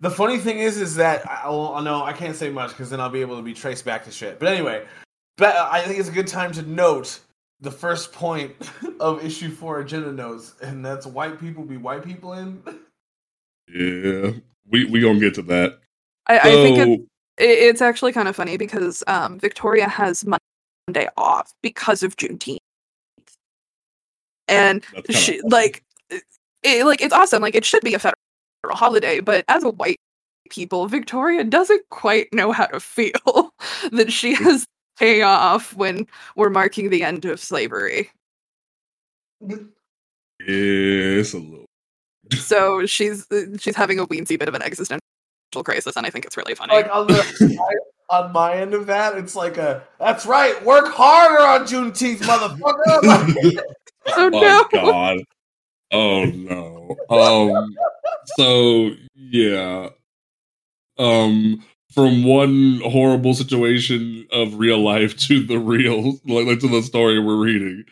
The 0.00 0.10
funny 0.10 0.38
thing 0.38 0.58
is, 0.58 0.78
is 0.78 0.96
that 0.96 1.28
I, 1.28 1.48
I 1.48 1.82
know 1.82 2.02
I 2.02 2.12
can't 2.12 2.34
say 2.34 2.50
much 2.50 2.70
because 2.70 2.90
then 2.90 3.00
I'll 3.00 3.10
be 3.10 3.20
able 3.20 3.36
to 3.36 3.42
be 3.42 3.52
traced 3.52 3.84
back 3.84 4.04
to 4.04 4.10
shit. 4.10 4.38
But 4.38 4.48
anyway, 4.48 4.86
but 5.36 5.54
I 5.56 5.82
think 5.82 5.98
it's 5.98 6.08
a 6.08 6.12
good 6.12 6.26
time 6.26 6.52
to 6.52 6.62
note 6.62 7.20
the 7.60 7.70
first 7.70 8.12
point 8.12 8.54
of 9.00 9.24
issue 9.24 9.50
four 9.50 9.80
agenda 9.80 10.12
notes, 10.12 10.54
and 10.62 10.84
that's 10.84 11.06
white 11.06 11.38
people 11.40 11.64
be 11.64 11.76
white 11.76 12.04
people 12.04 12.32
in. 12.34 12.62
Yeah, 13.68 14.32
we 14.70 14.84
we 14.86 15.00
gonna 15.00 15.20
get 15.20 15.34
to 15.34 15.42
that. 15.42 15.78
I, 16.26 16.38
so, 16.38 16.48
I 16.48 16.52
think 16.52 16.78
it's, 16.78 17.02
it's 17.38 17.82
actually 17.82 18.12
kind 18.12 18.28
of 18.28 18.36
funny 18.36 18.56
because 18.56 19.02
um, 19.06 19.38
Victoria 19.38 19.88
has 19.88 20.24
Monday 20.24 21.08
off 21.16 21.52
because 21.62 22.02
of 22.02 22.16
Juneteenth 22.16 22.59
and 24.50 24.84
she 25.10 25.40
like 25.42 25.82
it, 26.62 26.84
like 26.84 27.00
it's 27.00 27.14
awesome 27.14 27.42
like 27.42 27.54
it 27.54 27.64
should 27.64 27.82
be 27.82 27.94
a 27.94 27.98
federal 27.98 28.16
holiday 28.70 29.20
but 29.20 29.44
as 29.48 29.64
a 29.64 29.70
white 29.70 29.98
people 30.50 30.86
victoria 30.86 31.44
doesn't 31.44 31.88
quite 31.90 32.32
know 32.32 32.52
how 32.52 32.66
to 32.66 32.80
feel 32.80 33.54
that 33.92 34.12
she 34.12 34.34
has 34.34 34.66
pay 35.00 35.22
off 35.22 35.74
when 35.74 36.06
we're 36.36 36.50
marking 36.50 36.90
the 36.90 37.02
end 37.02 37.24
of 37.24 37.40
slavery. 37.40 38.10
Yes 40.46 41.32
a 41.32 41.38
little 41.38 41.64
so 42.32 42.86
she's 42.86 43.26
she's 43.58 43.74
having 43.74 43.98
a 43.98 44.06
weensy 44.06 44.38
bit 44.38 44.48
of 44.48 44.54
an 44.54 44.62
existential 44.62 45.00
crisis 45.64 45.96
and 45.96 46.06
i 46.06 46.10
think 46.10 46.24
it's 46.24 46.36
really 46.36 46.54
funny. 46.54 46.74
Like 46.74 46.94
on 46.94 47.06
the 47.06 47.58
on 48.10 48.32
my 48.32 48.54
end 48.54 48.74
of 48.74 48.86
that 48.86 49.16
it's 49.16 49.34
like 49.34 49.56
a 49.56 49.82
that's 49.98 50.26
right 50.26 50.62
work 50.64 50.92
harder 50.92 51.42
on 51.42 51.66
juneteenth 51.66 52.18
motherfucker 52.18 53.62
Oh, 54.06 54.26
oh 54.26 54.28
no. 54.30 54.66
god. 54.70 55.18
Oh 55.92 56.24
no. 56.24 56.96
Um 57.10 57.76
so 58.36 58.90
yeah. 59.14 59.90
Um 60.98 61.64
from 61.92 62.24
one 62.24 62.80
horrible 62.84 63.34
situation 63.34 64.26
of 64.32 64.54
real 64.54 64.78
life 64.78 65.16
to 65.18 65.44
the 65.44 65.58
real 65.58 66.18
like 66.24 66.60
to 66.60 66.68
the 66.68 66.82
story 66.82 67.18
we're 67.18 67.42
reading. 67.42 67.84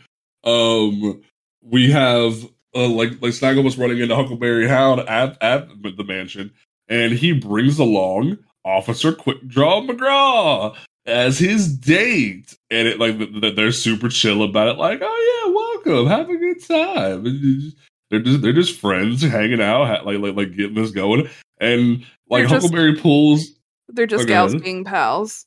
Um 0.44 1.22
we 1.62 1.90
have 1.90 2.44
uh, 2.74 2.88
like 2.88 3.20
like 3.20 3.32
Snaggle 3.32 3.62
was 3.64 3.78
running 3.78 3.98
into 3.98 4.14
Huckleberry 4.14 4.68
Hound 4.68 5.00
at 5.00 5.36
at 5.42 5.68
the 5.82 6.04
mansion, 6.04 6.52
and 6.88 7.12
he 7.12 7.32
brings 7.32 7.78
along 7.78 8.38
Officer 8.64 9.12
Quickdraw 9.12 9.88
McGraw 9.88 10.76
as 11.08 11.38
his 11.38 11.74
date, 11.76 12.56
and 12.70 12.86
it 12.86 13.00
like 13.00 13.16
they're 13.56 13.72
super 13.72 14.08
chill 14.08 14.42
about 14.42 14.68
it. 14.68 14.78
Like, 14.78 15.00
oh 15.02 15.42
yeah, 15.44 15.92
welcome, 15.92 16.06
have 16.06 16.28
a 16.28 16.36
good 16.36 16.64
time. 16.64 17.72
They're 18.10 18.20
just 18.20 18.42
they're 18.42 18.52
just 18.52 18.78
friends 18.78 19.22
hanging 19.22 19.60
out, 19.60 20.06
like 20.06 20.18
like 20.18 20.36
like 20.36 20.56
getting 20.56 20.74
this 20.74 20.90
going, 20.90 21.28
and 21.60 22.04
like 22.28 22.48
they're 22.48 22.48
Huckleberry 22.48 22.92
just, 22.92 23.02
pulls. 23.02 23.50
They're 23.88 24.06
just 24.06 24.24
okay, 24.24 24.32
gals 24.32 24.54
being 24.54 24.84
pals. 24.84 25.46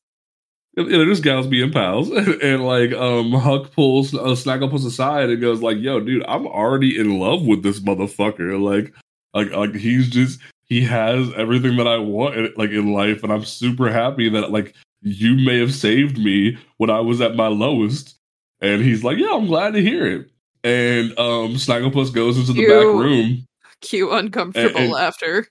Yeah, 0.75 0.85
they're 0.85 1.05
just 1.05 1.23
gals 1.23 1.47
being 1.47 1.71
pals, 1.71 2.09
and, 2.09 2.27
and 2.41 2.65
like 2.65 2.91
um 2.93 3.31
Huck 3.31 3.71
pulls 3.71 4.13
uh, 4.13 4.35
Snagglepuss 4.35 4.85
aside 4.85 5.29
and 5.29 5.41
goes 5.41 5.61
like, 5.61 5.77
"Yo, 5.77 5.99
dude, 5.99 6.25
I'm 6.27 6.47
already 6.47 6.99
in 6.99 7.19
love 7.19 7.45
with 7.45 7.63
this 7.63 7.79
motherfucker. 7.79 8.59
Like, 8.61 8.93
like 9.33 9.51
like 9.55 9.75
he's 9.75 10.09
just." 10.09 10.39
He 10.63 10.79
has 10.85 11.29
everything 11.35 11.75
that 11.75 11.87
I 11.87 11.97
want, 11.97 12.57
like 12.57 12.69
in 12.69 12.93
life, 12.93 13.23
and 13.23 13.33
I'm 13.33 13.43
super 13.43 13.91
happy 13.91 14.29
that 14.29 14.51
like 14.51 14.73
you 15.01 15.35
may 15.35 15.59
have 15.59 15.73
saved 15.73 16.17
me 16.17 16.57
when 16.77 16.89
I 16.89 16.99
was 16.99 17.21
at 17.21 17.35
my 17.35 17.47
lowest. 17.47 18.15
And 18.59 18.81
he's 18.83 19.03
like, 19.03 19.17
yeah, 19.17 19.33
I'm 19.33 19.47
glad 19.47 19.73
to 19.73 19.81
hear 19.81 20.05
it. 20.05 20.29
And 20.63 21.17
um, 21.17 21.55
Snagglepuss 21.55 22.13
goes 22.13 22.37
into 22.37 22.53
the 22.53 22.59
cue, 22.59 22.67
back 22.67 22.83
room. 22.83 23.47
Cue 23.81 24.11
uncomfortable 24.11 24.69
and, 24.69 24.77
and, 24.77 24.91
laughter. 24.91 25.47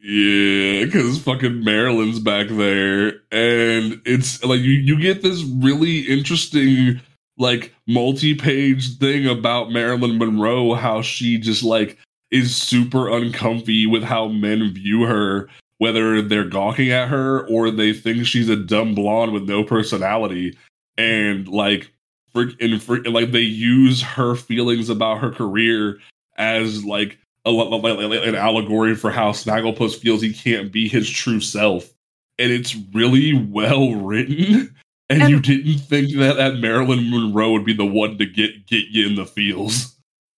Yeah, 0.00 0.84
because 0.84 1.22
fucking 1.22 1.64
Marilyn's 1.64 2.20
back 2.20 2.48
there. 2.48 3.08
And 3.32 4.02
it's 4.04 4.44
like 4.44 4.60
you, 4.60 4.72
you 4.72 5.00
get 5.00 5.22
this 5.22 5.42
really 5.42 6.00
interesting, 6.00 7.00
like, 7.38 7.74
multi 7.88 8.34
page 8.34 8.98
thing 8.98 9.26
about 9.26 9.70
Marilyn 9.70 10.18
Monroe, 10.18 10.74
how 10.74 11.00
she 11.00 11.38
just 11.38 11.62
like 11.62 11.96
is 12.30 12.54
super 12.54 13.08
uncomfy 13.08 13.86
with 13.86 14.02
how 14.02 14.28
men 14.28 14.74
view 14.74 15.04
her 15.04 15.48
whether 15.78 16.22
they're 16.22 16.48
gawking 16.48 16.90
at 16.90 17.08
her 17.08 17.46
or 17.48 17.70
they 17.70 17.92
think 17.92 18.26
she's 18.26 18.48
a 18.48 18.56
dumb 18.56 18.94
blonde 18.94 19.32
with 19.32 19.48
no 19.48 19.64
personality 19.64 20.56
and 20.96 21.48
like 21.48 21.90
freak 22.32 22.56
and, 22.60 22.82
freak, 22.82 23.06
like 23.06 23.32
they 23.32 23.40
use 23.40 24.02
her 24.02 24.34
feelings 24.34 24.88
about 24.88 25.20
her 25.20 25.30
career 25.30 25.98
as 26.36 26.84
like 26.84 27.18
a, 27.44 27.50
like, 27.50 28.26
an 28.26 28.34
allegory 28.34 28.94
for 28.94 29.10
how 29.10 29.32
Snagglepuss 29.32 29.96
feels 29.96 30.22
he 30.22 30.32
can't 30.32 30.72
be 30.72 30.88
his 30.88 31.08
true 31.08 31.40
self. 31.40 31.92
And 32.38 32.50
it's 32.50 32.74
really 32.92 33.32
well 33.34 33.94
written. 33.94 34.74
And, 35.10 35.22
and 35.22 35.30
you 35.30 35.40
didn't 35.40 35.78
think 35.78 36.16
that 36.16 36.36
that 36.36 36.56
Marilyn 36.56 37.10
Monroe 37.10 37.52
would 37.52 37.64
be 37.64 37.74
the 37.74 37.84
one 37.84 38.18
to 38.18 38.26
get 38.26 38.66
get 38.66 38.86
you 38.88 39.06
in 39.06 39.14
the 39.14 39.26
feels. 39.26 39.94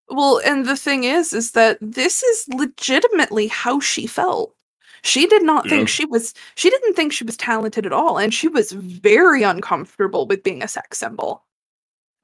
Well 0.08 0.40
and 0.44 0.66
the 0.66 0.76
thing 0.76 1.04
is 1.04 1.32
is 1.32 1.52
that 1.52 1.78
this 1.80 2.22
is 2.22 2.48
legitimately 2.48 3.46
how 3.48 3.80
she 3.80 4.06
felt 4.06 4.55
she 5.06 5.26
did 5.26 5.42
not 5.42 5.64
yeah. 5.64 5.70
think 5.70 5.88
she 5.88 6.04
was 6.04 6.34
she 6.56 6.68
didn't 6.68 6.94
think 6.94 7.12
she 7.12 7.24
was 7.24 7.36
talented 7.36 7.86
at 7.86 7.92
all 7.92 8.18
and 8.18 8.34
she 8.34 8.48
was 8.48 8.72
very 8.72 9.42
uncomfortable 9.42 10.26
with 10.26 10.42
being 10.42 10.62
a 10.62 10.68
sex 10.68 10.98
symbol. 10.98 11.44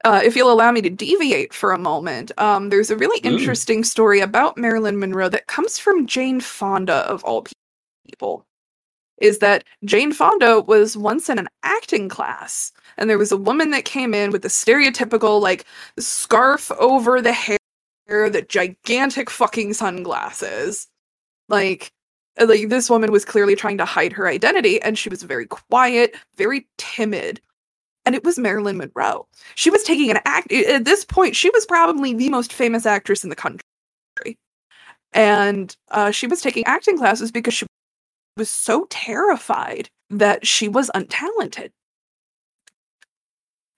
Uh, 0.03 0.19
if 0.21 0.35
you'll 0.35 0.51
allow 0.51 0.69
me 0.69 0.81
to 0.81 0.89
deviate 0.89 1.53
for 1.53 1.71
a 1.71 1.79
moment, 1.79 2.31
um, 2.37 2.69
there's 2.69 2.89
a 2.91 2.97
really 2.97 3.25
Ooh. 3.25 3.33
interesting 3.33 3.85
story 3.85 4.19
about 4.19 4.57
Marilyn 4.57 4.99
Monroe 4.99 5.29
that 5.29 5.47
comes 5.47 5.79
from 5.79 6.07
Jane 6.07 6.41
Fonda 6.41 7.09
of 7.09 7.23
all 7.23 7.45
people. 8.09 8.45
is 9.21 9.39
that 9.39 9.63
Jane 9.85 10.11
Fonda 10.11 10.59
was 10.59 10.97
once 10.97 11.29
in 11.29 11.39
an 11.39 11.47
acting 11.63 12.09
class, 12.09 12.73
and 12.97 13.09
there 13.09 13.17
was 13.17 13.31
a 13.31 13.37
woman 13.37 13.71
that 13.71 13.85
came 13.85 14.13
in 14.13 14.31
with 14.31 14.41
the 14.41 14.49
stereotypical 14.49 15.39
like 15.41 15.65
scarf 15.97 16.69
over 16.73 17.21
the 17.21 17.31
hair, 17.31 17.57
the 18.07 18.45
gigantic 18.49 19.29
fucking 19.29 19.73
sunglasses, 19.73 20.87
like. 21.47 21.91
Like 22.39 22.69
this 22.69 22.89
woman 22.89 23.11
was 23.11 23.25
clearly 23.25 23.55
trying 23.55 23.77
to 23.77 23.85
hide 23.85 24.13
her 24.13 24.27
identity, 24.27 24.81
and 24.81 24.97
she 24.97 25.09
was 25.09 25.23
very 25.23 25.45
quiet, 25.45 26.15
very 26.35 26.67
timid, 26.77 27.39
and 28.05 28.15
it 28.15 28.23
was 28.23 28.39
Marilyn 28.39 28.77
Monroe. 28.77 29.27
She 29.55 29.69
was 29.69 29.83
taking 29.83 30.09
an 30.09 30.19
act 30.25 30.51
at 30.51 30.85
this 30.85 31.05
point. 31.05 31.35
She 31.35 31.49
was 31.51 31.65
probably 31.65 32.13
the 32.13 32.29
most 32.29 32.51
famous 32.51 32.85
actress 32.85 33.23
in 33.23 33.29
the 33.29 33.35
country, 33.35 33.63
and 35.13 35.75
uh, 35.91 36.11
she 36.11 36.27
was 36.27 36.41
taking 36.41 36.63
acting 36.65 36.97
classes 36.97 37.31
because 37.31 37.53
she 37.53 37.67
was 38.35 38.49
so 38.49 38.87
terrified 38.89 39.89
that 40.09 40.45
she 40.45 40.67
was 40.67 40.89
untalented. 40.95 41.69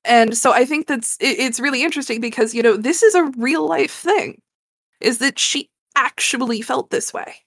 And 0.06 0.38
so 0.38 0.53
I 0.53 0.65
think 0.65 0.88
that's 0.88 1.18
it, 1.19 1.40
it's 1.40 1.60
really 1.60 1.84
interesting 1.84 2.22
because 2.22 2.53
you 2.53 2.64
know 2.64 2.77
this 2.77 3.03
is 3.03 3.15
a 3.15 3.26
real 3.38 3.68
life 3.68 3.91
thing, 3.91 4.40
is 5.02 5.18
that 5.18 5.40
she 5.40 5.69
actually 5.95 6.61
felt 6.61 6.90
this 6.90 7.14
way. 7.14 7.44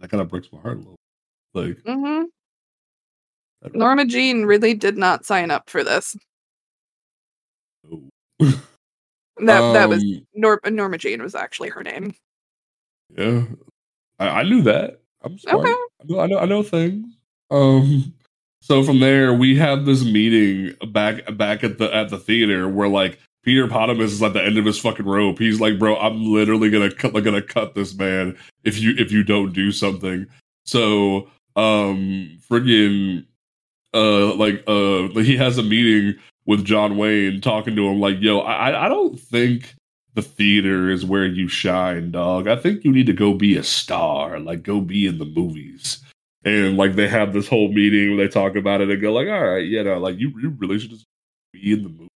That 0.00 0.10
kind 0.10 0.20
of 0.20 0.28
breaks 0.28 0.48
my 0.52 0.60
heart 0.60 0.76
a 0.76 0.80
little. 0.80 0.96
Like, 1.52 1.78
mm-hmm. 1.82 2.24
Norma 3.78 4.06
Jean 4.06 4.44
really 4.44 4.74
did 4.74 4.96
not 4.96 5.26
sign 5.26 5.50
up 5.50 5.68
for 5.68 5.84
this. 5.84 6.16
No. 7.84 8.02
that 8.40 9.62
um, 9.62 9.72
that 9.74 9.88
was 9.88 10.02
um, 10.02 10.26
Nor- 10.34 10.60
Norma 10.64 10.98
Jean 10.98 11.22
was 11.22 11.34
actually 11.34 11.68
her 11.68 11.82
name. 11.82 12.14
Yeah, 13.16 13.44
I, 14.18 14.28
I 14.28 14.42
knew 14.44 14.62
that. 14.62 15.00
I'm 15.22 15.38
smart. 15.38 15.66
Okay. 15.66 15.70
I 15.70 16.04
know, 16.06 16.20
I 16.20 16.26
know 16.26 16.38
I 16.38 16.44
know 16.46 16.62
things. 16.62 17.06
Um, 17.50 18.14
so 18.62 18.82
from 18.82 19.00
there 19.00 19.34
we 19.34 19.56
have 19.56 19.84
this 19.84 20.04
meeting 20.04 20.74
back 20.92 21.36
back 21.36 21.64
at 21.64 21.78
the 21.78 21.94
at 21.94 22.08
the 22.10 22.18
theater 22.18 22.68
where 22.68 22.88
like 22.88 23.18
Peter 23.42 23.66
Potamus 23.66 24.12
is 24.12 24.22
at 24.22 24.34
the 24.34 24.42
end 24.42 24.58
of 24.58 24.64
his 24.64 24.78
fucking 24.78 25.06
rope. 25.06 25.38
He's 25.38 25.60
like, 25.60 25.78
bro, 25.78 25.96
I'm 25.96 26.24
literally 26.24 26.70
gonna 26.70 26.92
cut 26.92 27.12
gonna 27.12 27.42
cut 27.42 27.74
this 27.74 27.94
man 27.94 28.36
if 28.64 28.78
you 28.78 28.94
if 28.98 29.10
you 29.10 29.22
don't 29.22 29.52
do 29.52 29.72
something. 29.72 30.26
So 30.64 31.28
um 31.56 32.38
friggin' 32.48 33.24
uh 33.94 34.34
like 34.34 34.62
uh 34.66 35.08
he 35.20 35.36
has 35.36 35.58
a 35.58 35.62
meeting 35.62 36.16
with 36.46 36.64
John 36.64 36.96
Wayne 36.96 37.40
talking 37.40 37.76
to 37.76 37.88
him 37.88 38.00
like, 38.00 38.20
yo, 38.20 38.40
I 38.40 38.86
I 38.86 38.88
don't 38.88 39.18
think 39.18 39.74
the 40.14 40.22
theater 40.22 40.90
is 40.90 41.06
where 41.06 41.26
you 41.26 41.48
shine, 41.48 42.10
dog. 42.10 42.48
I 42.48 42.56
think 42.56 42.84
you 42.84 42.92
need 42.92 43.06
to 43.06 43.12
go 43.12 43.32
be 43.32 43.56
a 43.56 43.62
star, 43.62 44.38
like 44.38 44.62
go 44.62 44.80
be 44.80 45.06
in 45.06 45.18
the 45.18 45.24
movies. 45.24 46.02
And 46.44 46.76
like 46.76 46.94
they 46.94 47.08
have 47.08 47.32
this 47.32 47.48
whole 47.48 47.68
meeting 47.68 48.16
where 48.16 48.26
they 48.26 48.32
talk 48.32 48.56
about 48.56 48.80
it 48.80 48.90
and 48.90 49.00
go 49.00 49.12
like, 49.12 49.28
all 49.28 49.44
right, 49.44 49.64
you 49.64 49.82
know, 49.82 49.98
like 49.98 50.18
you, 50.18 50.32
you 50.40 50.50
really 50.58 50.78
should 50.78 50.90
just 50.90 51.06
be 51.52 51.72
in 51.72 51.82
the 51.82 51.88
movie. 51.88 52.09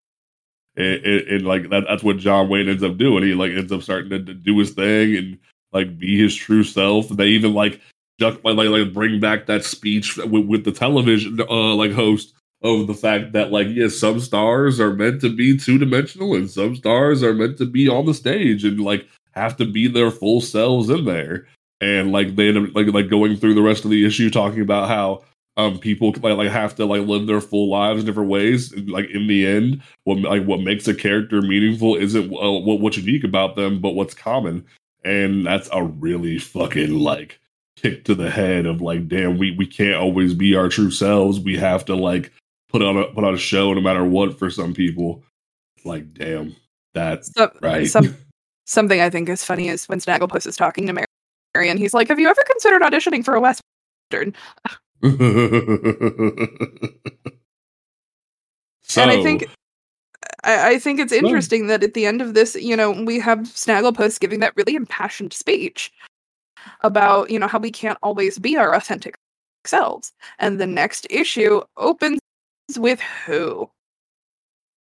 And, 0.76 1.06
and, 1.06 1.28
and 1.28 1.46
like 1.46 1.70
that, 1.70 1.86
that's 1.88 2.04
what 2.04 2.18
John 2.18 2.50
Wayne 2.50 2.70
ends 2.70 2.84
up 2.84 2.98
doing. 2.98 3.24
He 3.24 3.34
like 3.34 3.52
ends 3.52 3.72
up 3.72 3.84
starting 3.84 4.10
to, 4.10 4.24
to 4.24 4.34
do 4.34 4.58
his 4.58 4.72
thing 4.72 5.16
and 5.16 5.38
like 5.72 5.98
be 5.98 6.18
his 6.18 6.36
true 6.36 6.64
self. 6.64 7.10
They 7.10 7.28
even 7.28 7.54
like 7.54 7.80
like, 8.20 8.44
like, 8.44 8.70
like 8.70 8.94
bring 8.94 9.20
back 9.20 9.48
that 9.48 9.66
speech 9.66 10.18
with, 10.18 10.46
with 10.46 10.64
the 10.64 10.72
television 10.72 11.40
uh, 11.42 11.76
like 11.76 11.92
host 11.92 12.34
of 12.62 12.88
the 12.88 12.94
fact 12.94 13.34
that 13.34 13.52
like 13.52 13.68
yes, 13.70 13.96
some 13.96 14.20
stars 14.20 14.80
are 14.80 14.94
meant 14.94 15.22
to 15.22 15.36
be 15.36 15.58
two 15.58 15.78
dimensional 15.78 16.34
and 16.34 16.50
some 16.50 16.76
stars 16.76 17.22
are 17.22 17.34
meant 17.34 17.58
to 17.58 17.66
be 17.66 17.90
on 17.90 18.06
the 18.06 18.14
stage 18.14 18.64
and 18.64 18.80
like 18.80 19.08
have 19.32 19.58
to 19.58 19.66
be 19.66 19.88
their 19.88 20.12
full 20.12 20.42
selves 20.42 20.90
in 20.90 21.06
there. 21.06 21.48
And 21.82 22.12
like 22.12 22.36
they 22.36 22.48
end 22.48 22.58
up 22.58 22.76
like 22.76 22.88
like 22.88 23.10
going 23.10 23.36
through 23.36 23.56
the 23.56 23.62
rest 23.62 23.84
of 23.84 23.92
the 23.92 24.06
issue 24.06 24.30
talking 24.30 24.62
about 24.62 24.88
how 24.88 25.24
um 25.58 25.78
people 25.78 26.12
like, 26.22 26.38
like 26.38 26.50
have 26.50 26.76
to 26.76 26.86
like 26.86 27.08
live 27.08 27.28
their 27.28 27.42
full 27.42 27.70
lives 27.70 28.00
in 28.00 28.06
different 28.06 28.30
ways 28.30 28.72
and, 28.72 28.90
like 28.90 29.10
in 29.12 29.28
the 29.28 29.46
end 29.46 29.82
what 30.04 30.18
like 30.20 30.44
what 30.46 30.62
makes 30.62 30.88
a 30.88 30.96
character 30.96 31.42
meaningful 31.42 31.96
isn't 31.96 32.26
uh, 32.34 32.52
what 32.52 32.80
what's 32.80 32.98
unique 32.98 33.24
about 33.24 33.56
them 33.56 33.80
but 33.80 33.92
what's 33.92 34.14
common. 34.14 34.66
And 35.06 35.46
that's 35.46 35.70
a 35.74 35.84
really 35.84 36.40
fucking 36.40 36.98
like 36.98 37.40
kick 37.76 38.06
to 38.06 38.16
the 38.16 38.32
head 38.32 38.66
of 38.66 38.82
like 38.82 39.08
damn 39.08 39.38
we 39.38 39.52
we 39.52 39.66
can't 39.66 39.96
always 39.96 40.34
be 40.34 40.56
our 40.56 40.70
true 40.70 40.92
selves. 40.92 41.40
We 41.40 41.58
have 41.58 41.86
to 41.86 41.96
like 41.96 42.32
put 42.70 42.82
on 42.82 42.98
a 42.98 43.06
put 43.08 43.26
on 43.26 43.34
a 43.34 43.38
show 43.38 43.74
no 43.74 43.82
matter 43.82 44.06
what 44.06 44.40
for 44.40 44.50
some 44.50 44.74
people. 44.74 45.24
Like 45.84 46.14
damn 46.14 46.56
that's 46.94 47.32
so, 47.34 47.52
right. 47.62 47.88
some, 47.88 48.16
something 48.66 49.02
i 49.02 49.10
think 49.10 49.28
is 49.28 49.44
funny 49.44 49.68
is 49.68 49.88
when 49.90 50.00
snagglepuss 50.00 50.48
is 50.48 50.56
talking 50.56 50.88
to 50.88 50.94
mary 50.94 51.08
and 51.56 51.80
he's 51.80 51.94
like 51.94 52.08
have 52.08 52.20
you 52.20 52.28
ever 52.28 52.44
considered 52.46 52.82
auditioning 52.82 53.26
for 53.26 53.36
a 53.36 53.42
western 53.42 54.34
so, 55.04 55.10
and 59.02 59.12
I 59.12 59.22
think 59.22 59.50
I, 60.44 60.72
I 60.72 60.80
think 60.80 61.00
it's 61.00 61.12
interesting 61.12 61.68
that 61.68 61.84
at 61.84 61.94
the 61.94 62.06
end 62.06 62.22
of 62.22 62.34
this, 62.34 62.56
you 62.56 62.76
know, 62.76 62.92
we 62.92 63.20
have 63.20 63.40
Snagglepuss 63.40 64.20
giving 64.20 64.40
that 64.40 64.56
really 64.56 64.76
impassioned 64.76 65.34
speech 65.34 65.92
about, 66.82 67.30
you 67.30 67.40
know, 67.40 67.48
how 67.48 67.60
we 67.60 67.72
can't 67.72 67.98
always 68.02 68.40
be 68.40 68.58
our 68.58 68.74
authentic 68.74 69.16
selves. 69.66 70.14
And 70.40 70.60
the 70.60 70.68
next 70.68 71.08
issue 71.10 71.62
opens 71.78 72.20
with 72.78 73.00
who? 73.26 73.70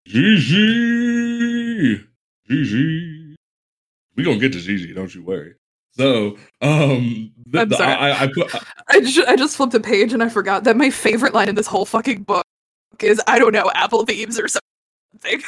Gigi. 0.06 2.04
Gigi. 2.48 3.36
We 4.16 4.24
gonna 4.24 4.38
get 4.38 4.52
to 4.52 4.60
Gigi, 4.60 4.92
don't 4.92 5.14
you 5.14 5.22
worry. 5.22 5.54
So, 6.00 6.38
um, 6.62 7.30
the, 7.44 7.60
I'm 7.60 7.70
sorry. 7.72 7.92
I, 7.92 8.22
I, 8.22 8.26
put, 8.28 8.54
I, 8.54 8.60
I, 8.88 9.00
just, 9.00 9.28
I 9.28 9.36
just 9.36 9.54
flipped 9.54 9.74
a 9.74 9.80
page 9.80 10.14
and 10.14 10.22
I 10.22 10.30
forgot 10.30 10.64
that 10.64 10.74
my 10.74 10.88
favorite 10.88 11.34
line 11.34 11.50
in 11.50 11.56
this 11.56 11.66
whole 11.66 11.84
fucking 11.84 12.22
book 12.22 12.46
is 13.00 13.20
I 13.26 13.38
don't 13.38 13.52
know 13.52 13.70
apple 13.74 14.06
thieves 14.06 14.40
or 14.40 14.48
something. 14.48 15.42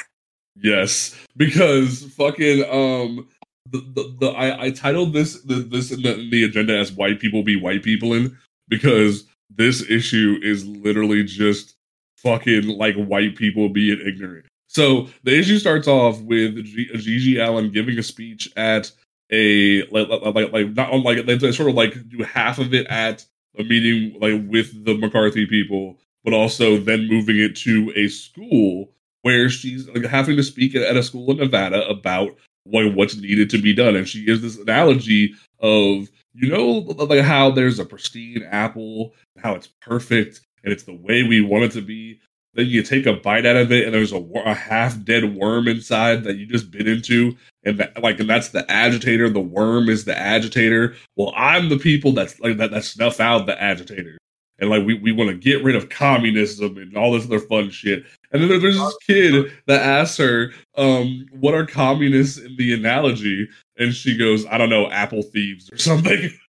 Yes, 0.56 1.16
because 1.38 2.04
fucking 2.16 2.64
um, 2.64 3.26
the 3.70 3.78
the, 3.94 4.16
the 4.20 4.26
I, 4.32 4.64
I 4.64 4.70
titled 4.72 5.14
this 5.14 5.40
the, 5.40 5.54
this 5.54 5.90
in 5.90 6.02
the, 6.02 6.20
in 6.20 6.28
the 6.28 6.44
agenda 6.44 6.76
as 6.76 6.92
white 6.92 7.18
people 7.18 7.42
be 7.42 7.56
white 7.56 7.82
people 7.82 8.12
in 8.12 8.36
because 8.68 9.24
this 9.48 9.88
issue 9.88 10.38
is 10.42 10.66
literally 10.66 11.24
just 11.24 11.76
fucking 12.18 12.68
like 12.68 12.96
white 12.96 13.36
people 13.36 13.70
being 13.70 14.00
ignorant. 14.04 14.44
So 14.66 15.08
the 15.22 15.34
issue 15.38 15.58
starts 15.58 15.88
off 15.88 16.20
with 16.20 16.62
G- 16.62 16.90
Gigi 16.94 17.40
Allen 17.40 17.70
giving 17.70 17.98
a 17.98 18.02
speech 18.02 18.52
at 18.56 18.92
a 19.30 19.82
like 19.90 20.08
like 20.08 20.52
like 20.52 20.74
not 20.74 20.94
like 21.00 21.26
they 21.26 21.52
sort 21.52 21.68
of 21.68 21.74
like 21.74 21.94
do 22.08 22.22
half 22.22 22.58
of 22.58 22.74
it 22.74 22.86
at 22.88 23.24
a 23.58 23.64
meeting 23.64 24.18
like 24.20 24.50
with 24.50 24.84
the 24.84 24.96
McCarthy 24.96 25.46
people, 25.46 25.98
but 26.24 26.34
also 26.34 26.76
then 26.78 27.08
moving 27.08 27.38
it 27.38 27.56
to 27.56 27.92
a 27.96 28.08
school 28.08 28.90
where 29.22 29.48
she's 29.48 29.88
like 29.88 30.04
having 30.04 30.36
to 30.36 30.42
speak 30.42 30.74
at 30.74 30.96
a 30.96 31.02
school 31.02 31.30
in 31.30 31.38
Nevada 31.38 31.86
about 31.88 32.36
what 32.64 32.94
what's 32.94 33.16
needed 33.16 33.50
to 33.50 33.58
be 33.58 33.74
done, 33.74 33.96
and 33.96 34.08
she 34.08 34.24
gives 34.24 34.42
this 34.42 34.58
analogy 34.58 35.34
of 35.60 36.08
you 36.34 36.48
know 36.48 36.78
like 37.04 37.24
how 37.24 37.50
there's 37.50 37.78
a 37.78 37.84
pristine 37.84 38.42
apple, 38.50 39.12
how 39.38 39.54
it's 39.54 39.68
perfect 39.80 40.40
and 40.64 40.72
it's 40.72 40.84
the 40.84 40.94
way 40.94 41.22
we 41.22 41.40
want 41.40 41.64
it 41.64 41.72
to 41.72 41.82
be. 41.82 42.20
Then 42.54 42.66
you 42.66 42.82
take 42.82 43.06
a 43.06 43.14
bite 43.14 43.46
out 43.46 43.56
of 43.56 43.72
it, 43.72 43.84
and 43.84 43.94
there's 43.94 44.12
a, 44.12 44.18
a 44.44 44.54
half 44.54 45.02
dead 45.04 45.36
worm 45.36 45.68
inside 45.68 46.24
that 46.24 46.36
you 46.36 46.46
just 46.46 46.70
bit 46.70 46.86
into, 46.86 47.34
and 47.64 47.78
that, 47.78 48.02
like, 48.02 48.20
and 48.20 48.28
that's 48.28 48.50
the 48.50 48.70
agitator. 48.70 49.30
The 49.30 49.40
worm 49.40 49.88
is 49.88 50.04
the 50.04 50.16
agitator. 50.16 50.94
Well, 51.16 51.32
I'm 51.34 51.70
the 51.70 51.78
people 51.78 52.12
that's 52.12 52.38
like 52.40 52.58
that 52.58 52.70
that 52.72 52.84
snuff 52.84 53.20
out 53.20 53.46
the 53.46 53.60
agitator, 53.60 54.18
and 54.58 54.68
like 54.68 54.84
we, 54.84 54.94
we 54.94 55.12
want 55.12 55.30
to 55.30 55.36
get 55.36 55.64
rid 55.64 55.76
of 55.76 55.88
communism 55.88 56.76
and 56.76 56.94
all 56.94 57.12
this 57.12 57.24
other 57.24 57.40
fun 57.40 57.70
shit. 57.70 58.04
And 58.32 58.42
then 58.42 58.48
there's 58.60 58.78
this 58.78 58.96
kid 59.06 59.50
that 59.66 59.80
asks 59.80 60.18
her, 60.18 60.52
um, 60.76 61.26
"What 61.32 61.54
are 61.54 61.64
communists 61.64 62.36
in 62.38 62.56
the 62.56 62.74
analogy?" 62.74 63.48
And 63.78 63.94
she 63.94 64.16
goes, 64.16 64.44
"I 64.46 64.58
don't 64.58 64.70
know, 64.70 64.90
apple 64.90 65.22
thieves 65.22 65.72
or 65.72 65.78
something." 65.78 66.30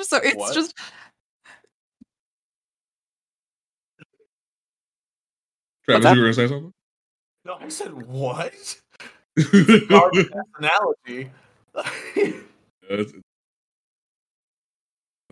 So 0.00 0.16
it's 0.18 0.36
what? 0.36 0.54
just 0.54 0.74
Travis, 5.84 6.04
you 6.14 6.20
were 6.20 6.26
gonna 6.26 6.34
say 6.34 6.48
something? 6.48 6.72
No, 7.44 7.54
I 7.54 7.68
said 7.68 7.92
what? 7.92 8.80
Garbage 9.88 10.30
analogy. 10.58 11.30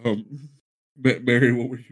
um, 0.04 0.24
Mary, 0.96 1.52
what 1.52 1.68
were 1.68 1.76
you? 1.76 1.84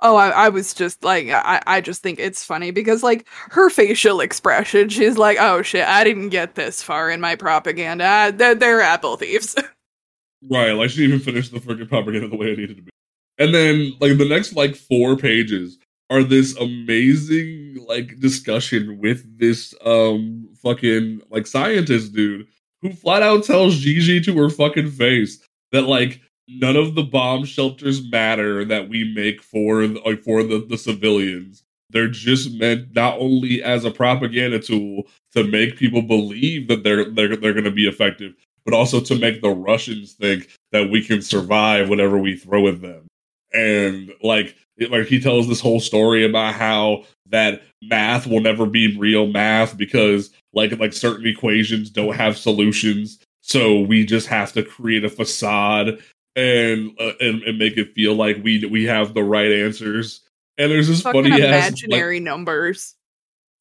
Oh, 0.00 0.16
I, 0.16 0.28
I 0.30 0.48
was 0.48 0.74
just 0.74 1.04
like, 1.04 1.28
I, 1.28 1.62
I 1.66 1.80
just 1.80 2.02
think 2.02 2.18
it's 2.18 2.44
funny 2.44 2.70
because, 2.72 3.02
like, 3.02 3.26
her 3.50 3.70
facial 3.70 4.20
expression, 4.20 4.88
she's 4.88 5.16
like, 5.16 5.38
oh 5.40 5.62
shit, 5.62 5.86
I 5.86 6.04
didn't 6.04 6.30
get 6.30 6.56
this 6.56 6.82
far 6.82 7.10
in 7.10 7.20
my 7.20 7.36
propaganda. 7.36 8.32
They're, 8.34 8.54
they're 8.54 8.82
apple 8.82 9.16
thieves. 9.16 9.54
right, 10.50 10.72
like, 10.72 10.90
she 10.90 11.02
didn't 11.02 11.20
even 11.20 11.24
finish 11.24 11.48
the 11.48 11.60
freaking 11.60 11.88
propaganda 11.88 12.28
the 12.28 12.36
way 12.36 12.48
it 12.48 12.58
needed 12.58 12.76
to 12.76 12.82
be. 12.82 12.90
And 13.38 13.54
then, 13.54 13.92
like, 14.00 14.18
the 14.18 14.28
next, 14.28 14.54
like, 14.54 14.74
four 14.74 15.16
pages 15.16 15.78
are 16.14 16.22
this 16.22 16.56
amazing 16.56 17.84
like 17.88 18.20
discussion 18.20 18.98
with 19.00 19.38
this 19.38 19.74
um 19.84 20.48
fucking 20.62 21.20
like 21.30 21.46
scientist 21.46 22.14
dude 22.14 22.46
who 22.82 22.92
flat 22.92 23.22
out 23.22 23.44
tells 23.44 23.78
Gigi 23.78 24.20
to 24.20 24.36
her 24.38 24.48
fucking 24.48 24.90
face 24.90 25.44
that 25.72 25.82
like 25.82 26.20
none 26.46 26.76
of 26.76 26.94
the 26.94 27.02
bomb 27.02 27.44
shelters 27.44 28.08
matter 28.10 28.64
that 28.64 28.88
we 28.88 29.12
make 29.12 29.42
for 29.42 29.86
like 29.86 30.22
for 30.22 30.42
the, 30.42 30.64
the 30.68 30.78
civilians. 30.78 31.64
They're 31.90 32.08
just 32.08 32.52
meant 32.54 32.94
not 32.94 33.18
only 33.18 33.62
as 33.62 33.84
a 33.84 33.90
propaganda 33.90 34.60
tool 34.60 35.04
to 35.32 35.44
make 35.44 35.76
people 35.76 36.02
believe 36.02 36.68
that 36.68 36.84
they're 36.84 37.10
they're 37.10 37.36
they're 37.36 37.52
going 37.52 37.64
to 37.64 37.70
be 37.70 37.88
effective, 37.88 38.34
but 38.64 38.74
also 38.74 39.00
to 39.00 39.18
make 39.18 39.42
the 39.42 39.50
Russians 39.50 40.12
think 40.12 40.48
that 40.72 40.90
we 40.90 41.04
can 41.04 41.22
survive 41.22 41.88
whatever 41.88 42.18
we 42.18 42.36
throw 42.36 42.68
at 42.68 42.80
them. 42.80 43.06
And 43.52 44.12
like 44.22 44.56
it, 44.76 44.90
like 44.90 45.06
he 45.06 45.20
tells 45.20 45.48
this 45.48 45.60
whole 45.60 45.80
story 45.80 46.24
about 46.24 46.54
how 46.54 47.04
that 47.26 47.62
math 47.82 48.26
will 48.26 48.40
never 48.40 48.66
be 48.66 48.96
real 48.96 49.26
math 49.26 49.76
because 49.76 50.30
like 50.52 50.78
like 50.78 50.92
certain 50.92 51.26
equations 51.26 51.90
don't 51.90 52.16
have 52.16 52.36
solutions. 52.36 53.18
So 53.40 53.80
we 53.80 54.04
just 54.04 54.26
have 54.28 54.52
to 54.54 54.62
create 54.62 55.04
a 55.04 55.10
facade 55.10 55.98
and 56.36 56.92
uh, 56.98 57.12
and, 57.20 57.42
and 57.42 57.58
make 57.58 57.76
it 57.76 57.94
feel 57.94 58.14
like 58.14 58.42
we 58.42 58.64
we 58.66 58.84
have 58.84 59.14
the 59.14 59.22
right 59.22 59.52
answers. 59.52 60.20
And 60.58 60.70
there's 60.70 60.88
this 60.88 61.02
Fucking 61.02 61.30
funny 61.30 61.42
ass 61.42 61.68
imaginary 61.68 62.20
numbers. 62.20 62.94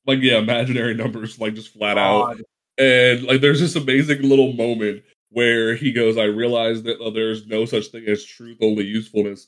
like 0.05 0.19
yeah 0.21 0.37
imaginary 0.37 0.93
numbers 0.93 1.39
like 1.39 1.55
just 1.55 1.73
flat 1.73 1.97
out. 1.97 2.37
And 2.77 3.23
like 3.23 3.41
there's 3.41 3.59
this 3.59 3.75
amazing 3.75 4.23
little 4.23 4.53
moment 4.53 5.03
where 5.29 5.75
he 5.75 5.91
goes 5.91 6.15
i 6.15 6.23
realize 6.23 6.83
that 6.83 7.01
uh, 7.01 7.09
there's 7.09 7.47
no 7.47 7.65
such 7.65 7.87
thing 7.87 8.05
as 8.07 8.23
truth 8.23 8.57
only 8.61 8.83
usefulness 8.83 9.47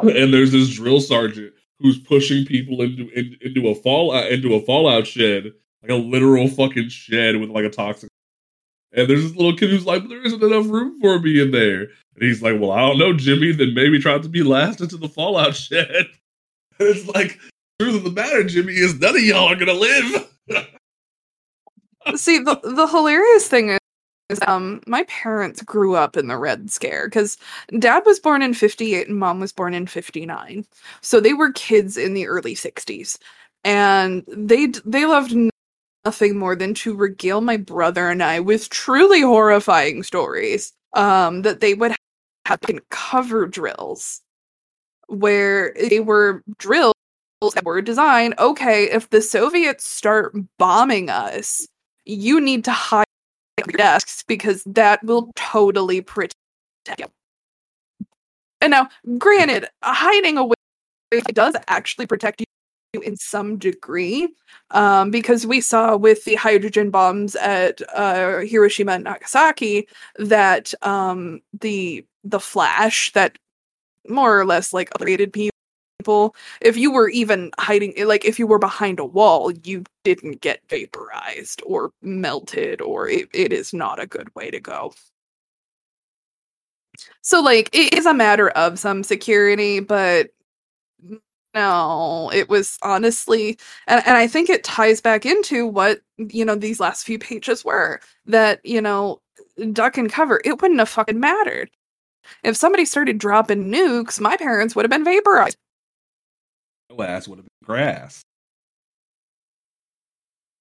and 0.00 0.32
there's 0.32 0.52
this 0.52 0.70
drill 0.70 1.00
sergeant 1.00 1.52
who's 1.78 1.98
pushing 1.98 2.44
people 2.44 2.82
into 2.82 3.08
in, 3.10 3.36
into 3.40 3.68
a 3.68 3.74
fallout 3.74 4.24
uh, 4.24 4.28
into 4.28 4.54
a 4.54 4.60
fallout 4.62 5.06
shed 5.06 5.52
like 5.82 5.90
a 5.90 5.94
literal 5.94 6.48
fucking 6.48 6.88
shed 6.88 7.36
with 7.36 7.50
like 7.50 7.64
a 7.64 7.70
toxic 7.70 8.10
and 8.92 9.08
there's 9.08 9.22
this 9.22 9.36
little 9.36 9.56
kid 9.56 9.70
who's 9.70 9.86
like 9.86 10.08
there 10.08 10.22
isn't 10.22 10.42
enough 10.42 10.68
room 10.68 11.00
for 11.00 11.18
me 11.20 11.40
in 11.40 11.52
there. 11.52 11.82
And 11.82 12.22
he's 12.22 12.42
like 12.42 12.60
well 12.60 12.72
i 12.72 12.80
don't 12.80 12.98
know 12.98 13.12
jimmy 13.12 13.52
then 13.52 13.74
maybe 13.74 13.98
try 14.00 14.18
to 14.18 14.28
be 14.28 14.42
last 14.42 14.80
into 14.80 14.96
the 14.96 15.08
fallout 15.08 15.54
shed. 15.56 16.06
And 16.78 16.88
it's 16.88 17.06
like 17.06 17.38
truth 17.80 17.96
of 17.96 18.04
the 18.04 18.10
matter 18.10 18.44
jimmy 18.44 18.74
is 18.74 18.98
none 18.98 19.16
of 19.16 19.22
y'all 19.22 19.48
are 19.48 19.56
gonna 19.56 19.72
live. 19.72 20.28
See, 22.16 22.38
the 22.38 22.58
the 22.62 22.86
hilarious 22.86 23.46
thing 23.46 23.68
is, 23.70 23.79
um, 24.46 24.80
my 24.86 25.04
parents 25.04 25.62
grew 25.62 25.94
up 25.96 26.16
in 26.16 26.28
the 26.28 26.36
Red 26.38 26.70
Scare 26.70 27.08
because 27.08 27.36
dad 27.78 28.02
was 28.06 28.20
born 28.20 28.42
in 28.42 28.54
'58 28.54 29.08
and 29.08 29.18
mom 29.18 29.40
was 29.40 29.52
born 29.52 29.74
in 29.74 29.86
'59, 29.86 30.64
so 31.00 31.20
they 31.20 31.34
were 31.34 31.52
kids 31.52 31.96
in 31.96 32.14
the 32.14 32.26
early 32.26 32.54
'60s, 32.54 33.18
and 33.64 34.24
they 34.28 34.66
they 34.84 35.06
loved 35.06 35.34
nothing 36.04 36.38
more 36.38 36.56
than 36.56 36.74
to 36.74 36.96
regale 36.96 37.40
my 37.42 37.56
brother 37.56 38.10
and 38.10 38.22
I 38.22 38.40
with 38.40 38.70
truly 38.70 39.20
horrifying 39.22 40.02
stories. 40.02 40.72
Um, 40.94 41.42
that 41.42 41.60
they 41.60 41.74
would 41.74 41.94
have 42.46 42.60
in 42.68 42.80
cover 42.90 43.46
drills 43.46 44.22
where 45.08 45.74
they 45.88 46.00
were 46.00 46.42
drills 46.58 46.94
that 47.54 47.64
were 47.64 47.82
designed. 47.82 48.34
Okay, 48.38 48.84
if 48.90 49.10
the 49.10 49.22
Soviets 49.22 49.88
start 49.88 50.34
bombing 50.58 51.10
us 51.10 51.66
you 52.06 52.40
need 52.40 52.64
to 52.64 52.72
hide 52.72 53.04
your 53.66 53.78
desks 53.78 54.22
because 54.26 54.62
that 54.64 55.02
will 55.04 55.30
totally 55.36 56.00
protect 56.00 56.34
you. 56.98 57.06
And 58.60 58.70
now, 58.70 58.88
granted, 59.18 59.66
hiding 59.82 60.36
away 60.36 60.54
does 61.32 61.54
actually 61.68 62.06
protect 62.06 62.40
you 62.40 63.00
in 63.02 63.16
some 63.16 63.56
degree, 63.56 64.28
um, 64.72 65.10
because 65.10 65.46
we 65.46 65.60
saw 65.60 65.96
with 65.96 66.24
the 66.24 66.34
hydrogen 66.34 66.90
bombs 66.90 67.36
at 67.36 67.80
uh, 67.94 68.40
Hiroshima 68.40 68.92
and 68.92 69.04
Nagasaki 69.04 69.88
that 70.18 70.74
um, 70.82 71.40
the 71.60 72.04
the 72.24 72.40
flash 72.40 73.12
that 73.12 73.38
more 74.08 74.38
or 74.38 74.44
less 74.44 74.72
like 74.72 74.90
upgraded 74.90 75.32
people 75.32 75.50
people 76.00 76.34
if 76.60 76.76
you 76.76 76.90
were 76.92 77.08
even 77.10 77.50
hiding 77.58 77.92
eh, 77.96 78.04
like 78.04 78.24
if 78.24 78.38
you 78.38 78.46
were 78.46 78.58
behind 78.58 78.98
a 79.00 79.04
wall 79.04 79.52
you 79.64 79.84
didn't 80.04 80.40
get 80.40 80.60
vaporized 80.68 81.62
or 81.66 81.92
melted 82.02 82.80
or 82.80 83.08
it, 83.08 83.28
it 83.32 83.52
is 83.52 83.72
not 83.72 84.00
a 84.00 84.06
good 84.06 84.34
way 84.34 84.50
to 84.50 84.60
go. 84.60 84.92
So 87.22 87.40
like 87.40 87.70
it 87.72 87.94
is 87.94 88.06
a 88.06 88.14
matter 88.14 88.50
of 88.50 88.78
some 88.78 89.02
security 89.04 89.80
but 89.80 90.30
no 91.54 92.30
it 92.32 92.48
was 92.48 92.78
honestly 92.82 93.58
and, 93.88 94.02
and 94.06 94.16
i 94.16 94.26
think 94.26 94.48
it 94.48 94.62
ties 94.64 95.00
back 95.00 95.26
into 95.26 95.66
what 95.66 96.00
you 96.18 96.44
know 96.44 96.54
these 96.54 96.78
last 96.80 97.04
few 97.04 97.18
pages 97.18 97.64
were 97.64 98.00
that 98.26 98.60
you 98.64 98.80
know 98.80 99.20
duck 99.72 99.98
and 99.98 100.12
cover 100.12 100.40
it 100.44 100.60
wouldn't 100.62 100.80
have 100.80 100.88
fucking 100.88 101.20
mattered. 101.20 101.70
If 102.44 102.56
somebody 102.56 102.84
started 102.84 103.18
dropping 103.18 103.70
nukes 103.72 104.20
my 104.20 104.36
parents 104.36 104.76
would 104.76 104.84
have 104.84 104.90
been 104.90 105.04
vaporized 105.04 105.56
no 106.90 107.02
ass 107.04 107.28
would 107.28 107.38
have 107.38 107.46
been 107.46 107.66
grass. 107.66 108.22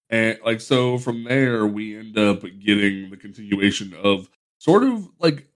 And 0.10 0.40
like 0.44 0.62
so 0.62 0.98
from 0.98 1.24
there 1.24 1.68
we 1.68 1.98
end 1.98 2.18
up 2.18 2.42
getting 2.42 3.10
the 3.10 3.18
continuation 3.18 3.94
of 3.94 4.30
sort 4.58 4.84
of 4.84 5.08
like 5.20 5.48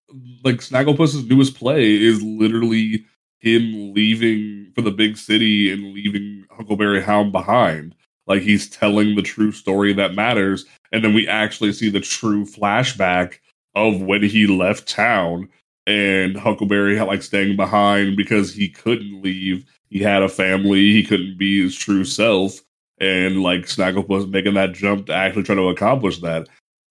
like 0.44 0.58
Snagglepuss's 0.58 1.26
newest 1.26 1.56
play 1.56 1.95
is 1.95 2.22
literally 2.22 3.06
him 3.40 3.94
leaving 3.94 4.72
for 4.76 4.82
the 4.82 4.91
big 4.91 5.18
city 5.18 5.72
and 5.72 5.94
leaving 5.94 6.45
Huckleberry 6.52 7.02
Hound 7.02 7.32
behind. 7.32 7.95
Like 8.28 8.41
he's 8.41 8.70
telling 8.70 9.16
the 9.16 9.22
true 9.22 9.52
story 9.52 9.91
that 9.94 10.14
matters. 10.14 10.66
And 10.91 11.04
then 11.04 11.14
we 11.14 11.28
actually 11.28 11.74
see 11.74 11.90
the 11.90 12.00
true 12.00 12.45
flashback 12.45 13.40
of 13.76 14.02
when 14.02 14.22
he 14.24 14.45
left 14.45 14.88
town 14.88 15.50
and 15.86 16.38
Huckleberry 16.38 16.95
had 16.95 17.08
like 17.08 17.24
staying 17.24 17.58
behind 17.58 18.16
because 18.16 18.54
he 18.54 18.70
couldn't 18.70 19.22
leave 19.22 19.66
he 19.94 19.99
had 19.99 20.24
a 20.24 20.28
family, 20.28 20.91
he 20.91 21.03
couldn't 21.03 21.38
be 21.38 21.61
his 21.61 21.76
true 21.76 22.03
self, 22.03 22.60
and 22.99 23.44
like 23.44 23.61
Snagglepuss 23.61 24.28
making 24.28 24.56
that 24.56 24.74
jump 24.74 25.06
to 25.06 25.14
actually 25.14 25.44
try 25.44 25.53
to 25.53 25.70
accomplish 25.70 26.20
that. 26.22 26.48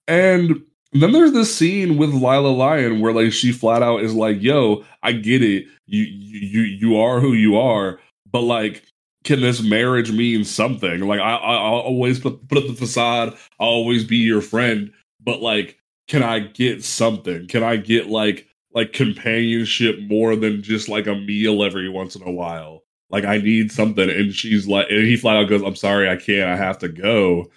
And 0.07 0.63
then 0.93 1.11
there's 1.11 1.33
this 1.33 1.53
scene 1.53 1.97
with 1.97 2.15
Lila 2.15 2.47
Lion 2.47 3.01
where 3.01 3.13
like 3.13 3.33
she 3.33 3.51
flat 3.51 3.83
out 3.83 4.03
is 4.03 4.15
like, 4.15 4.41
"Yo, 4.41 4.85
I 5.03 5.13
get 5.13 5.43
it. 5.43 5.67
You 5.87 6.05
you 6.05 6.61
you 6.63 6.97
are 6.97 7.19
who 7.19 7.35
you 7.35 7.59
are, 7.59 7.99
but 8.31 8.43
like." 8.43 8.85
Can 9.25 9.41
this 9.41 9.63
marriage 9.63 10.11
mean 10.11 10.43
something? 10.45 10.99
Like 11.07 11.21
I, 11.21 11.37
I 11.37 11.55
always 11.55 12.19
put 12.19 12.49
put 12.49 12.59
up 12.59 12.67
the 12.67 12.75
facade. 12.75 13.29
I'll 13.61 13.69
always 13.69 14.03
be 14.03 14.17
your 14.17 14.41
friend, 14.41 14.93
but 15.21 15.41
like, 15.41 15.79
can 16.09 16.25
I 16.25 16.41
get 16.41 16.83
something? 16.83 17.47
Can 17.47 17.63
I 17.63 17.77
get 17.77 18.09
like 18.09 18.49
like 18.75 18.93
companionship 18.93 20.01
more 20.09 20.35
than 20.35 20.61
just 20.61 20.89
like 20.89 21.07
a 21.07 21.15
meal 21.15 21.63
every 21.63 21.89
once 21.89 22.17
in 22.17 22.23
a 22.23 22.33
while? 22.33 22.82
Like 23.13 23.25
I 23.25 23.39
need 23.39 23.71
something. 23.71 24.09
And 24.11 24.35
she's 24.35 24.67
like, 24.67 24.89
and 24.91 25.07
he 25.07 25.17
flat 25.17 25.37
out 25.37 25.49
goes, 25.49 25.63
I'm 25.63 25.77
sorry, 25.77 26.09
I 26.09 26.17
can't, 26.17 26.49
I 26.49 26.57
have 26.57 26.79
to 26.79 26.89
go. 26.89 27.51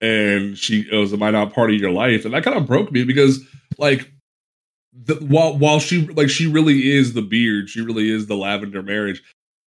And 0.00 0.58
she 0.58 0.84
goes, 0.84 1.12
Am 1.12 1.22
I 1.22 1.30
not 1.30 1.52
part 1.52 1.70
of 1.70 1.78
your 1.78 1.92
life? 1.92 2.24
And 2.24 2.34
that 2.34 2.42
kind 2.42 2.56
of 2.56 2.66
broke 2.66 2.90
me 2.90 3.04
because 3.04 3.40
like 3.78 4.10
the, 4.92 5.14
while 5.16 5.56
while 5.56 5.78
she 5.78 6.06
like 6.08 6.28
she 6.28 6.46
really 6.46 6.90
is 6.90 7.12
the 7.12 7.22
beard, 7.22 7.68
she 7.68 7.82
really 7.82 8.10
is 8.10 8.26
the 8.26 8.36
lavender 8.36 8.82
marriage. 8.82 9.22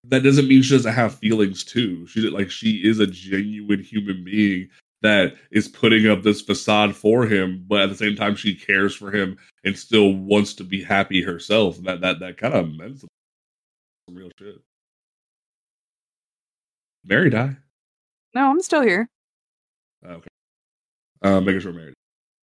That 0.08 0.22
doesn't 0.22 0.48
mean 0.48 0.62
she 0.62 0.74
doesn't 0.74 0.92
have 0.92 1.14
feelings 1.14 1.62
too. 1.62 2.06
She 2.08 2.20
like 2.28 2.50
she 2.50 2.76
is 2.84 2.98
a 2.98 3.06
genuine 3.06 3.82
human 3.82 4.24
being 4.24 4.68
that 5.02 5.34
is 5.50 5.68
putting 5.68 6.08
up 6.08 6.22
this 6.22 6.40
facade 6.40 6.96
for 6.96 7.26
him, 7.26 7.64
but 7.68 7.82
at 7.82 7.90
the 7.90 7.94
same 7.94 8.16
time 8.16 8.34
she 8.34 8.54
cares 8.54 8.94
for 8.94 9.12
him 9.12 9.36
and 9.62 9.78
still 9.78 10.12
wants 10.14 10.54
to 10.54 10.64
be 10.64 10.82
happy 10.82 11.22
herself. 11.22 11.78
That 11.84 12.00
that 12.00 12.20
that 12.20 12.38
kind 12.38 12.54
of 12.54 12.74
meant 12.74 13.00
some 13.00 13.08
real 14.10 14.30
shit. 14.38 14.56
Mary 17.04 17.30
die? 17.30 17.56
No, 18.34 18.50
I'm 18.50 18.60
still 18.62 18.82
here. 18.82 19.08
Okay. 20.04 20.28
Uh, 21.22 21.40
making 21.40 21.60
sure 21.60 21.72
Mary. 21.72 21.94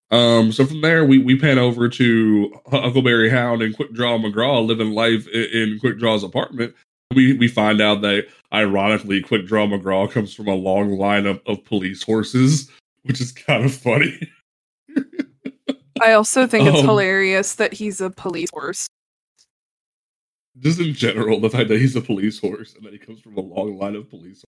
Um, 0.10 0.52
so 0.52 0.66
from 0.66 0.82
there, 0.82 1.06
we, 1.06 1.20
we 1.20 1.40
pan 1.40 1.58
over 1.58 1.88
to 1.88 2.54
Huckleberry 2.70 3.30
Hound 3.30 3.62
and 3.62 3.76
Quick 3.76 3.94
Draw 3.94 4.18
McGraw 4.20 4.66
living 4.66 4.92
life 4.92 5.28
in, 5.28 5.44
in 5.74 5.80
Quick 5.80 6.00
Draw's 6.00 6.24
apartment. 6.24 6.74
We 7.14 7.34
we 7.34 7.48
find 7.50 7.82
out 7.82 8.02
that 8.02 8.28
ironically, 8.54 9.22
Quick 9.22 9.46
Draw 9.46 9.68
McGraw 9.68 10.10
comes 10.10 10.34
from 10.34 10.48
a 10.48 10.56
long 10.56 10.98
line 10.98 11.26
of, 11.26 11.42
of 11.46 11.64
police 11.66 12.04
horses, 12.04 12.70
which 13.04 13.20
is 13.22 13.32
kind 13.32 13.66
of 13.66 13.74
funny. 13.74 14.20
I 16.02 16.14
also 16.14 16.48
think 16.48 16.68
it's 16.68 16.80
Um, 16.80 16.86
hilarious 16.86 17.56
that 17.56 17.74
he's 17.74 18.02
a 18.02 18.10
police 18.10 18.50
horse. 18.52 18.88
Just 20.60 20.80
in 20.80 20.94
general, 20.94 21.40
the 21.40 21.50
fact 21.50 21.70
that 21.70 21.80
he's 21.80 21.96
a 21.96 22.02
police 22.02 22.40
horse 22.40 22.76
and 22.76 22.86
that 22.86 22.94
he 22.94 23.00
comes 23.00 23.22
from 23.22 23.38
a 23.38 23.42
long 23.42 23.78
line 23.78 23.96
of 23.96 24.10
police. 24.10 24.44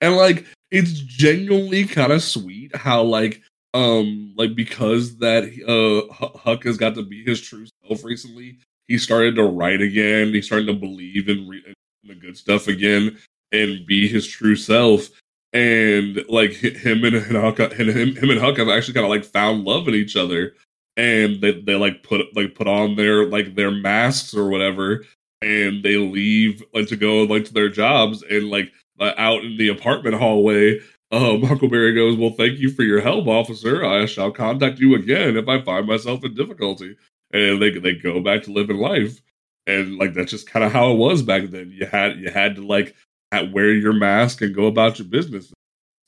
And 0.00 0.16
like 0.16 0.46
it's 0.70 0.92
genuinely 1.00 1.84
kind 1.86 2.12
of 2.12 2.22
sweet 2.22 2.74
how 2.76 3.02
like 3.02 3.42
um 3.74 4.32
like 4.36 4.54
because 4.54 5.18
that 5.18 5.44
uh 5.66 6.12
Huck 6.38 6.64
has 6.64 6.76
got 6.76 6.94
to 6.94 7.02
be 7.02 7.24
his 7.24 7.40
true 7.40 7.66
self 7.86 8.04
recently, 8.04 8.58
he 8.86 8.98
started 8.98 9.34
to 9.36 9.44
write 9.44 9.80
again. 9.80 10.32
He's 10.32 10.46
starting 10.46 10.68
to 10.68 10.74
believe 10.74 11.28
in, 11.28 11.48
re- 11.48 11.64
in 11.66 12.08
the 12.08 12.14
good 12.14 12.36
stuff 12.36 12.68
again 12.68 13.18
and 13.52 13.86
be 13.86 14.08
his 14.08 14.26
true 14.26 14.56
self. 14.56 15.08
and 15.52 16.22
like 16.28 16.52
him 16.52 17.04
and, 17.04 17.16
and 17.16 17.36
Huck 17.36 17.58
and 17.58 17.72
him, 17.72 18.16
him 18.16 18.30
and 18.30 18.40
Huck 18.40 18.58
have 18.58 18.68
actually 18.68 18.94
kind 18.94 19.06
of 19.06 19.10
like 19.10 19.24
found 19.24 19.64
love 19.64 19.88
in 19.88 19.94
each 19.94 20.16
other, 20.16 20.54
and 20.96 21.40
they 21.40 21.60
they 21.60 21.74
like 21.74 22.02
put 22.02 22.26
like 22.36 22.54
put 22.54 22.68
on 22.68 22.96
their 22.96 23.26
like 23.26 23.54
their 23.54 23.70
masks 23.70 24.34
or 24.34 24.48
whatever, 24.48 25.04
and 25.42 25.82
they 25.82 25.96
leave 25.96 26.62
like 26.74 26.88
to 26.88 26.96
go 26.96 27.22
like 27.22 27.44
to 27.46 27.54
their 27.54 27.68
jobs 27.68 28.22
and 28.22 28.50
like 28.50 28.72
uh, 29.00 29.12
out 29.16 29.44
in 29.44 29.56
the 29.56 29.68
apartment 29.68 30.16
hallway. 30.16 30.80
Um, 31.10 31.42
Huckleberry 31.44 31.94
goes, 31.94 32.16
"Well, 32.16 32.30
thank 32.30 32.58
you 32.58 32.70
for 32.70 32.82
your 32.82 33.00
help, 33.00 33.26
officer. 33.26 33.84
I 33.84 34.06
shall 34.06 34.30
contact 34.30 34.78
you 34.78 34.94
again 34.94 35.36
if 35.36 35.48
I 35.48 35.62
find 35.62 35.86
myself 35.86 36.24
in 36.24 36.34
difficulty." 36.34 36.96
And 37.32 37.60
they 37.60 37.70
they 37.78 37.94
go 37.94 38.20
back 38.20 38.42
to 38.44 38.52
living 38.52 38.78
life, 38.78 39.20
and 39.66 39.98
like 39.98 40.14
that's 40.14 40.30
just 40.30 40.48
kind 40.48 40.64
of 40.64 40.72
how 40.72 40.92
it 40.92 40.96
was 40.96 41.22
back 41.22 41.44
then. 41.50 41.70
You 41.70 41.86
had 41.86 42.18
you 42.18 42.30
had 42.30 42.56
to 42.56 42.66
like 42.66 42.94
wear 43.32 43.72
your 43.72 43.92
mask 43.92 44.40
and 44.42 44.54
go 44.54 44.66
about 44.66 44.98
your 44.98 45.08
business. 45.08 45.52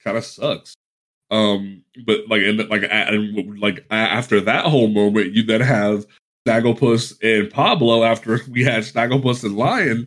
Kind 0.03 0.17
of 0.17 0.25
sucks. 0.25 0.75
Um, 1.31 1.85
but 2.05 2.29
like 2.29 2.43
and 2.43 2.59
like 2.69 2.83
and 2.91 3.61
like 3.61 3.87
after 3.91 4.41
that 4.41 4.65
whole 4.65 4.89
moment, 4.89 5.33
you 5.33 5.43
then 5.45 5.61
have 5.61 6.07
Snagglepuss 6.47 7.19
and 7.23 7.51
Pablo 7.51 8.03
after 8.05 8.41
we 8.51 8.65
had 8.65 8.83
Snagglepuss 8.83 9.45
and 9.45 9.57
Lion, 9.57 10.07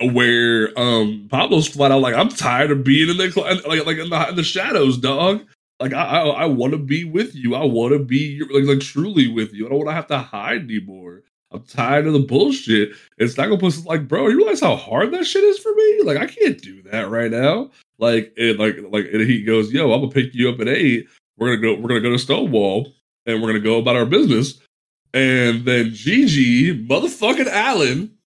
where 0.00 0.76
um 0.78 1.28
Pablo's 1.30 1.68
flat 1.68 1.92
out 1.92 2.00
like 2.00 2.14
I'm 2.14 2.28
tired 2.28 2.70
of 2.70 2.84
being 2.84 3.08
in 3.08 3.16
the 3.16 3.62
like 3.66 3.86
like 3.86 3.98
in 3.98 4.10
the 4.10 4.28
in 4.28 4.36
the 4.36 4.44
shadows, 4.44 4.98
dog. 4.98 5.42
Like 5.80 5.92
I 5.92 6.04
I, 6.04 6.26
I 6.26 6.44
want 6.46 6.72
to 6.72 6.78
be 6.78 7.04
with 7.04 7.34
you. 7.34 7.54
I 7.54 7.64
want 7.64 7.92
to 7.92 7.98
be 7.98 8.42
like 8.50 8.64
like 8.64 8.80
truly 8.80 9.28
with 9.28 9.52
you. 9.52 9.66
I 9.66 9.68
don't 9.68 9.78
want 9.78 9.90
to 9.90 9.94
have 9.94 10.06
to 10.08 10.18
hide 10.18 10.62
anymore. 10.62 11.22
I'm 11.52 11.62
tired 11.64 12.06
of 12.06 12.14
the 12.14 12.20
bullshit. 12.20 12.92
And 13.18 13.28
Snagglepuss 13.28 13.68
is 13.68 13.86
like, 13.86 14.08
bro, 14.08 14.28
you 14.28 14.38
realize 14.38 14.60
how 14.60 14.74
hard 14.74 15.12
that 15.12 15.26
shit 15.26 15.44
is 15.44 15.58
for 15.58 15.74
me? 15.74 16.02
Like 16.04 16.18
I 16.18 16.26
can't 16.26 16.60
do 16.60 16.82
that 16.84 17.10
right 17.10 17.30
now. 17.30 17.70
Like 17.98 18.32
and 18.36 18.58
like 18.58 18.76
like 18.90 19.06
and 19.12 19.20
he 19.22 19.42
goes, 19.42 19.72
yo, 19.72 19.92
I'm 19.92 20.00
gonna 20.00 20.12
pick 20.12 20.34
you 20.34 20.48
up 20.48 20.60
at 20.60 20.68
eight. 20.68 21.06
We're 21.36 21.56
gonna 21.56 21.74
go. 21.74 21.80
We're 21.80 21.88
gonna 21.88 22.00
go 22.00 22.10
to 22.10 22.18
Stonewall, 22.18 22.92
and 23.26 23.40
we're 23.40 23.48
gonna 23.48 23.60
go 23.60 23.78
about 23.78 23.96
our 23.96 24.06
business. 24.06 24.60
And 25.14 25.64
then 25.64 25.92
Gigi, 25.92 26.86
motherfucking 26.86 27.46
Allen, 27.46 28.16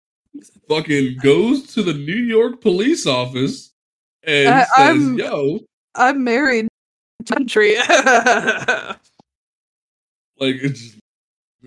fucking 0.68 1.18
goes 1.22 1.74
to 1.74 1.82
the 1.82 1.94
New 1.94 2.14
York 2.16 2.60
police 2.60 3.06
office 3.06 3.72
and 4.22 4.48
I, 4.48 4.64
says, 4.64 4.68
I'm, 4.76 5.18
"Yo, 5.18 5.60
I'm 5.94 6.24
married, 6.24 6.68
country." 7.28 7.76
like 7.78 7.86
it's 10.40 10.96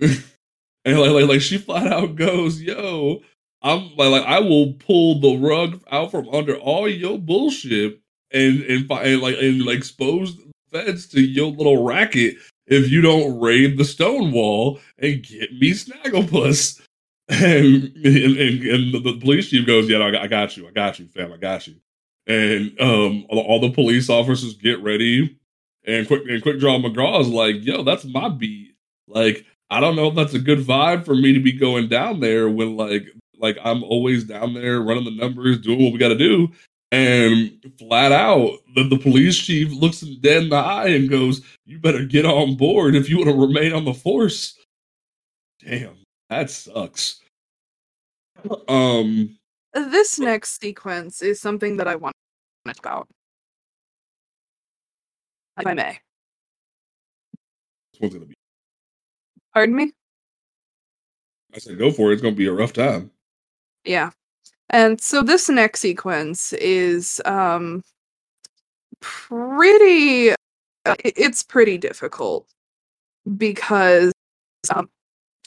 and 0.84 0.98
like, 0.98 1.10
like 1.10 1.28
like 1.28 1.40
she 1.40 1.58
flat 1.58 1.86
out 1.86 2.16
goes, 2.16 2.60
"Yo, 2.60 3.22
I'm 3.62 3.96
like, 3.96 4.10
like 4.10 4.24
I 4.24 4.40
will 4.40 4.74
pull 4.74 5.20
the 5.20 5.36
rug 5.36 5.82
out 5.90 6.10
from 6.10 6.28
under 6.28 6.56
all 6.56 6.88
your 6.88 7.18
bullshit 7.18 8.00
and 8.30 8.62
and, 8.62 8.90
and 8.90 9.22
like 9.22 9.36
and 9.38 9.64
like 9.64 9.78
expose 9.78 10.36
feds 10.70 11.06
to 11.08 11.20
your 11.20 11.50
little 11.50 11.82
racket 11.82 12.36
if 12.70 12.90
you 12.90 13.00
don't 13.02 13.38
raid 13.40 13.76
the 13.76 13.84
Stonewall 13.84 14.80
and 14.98 15.22
get 15.22 15.52
me 15.52 15.72
Snagglepuss. 15.72 16.80
And, 17.32 17.94
and, 17.94 18.36
and, 18.38 18.64
and 18.64 19.04
the, 19.04 19.16
police 19.20 19.50
chief 19.50 19.64
goes, 19.64 19.88
Yeah, 19.88 19.98
I, 19.98 20.24
I, 20.24 20.26
got 20.26 20.56
you. 20.56 20.66
I 20.66 20.72
got 20.72 20.98
you, 20.98 21.06
fam. 21.06 21.32
I 21.32 21.36
got 21.36 21.64
you. 21.68 21.76
And 22.26 22.72
um, 22.80 23.24
all, 23.28 23.38
all 23.38 23.60
the 23.60 23.70
police 23.70 24.10
officers 24.10 24.56
get 24.56 24.82
ready. 24.82 25.38
And 25.84 26.08
quick 26.08 26.24
and 26.28 26.42
quick 26.42 26.58
draw 26.58 26.76
McGraw 26.80 27.20
is 27.20 27.28
like, 27.28 27.64
Yo, 27.64 27.84
that's 27.84 28.04
my 28.04 28.30
beat. 28.30 28.74
Like, 29.06 29.46
I 29.70 29.78
don't 29.78 29.94
know 29.94 30.08
if 30.08 30.16
that's 30.16 30.34
a 30.34 30.40
good 30.40 30.58
vibe 30.58 31.04
for 31.04 31.14
me 31.14 31.32
to 31.32 31.38
be 31.38 31.52
going 31.52 31.86
down 31.86 32.18
there 32.18 32.50
when 32.50 32.76
like 32.76 33.06
like 33.38 33.58
I'm 33.62 33.84
always 33.84 34.24
down 34.24 34.54
there 34.54 34.80
running 34.80 35.04
the 35.04 35.12
numbers, 35.12 35.60
doing 35.60 35.84
what 35.84 35.92
we 35.92 36.00
got 36.00 36.08
to 36.08 36.18
do. 36.18 36.50
And 36.92 37.72
flat 37.78 38.10
out, 38.10 38.58
the, 38.74 38.82
the 38.88 38.98
police 38.98 39.38
chief 39.38 39.72
looks 39.72 40.02
him 40.02 40.18
dead 40.20 40.44
in 40.44 40.48
the 40.48 40.56
eye 40.56 40.88
and 40.88 41.08
goes, 41.08 41.40
You 41.64 41.78
better 41.78 42.04
get 42.04 42.26
on 42.26 42.56
board 42.56 42.96
if 42.96 43.08
you 43.08 43.18
want 43.18 43.30
to 43.30 43.36
remain 43.36 43.72
on 43.72 43.84
the 43.84 43.94
force. 43.94 44.58
Damn, 45.64 45.98
that 46.28 46.50
sucks. 46.50 47.20
Um 48.68 49.36
this 49.72 50.18
next 50.18 50.60
sequence 50.60 51.22
is 51.22 51.40
something 51.40 51.76
that 51.76 51.86
I 51.86 51.94
want 51.94 52.14
to 52.66 52.72
talk 52.72 52.84
about. 52.84 53.08
If 55.58 55.66
I 55.66 55.74
may. 55.74 55.98
This 57.92 58.00
one's 58.00 58.14
gonna 58.14 58.26
be 58.26 58.34
Pardon 59.54 59.76
me? 59.76 59.92
I 61.54 61.58
said 61.58 61.78
go 61.78 61.92
for 61.92 62.10
it. 62.10 62.14
It's 62.14 62.22
gonna 62.22 62.34
be 62.34 62.46
a 62.46 62.52
rough 62.52 62.72
time. 62.72 63.10
Yeah. 63.84 64.10
And 64.70 65.00
so 65.00 65.22
this 65.22 65.48
next 65.48 65.80
sequence 65.80 66.52
is 66.54 67.20
um 67.24 67.82
pretty 69.00 70.34
it's 71.04 71.42
pretty 71.42 71.76
difficult 71.78 72.46
because 73.36 74.12
um, 74.74 74.88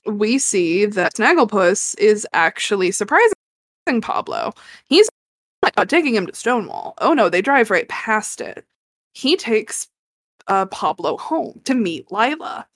we 0.05 0.37
see 0.37 0.85
that 0.85 1.15
Snagglepuss 1.15 1.97
is 1.97 2.27
actually 2.33 2.91
surprising 2.91 3.33
Pablo. 4.01 4.53
He's 4.85 5.09
not 5.77 5.89
taking 5.89 6.15
him 6.15 6.27
to 6.27 6.35
Stonewall. 6.35 6.93
Oh 6.99 7.13
no, 7.13 7.29
they 7.29 7.41
drive 7.41 7.71
right 7.71 7.87
past 7.89 8.41
it. 8.41 8.65
He 9.13 9.35
takes 9.37 9.87
uh, 10.47 10.65
Pablo 10.67 11.17
home 11.17 11.61
to 11.65 11.73
meet 11.73 12.11
Lila. 12.11 12.67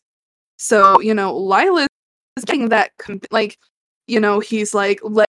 So, 0.57 0.99
you 1.01 1.13
know, 1.13 1.37
Lila 1.37 1.87
is 2.37 2.45
getting 2.45 2.69
that, 2.69 2.91
like, 3.31 3.57
you 4.07 4.19
know, 4.19 4.39
he's 4.39 4.73
like, 4.73 4.99
let 5.03 5.27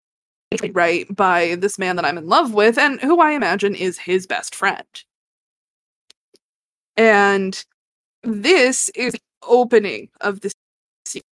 right 0.73 1.15
by 1.15 1.57
this 1.57 1.79
man 1.79 1.97
that 1.97 2.05
I'm 2.05 2.19
in 2.19 2.27
love 2.27 2.55
with, 2.55 2.79
and 2.79 3.01
who 3.01 3.21
I 3.21 3.33
imagine 3.33 3.75
is 3.75 3.99
his 3.99 4.27
best 4.27 4.55
friend. 4.55 4.87
And 6.97 7.65
this 8.23 8.89
is 8.91 9.13
the 9.13 9.21
opening 9.47 10.09
of 10.21 10.41
the 10.41 10.51
sequence. 11.05 11.25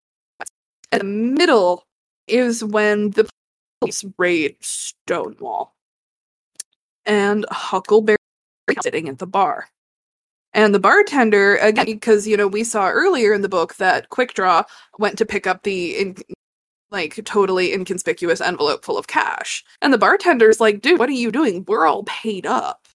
In 0.93 0.99
the 0.99 1.05
middle 1.05 1.87
is 2.27 2.63
when 2.63 3.11
the 3.11 3.29
police 3.81 4.05
raid 4.19 4.57
Stonewall. 4.61 5.75
And 7.07 7.45
Huckleberry 7.51 8.17
sitting 8.83 9.09
at 9.09 9.19
the 9.19 9.27
bar. 9.27 9.69
And 10.55 10.75
the 10.75 10.79
bartender, 10.79 11.57
again, 11.57 11.87
because 11.87 12.27
you 12.27 12.37
know 12.37 12.47
we 12.47 12.63
saw 12.65 12.89
earlier 12.89 13.33
in 13.35 13.43
the 13.43 13.49
book 13.49 13.75
that 13.77 14.09
Quick 14.11 14.35
Draw 14.35 14.63
went 14.99 15.19
to 15.19 15.27
pick 15.27 15.47
up 15.47 15.65
the 15.65 15.99
in, 15.99 16.17
like 16.95 17.23
totally 17.25 17.73
inconspicuous 17.73 18.41
envelope 18.41 18.85
full 18.85 18.97
of 18.97 19.09
cash, 19.09 19.65
and 19.83 19.93
the 19.93 19.99
bartender's 19.99 20.61
like, 20.61 20.81
"Dude, 20.81 20.99
what 20.99 21.09
are 21.09 21.13
you 21.13 21.33
doing? 21.33 21.65
We're 21.67 21.87
all 21.87 22.05
paid 22.05 22.47
up." 22.47 22.87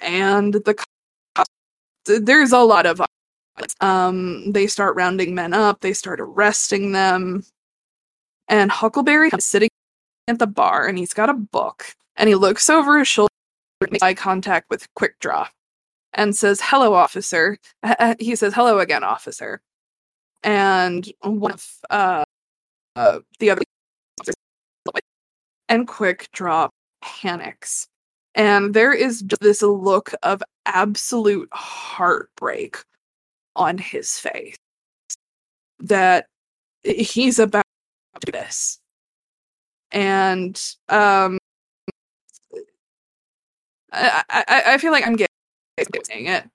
And 0.00 0.54
the 0.54 0.74
there's 2.06 2.52
a 2.52 2.58
lot 2.58 2.86
of 2.86 3.00
um 3.80 4.50
they 4.52 4.66
start 4.66 4.96
rounding 4.96 5.34
men 5.34 5.54
up 5.54 5.80
they 5.80 5.92
start 5.92 6.20
arresting 6.20 6.92
them 6.92 7.44
and 8.48 8.72
huckleberry 8.72 9.30
is 9.32 9.46
sitting 9.46 9.68
at 10.26 10.38
the 10.38 10.46
bar 10.46 10.86
and 10.88 10.98
he's 10.98 11.14
got 11.14 11.30
a 11.30 11.34
book 11.34 11.94
and 12.16 12.28
he 12.28 12.34
looks 12.34 12.68
over 12.68 12.98
his 12.98 13.08
shoulder 13.08 13.28
makes 13.90 14.02
eye 14.02 14.14
contact 14.14 14.68
with 14.70 14.92
quick 14.94 15.18
draw 15.20 15.46
and 16.14 16.34
says 16.34 16.60
hello 16.62 16.94
officer 16.94 17.58
he 18.18 18.34
says 18.34 18.54
hello 18.54 18.78
again 18.78 19.04
officer 19.04 19.60
and 20.42 21.12
one 21.22 21.52
of 21.52 21.66
uh, 21.90 22.24
uh 22.96 23.20
the 23.38 23.50
other 23.50 23.62
and 25.68 25.88
quick 25.88 26.28
draw 26.32 26.68
panics 27.02 27.88
and 28.34 28.74
there 28.74 28.92
is 28.92 29.22
this 29.40 29.62
look 29.62 30.14
of 30.22 30.42
absolute 30.66 31.48
heartbreak 31.52 32.78
on 33.56 33.78
his 33.78 34.18
face 34.18 34.56
that 35.80 36.26
he's 36.84 37.38
about 37.38 37.64
to 38.20 38.26
do 38.26 38.32
this. 38.32 38.78
And 39.90 40.60
um 40.88 41.38
I, 43.92 44.22
I, 44.30 44.62
I 44.74 44.78
feel 44.78 44.92
like 44.92 45.06
I'm 45.06 45.16
getting 45.16 46.26
it. 46.26 46.48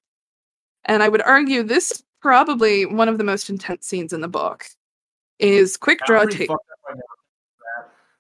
And 0.86 1.04
I 1.04 1.10
would 1.10 1.22
argue 1.22 1.64
this 1.64 2.04
probably 2.22 2.86
one 2.86 3.10
of 3.10 3.18
the 3.18 3.24
most 3.24 3.50
intense 3.50 3.86
scenes 3.88 4.14
in 4.14 4.22
the 4.22 4.28
book 4.28 4.66
is 5.40 5.78
Quick 5.78 6.00
Draw 6.06 6.26
take 6.26 6.50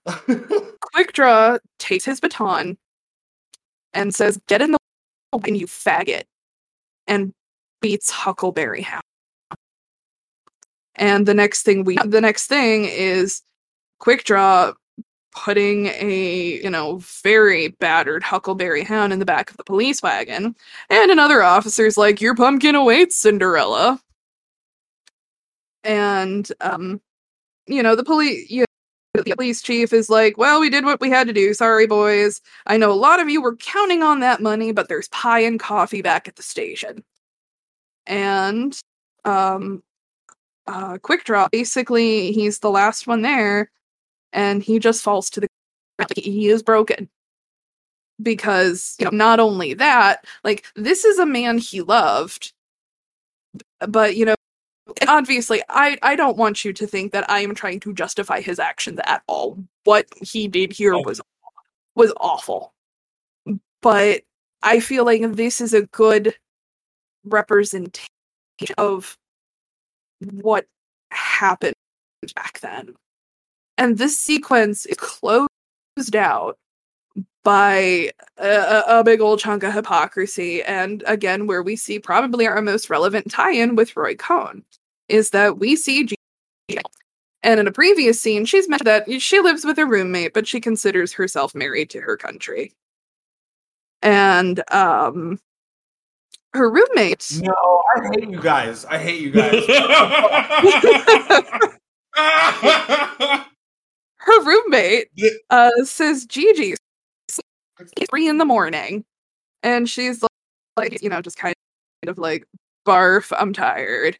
Quick 0.93 1.13
Draw 1.13 1.57
takes 1.79 2.05
his 2.05 2.19
baton 2.19 2.77
and 3.93 4.13
says, 4.13 4.39
Get 4.47 4.61
in 4.61 4.71
the 4.71 4.77
way, 5.33 5.51
you 5.51 5.67
faggot, 5.67 6.23
and 7.07 7.33
beats 7.81 8.09
Huckleberry 8.09 8.81
Hound. 8.81 9.03
And 10.95 11.25
the 11.25 11.33
next 11.33 11.63
thing 11.63 11.83
we 11.83 11.97
the 12.05 12.21
next 12.21 12.47
thing 12.47 12.85
is 12.85 13.41
Quick 13.99 14.23
Draw 14.23 14.73
putting 15.37 15.87
a, 15.87 16.59
you 16.63 16.69
know, 16.69 16.99
very 17.23 17.67
battered 17.67 18.23
Huckleberry 18.23 18.83
Hound 18.83 19.13
in 19.13 19.19
the 19.19 19.25
back 19.25 19.51
of 19.51 19.57
the 19.57 19.63
police 19.63 20.01
wagon. 20.01 20.55
And 20.89 21.11
another 21.11 21.43
officer's 21.43 21.97
like, 21.97 22.21
Your 22.21 22.35
pumpkin 22.35 22.75
awaits, 22.75 23.15
Cinderella. 23.15 24.01
And 25.83 26.51
um, 26.59 27.01
you 27.67 27.83
know, 27.83 27.95
the 27.95 28.03
police 28.03 28.49
you 28.49 28.65
know, 29.15 29.23
the 29.23 29.35
police 29.35 29.61
chief 29.61 29.93
is 29.93 30.09
like, 30.09 30.37
Well, 30.37 30.59
we 30.59 30.69
did 30.69 30.85
what 30.85 31.01
we 31.01 31.09
had 31.09 31.27
to 31.27 31.33
do. 31.33 31.53
Sorry, 31.53 31.87
boys. 31.87 32.41
I 32.67 32.77
know 32.77 32.91
a 32.91 32.93
lot 32.93 33.19
of 33.19 33.29
you 33.29 33.41
were 33.41 33.55
counting 33.57 34.03
on 34.03 34.19
that 34.21 34.41
money, 34.41 34.71
but 34.71 34.89
there's 34.89 35.07
pie 35.09 35.39
and 35.41 35.59
coffee 35.59 36.01
back 36.01 36.27
at 36.27 36.35
the 36.35 36.43
station. 36.43 37.03
And 38.05 38.79
um 39.25 39.83
uh 40.67 40.97
quick 40.99 41.23
draw 41.25 41.47
basically 41.51 42.31
he's 42.33 42.59
the 42.59 42.69
last 42.71 43.07
one 43.07 43.21
there 43.23 43.71
and 44.33 44.63
he 44.63 44.79
just 44.79 45.03
falls 45.03 45.29
to 45.31 45.41
the 45.41 45.47
ground. 45.99 46.11
Like, 46.17 46.25
he 46.25 46.49
is 46.49 46.63
broken 46.63 47.09
because 48.21 48.95
you 48.99 49.05
know 49.05 49.11
not 49.11 49.39
only 49.39 49.73
that 49.75 50.25
like 50.43 50.65
this 50.75 51.05
is 51.05 51.19
a 51.19 51.25
man 51.25 51.57
he 51.57 51.81
loved 51.81 52.53
but 53.87 54.15
you 54.15 54.25
know 54.25 54.35
obviously 55.07 55.61
i 55.69 55.97
i 56.01 56.15
don't 56.15 56.37
want 56.37 56.63
you 56.65 56.73
to 56.73 56.87
think 56.87 57.11
that 57.11 57.29
i 57.29 57.39
am 57.39 57.53
trying 57.55 57.79
to 57.79 57.93
justify 57.93 58.41
his 58.41 58.59
actions 58.59 58.99
at 59.05 59.21
all 59.27 59.57
what 59.83 60.05
he 60.21 60.47
did 60.47 60.71
here 60.73 60.93
Oh. 60.93 61.01
was 61.03 61.21
was 61.95 62.13
awful 62.19 62.73
but 63.81 64.21
i 64.63 64.79
feel 64.79 65.05
like 65.05 65.21
this 65.33 65.61
is 65.61 65.73
a 65.73 65.83
good 65.87 66.35
representation 67.25 68.07
of 68.77 69.17
what 70.31 70.65
happened 71.11 71.75
back 72.35 72.59
then 72.61 72.93
and 73.77 73.97
this 73.97 74.19
sequence 74.19 74.85
is 74.85 74.97
closed 74.97 76.15
out 76.15 76.57
by 77.43 78.11
a, 78.37 78.83
a- 78.87 79.03
big 79.03 79.21
old 79.21 79.39
chunk 79.39 79.63
of 79.63 79.73
hypocrisy. 79.73 80.61
And 80.63 81.01
again, 81.07 81.47
where 81.47 81.63
we 81.63 81.75
see 81.77 81.97
probably 81.97 82.45
our 82.45 82.61
most 82.61 82.89
relevant 82.89 83.31
tie 83.31 83.53
in 83.53 83.75
with 83.75 83.95
Roy 83.95 84.15
Cohn 84.15 84.63
is 85.09 85.31
that 85.31 85.57
we 85.57 85.75
see 85.75 86.05
G. 86.05 86.15
And 87.43 87.59
in 87.59 87.67
a 87.67 87.71
previous 87.71 88.19
scene, 88.19 88.45
she's 88.45 88.67
mentioned 88.67 88.87
that 88.87 89.21
she 89.21 89.39
lives 89.39 89.63
with 89.63 89.77
a 89.77 89.85
roommate, 89.85 90.33
but 90.33 90.47
she 90.47 90.59
considers 90.59 91.13
herself 91.13 91.53
married 91.55 91.89
to 91.91 92.01
her 92.01 92.17
country. 92.17 92.73
And 94.01 94.63
um 94.71 95.39
her 96.53 96.69
roommate 96.69 97.39
No, 97.41 97.83
I 97.95 98.09
hate 98.11 98.29
you 98.29 98.41
guys. 98.41 98.85
I 98.85 98.97
hate 98.97 99.21
you 99.21 99.31
guys. 99.31 99.65
her 104.17 104.43
roommate 104.43 105.07
uh 105.49 105.69
says 105.83 106.25
Gigi 106.25 106.75
three 108.09 108.27
in 108.27 108.39
the 108.39 108.45
morning 108.45 109.05
and 109.63 109.89
she's 109.89 110.21
like, 110.21 110.29
like 110.77 111.01
you 111.01 111.09
know 111.09 111.21
just 111.21 111.37
kind 111.37 111.55
of 112.07 112.17
like 112.17 112.45
barf 112.85 113.31
I'm 113.37 113.53
tired 113.53 114.17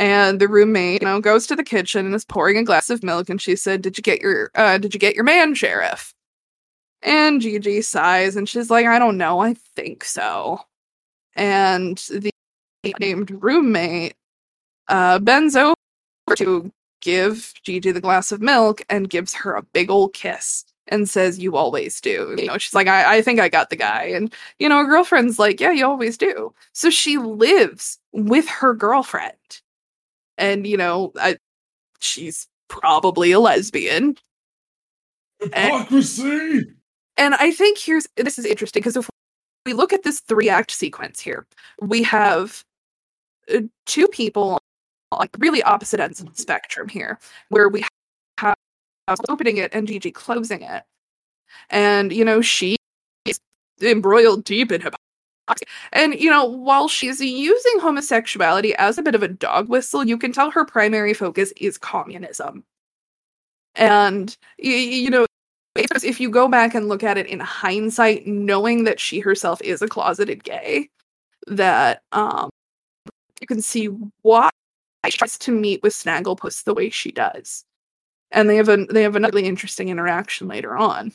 and 0.00 0.40
the 0.40 0.48
roommate 0.48 1.02
you 1.02 1.06
know 1.06 1.20
goes 1.20 1.46
to 1.46 1.54
the 1.54 1.62
kitchen 1.62 2.06
and 2.06 2.14
is 2.14 2.24
pouring 2.24 2.56
a 2.56 2.64
glass 2.64 2.90
of 2.90 3.04
milk 3.04 3.28
and 3.28 3.40
she 3.40 3.54
said 3.54 3.82
did 3.82 3.96
you 3.96 4.02
get 4.02 4.20
your 4.20 4.50
uh 4.56 4.78
did 4.78 4.92
you 4.92 4.98
get 4.98 5.14
your 5.14 5.24
man 5.24 5.54
sheriff 5.54 6.14
and 7.02 7.40
Gigi 7.40 7.82
sighs 7.82 8.34
and 8.34 8.48
she's 8.48 8.70
like 8.70 8.86
I 8.86 8.98
don't 8.98 9.18
know 9.18 9.38
I 9.38 9.54
think 9.76 10.02
so 10.02 10.60
and 11.36 11.98
the 12.10 12.30
named 12.98 13.30
roommate 13.30 14.14
uh 14.88 15.20
bends 15.20 15.54
over 15.54 15.74
to 16.36 16.72
give 17.02 17.52
Gigi 17.62 17.92
the 17.92 18.00
glass 18.00 18.32
of 18.32 18.40
milk 18.40 18.82
and 18.88 19.10
gives 19.10 19.34
her 19.34 19.54
a 19.54 19.62
big 19.62 19.90
old 19.90 20.12
kiss 20.14 20.64
and 20.88 21.08
says, 21.08 21.38
You 21.38 21.56
always 21.56 22.00
do. 22.00 22.34
You 22.36 22.46
know, 22.46 22.58
she's 22.58 22.74
like, 22.74 22.88
I, 22.88 23.16
I 23.16 23.22
think 23.22 23.40
I 23.40 23.48
got 23.48 23.70
the 23.70 23.76
guy. 23.76 24.04
And, 24.04 24.34
you 24.58 24.68
know, 24.68 24.78
her 24.78 24.90
girlfriend's 24.90 25.38
like, 25.38 25.60
Yeah, 25.60 25.72
you 25.72 25.86
always 25.86 26.18
do. 26.18 26.52
So 26.72 26.90
she 26.90 27.16
lives 27.16 27.98
with 28.12 28.46
her 28.48 28.74
girlfriend. 28.74 29.32
And, 30.40 30.66
you 30.66 30.76
know, 30.76 31.12
I, 31.20 31.36
she's 32.00 32.48
probably 32.68 33.30
a 33.30 33.38
lesbian. 33.38 34.16
Hypocrisy. 35.40 36.64
And 37.16 37.34
I 37.34 37.52
think 37.52 37.78
here's 37.78 38.06
this 38.16 38.38
is 38.38 38.46
interesting 38.46 38.80
because 38.80 38.96
if 38.96 39.08
we 39.66 39.74
look 39.74 39.92
at 39.92 40.02
this 40.02 40.20
three 40.20 40.48
act 40.48 40.70
sequence 40.70 41.20
here, 41.20 41.46
we 41.82 42.02
have 42.02 42.64
uh, 43.54 43.60
two 43.84 44.08
people 44.08 44.58
like 45.16 45.30
really 45.38 45.62
opposite 45.62 46.00
ends 46.00 46.20
of 46.20 46.34
the 46.34 46.40
spectrum 46.40 46.88
here, 46.88 47.18
where 47.50 47.68
we 47.68 47.84
have 48.38 48.54
opening 49.28 49.58
it 49.58 49.74
and 49.74 49.86
Gigi 49.86 50.10
closing 50.10 50.62
it. 50.62 50.84
And, 51.68 52.12
you 52.12 52.24
know, 52.24 52.40
she 52.40 52.76
is 53.26 53.40
embroiled 53.82 54.44
deep 54.44 54.72
in 54.72 54.80
hypocrisy. 54.80 55.09
And, 55.92 56.14
you 56.14 56.30
know, 56.30 56.44
while 56.44 56.88
she's 56.88 57.20
using 57.20 57.80
homosexuality 57.80 58.74
as 58.76 58.98
a 58.98 59.02
bit 59.02 59.14
of 59.14 59.22
a 59.22 59.28
dog 59.28 59.68
whistle, 59.68 60.04
you 60.04 60.18
can 60.18 60.32
tell 60.32 60.50
her 60.50 60.64
primary 60.64 61.14
focus 61.14 61.52
is 61.56 61.78
communism. 61.78 62.64
And, 63.74 64.36
you 64.58 65.10
know, 65.10 65.26
if 65.76 66.20
you 66.20 66.30
go 66.30 66.48
back 66.48 66.74
and 66.74 66.88
look 66.88 67.02
at 67.04 67.18
it 67.18 67.26
in 67.26 67.40
hindsight, 67.40 68.26
knowing 68.26 68.84
that 68.84 69.00
she 69.00 69.20
herself 69.20 69.62
is 69.62 69.82
a 69.82 69.88
closeted 69.88 70.44
gay, 70.44 70.88
that 71.46 72.02
um 72.12 72.50
you 73.40 73.46
can 73.46 73.62
see 73.62 73.86
why 74.22 74.50
she 75.08 75.16
tries 75.18 75.38
to 75.38 75.52
meet 75.52 75.82
with 75.82 75.94
Snagglepuss 75.94 76.64
the 76.64 76.74
way 76.74 76.90
she 76.90 77.10
does. 77.12 77.64
And 78.32 78.48
they 78.50 78.56
have 78.56 78.68
a 78.68 78.84
they 78.86 79.02
have 79.02 79.16
a 79.16 79.20
really 79.20 79.46
interesting 79.46 79.88
interaction 79.88 80.48
later 80.48 80.76
on. 80.76 81.12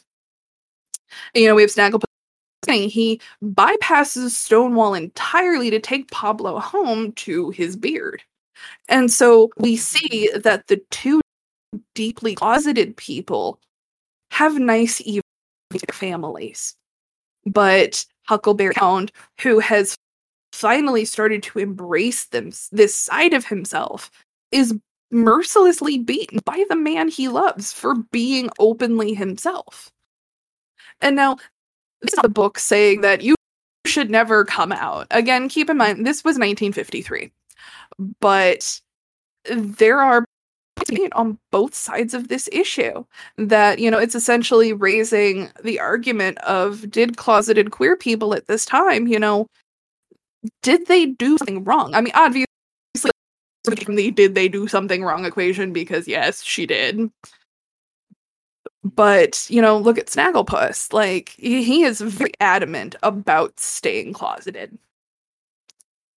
You 1.34 1.48
know, 1.48 1.56
we 1.56 1.62
have 1.62 1.72
Snagglepuss 1.72 2.05
he 2.68 3.22
bypasses 3.44 4.32
Stonewall 4.32 4.94
entirely 4.94 5.70
to 5.70 5.80
take 5.80 6.12
Pablo 6.12 6.60
home 6.60 7.12
to 7.14 7.50
his 7.52 7.76
beard. 7.76 8.24
And 8.90 9.12
so 9.12 9.50
we 9.58 9.76
see 9.76 10.30
that 10.36 10.68
the 10.68 10.82
two 10.92 11.22
deeply 11.94 12.36
closeted 12.36 12.96
people 12.98 13.60
have 14.32 14.58
nice 14.58 15.02
even 15.02 15.22
families. 15.92 16.76
But 17.46 18.06
Huckleberry 18.28 18.74
Hound, 18.76 19.12
who 19.42 19.60
has 19.60 19.96
finally 20.52 21.06
started 21.06 21.44
to 21.44 21.60
embrace 21.60 22.26
them 22.26 22.52
this 22.72 22.96
side 22.96 23.34
of 23.34 23.46
himself, 23.46 24.10
is 24.52 24.74
mercilessly 25.12 25.98
beaten 25.98 26.40
by 26.46 26.64
the 26.70 26.76
man 26.76 27.08
he 27.08 27.28
loves 27.28 27.72
for 27.72 27.96
being 28.12 28.50
openly 28.60 29.14
himself. 29.14 29.92
And 31.02 31.16
now 31.16 31.38
this 32.06 32.14
is 32.14 32.22
the 32.22 32.30
book 32.30 32.60
saying 32.60 33.02
that 33.02 33.22
you 33.22 33.36
should 33.86 34.10
never 34.10 34.46
come 34.46 34.72
out. 34.72 35.08
Again, 35.12 35.50
keep 35.50 35.70
in 35.70 35.78
mind 35.78 36.06
this 36.06 36.24
was 36.24 36.36
1953. 36.36 37.32
But 38.20 38.82
there 39.46 40.02
are 40.02 40.26
on 41.14 41.38
both 41.52 41.74
sides 41.74 42.14
of 42.14 42.28
this 42.28 42.50
issue 42.52 43.04
that 43.38 43.80
you 43.80 43.90
know 43.90 43.98
it's 43.98 44.14
essentially 44.14 44.74
raising 44.74 45.50
the 45.64 45.80
argument 45.80 46.38
of 46.40 46.90
did 46.92 47.18
closeted 47.18 47.72
queer 47.72 47.96
people 47.96 48.34
at 48.34 48.48
this 48.48 48.66
time 48.66 49.08
you 49.08 49.18
know 49.18 49.48
did 50.62 50.86
they 50.88 51.08
do 51.08 51.38
something 51.38 51.64
wrong 51.64 51.96
i 51.96 52.02
mean 52.02 52.14
obviously 52.14 52.46
the 53.64 54.12
did 54.12 54.36
they 54.36 54.48
do 54.48 54.68
something 54.68 55.04
wrong 55.04 55.26
equation 55.26 55.74
because 55.74 56.08
yes 56.08 56.44
she 56.44 56.66
did 56.66 57.10
but 58.86 59.46
you 59.50 59.62
know 59.62 59.78
look 59.78 59.98
at 59.98 60.08
snagglepuss 60.08 60.94
like 60.94 61.30
he 61.38 61.84
is 61.84 62.02
very 62.02 62.32
adamant 62.40 62.96
about 63.04 63.60
staying 63.60 64.14
closeted 64.14 64.78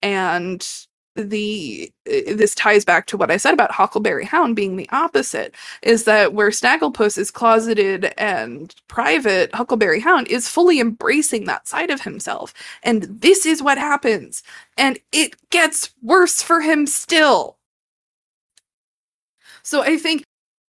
and 0.03 0.87
the 1.17 1.93
uh, 2.07 2.35
this 2.35 2.55
ties 2.55 2.85
back 2.85 3.07
to 3.07 3.17
what 3.17 3.31
I 3.31 3.37
said 3.37 3.55
about 3.55 3.73
Huckleberry 3.73 4.25
Hound 4.25 4.55
being 4.57 4.77
the 4.77 4.89
opposite 4.91 5.55
is 5.83 6.05
that 6.05 6.33
where 6.33 6.51
Snagglepuss 6.51 7.19
is 7.19 7.31
closeted 7.31 8.13
and 8.17 8.75
private, 8.89 9.55
Huckleberry 9.55 10.01
Hound 10.01 10.29
is 10.29 10.49
fully 10.49 10.81
embracing 10.81 11.45
that 11.47 11.67
side 11.67 11.91
of 11.91 12.03
himself. 12.03 12.55
And 12.83 13.05
this 13.05 13.47
is 13.47 13.63
what 13.63 13.79
happens. 13.79 14.43
And 14.77 14.99
it 15.13 15.35
gets 15.51 15.91
worse 16.03 16.43
for 16.43 16.61
him 16.61 16.87
still. 16.87 17.57
So 19.63 19.83
I 19.83 19.97
think 19.99 20.25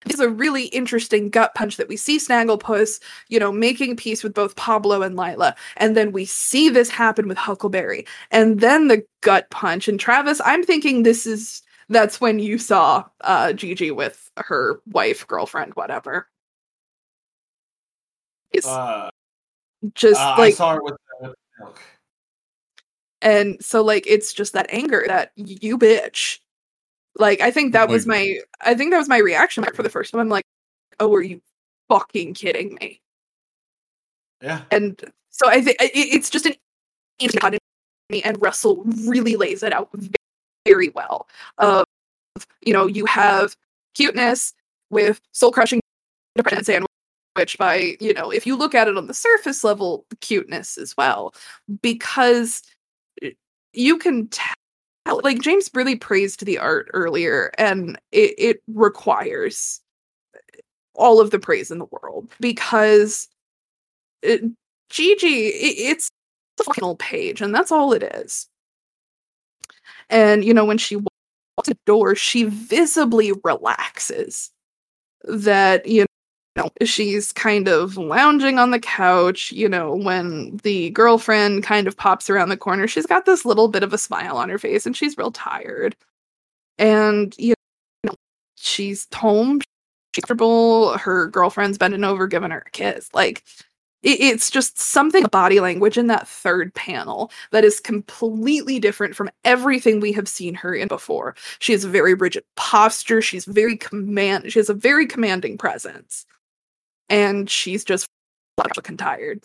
it's 0.07 0.21
a 0.21 0.29
really 0.29 0.67
interesting 0.67 1.31
gut 1.31 1.55
punch 1.55 1.77
that 1.77 1.89
we 1.89 1.97
see 1.97 2.19
Snagglepuss, 2.19 3.01
you 3.29 3.39
know, 3.41 3.53
making 3.53 3.97
peace 3.97 4.23
with 4.23 4.35
both 4.35 4.57
Pablo 4.57 5.03
and 5.03 5.17
Lila. 5.17 5.55
And 5.77 5.97
then 5.97 6.13
we 6.13 6.25
see 6.25 6.69
this 6.69 6.89
happen 6.89 7.29
with 7.29 7.39
Huckleberry. 7.39 8.07
And 8.31 8.61
then 8.61 8.89
the 8.89 9.05
gut 9.21 9.51
punch. 9.51 9.89
And 9.89 9.99
Travis, 9.99 10.41
I'm 10.45 10.63
thinking 10.65 11.03
this 11.03 11.27
is 11.27 11.63
that's 11.89 12.21
when 12.21 12.39
you 12.39 12.59
saw 12.59 13.05
uh 13.23 13.53
Gigi 13.53 13.91
with 13.91 14.31
her 14.39 14.81
wife, 14.87 15.27
girlfriend, 15.27 15.75
whatever. 15.75 16.29
It's 18.53 18.67
Uh, 18.67 19.11
just 19.95 20.21
uh, 20.21 20.35
I 20.39 20.51
saw 20.51 20.75
her 20.75 20.83
with 20.83 20.97
the 21.21 21.35
milk. 21.59 21.81
and 23.23 23.57
so 23.65 23.83
like 23.83 24.07
it's 24.07 24.33
just 24.33 24.53
that 24.53 24.67
anger 24.71 25.05
that 25.07 25.33
you 25.37 25.79
bitch. 25.79 26.39
Like 27.19 27.41
I 27.41 27.51
think 27.51 27.73
that 27.73 27.89
was 27.89 28.07
my 28.07 28.39
I 28.61 28.75
think 28.75 28.93
that 28.93 28.99
was 28.99 29.09
my 29.09 29.19
reaction 29.19 29.65
for 29.75 29.83
the 29.83 29.91
first 29.91 30.13
time. 30.13 30.21
I'm 30.21 30.29
like, 30.29 30.45
oh, 31.01 31.15
are 31.15 31.23
you 31.23 31.41
fucking 31.89 32.35
kidding 32.35 32.77
me? 32.81 33.01
Yeah. 34.43 34.63
and 34.71 35.03
so 35.31 35.49
I 35.49 35.63
think 35.63 35.79
it's 35.81 36.29
just 36.29 36.45
an 36.45 36.55
me 38.11 38.23
and 38.23 38.41
Russell 38.41 38.85
really 39.07 39.37
lays 39.37 39.63
it 39.63 39.73
out 39.73 39.89
ve- 39.95 40.11
very 40.67 40.91
well. 40.91 41.27
Of 41.59 41.85
you 42.61 42.73
know, 42.73 42.87
you 42.87 43.07
have 43.07 43.57
cuteness 43.95 44.53
with 44.91 45.21
soul 45.33 45.53
crushing 45.53 45.81
sandwich 46.63 47.59
by, 47.59 47.97
you 48.01 48.15
know, 48.15 48.31
if 48.31 48.47
you 48.47 48.57
look 48.57 48.75
at 48.75 48.89
it 48.89 48.97
on 48.97 49.07
the 49.07 49.15
surface 49.15 49.65
level, 49.65 50.07
cuteness 50.21 50.79
as 50.79 50.97
well. 50.97 51.35
Because 51.83 52.63
eh, 53.23 53.31
you 53.73 53.99
can 53.99 54.29
tell, 54.29 54.55
like, 55.13 55.41
James 55.41 55.71
really 55.75 55.97
praised 55.97 56.45
the 56.45 56.59
art 56.59 56.89
earlier, 56.93 57.53
and 57.59 57.99
it, 58.13 58.35
it 58.39 58.63
requires 58.69 59.81
uh, 60.35 60.39
all 60.95 61.21
of 61.21 61.31
the 61.31 61.39
praise 61.39 61.71
in 61.71 61.79
the 61.79 61.87
world 62.03 62.29
because 62.41 63.29
it, 64.23 64.43
Gigi, 64.91 65.49
it, 65.49 65.75
it's 65.79 66.11
the 66.57 66.65
final 66.65 66.97
page, 66.97 67.41
and 67.41 67.55
that's 67.55 67.73
all 67.73 67.93
it 67.93 68.03
is. 68.03 68.49
And 70.11 70.45
you 70.45 70.55
know, 70.55 70.65
when 70.65 70.79
she 70.79 70.97
walks 70.97 71.67
the 71.67 71.77
door, 71.87 72.15
she 72.15 72.45
visibly 72.45 73.33
relaxes. 73.45 74.51
That 75.25 75.87
you 75.87 76.07
she's 76.85 77.33
kind 77.33 77.69
of 77.69 77.97
lounging 77.97 78.59
on 78.59 78.71
the 78.71 78.81
couch. 78.81 79.53
You 79.53 79.69
know, 79.69 79.95
when 79.95 80.59
the 80.63 80.91
girlfriend 80.91 81.63
kind 81.63 81.87
of 81.87 81.97
pops 81.97 82.31
around 82.31 82.49
the 82.49 82.57
corner, 82.57 82.87
she's 82.87 83.07
got 83.07 83.27
this 83.27 83.45
little 83.45 83.69
bit 83.69 83.83
of 83.83 83.93
a 83.93 83.99
smile 83.99 84.37
on 84.37 84.49
her 84.49 84.59
face, 84.59 84.87
and 84.87 84.97
she's 84.97 85.19
real 85.19 85.33
tired. 85.33 85.97
And 86.79 87.35
you 87.39 87.55
know, 88.05 88.15
she's 88.57 89.07
home. 89.15 89.61
She's 90.15 90.23
comfortable. 90.23 90.97
Her 90.99 91.29
girlfriend's 91.29 91.79
bending 91.79 92.05
over, 92.05 92.27
giving 92.27 92.51
her 92.51 92.65
a 92.67 92.71
kiss. 92.71 93.11
Like 93.15 93.43
it's 94.03 94.51
just 94.51 94.79
something 94.79 95.25
body 95.33 95.59
language 95.59 95.99
in 95.99 96.07
that 96.07 96.29
third 96.29 96.73
panel 96.75 97.31
that 97.51 97.65
is 97.65 97.81
completely 97.81 98.79
different 98.79 99.17
from 99.17 99.31
everything 99.45 99.99
we 99.99 100.13
have 100.13 100.29
seen 100.29 100.55
her 100.55 100.73
in 100.75 100.87
before. 100.87 101.35
She 101.59 101.73
has 101.73 101.83
a 101.83 101.89
very 101.89 102.15
rigid 102.15 102.45
posture. 102.55 103.21
She's 103.21 103.47
very 103.47 103.77
command. 103.77 104.53
She 104.53 104.61
has 104.61 104.69
a 104.71 104.75
very 104.75 105.07
commanding 105.07 105.59
presence, 105.59 106.25
and 107.09 107.49
she's 107.49 107.85
just 107.85 108.07
fucking 108.75 108.97
tired. 108.97 109.43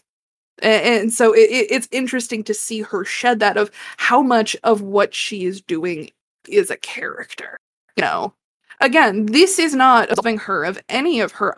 And, 0.61 1.11
so 1.11 1.33
it, 1.33 1.49
it's 1.49 1.87
interesting 1.91 2.43
to 2.43 2.53
see 2.53 2.81
her 2.81 3.03
shed 3.03 3.39
that 3.39 3.57
of 3.57 3.71
how 3.97 4.21
much 4.21 4.55
of 4.63 4.81
what 4.81 5.15
she 5.15 5.45
is 5.45 5.61
doing 5.61 6.11
is 6.47 6.69
a 6.69 6.77
character. 6.77 7.57
You 7.97 8.03
know, 8.03 8.33
again, 8.79 9.25
this 9.27 9.57
is 9.57 9.73
not 9.73 10.11
absolving 10.11 10.37
her 10.39 10.63
of 10.63 10.79
any 10.87 11.19
of 11.19 11.31
her 11.33 11.55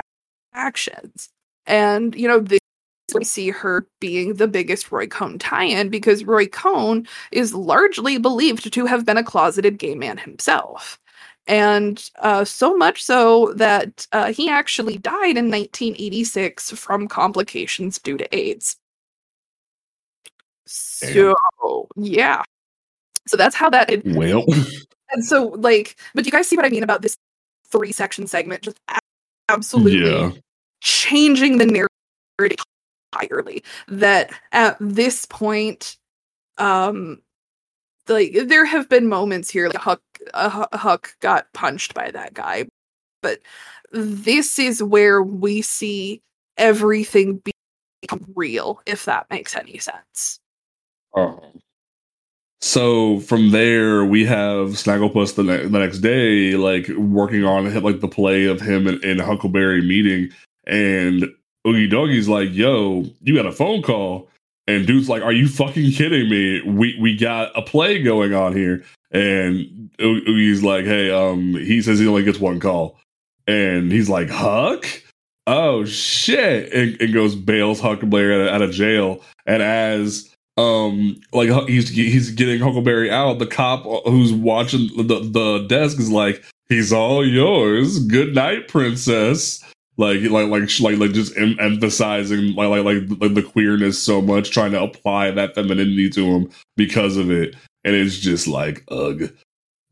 actions. 0.54 1.30
And, 1.66 2.16
you 2.16 2.28
know, 2.28 2.40
this 2.40 2.60
we 3.14 3.24
see 3.24 3.50
her 3.50 3.88
being 4.00 4.36
the 4.36 4.48
biggest 4.48 4.92
Roy 4.92 5.08
Cohn 5.08 5.38
tie-in 5.38 5.90
because 5.90 6.24
Roy 6.24 6.48
Cohn 6.48 7.08
is 7.32 7.54
largely 7.54 8.18
believed 8.18 8.72
to 8.74 8.86
have 8.86 9.06
been 9.06 9.18
a 9.18 9.24
closeted 9.24 9.78
gay 9.78 9.96
man 9.96 10.18
himself. 10.18 11.00
And 11.46 12.10
uh, 12.20 12.46
so 12.46 12.76
much 12.76 13.04
so 13.04 13.54
that 13.54 14.08
uh, 14.14 14.32
he 14.32 14.50
actually 14.50 14.98
died 14.98 15.38
in 15.38 15.52
1986 15.52 16.72
from 16.72 17.08
complications 17.08 18.00
due 18.00 18.18
to 18.18 18.36
AIDS. 18.36 18.78
So, 20.66 21.36
yeah. 21.98 22.44
So 23.28 23.36
that's 23.36 23.56
how 23.56 23.70
that. 23.70 23.92
Well. 24.06 24.46
And 25.14 25.24
so, 25.24 25.50
like, 25.50 25.96
but 26.16 26.26
you 26.26 26.32
guys 26.32 26.48
see 26.48 26.56
what 26.56 26.66
I 26.66 26.70
mean 26.70 26.82
about 26.82 27.04
this 27.04 27.16
three 27.72 27.92
section 27.92 28.26
segment? 28.26 28.64
Just 28.64 28.80
absolutely 29.48 30.10
yeah. 30.10 30.32
changing 30.82 31.60
the 31.60 31.88
narrative 32.40 32.58
entirely. 33.14 33.64
That 33.88 34.32
at 34.52 34.76
this 34.80 35.26
point, 35.26 35.98
um, 36.58 37.22
like 38.08 38.34
there 38.46 38.66
have 38.66 38.90
been 38.90 39.08
moments 39.08 39.50
here 39.50 39.68
like 39.68 39.78
Huck, 39.78 40.02
uh, 40.34 40.66
Huck 40.74 41.16
got 41.20 41.52
punched 41.54 41.94
by 41.94 42.12
that 42.12 42.34
guy, 42.34 42.68
but 43.22 43.40
this 43.92 44.60
is 44.60 44.82
where 44.82 45.22
we 45.22 45.62
see 45.62 46.22
everything 46.58 47.42
become 48.02 48.26
real, 48.36 48.82
if 48.86 49.06
that 49.06 49.28
makes 49.30 49.56
any 49.56 49.78
sense. 49.78 50.40
Oh. 51.16 51.42
So 52.62 53.20
from 53.20 53.52
there, 53.52 54.06
we 54.06 54.26
have 54.26 54.70
Snagglepuss 54.70 55.36
the, 55.36 55.44
ne- 55.44 55.66
the 55.66 55.80
next 55.80 56.00
day, 56.00 56.56
like 56.56 56.88
working 56.90 57.44
on 57.44 57.74
like 57.84 58.00
the 58.00 58.08
play 58.08 58.46
of 58.46 58.62
him 58.62 58.88
and, 58.88 59.04
and 59.04 59.20
Huckleberry 59.20 59.82
meeting, 59.82 60.30
and 60.66 61.24
Augie 61.68 61.92
Doggie's 61.92 62.30
like, 62.30 62.54
"Yo, 62.54 63.04
you 63.22 63.36
got 63.36 63.46
a 63.46 63.52
phone 63.52 63.82
call," 63.82 64.30
and 64.68 64.88
dude's 64.88 65.10
like, 65.10 65.24
"Are 65.24 65.34
you 65.34 65.48
fucking 65.48 65.92
kidding 65.92 66.30
me? 66.30 66.62
We 66.62 66.98
we 67.00 67.16
got 67.16 67.52
a 67.58 67.62
play 67.62 68.02
going 68.02 68.34
on 68.34 68.56
here." 68.56 68.84
And 69.12 69.90
he's 69.98 70.64
like, 70.64 70.86
"Hey, 70.86 71.12
um," 71.12 71.56
he 71.56 71.82
says 71.82 72.00
he 72.00 72.08
only 72.08 72.24
gets 72.24 72.40
one 72.40 72.60
call, 72.60 73.00
and 73.48 73.92
he's 73.92 74.10
like, 74.10 74.30
"Huck." 74.30 74.86
Oh 75.46 75.84
shit! 75.84 76.72
And, 76.72 77.00
and 77.02 77.14
goes 77.14 77.36
bails 77.36 77.82
Huckleberry 77.82 78.34
out 78.34 78.42
of, 78.42 78.48
out 78.48 78.62
of 78.62 78.72
jail, 78.72 79.22
and 79.46 79.62
as 79.62 80.30
um 80.56 81.20
like 81.34 81.50
he's 81.68 81.90
he's 81.90 82.32
getting 82.32 82.60
Huckleberry 82.60 83.12
out, 83.12 83.40
the 83.40 83.48
cop 83.48 83.84
who's 84.06 84.32
watching 84.32 84.88
the 84.96 85.20
the 85.20 85.66
desk 85.68 86.00
is 86.00 86.10
like, 86.10 86.44
"He's 86.70 86.94
all 86.94 87.26
yours. 87.26 88.00
Good 88.00 88.34
night, 88.34 88.70
princess." 88.70 89.64
Like 89.98 90.22
like 90.22 90.48
like 90.48 90.80
like 90.80 90.98
like 90.98 91.12
just 91.12 91.36
em- 91.38 91.58
emphasizing 91.60 92.54
like, 92.56 92.70
like 92.70 92.84
like 92.84 93.22
like 93.22 93.34
the 93.34 93.44
queerness 93.44 94.02
so 94.02 94.22
much, 94.22 94.52
trying 94.52 94.72
to 94.72 94.82
apply 94.82 95.32
that 95.32 95.56
femininity 95.56 96.10
to 96.12 96.26
him 96.26 96.50
because 96.76 97.18
of 97.18 97.30
it, 97.30 97.56
and 97.84 97.96
it's 97.96 98.18
just 98.18 98.48
like 98.48 98.84
ugh. 98.90 99.32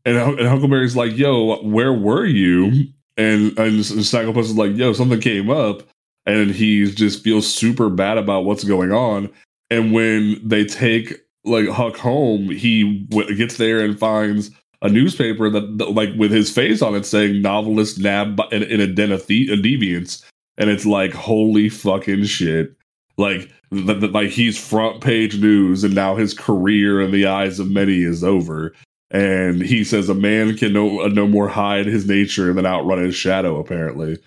And, 0.04 0.16
and 0.16 0.48
Huckleberry's 0.48 0.96
like, 0.96 1.16
"Yo, 1.16 1.62
where 1.62 1.92
were 1.92 2.24
you?" 2.24 2.88
And 3.16 3.56
and 3.58 3.80
Snagglepuss 3.80 4.38
is 4.40 4.56
like, 4.56 4.76
"Yo, 4.76 4.92
something 4.92 5.20
came 5.20 5.50
up," 5.50 5.82
and 6.26 6.50
he 6.50 6.90
just 6.90 7.22
feels 7.22 7.52
super 7.52 7.88
bad 7.88 8.18
about 8.18 8.44
what's 8.44 8.64
going 8.64 8.92
on. 8.92 9.30
And 9.70 9.92
when 9.92 10.40
they 10.46 10.64
take 10.64 11.14
like 11.44 11.68
Huck 11.68 11.96
home, 11.96 12.50
he 12.50 13.06
w- 13.10 13.36
gets 13.36 13.56
there 13.56 13.80
and 13.80 13.98
finds 13.98 14.50
a 14.82 14.88
newspaper 14.88 15.48
that, 15.48 15.78
that, 15.78 15.92
like 15.92 16.10
with 16.16 16.30
his 16.30 16.50
face 16.50 16.82
on 16.82 16.94
it 16.94 17.06
saying 17.06 17.40
novelist 17.40 17.98
nab 17.98 18.40
in, 18.50 18.62
in 18.64 18.80
a 18.80 18.86
den 18.86 19.12
of 19.12 19.26
the- 19.26 19.48
deviants. 19.48 20.22
And 20.58 20.68
it's 20.68 20.84
like 20.84 21.12
holy 21.12 21.68
fucking 21.68 22.24
shit. 22.24 22.74
Like 23.16 23.50
the, 23.70 23.94
the, 23.94 24.08
like 24.08 24.30
he's 24.30 24.58
front 24.58 25.00
page 25.00 25.38
news 25.38 25.84
and 25.84 25.94
now 25.94 26.16
his 26.16 26.34
career 26.34 27.00
in 27.00 27.10
the 27.10 27.26
eyes 27.26 27.58
of 27.58 27.70
many 27.70 28.02
is 28.02 28.22
over. 28.22 28.74
And 29.10 29.62
he 29.62 29.84
says 29.84 30.08
a 30.08 30.14
man 30.14 30.56
can 30.56 30.72
no, 30.72 31.02
uh, 31.02 31.08
no 31.08 31.26
more 31.26 31.48
hide 31.48 31.86
his 31.86 32.06
nature 32.06 32.52
than 32.52 32.66
outrun 32.66 33.02
his 33.02 33.14
shadow 33.14 33.58
apparently. 33.58 34.18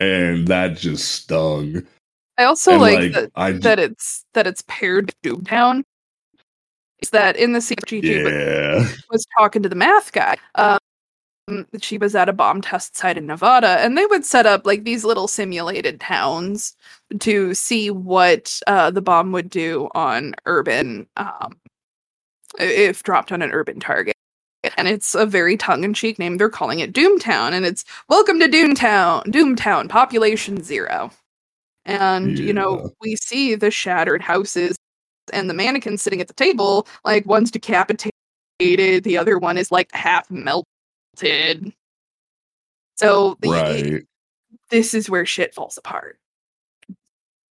And 0.00 0.48
that 0.48 0.76
just 0.76 1.12
stung. 1.12 1.82
I 2.38 2.44
also 2.44 2.72
and 2.72 2.80
like, 2.80 2.98
like 2.98 3.12
that, 3.12 3.30
I, 3.34 3.52
that 3.52 3.78
it's 3.80 4.24
that 4.34 4.46
it's 4.46 4.62
paired 4.68 5.12
doomtown 5.24 5.82
is 7.00 7.10
that 7.10 7.36
in 7.36 7.52
the 7.52 7.60
CFG 7.60 8.02
yeah. 8.02 8.78
was, 8.78 9.04
was 9.10 9.26
talking 9.38 9.62
to 9.62 9.68
the 9.68 9.76
math 9.76 10.12
guy. 10.12 10.36
Um, 10.54 10.78
she 11.80 11.98
was 11.98 12.14
at 12.14 12.28
a 12.28 12.32
bomb 12.32 12.60
test 12.60 12.96
site 12.96 13.16
in 13.16 13.26
Nevada, 13.26 13.78
and 13.80 13.96
they 13.96 14.06
would 14.06 14.24
set 14.24 14.46
up 14.46 14.66
like 14.66 14.84
these 14.84 15.04
little 15.04 15.28
simulated 15.28 16.00
towns 16.00 16.76
to 17.20 17.54
see 17.54 17.90
what 17.90 18.60
uh, 18.66 18.90
the 18.90 19.00
bomb 19.00 19.32
would 19.32 19.48
do 19.48 19.88
on 19.94 20.34
urban, 20.46 21.06
um, 21.16 21.56
if 22.58 23.02
dropped 23.02 23.32
on 23.32 23.42
an 23.42 23.52
urban 23.52 23.80
target. 23.80 24.14
And 24.76 24.88
it's 24.88 25.14
a 25.14 25.24
very 25.24 25.56
tongue-in-cheek 25.56 26.18
name. 26.18 26.36
They're 26.36 26.50
calling 26.50 26.80
it 26.80 26.92
Doomtown, 26.92 27.52
and 27.52 27.64
it's 27.64 27.84
welcome 28.08 28.40
to 28.40 28.48
Doomtown, 28.48 29.24
Doomtown, 29.26 29.88
population 29.88 30.62
zero. 30.62 31.10
And 31.84 32.38
yeah. 32.38 32.44
you 32.44 32.52
know, 32.52 32.90
we 33.00 33.16
see 33.16 33.54
the 33.54 33.70
shattered 33.70 34.20
houses 34.20 34.77
and 35.30 35.48
the 35.48 35.54
mannequin 35.54 35.98
sitting 35.98 36.20
at 36.20 36.28
the 36.28 36.34
table, 36.34 36.86
like 37.04 37.26
one's 37.26 37.50
decapitated, 37.50 38.12
the 38.60 39.18
other 39.18 39.38
one 39.38 39.58
is 39.58 39.70
like 39.70 39.92
half 39.92 40.30
melted. 40.30 41.72
So 42.96 43.36
right. 43.44 44.04
this 44.70 44.94
is 44.94 45.08
where 45.08 45.24
shit 45.24 45.54
falls 45.54 45.78
apart. 45.78 46.18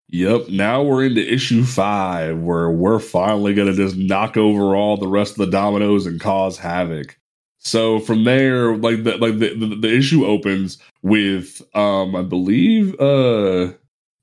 Yep. 0.08 0.48
Now 0.48 0.82
we're 0.82 1.06
into 1.06 1.26
issue 1.26 1.64
five, 1.64 2.38
where 2.38 2.70
we're 2.70 3.00
finally 3.00 3.52
gonna 3.52 3.72
just 3.72 3.96
knock 3.96 4.36
over 4.36 4.76
all 4.76 4.96
the 4.96 5.08
rest 5.08 5.32
of 5.32 5.38
the 5.38 5.50
dominoes 5.50 6.06
and 6.06 6.20
cause 6.20 6.56
havoc. 6.56 7.18
So 7.58 7.98
from 7.98 8.24
there, 8.24 8.76
like 8.76 9.04
the 9.04 9.16
like 9.16 9.38
the, 9.38 9.54
the, 9.54 9.74
the 9.74 9.96
issue 9.96 10.24
opens 10.24 10.78
with 11.02 11.62
um 11.74 12.14
I 12.14 12.22
believe 12.22 12.94
uh 13.00 13.72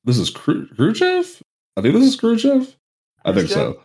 this 0.03 0.17
is 0.17 0.29
Khrushchev. 0.29 1.43
I 1.75 1.81
think 1.81 1.93
this 1.93 2.05
is 2.07 2.15
Khrushchev. 2.15 2.75
I 3.25 3.33
think 3.33 3.49
so. 3.49 3.79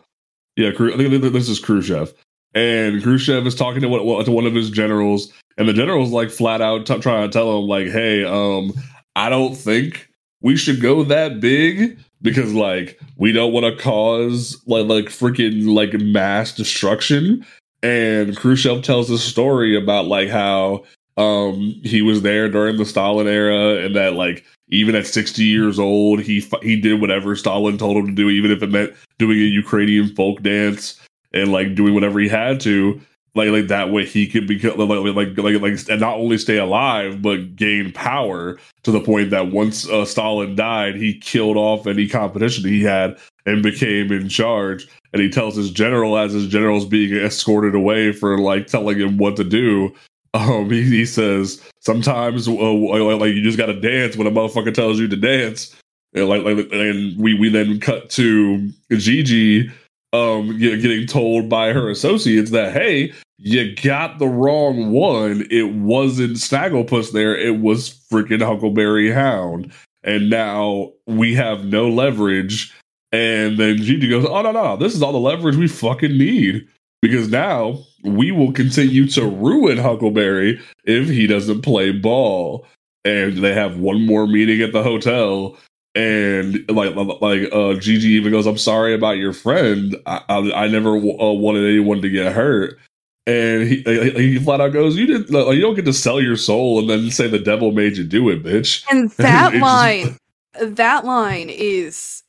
Yeah, 0.55 0.69
I 0.69 0.75
think 0.75 1.21
this 1.21 1.49
is 1.49 1.59
Khrushchev, 1.59 2.13
and 2.55 3.03
Khrushchev 3.03 3.45
is 3.45 3.55
talking 3.55 3.81
to 3.81 3.89
one, 3.89 4.25
to 4.25 4.31
one 4.31 4.45
of 4.45 4.55
his 4.55 4.71
generals, 4.71 5.31
and 5.57 5.69
the 5.69 5.73
general's 5.73 6.11
like 6.11 6.31
flat 6.31 6.61
out 6.61 6.85
t- 6.85 6.99
trying 6.99 7.29
to 7.29 7.31
tell 7.31 7.59
him 7.59 7.65
like, 7.67 7.87
"Hey, 7.87 8.23
um, 8.23 8.73
I 9.15 9.29
don't 9.29 9.55
think 9.55 10.09
we 10.41 10.55
should 10.55 10.81
go 10.81 11.03
that 11.03 11.39
big 11.39 11.99
because 12.21 12.53
like 12.53 12.99
we 13.17 13.31
don't 13.31 13.53
want 13.53 13.65
to 13.65 13.81
cause 13.83 14.59
like 14.65 14.87
like 14.87 15.05
freaking 15.05 15.73
like 15.73 15.93
mass 15.93 16.55
destruction." 16.55 17.45
And 17.83 18.35
Khrushchev 18.35 18.81
tells 18.81 19.11
a 19.11 19.19
story 19.19 19.77
about 19.77 20.07
like 20.07 20.29
how 20.29 20.83
um, 21.17 21.79
he 21.83 22.01
was 22.01 22.21
there 22.21 22.47
during 22.49 22.77
the 22.77 22.85
Stalin 22.85 23.27
era, 23.27 23.83
and 23.83 23.95
that 23.95 24.13
like 24.13 24.45
even 24.69 24.95
at 24.95 25.07
60 25.07 25.43
years 25.43 25.79
old, 25.79 26.21
he 26.21 26.45
he 26.61 26.79
did 26.79 27.01
whatever 27.01 27.35
Stalin 27.35 27.77
told 27.77 27.97
him 27.97 28.07
to 28.07 28.13
do, 28.13 28.29
even 28.29 28.51
if 28.51 28.61
it 28.61 28.69
meant 28.69 28.93
doing 29.17 29.37
a 29.37 29.43
Ukrainian 29.43 30.13
folk 30.15 30.41
dance 30.43 30.99
and 31.33 31.51
like 31.51 31.75
doing 31.75 31.93
whatever 31.93 32.19
he 32.19 32.29
had 32.29 32.59
to. 32.61 33.01
Like, 33.35 33.49
like 33.49 33.67
that 33.67 33.91
way 33.91 34.03
he 34.03 34.25
could 34.25 34.47
become 34.47 34.77
like, 34.77 35.15
like 35.15 35.37
like 35.37 35.61
like 35.61 35.89
and 35.89 36.01
not 36.01 36.17
only 36.17 36.39
stay 36.39 36.57
alive 36.57 37.21
but 37.21 37.55
gain 37.55 37.91
power 37.91 38.57
to 38.81 38.91
the 38.91 38.99
point 38.99 39.29
that 39.29 39.51
once 39.51 39.87
uh, 39.87 40.05
Stalin 40.05 40.55
died, 40.55 40.95
he 40.95 41.19
killed 41.19 41.55
off 41.55 41.85
any 41.85 42.07
competition 42.07 42.67
he 42.67 42.81
had 42.81 43.15
and 43.45 43.61
became 43.61 44.11
in 44.11 44.27
charge. 44.27 44.87
And 45.13 45.21
he 45.21 45.29
tells 45.29 45.55
his 45.55 45.69
general 45.69 46.17
as 46.17 46.33
his 46.33 46.47
general's 46.47 46.85
being 46.85 47.15
escorted 47.15 47.75
away 47.75 48.11
for 48.11 48.39
like 48.39 48.67
telling 48.67 48.97
him 48.97 49.17
what 49.17 49.35
to 49.35 49.43
do. 49.43 49.93
Um, 50.37 50.69
he, 50.69 50.83
he 50.83 51.05
says 51.05 51.61
sometimes 51.79 52.47
uh, 52.47 52.51
like 52.51 53.33
you 53.33 53.41
just 53.41 53.57
got 53.57 53.67
to 53.67 53.79
dance 53.79 54.15
when 54.15 54.27
a 54.27 54.31
motherfucker 54.31 54.73
tells 54.73 54.99
you 54.99 55.07
to 55.07 55.15
dance. 55.15 55.75
And 56.13 56.27
like, 56.29 56.43
like 56.43 56.71
and 56.71 57.17
we 57.17 57.33
we 57.33 57.49
then 57.49 57.79
cut 57.79 58.09
to 58.11 58.69
Gigi 58.91 59.71
um 60.13 60.57
getting 60.57 61.05
told 61.07 61.49
by 61.49 61.73
her 61.73 61.89
associates 61.89 62.51
that 62.51 62.71
hey 62.71 63.11
you 63.37 63.75
got 63.75 64.19
the 64.19 64.27
wrong 64.27 64.91
one 64.91 65.45
it 65.51 65.73
wasn't 65.73 66.37
snagglepuss 66.37 67.11
there 67.11 67.35
it 67.35 67.59
was 67.59 67.89
freaking 67.89 68.41
huckleberry 68.41 69.11
hound 69.11 69.69
and 70.05 70.29
now 70.29 70.93
we 71.07 71.35
have 71.35 71.65
no 71.65 71.89
leverage 71.89 72.73
and 73.11 73.57
then 73.57 73.77
Gigi 73.77 74.09
goes, 74.09 74.25
Oh, 74.25 74.41
no, 74.41 74.51
no, 74.51 74.77
this 74.77 74.93
is 74.93 75.01
all 75.01 75.13
the 75.13 75.19
leverage 75.19 75.55
we 75.55 75.67
fucking 75.67 76.17
need. 76.17 76.67
Because 77.01 77.29
now 77.29 77.79
we 78.03 78.31
will 78.31 78.51
continue 78.51 79.07
to 79.09 79.27
ruin 79.27 79.77
Huckleberry 79.77 80.59
if 80.83 81.07
he 81.07 81.27
doesn't 81.27 81.61
play 81.61 81.91
ball. 81.91 82.65
And 83.05 83.37
they 83.37 83.53
have 83.53 83.77
one 83.77 84.05
more 84.05 84.27
meeting 84.27 84.61
at 84.61 84.73
the 84.73 84.83
hotel. 84.83 85.57
And 85.95 86.69
like, 86.69 86.95
like 86.95 87.49
uh, 87.53 87.73
Gigi 87.75 88.09
even 88.09 88.31
goes, 88.31 88.45
"I'm 88.45 88.57
sorry 88.57 88.93
about 88.93 89.17
your 89.17 89.33
friend. 89.33 89.95
I, 90.05 90.21
I, 90.29 90.63
I 90.63 90.67
never 90.67 90.95
w- 90.95 91.19
uh, 91.19 91.33
wanted 91.33 91.67
anyone 91.67 92.01
to 92.01 92.09
get 92.09 92.33
hurt." 92.33 92.77
And 93.25 93.67
he, 93.67 93.81
he 93.81 94.39
flat 94.39 94.61
out 94.61 94.73
goes, 94.73 94.95
"You 94.95 95.07
did. 95.07 95.29
Like, 95.31 95.55
you 95.55 95.61
don't 95.61 95.75
get 95.75 95.85
to 95.85 95.93
sell 95.93 96.21
your 96.21 96.35
soul 96.37 96.79
and 96.79 96.89
then 96.89 97.09
say 97.09 97.27
the 97.27 97.39
devil 97.39 97.71
made 97.71 97.97
you 97.97 98.03
do 98.03 98.29
it, 98.29 98.43
bitch." 98.43 98.85
And 98.91 99.09
that 99.17 99.55
line, 99.55 100.17
that 100.61 101.03
line 101.03 101.49
is 101.49 102.21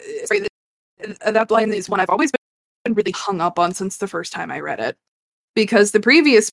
uh, 1.25 1.31
that 1.31 1.51
line 1.51 1.73
is 1.73 1.91
one 1.91 2.01
I've 2.01 2.11
always 2.11 2.33
been 2.33 2.38
really 2.89 3.13
hung 3.13 3.41
up 3.41 3.59
on 3.59 3.75
since 3.75 3.99
the 3.99 4.09
first 4.09 4.33
time 4.33 4.51
I 4.51 4.61
read 4.61 4.81
it. 4.81 4.97
Because 5.55 5.91
the 5.91 6.01
previous 6.01 6.51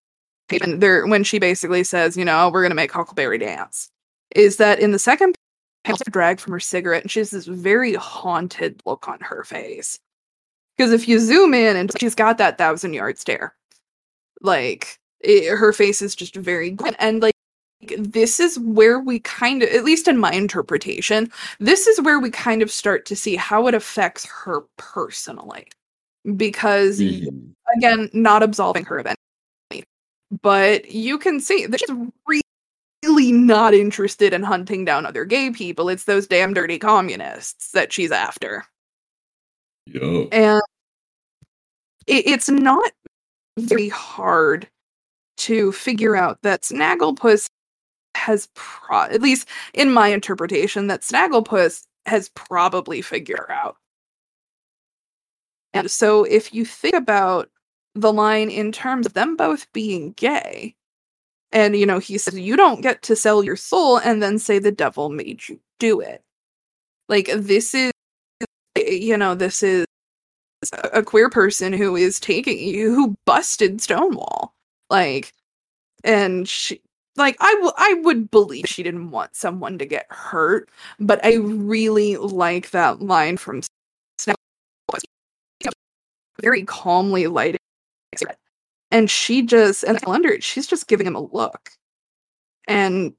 there 0.50 1.06
when 1.08 1.24
she 1.24 1.40
basically 1.40 1.84
says, 1.84 2.16
you 2.18 2.26
know, 2.26 2.50
we're 2.50 2.62
gonna 2.62 2.76
make 2.76 2.92
Huckleberry 2.92 3.38
dance, 3.38 3.90
is 4.36 4.58
that 4.58 4.80
in 4.80 4.92
the 4.92 5.00
second 5.00 5.36
panel 5.84 6.00
drag 6.10 6.40
from 6.40 6.54
her 6.54 6.60
cigarette 6.60 7.04
and 7.04 7.12
she 7.12 7.20
has 7.20 7.32
this 7.32 7.46
very 7.46 7.94
haunted 7.94 8.82
look 8.86 9.08
on 9.08 9.20
her 9.22 9.44
face. 9.44 10.00
Because 10.78 10.92
if 10.92 11.08
you 11.08 11.20
zoom 11.20 11.54
in 11.54 11.76
and 11.76 11.92
she's 12.00 12.16
got 12.16 12.38
that 12.38 12.58
thousand 12.58 12.94
yard 12.94 13.18
stare. 13.18 13.56
Like 14.42 15.00
it, 15.22 15.56
her 15.56 15.74
face 15.74 16.02
is 16.02 16.16
just 16.16 16.36
very 16.36 16.72
good 16.72 16.96
and 17.00 17.22
like 17.22 17.34
this 17.98 18.40
is 18.40 18.60
where 18.60 19.00
we 19.00 19.20
kind 19.20 19.62
of, 19.64 19.70
at 19.70 19.84
least 19.84 20.08
in 20.08 20.18
my 20.18 20.32
interpretation, 20.32 21.32
this 21.60 21.88
is 21.88 22.02
where 22.02 22.20
we 22.20 22.30
kind 22.30 22.62
of 22.62 22.72
start 22.72 23.06
to 23.06 23.16
see 23.16 23.36
how 23.36 23.68
it 23.68 23.74
affects 23.74 24.26
her 24.26 24.62
personally. 24.78 25.68
Because, 26.36 27.00
mm-hmm. 27.00 27.52
again, 27.78 28.10
not 28.14 28.42
absolving 28.42 28.86
her 28.86 29.00
of 29.00 29.06
anything, 29.06 29.86
but 30.42 30.90
you 30.92 31.18
can 31.18 31.40
see 31.40 31.66
that 31.66 31.80
she's 31.80 32.42
really 33.04 33.32
not 33.32 33.74
interested 33.74 34.34
in 34.34 34.42
hunting 34.42 34.86
down 34.86 35.06
other 35.06 35.26
gay 35.26 35.52
people. 35.52 35.90
It's 35.90 36.06
those 36.06 36.26
damn 36.26 36.54
dirty 36.54 36.80
communists 36.80 37.72
that 37.72 37.94
she's 37.94 38.12
after. 38.12 38.66
And 40.32 40.62
it, 42.08 42.28
it's 42.28 42.50
not 42.50 42.92
very 43.60 43.90
hard 43.90 44.68
to 45.38 45.72
figure 45.72 46.16
out 46.16 46.40
that 46.42 46.64
Snagglepuss 46.64 47.50
has 48.16 48.48
pro- 48.56 49.04
at 49.04 49.22
least 49.22 49.48
in 49.74 49.92
my 49.92 50.08
interpretation 50.08 50.88
that 50.88 51.02
Snagglepuss 51.02 51.84
has 52.06 52.30
probably 52.30 53.02
figured 53.02 53.50
out. 53.50 53.78
And 55.76 55.92
so 55.92 56.24
if 56.24 56.54
you 56.54 56.66
think 56.66 56.96
about 56.96 57.50
the 57.94 58.12
line 58.12 58.50
in 58.50 58.72
terms 58.72 59.06
of 59.06 59.14
them 59.14 59.36
both 59.36 59.72
being 59.74 60.14
gay, 60.14 60.76
and 61.52 61.76
you 61.78 61.86
know, 61.86 62.00
he 62.00 62.18
says 62.18 62.40
you 62.40 62.58
don't 62.58 62.82
get 62.82 63.02
to 63.04 63.16
sell 63.16 63.44
your 63.44 63.56
soul 63.56 63.98
and 63.98 64.24
then 64.24 64.40
say 64.40 64.60
the 64.60 64.72
devil 64.72 65.10
made 65.10 65.48
you 65.48 65.60
do 65.80 66.00
it. 66.02 66.24
Like 67.10 67.30
this 67.34 67.74
is 67.76 67.92
you 68.78 69.18
know, 69.18 69.36
this 69.36 69.64
is 69.64 69.86
a 70.94 71.04
queer 71.04 71.30
person 71.30 71.74
who 71.74 71.96
is 71.96 72.20
taking 72.20 72.60
you 72.60 72.94
who 72.96 73.16
busted 73.26 73.82
Stonewall. 73.82 74.54
Like 74.90 75.34
and 76.06 76.48
she 76.48 76.82
like 77.18 77.38
I, 77.42 77.54
w- 77.56 77.74
I 77.78 77.96
would 78.04 78.32
believe 78.32 78.66
she 78.68 78.84
didn't 78.84 79.12
want 79.12 79.36
someone 79.36 79.78
to 79.80 79.86
get 79.86 80.06
hurt 80.10 80.70
but 81.00 81.24
i 81.26 81.36
really 81.36 82.18
like 82.18 82.72
that 82.72 83.02
line 83.02 83.38
from 83.38 83.62
very 86.46 86.64
calmly 86.64 87.28
lighting 87.28 87.60
and 88.92 89.10
she 89.10 89.42
just 89.42 89.84
and 89.84 89.98
I 89.98 90.10
wonder 90.10 90.40
she's 90.40 90.68
just 90.68 90.88
giving 90.88 91.08
him 91.08 91.16
a 91.16 91.22
look 91.22 91.72
and 92.68 93.14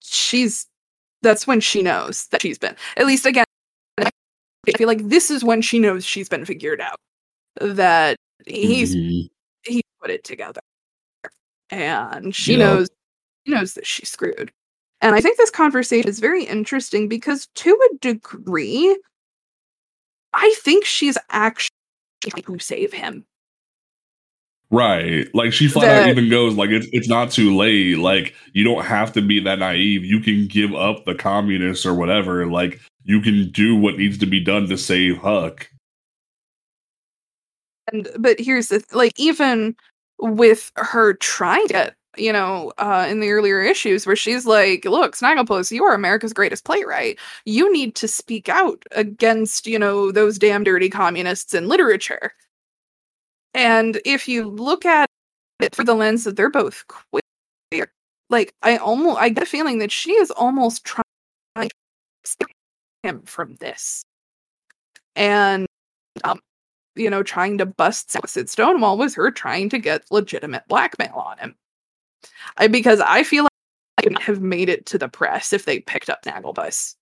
she's 0.00 0.66
that's 1.22 1.46
when 1.46 1.60
she 1.60 1.82
knows 1.82 2.28
that 2.28 2.42
she's 2.42 2.58
been 2.58 2.76
at 2.96 3.06
least 3.06 3.26
again 3.26 3.44
i 3.98 4.10
feel 4.76 4.88
like 4.88 5.06
this 5.08 5.30
is 5.30 5.44
when 5.44 5.60
she 5.60 5.78
knows 5.78 6.04
she's 6.04 6.28
been 6.28 6.44
figured 6.44 6.80
out 6.80 6.96
that 7.60 8.16
he's 8.46 8.94
mm-hmm. 8.94 9.26
he 9.70 9.82
put 10.00 10.10
it 10.10 10.24
together 10.24 10.60
and 11.70 12.34
she 12.34 12.56
knows 12.56 12.88
she 13.46 13.52
knows 13.52 13.74
that 13.74 13.86
she's 13.86 14.10
screwed. 14.10 14.52
And 15.00 15.14
I 15.14 15.20
think 15.20 15.36
this 15.36 15.50
conversation 15.50 16.08
is 16.08 16.18
very 16.18 16.44
interesting 16.44 17.08
because, 17.08 17.46
to 17.56 17.78
a 17.92 17.96
degree, 17.98 18.98
I 20.32 20.54
think 20.62 20.84
she's 20.84 21.18
actually 21.30 21.73
who 22.44 22.58
save 22.58 22.92
him. 22.92 23.24
Right. 24.70 25.32
Like 25.34 25.52
she 25.52 25.68
flat 25.68 25.84
that, 25.84 26.02
out 26.02 26.08
even 26.08 26.28
goes 26.28 26.56
like 26.56 26.70
it's 26.70 26.88
it's 26.92 27.08
not 27.08 27.30
too 27.30 27.56
late. 27.56 27.98
Like 27.98 28.34
you 28.52 28.64
don't 28.64 28.84
have 28.84 29.12
to 29.12 29.22
be 29.22 29.38
that 29.40 29.60
naive. 29.60 30.04
You 30.04 30.20
can 30.20 30.48
give 30.48 30.74
up 30.74 31.04
the 31.04 31.14
communists 31.14 31.86
or 31.86 31.94
whatever. 31.94 32.46
Like 32.46 32.80
you 33.04 33.20
can 33.20 33.50
do 33.50 33.76
what 33.76 33.98
needs 33.98 34.18
to 34.18 34.26
be 34.26 34.40
done 34.40 34.68
to 34.68 34.76
save 34.76 35.18
Huck. 35.18 35.68
And 37.92 38.08
but 38.18 38.40
here's 38.40 38.68
the 38.68 38.82
like 38.92 39.12
even 39.16 39.76
with 40.18 40.72
her 40.76 41.14
trying 41.14 41.66
to 41.68 41.72
get 41.72 41.94
you 42.16 42.32
know, 42.32 42.72
uh, 42.78 43.06
in 43.08 43.20
the 43.20 43.30
earlier 43.30 43.60
issues 43.62 44.06
where 44.06 44.16
she's 44.16 44.46
like, 44.46 44.84
look, 44.84 45.16
Snagglepuss, 45.16 45.70
you 45.70 45.84
are 45.84 45.94
America's 45.94 46.32
greatest 46.32 46.64
playwright. 46.64 47.18
You 47.44 47.72
need 47.72 47.94
to 47.96 48.08
speak 48.08 48.48
out 48.48 48.84
against, 48.92 49.66
you 49.66 49.78
know, 49.78 50.12
those 50.12 50.38
damn 50.38 50.64
dirty 50.64 50.88
communists 50.90 51.54
in 51.54 51.68
literature. 51.68 52.32
And 53.54 54.00
if 54.04 54.28
you 54.28 54.48
look 54.48 54.84
at 54.84 55.08
it 55.60 55.74
through 55.74 55.84
the 55.84 55.94
lens 55.94 56.24
that 56.24 56.36
they're 56.36 56.50
both 56.50 56.84
queer, 56.88 57.92
like 58.30 58.54
I 58.62 58.76
almost 58.76 59.20
I 59.20 59.28
get 59.28 59.44
a 59.44 59.46
feeling 59.46 59.78
that 59.78 59.92
she 59.92 60.12
is 60.12 60.30
almost 60.30 60.84
trying 60.84 61.04
to 61.56 61.68
stop 62.24 62.50
him 63.02 63.22
from 63.22 63.56
this. 63.56 64.04
And 65.16 65.66
um, 66.24 66.40
you 66.96 67.10
know, 67.10 67.22
trying 67.22 67.58
to 67.58 67.66
bust 67.66 68.16
Sid 68.26 68.48
Stonewall 68.48 68.98
was 68.98 69.14
her 69.14 69.30
trying 69.30 69.68
to 69.70 69.78
get 69.78 70.10
legitimate 70.10 70.66
blackmail 70.68 71.14
on 71.14 71.38
him. 71.38 71.54
I, 72.56 72.66
because 72.68 73.00
I 73.00 73.22
feel 73.22 73.44
like 73.44 73.50
I 73.98 74.08
would 74.08 74.22
have 74.22 74.40
made 74.40 74.68
it 74.68 74.86
to 74.86 74.98
the 74.98 75.08
press 75.08 75.52
if 75.52 75.64
they 75.64 75.80
picked 75.80 76.10
up 76.10 76.24
Snagglepuss. 76.24 76.94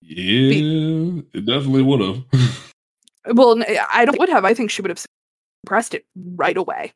Yeah, 0.00 0.48
Be- 0.48 1.22
it 1.32 1.46
definitely 1.46 1.82
would 1.82 2.00
have. 2.00 2.24
well, 3.36 3.62
I 3.92 4.04
don't 4.04 4.18
would 4.18 4.28
have. 4.28 4.44
I 4.44 4.54
think 4.54 4.70
she 4.70 4.82
would 4.82 4.90
have 4.90 5.04
suppressed 5.64 5.94
it 5.94 6.04
right 6.16 6.56
away. 6.56 6.92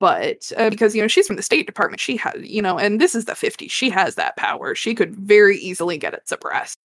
But 0.00 0.50
uh, 0.56 0.70
because 0.70 0.96
you 0.96 1.02
know 1.02 1.08
she's 1.08 1.26
from 1.26 1.36
the 1.36 1.42
State 1.42 1.66
Department, 1.66 2.00
she 2.00 2.16
has 2.16 2.34
you 2.42 2.60
know, 2.60 2.78
and 2.78 3.00
this 3.00 3.14
is 3.14 3.26
the 3.26 3.32
'50s. 3.32 3.70
She 3.70 3.88
has 3.90 4.16
that 4.16 4.36
power. 4.36 4.74
She 4.74 4.94
could 4.94 5.14
very 5.14 5.58
easily 5.58 5.96
get 5.96 6.14
it 6.14 6.28
suppressed. 6.28 6.76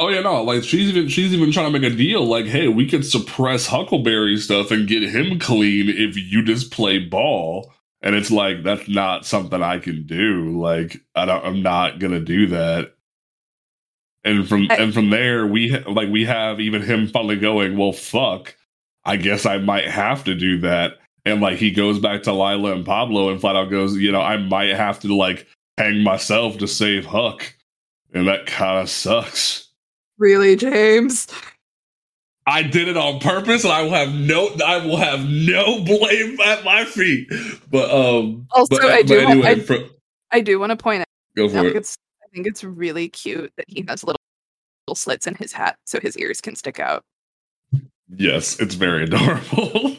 Oh 0.00 0.08
yeah, 0.08 0.22
no, 0.22 0.42
like 0.42 0.64
she's 0.64 0.88
even 0.88 1.08
she's 1.08 1.34
even 1.34 1.52
trying 1.52 1.70
to 1.70 1.78
make 1.78 1.92
a 1.92 1.94
deal. 1.94 2.24
Like, 2.24 2.46
hey, 2.46 2.68
we 2.68 2.88
could 2.88 3.04
suppress 3.04 3.66
Huckleberry 3.66 4.38
stuff 4.38 4.70
and 4.70 4.88
get 4.88 5.02
him 5.02 5.38
clean 5.38 5.90
if 5.90 6.16
you 6.16 6.42
just 6.42 6.70
play 6.70 6.98
ball. 6.98 7.70
And 8.00 8.14
it's 8.14 8.30
like 8.30 8.62
that's 8.62 8.88
not 8.88 9.26
something 9.26 9.62
I 9.62 9.78
can 9.78 10.06
do. 10.06 10.58
Like, 10.58 11.02
I 11.14 11.26
don't, 11.26 11.44
I'm 11.44 11.62
not 11.62 11.98
gonna 11.98 12.20
do 12.20 12.46
that. 12.46 12.94
And 14.24 14.48
from 14.48 14.68
I, 14.70 14.76
and 14.76 14.94
from 14.94 15.10
there, 15.10 15.46
we 15.46 15.76
like 15.80 16.08
we 16.08 16.24
have 16.24 16.60
even 16.60 16.80
him 16.80 17.06
finally 17.06 17.36
going. 17.36 17.76
Well, 17.76 17.92
fuck. 17.92 18.56
I 19.04 19.16
guess 19.16 19.44
I 19.44 19.58
might 19.58 19.88
have 19.88 20.24
to 20.24 20.34
do 20.34 20.60
that. 20.60 20.94
And 21.26 21.42
like 21.42 21.58
he 21.58 21.70
goes 21.72 21.98
back 21.98 22.22
to 22.22 22.32
Lila 22.32 22.72
and 22.72 22.86
Pablo 22.86 23.28
and 23.28 23.38
flat 23.38 23.54
out 23.56 23.68
goes, 23.70 23.98
you 23.98 24.12
know, 24.12 24.22
I 24.22 24.38
might 24.38 24.74
have 24.74 24.98
to 25.00 25.14
like 25.14 25.46
hang 25.76 26.02
myself 26.02 26.56
to 26.58 26.66
save 26.66 27.04
Huck. 27.04 27.54
And 28.14 28.28
that 28.28 28.46
kind 28.46 28.80
of 28.80 28.88
sucks. 28.88 29.69
Really, 30.20 30.54
James? 30.54 31.26
I 32.46 32.62
did 32.62 32.88
it 32.88 32.96
on 32.96 33.20
purpose, 33.20 33.64
and 33.64 33.72
I 33.72 33.82
will 33.82 33.92
have 33.92 34.12
no, 34.12 34.50
I 34.64 34.84
will 34.84 34.98
have 34.98 35.26
no 35.26 35.82
blame 35.82 36.38
at 36.40 36.62
my 36.62 36.84
feet. 36.84 37.26
But 37.70 37.90
um, 37.90 38.46
also, 38.50 38.76
but, 38.76 38.84
I 38.84 39.02
do, 39.02 39.16
but 39.24 39.30
anyway, 39.30 39.48
I, 39.48 39.54
for, 39.60 39.78
I 40.30 40.40
do 40.42 40.60
want 40.60 40.70
to 40.70 40.76
point 40.76 41.00
out. 41.00 41.06
go 41.36 41.48
for 41.48 41.58
I 41.58 41.62
think 41.62 41.74
it. 41.74 41.78
it's, 41.78 41.96
I 42.22 42.26
think 42.34 42.46
it's 42.46 42.62
really 42.62 43.08
cute 43.08 43.50
that 43.56 43.64
he 43.66 43.82
has 43.88 44.04
little, 44.04 44.20
little 44.86 44.94
slits 44.94 45.26
in 45.26 45.36
his 45.36 45.52
hat 45.52 45.76
so 45.86 45.98
his 46.00 46.18
ears 46.18 46.42
can 46.42 46.54
stick 46.54 46.78
out. 46.78 47.02
Yes, 48.16 48.58
it's 48.58 48.74
very 48.74 49.04
adorable. 49.04 49.96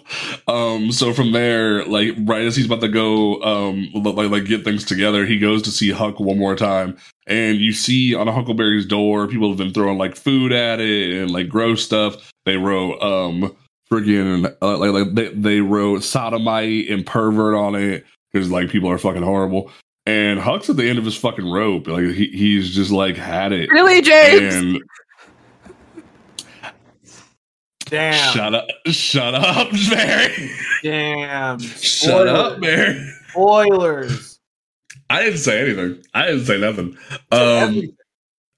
um, 0.48 0.92
so 0.92 1.14
from 1.14 1.32
there, 1.32 1.86
like 1.86 2.14
right 2.20 2.46
as 2.46 2.56
he's 2.56 2.66
about 2.66 2.82
to 2.82 2.90
go, 2.90 3.42
um, 3.42 3.90
like 3.94 4.30
like 4.30 4.46
get 4.46 4.64
things 4.64 4.84
together, 4.84 5.26
he 5.26 5.40
goes 5.40 5.62
to 5.64 5.72
see 5.72 5.92
Huck 5.92 6.20
one 6.20 6.38
more 6.38 6.56
time, 6.56 6.98
and 7.28 7.60
you 7.60 7.72
see 7.72 8.14
on 8.14 8.28
a 8.28 8.32
Huckleberry's 8.34 8.86
door, 8.86 9.28
people 9.28 9.50
have 9.50 9.58
been 9.58 9.74
throwing 9.74 9.98
like 9.98 10.16
food 10.16 10.52
at 10.52 10.80
it 10.80 11.22
and 11.22 11.32
like 11.32 11.48
gross 11.48 11.84
stuff. 11.84 12.32
They 12.46 12.58
wrote 12.58 13.02
um 13.02 13.56
friggin' 13.92 14.56
uh, 14.62 14.78
like 14.78 14.92
like 14.92 15.14
they, 15.14 15.28
they 15.30 15.62
wrote 15.62 16.04
sodomite 16.04 16.90
and 16.90 17.06
pervert 17.06 17.56
on 17.56 17.76
it 17.76 18.06
because 18.32 18.50
like 18.50 18.70
people 18.70 18.90
are 18.90 18.98
fucking 18.98 19.24
horrible. 19.24 19.72
And 20.08 20.40
Huck's 20.40 20.70
at 20.70 20.78
the 20.78 20.90
end 20.90 20.98
of 20.98 21.06
his 21.06 21.16
fucking 21.16 21.50
rope, 21.50 21.88
like 21.88 22.04
he, 22.06 22.28
he's 22.28 22.74
just 22.74 22.92
like 22.92 23.16
had 23.16 23.52
it. 23.52 23.70
Really, 23.72 24.02
James? 24.02 24.56
And 24.56 24.80
Damn. 27.92 28.34
shut 28.34 28.56
up, 28.56 28.68
shut 28.88 29.36
up, 29.36 29.68
Mary. 29.90 30.52
Damn. 30.82 31.60
Shut 31.60 32.28
up, 32.28 32.60
Mary. 32.60 33.14
Spoilers. 33.30 34.40
I 35.10 35.24
didn't 35.24 35.40
say 35.40 35.62
anything. 35.62 36.02
I 36.14 36.28
didn't 36.28 36.46
say 36.46 36.60
nothing. 36.60 36.98
Um. 37.32 37.82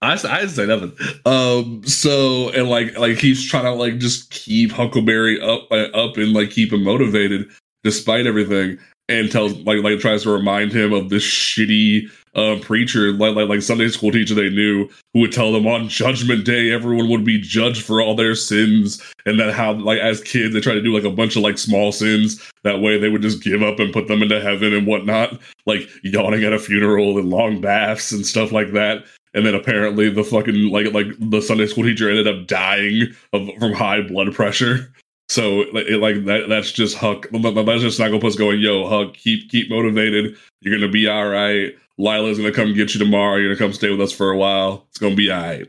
I, 0.04 0.14
I 0.16 0.42
didn't 0.42 0.50
say 0.50 0.66
nothing. 0.66 0.92
Um, 1.26 1.82
so 1.88 2.50
and 2.50 2.70
like 2.70 2.98
like 2.98 3.18
he's 3.18 3.50
trying 3.50 3.64
to 3.64 3.72
like 3.72 4.00
just 4.00 4.30
keep 4.32 4.72
Huckleberry 4.72 5.42
up 5.42 5.72
uh, 5.72 5.88
up 5.98 6.18
and 6.18 6.34
like 6.34 6.50
keep 6.50 6.74
him 6.74 6.84
motivated 6.84 7.50
despite 7.84 8.28
everything, 8.28 8.78
and 9.10 9.32
tells 9.32 9.54
like 9.60 9.84
like 9.84 10.00
tries 10.00 10.24
to 10.24 10.32
remind 10.32 10.72
him 10.72 10.94
of 10.94 11.10
this 11.10 11.24
shitty 11.24 12.10
uh, 12.36 12.58
preacher 12.62 13.12
like, 13.12 13.36
like 13.36 13.48
like 13.48 13.62
Sunday 13.62 13.88
school 13.90 14.12
teacher 14.12 14.34
they 14.34 14.50
knew 14.50 14.90
who 15.14 15.20
would 15.20 15.32
tell 15.32 15.52
them 15.52 15.68
on 15.68 15.88
Judgment 15.90 16.46
Day 16.46 16.72
everyone 16.72 17.10
would 17.10 17.24
be 17.24 17.40
judged 17.40 17.84
for 17.84 18.02
all 18.02 18.16
their 18.16 18.34
sins, 18.36 19.02
and 19.26 19.40
that 19.40 19.54
how 19.54 19.74
like 19.74 20.00
as 20.00 20.22
kids 20.22 20.54
they 20.54 20.62
try 20.62 20.74
to 20.74 20.82
do 20.82 20.94
like 20.94 21.04
a 21.04 21.16
bunch 21.16 21.36
of 21.36 21.44
like 21.44 21.58
small 21.58 21.92
sins 21.92 22.42
that 22.64 22.80
way 22.80 22.98
they 22.98 23.10
would 23.10 23.22
just 23.22 23.44
give 23.44 23.62
up 23.62 23.80
and 23.80 23.94
put 23.94 24.08
them 24.08 24.24
into 24.24 24.42
heaven 24.42 24.74
and 24.74 24.88
whatnot, 24.88 25.40
like 25.66 25.88
yawning 26.04 26.44
at 26.44 26.54
a 26.54 26.60
funeral 26.60 27.18
and 27.18 27.30
long 27.30 27.62
baths 27.62 28.12
and 28.12 28.26
stuff 28.26 28.52
like 28.52 28.72
that. 28.72 29.04
And 29.36 29.46
then 29.46 29.56
apparently 29.56 30.10
the 30.10 30.24
fucking 30.24 30.70
like 30.70 30.94
like 30.94 31.08
the 31.20 31.42
Sunday 31.42 31.68
school 31.68 31.84
teacher 31.84 32.10
ended 32.10 32.28
up 32.28 32.48
dying 32.48 33.14
of 33.34 33.50
from 33.60 33.74
high 33.74 34.02
blood 34.02 34.34
pressure. 34.34 34.92
So 35.34 35.66
like, 35.74 35.88
like 35.90 36.26
that 36.26 36.46
that's 36.48 36.72
just 36.72 36.96
Huck. 36.96 37.26
That's 37.32 37.82
just 37.82 38.00
Snagglepuss 38.00 38.38
going, 38.38 38.60
"Yo, 38.60 38.88
Huck, 38.88 39.16
keep 39.16 39.50
keep 39.50 39.68
motivated. 39.68 40.36
You're 40.62 40.78
gonna 40.78 40.92
be 40.92 41.08
all 41.08 41.28
right. 41.28 41.76
Lila's 41.98 42.38
gonna 42.38 42.52
come 42.52 42.76
get 42.76 42.94
you 42.94 43.00
tomorrow. 43.00 43.38
You're 43.38 43.56
gonna 43.56 43.68
come 43.68 43.74
stay 43.74 43.90
with 43.90 44.00
us 44.00 44.12
for 44.12 44.30
a 44.30 44.38
while. 44.38 44.86
It's 44.90 45.00
gonna 45.00 45.16
be 45.16 45.32
all 45.32 45.42
right." 45.42 45.68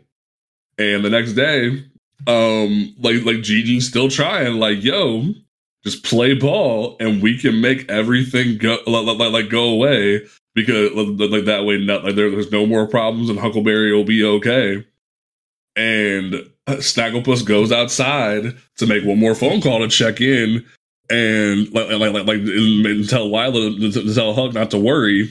And 0.76 1.02
the 1.02 1.08
next 1.08 1.32
day, 1.32 1.82
um, 2.26 2.94
like 3.00 3.24
like 3.24 3.38
Gigi's 3.38 3.88
still 3.88 4.10
trying, 4.10 4.56
like, 4.60 4.84
"Yo, 4.84 5.32
just 5.82 6.04
play 6.04 6.34
ball, 6.34 6.98
and 7.00 7.22
we 7.22 7.38
can 7.38 7.62
make 7.62 7.90
everything 7.90 8.58
go 8.58 8.76
like, 8.86 9.18
like, 9.18 9.32
like 9.32 9.48
go 9.48 9.64
away." 9.70 10.26
because 10.54 10.92
like 10.92 11.46
that 11.46 11.64
way 11.64 11.84
not 11.84 12.04
like 12.04 12.14
there, 12.14 12.30
there's 12.30 12.52
no 12.52 12.64
more 12.64 12.86
problems 12.86 13.28
and 13.28 13.40
huckleberry 13.40 13.92
will 13.92 14.04
be 14.04 14.22
okay 14.22 14.84
and 15.76 16.34
snagglepuss 16.66 17.44
goes 17.44 17.72
outside 17.72 18.56
to 18.76 18.86
make 18.86 19.04
one 19.04 19.18
more 19.18 19.34
phone 19.34 19.60
call 19.60 19.80
to 19.80 19.88
check 19.88 20.20
in 20.20 20.64
and 21.10 21.72
like 21.72 21.88
like 21.90 22.12
like, 22.12 22.26
like 22.26 22.38
and 22.38 23.08
tell 23.08 23.30
lila 23.30 23.78
to 23.78 24.14
tell 24.14 24.34
huck 24.34 24.54
not 24.54 24.70
to 24.70 24.78
worry. 24.78 25.28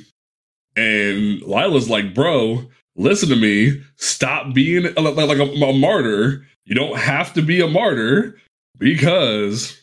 And 0.76 1.42
lila's 1.42 1.90
like 1.90 2.14
bro 2.14 2.66
listen 2.96 3.30
to 3.30 3.36
me. 3.36 3.82
Stop 3.98 4.54
being 4.54 4.84
like, 4.96 5.16
like 5.16 5.38
a, 5.38 5.44
a 5.44 5.74
martyr. 5.74 6.46
You 6.66 6.76
don't 6.76 6.98
have 6.98 7.34
to 7.34 7.42
be 7.42 7.62
a 7.62 7.68
martyr 7.68 8.40
because 8.78 9.80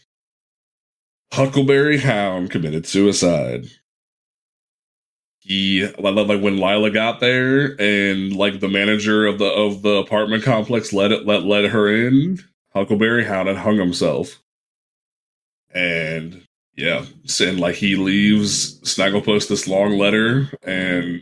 huckleberry 1.33 1.99
hound 1.99 2.51
committed 2.51 2.87
suicide 2.87 3.67
he 5.51 5.85
like, 5.99 6.15
like 6.15 6.41
when 6.41 6.59
Lila 6.59 6.93
got 6.93 7.19
there 7.19 7.75
and 7.81 8.33
like 8.37 8.61
the 8.61 8.69
manager 8.69 9.27
of 9.27 9.41
the 9.41 9.47
of 9.47 9.83
the 9.83 9.97
apartment 9.97 10.45
complex 10.45 10.93
let 10.93 11.11
it 11.11 11.27
let 11.27 11.43
let 11.43 11.65
her 11.65 11.89
in, 11.89 12.39
Huckleberry 12.73 13.25
Hound 13.25 13.49
had 13.49 13.57
hung 13.57 13.77
himself. 13.77 14.41
And 15.75 16.45
yeah, 16.77 17.05
and 17.41 17.59
like 17.59 17.75
he 17.75 17.97
leaves 17.97 18.81
Snagglepuss 18.83 19.49
this 19.49 19.67
long 19.67 19.99
letter 19.99 20.53
and 20.63 21.21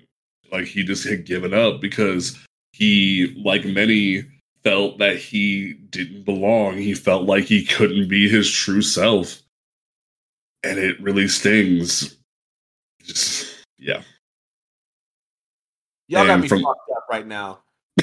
like 0.52 0.66
he 0.66 0.84
just 0.84 1.08
had 1.08 1.24
given 1.24 1.54
up 1.54 1.80
because 1.80 2.38
he 2.72 3.34
like 3.42 3.64
many 3.64 4.24
felt 4.62 4.98
that 4.98 5.16
he 5.16 5.72
didn't 5.88 6.26
belong. 6.26 6.76
He 6.76 6.92
felt 6.92 7.24
like 7.24 7.44
he 7.44 7.64
couldn't 7.64 8.08
be 8.08 8.28
his 8.28 8.50
true 8.50 8.82
self. 8.82 9.40
And 10.62 10.78
it 10.78 11.00
really 11.00 11.28
stings. 11.28 12.14
Just 13.02 13.64
yeah. 13.78 14.02
Y'all 16.08 16.26
got 16.26 16.40
me 16.40 16.48
from- 16.48 16.62
fucked 16.62 16.90
up 16.96 17.06
right 17.10 17.26
now. 17.26 17.60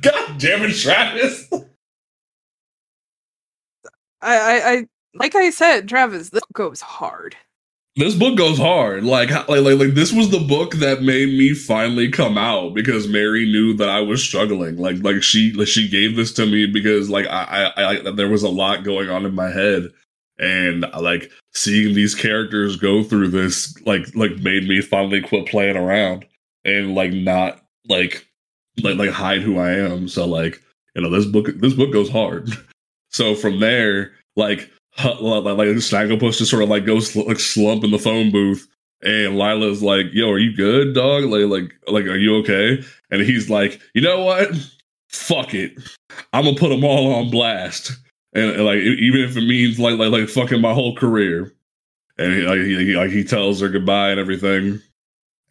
God 0.00 0.38
damn 0.38 0.62
it, 0.62 0.74
Travis. 0.74 1.48
I, 4.20 4.36
I, 4.36 4.72
I, 4.72 4.86
like 5.14 5.34
I 5.34 5.50
said, 5.50 5.88
Travis, 5.88 6.30
this 6.30 6.42
goes 6.52 6.80
hard. 6.80 7.36
This 7.94 8.14
book 8.14 8.38
goes 8.38 8.58
hard. 8.58 9.04
Like, 9.04 9.30
like, 9.30 9.48
like, 9.48 9.78
like, 9.78 9.94
this 9.94 10.12
was 10.12 10.30
the 10.30 10.40
book 10.40 10.74
that 10.76 11.02
made 11.02 11.28
me 11.28 11.54
finally 11.54 12.10
come 12.10 12.38
out 12.38 12.74
because 12.74 13.06
Mary 13.06 13.44
knew 13.44 13.74
that 13.74 13.88
I 13.88 14.00
was 14.00 14.22
struggling. 14.22 14.78
Like, 14.78 15.02
like 15.02 15.22
she, 15.22 15.52
like, 15.52 15.68
she 15.68 15.88
gave 15.88 16.16
this 16.16 16.32
to 16.34 16.46
me 16.46 16.66
because, 16.66 17.10
like, 17.10 17.26
I, 17.26 17.72
I, 17.76 18.08
I, 18.08 18.10
there 18.12 18.30
was 18.30 18.42
a 18.42 18.48
lot 18.48 18.82
going 18.82 19.10
on 19.10 19.26
in 19.26 19.34
my 19.34 19.50
head, 19.50 19.90
and 20.38 20.86
uh, 20.86 21.00
like 21.02 21.30
seeing 21.52 21.94
these 21.94 22.14
characters 22.14 22.76
go 22.76 23.04
through 23.04 23.28
this, 23.28 23.78
like, 23.82 24.06
like 24.16 24.38
made 24.38 24.66
me 24.66 24.80
finally 24.80 25.20
quit 25.20 25.46
playing 25.46 25.76
around 25.76 26.24
and 26.64 26.94
like 26.94 27.12
not 27.12 27.62
like, 27.88 28.26
like, 28.82 28.96
like 28.96 29.10
hide 29.10 29.42
who 29.42 29.58
I 29.58 29.72
am. 29.72 30.08
So, 30.08 30.26
like, 30.26 30.62
you 30.94 31.02
know, 31.02 31.10
this 31.10 31.26
book, 31.26 31.46
this 31.56 31.74
book 31.74 31.92
goes 31.92 32.10
hard. 32.10 32.50
So 33.14 33.34
from 33.34 33.60
there, 33.60 34.12
like 34.36 34.70
like, 34.98 35.44
like 35.44 35.68
Snagglepuss 35.68 36.38
just 36.38 36.50
sort 36.50 36.62
of 36.62 36.68
like 36.68 36.84
goes 36.84 37.16
like 37.16 37.38
slump 37.38 37.84
in 37.84 37.90
the 37.90 37.98
phone 37.98 38.30
booth, 38.30 38.68
and 39.02 39.36
Lila's 39.36 39.82
like, 39.82 40.06
"Yo, 40.12 40.30
are 40.30 40.38
you 40.38 40.54
good, 40.54 40.94
dog? 40.94 41.24
Like, 41.24 41.46
like, 41.46 41.72
like, 41.88 42.04
are 42.04 42.18
you 42.18 42.36
okay?" 42.36 42.82
And 43.10 43.22
he's 43.22 43.48
like, 43.48 43.80
"You 43.94 44.02
know 44.02 44.22
what? 44.22 44.50
Fuck 45.08 45.54
it, 45.54 45.72
I'm 46.32 46.44
gonna 46.44 46.56
put 46.56 46.68
them 46.68 46.84
all 46.84 47.12
on 47.14 47.30
blast, 47.30 47.92
and, 48.34 48.50
and, 48.50 48.64
like 48.64 48.78
even 48.78 49.20
if 49.20 49.36
it 49.36 49.46
means 49.46 49.78
like 49.78 49.98
like 49.98 50.10
like 50.10 50.28
fucking 50.28 50.60
my 50.60 50.74
whole 50.74 50.94
career." 50.94 51.52
And 52.18 52.34
he, 52.34 52.42
like, 52.42 52.60
he, 52.60 52.94
like 52.94 53.10
he 53.10 53.24
tells 53.24 53.60
her 53.62 53.70
goodbye 53.70 54.10
and 54.10 54.20
everything, 54.20 54.80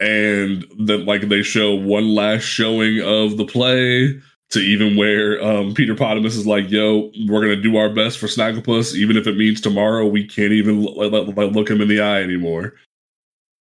and 0.02 0.66
then 0.80 1.06
like 1.06 1.30
they 1.30 1.44
show 1.44 1.76
one 1.76 2.14
last 2.16 2.42
showing 2.42 3.00
of 3.02 3.38
the 3.38 3.46
play 3.46 4.20
to 4.50 4.60
even 4.60 4.98
where 4.98 5.42
um, 5.42 5.74
Peter 5.74 5.96
Potamus 5.96 6.36
is 6.36 6.48
like, 6.48 6.70
"Yo, 6.70 7.12
we're 7.28 7.42
gonna 7.42 7.56
do 7.56 7.78
our 7.78 7.90
best 7.90 8.18
for 8.18 8.28
Snagglepuss, 8.28 8.96
even 8.96 9.16
if 9.16 9.28
it 9.28 9.38
means 9.38 9.62
tomorrow 9.62 10.06
we 10.08 10.28
can't 10.28 10.52
even 10.52 10.84
like, 10.84 11.54
look 11.54 11.70
him 11.70 11.82
in 11.82 11.88
the 11.88 12.02
eye 12.02 12.22
anymore." 12.22 12.74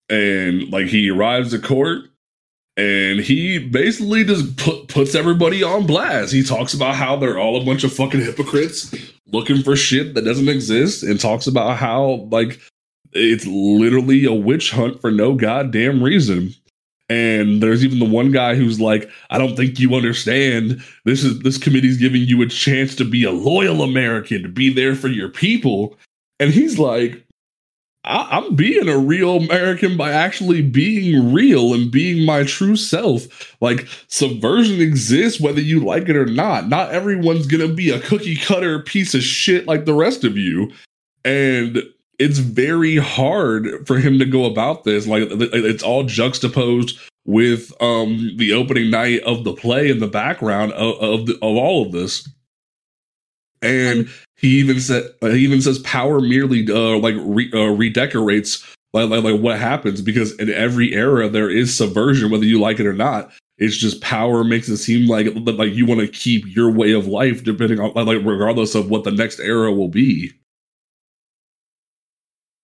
And 0.09 0.71
like 0.71 0.87
he 0.87 1.09
arrives 1.09 1.53
at 1.53 1.61
court, 1.61 2.05
and 2.77 3.19
he 3.19 3.59
basically 3.59 4.23
just 4.23 4.57
put, 4.57 4.87
puts 4.87 5.13
everybody 5.13 5.61
on 5.61 5.85
blast. 5.85 6.33
He 6.33 6.41
talks 6.41 6.73
about 6.73 6.95
how 6.95 7.17
they're 7.17 7.37
all 7.37 7.61
a 7.61 7.65
bunch 7.65 7.83
of 7.83 7.93
fucking 7.93 8.21
hypocrites 8.21 8.95
looking 9.27 9.61
for 9.61 9.75
shit 9.75 10.15
that 10.15 10.23
doesn't 10.23 10.49
exist, 10.49 11.03
and 11.03 11.19
talks 11.19 11.47
about 11.47 11.77
how 11.77 12.27
like 12.31 12.59
it's 13.13 13.45
literally 13.45 14.25
a 14.25 14.33
witch 14.33 14.71
hunt 14.71 15.01
for 15.01 15.11
no 15.11 15.33
goddamn 15.33 16.03
reason. 16.03 16.53
And 17.09 17.61
there's 17.63 17.83
even 17.83 17.97
the 17.97 18.05
one 18.05 18.31
guy 18.31 18.53
who's 18.53 18.79
like, 18.79 19.09
I 19.31 19.39
don't 19.39 19.55
think 19.55 19.79
you 19.79 19.95
understand. 19.95 20.83
This 21.05 21.23
is 21.23 21.39
this 21.39 21.57
committee's 21.57 21.97
giving 21.97 22.21
you 22.21 22.41
a 22.43 22.47
chance 22.47 22.95
to 22.97 23.05
be 23.05 23.23
a 23.23 23.31
loyal 23.31 23.81
American, 23.81 24.43
to 24.43 24.49
be 24.49 24.71
there 24.71 24.95
for 24.95 25.07
your 25.07 25.29
people. 25.29 25.97
And 26.39 26.51
he's 26.53 26.77
like, 26.77 27.25
I- 28.05 28.27
I'm 28.37 28.55
being 28.55 28.87
a 28.87 28.97
real 28.97 29.37
American 29.37 29.97
by 29.97 30.11
actually 30.11 30.61
being 30.61 31.33
real 31.33 31.73
and 31.73 31.91
being 31.91 32.25
my 32.25 32.43
true 32.43 32.75
self. 32.75 33.55
Like 33.59 33.87
subversion 34.07 34.79
exists 34.79 35.41
whether 35.41 35.61
you 35.61 35.79
like 35.83 36.09
it 36.09 36.15
or 36.15 36.27
not. 36.27 36.69
Not 36.69 36.91
everyone's 36.91 37.47
gonna 37.47 37.67
be 37.67 37.89
a 37.89 37.99
cookie 37.99 38.35
cutter 38.35 38.79
piece 38.81 39.15
of 39.15 39.23
shit 39.23 39.65
like 39.65 39.85
the 39.85 39.95
rest 39.95 40.23
of 40.23 40.37
you. 40.37 40.71
And 41.25 41.81
it's 42.19 42.39
very 42.39 42.97
hard 42.97 43.87
for 43.87 43.97
him 43.97 44.19
to 44.19 44.25
go 44.25 44.45
about 44.45 44.83
this. 44.83 45.07
Like 45.07 45.27
it's 45.31 45.83
all 45.83 46.03
juxtaposed 46.03 46.99
with 47.25 47.71
um 47.81 48.31
the 48.37 48.53
opening 48.53 48.89
night 48.89 49.21
of 49.23 49.43
the 49.43 49.53
play 49.53 49.89
in 49.89 49.99
the 49.99 50.07
background 50.07 50.73
of 50.73 50.95
of, 51.01 51.25
the, 51.25 51.33
of 51.35 51.55
all 51.55 51.85
of 51.85 51.91
this. 51.91 52.27
And 53.61 54.09
he 54.37 54.59
even 54.59 54.79
said 54.79 55.05
he 55.21 55.39
even 55.39 55.61
says 55.61 55.79
power 55.79 56.21
merely 56.21 56.67
uh, 56.69 56.97
like 56.97 57.15
re, 57.17 57.49
uh, 57.53 57.71
redecorates 57.71 58.65
like, 58.93 59.09
like 59.09 59.23
like 59.23 59.39
what 59.39 59.59
happens 59.59 60.01
because 60.01 60.33
in 60.39 60.49
every 60.49 60.93
era 60.93 61.29
there 61.29 61.49
is 61.49 61.75
subversion 61.75 62.31
whether 62.31 62.45
you 62.45 62.59
like 62.59 62.79
it 62.79 62.85
or 62.85 62.93
not. 62.93 63.31
It's 63.57 63.75
just 63.75 63.99
power 63.99 64.45
makes 64.45 64.69
it 64.69 64.77
seem 64.77 65.07
like 65.07 65.27
like 65.35 65.73
you 65.73 65.85
want 65.85 66.01
to 66.01 66.07
keep 66.07 66.45
your 66.47 66.71
way 66.71 66.93
of 66.93 67.07
life 67.07 67.43
depending 67.43 67.79
on 67.79 67.93
like 67.93 68.19
regardless 68.23 68.75
of 68.75 68.89
what 68.89 69.03
the 69.03 69.11
next 69.11 69.39
era 69.39 69.71
will 69.73 69.89
be 69.89 70.31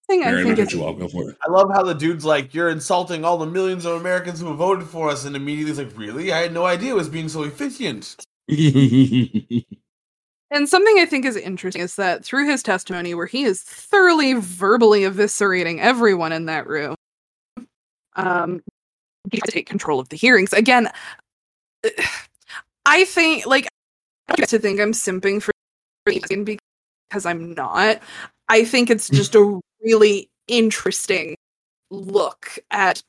thing 0.06 0.24
I 0.24 0.44
think 0.44 0.60
is, 0.60 0.74
go 0.74 1.08
for 1.08 1.30
it. 1.30 1.38
I 1.46 1.52
love 1.52 1.70
how 1.74 1.84
the 1.84 1.94
dude's 1.94 2.26
like, 2.26 2.54
"You're 2.54 2.70
insulting 2.70 3.26
all 3.26 3.38
the 3.38 3.46
millions 3.46 3.86
of 3.86 4.00
Americans 4.00 4.40
who 4.40 4.48
have 4.48 4.58
voted 4.58 4.88
for 4.88 5.10
us," 5.10 5.26
and 5.26 5.36
immediately 5.36 5.72
he's 5.72 5.80
like, 5.80 5.98
"Really? 5.98 6.32
I 6.32 6.40
had 6.40 6.54
no 6.54 6.66
idea 6.66 6.92
it 6.92 6.96
was 6.96 7.10
being 7.10 7.30
so 7.30 7.44
efficient." 7.44 8.16
and 8.48 9.66
something 10.70 11.00
I 11.00 11.06
think 11.10 11.26
is 11.26 11.36
interesting 11.36 11.82
is 11.82 11.96
that 11.96 12.24
through 12.24 12.50
his 12.50 12.64
testimony, 12.64 13.14
where 13.14 13.26
he 13.26 13.44
is 13.44 13.62
thoroughly 13.62 14.34
verbally 14.34 15.02
eviscerating 15.02 15.80
everyone 15.80 16.32
in 16.32 16.46
that 16.46 16.68
room, 16.68 16.96
um, 18.16 18.62
he 19.32 19.40
to 19.40 19.52
take 19.52 19.68
control 19.68 20.00
of 20.00 20.10
the 20.10 20.18
hearings 20.18 20.54
again. 20.54 20.90
I 22.86 23.06
think, 23.06 23.46
like, 23.46 23.68
I 24.30 24.36
to 24.36 24.60
think 24.60 24.80
I'm 24.80 24.92
simping 24.92 25.42
for 25.42 25.52
because 26.06 27.26
I'm 27.26 27.54
not. 27.54 28.00
I 28.48 28.64
think 28.64 28.90
it's 28.90 29.10
just 29.14 29.36
a 29.36 29.60
really 29.86 30.30
interesting 30.48 31.36
look 31.92 32.60
at 32.72 33.02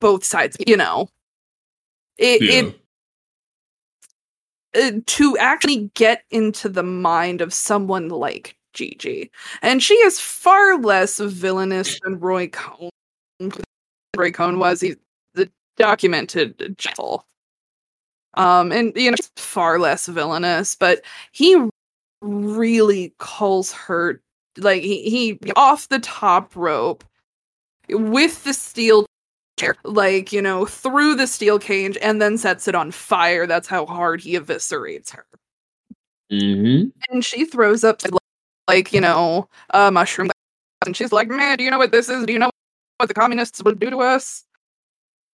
both 0.00 0.24
sides, 0.24 0.56
you 0.66 0.76
know. 0.76 1.08
It, 2.18 2.42
yeah. 2.42 2.70
it 4.74 4.96
uh, 4.96 5.00
to 5.06 5.36
actually 5.38 5.90
get 5.94 6.24
into 6.30 6.68
the 6.68 6.82
mind 6.82 7.40
of 7.40 7.52
someone 7.52 8.08
like 8.08 8.56
Gigi. 8.72 9.30
And 9.62 9.82
she 9.82 9.94
is 9.94 10.20
far 10.20 10.78
less 10.78 11.18
villainous 11.18 11.98
than 12.04 12.20
Roy 12.20 12.48
Cohn. 12.48 12.90
Roy 14.16 14.30
Cohn 14.30 14.58
was 14.58 14.80
he's 14.80 14.96
the 15.34 15.50
documented 15.76 16.76
gentle. 16.78 17.26
Um 18.34 18.70
and 18.70 18.92
you 18.94 19.10
know 19.10 19.16
far 19.36 19.78
less 19.78 20.06
villainous, 20.06 20.76
but 20.76 21.02
he 21.32 21.56
really 22.22 23.12
calls 23.18 23.72
her 23.72 24.20
like 24.58 24.82
he, 24.82 25.38
he 25.38 25.52
off 25.56 25.88
the 25.88 25.98
top 25.98 26.54
rope 26.56 27.04
with 27.88 28.44
the 28.44 28.54
steel 28.54 29.06
chair, 29.58 29.76
like 29.84 30.32
you 30.32 30.42
know, 30.42 30.66
through 30.66 31.14
the 31.14 31.26
steel 31.26 31.58
cage 31.58 31.96
and 32.00 32.20
then 32.20 32.38
sets 32.38 32.68
it 32.68 32.74
on 32.74 32.90
fire. 32.90 33.46
That's 33.46 33.68
how 33.68 33.86
hard 33.86 34.20
he 34.20 34.34
eviscerates 34.34 35.10
her. 35.10 35.26
Mm-hmm. 36.32 36.88
And 37.12 37.24
she 37.24 37.44
throws 37.44 37.84
up 37.84 38.00
like 38.68 38.92
you 38.92 39.00
know 39.00 39.48
a 39.70 39.90
mushroom, 39.90 40.30
and 40.86 40.96
she's 40.96 41.12
like, 41.12 41.28
"Man, 41.28 41.58
do 41.58 41.64
you 41.64 41.70
know 41.70 41.78
what 41.78 41.92
this 41.92 42.08
is? 42.08 42.24
Do 42.26 42.32
you 42.32 42.38
know 42.38 42.50
what 42.98 43.08
the 43.08 43.14
communists 43.14 43.62
would 43.62 43.78
do 43.78 43.90
to 43.90 43.98
us?" 43.98 44.44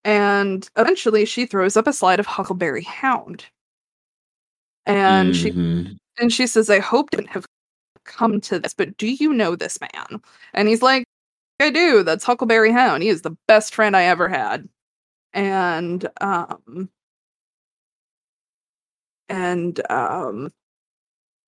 And 0.05 0.69
eventually, 0.77 1.25
she 1.25 1.47
throws 1.47 1.77
up 1.77 1.87
a 1.87 1.93
slide 1.93 2.21
of 2.21 2.27
Huckleberry 2.27 2.83
Hound, 2.83 3.45
and 4.87 5.35
mm-hmm. 5.35 5.85
she 5.85 5.99
and 6.19 6.33
she 6.33 6.47
says, 6.47 6.71
"I 6.71 6.79
hope 6.79 7.11
didn't 7.11 7.29
have 7.29 7.45
come 8.07 8.41
to 8.43 8.59
this, 8.59 8.75
but 8.75 8.97
do 8.97 9.07
you 9.09 9.33
know 9.33 9.57
this 9.57 9.79
man? 9.81 10.21
And 10.55 10.69
he's 10.69 10.83
like, 10.83 11.05
I 11.61 11.71
do. 11.71 12.03
That's 12.03 12.25
Huckleberry 12.25 12.73
Hound. 12.73 13.03
He 13.03 13.09
is 13.09 13.23
the 13.23 13.37
best 13.49 13.75
friend 13.75 13.97
I 13.97 14.05
ever 14.05 14.29
had. 14.29 14.69
And 15.33 16.09
um 16.21 16.91
and 19.29 19.81
um 19.91 20.53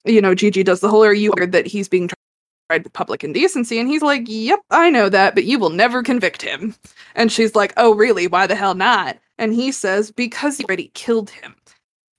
you 0.05 0.21
know, 0.21 0.35
Gigi 0.35 0.63
does 0.63 0.81
the 0.81 0.89
whole 0.89 1.05
are 1.05 1.13
you 1.13 1.33
that 1.39 1.67
he's 1.67 1.89
being 1.89 2.09
tried 2.09 2.85
with 2.85 2.93
public 2.93 3.25
indecency? 3.25 3.79
And 3.79 3.89
he's 3.89 4.03
like, 4.03 4.25
Yep, 4.27 4.61
I 4.71 4.91
know 4.91 5.09
that, 5.09 5.35
but 5.35 5.45
you 5.45 5.59
will 5.59 5.71
never 5.71 6.03
convict 6.03 6.43
him. 6.43 6.75
And 7.15 7.31
she's 7.33 7.55
like, 7.55 7.73
Oh, 7.77 7.95
really? 7.95 8.27
Why 8.27 8.47
the 8.47 8.55
hell 8.55 8.75
not? 8.75 9.19
And 9.39 9.55
he 9.55 9.73
says, 9.73 10.11
Because 10.11 10.59
you 10.59 10.67
already 10.67 10.91
killed 10.95 11.31
him. 11.31 11.57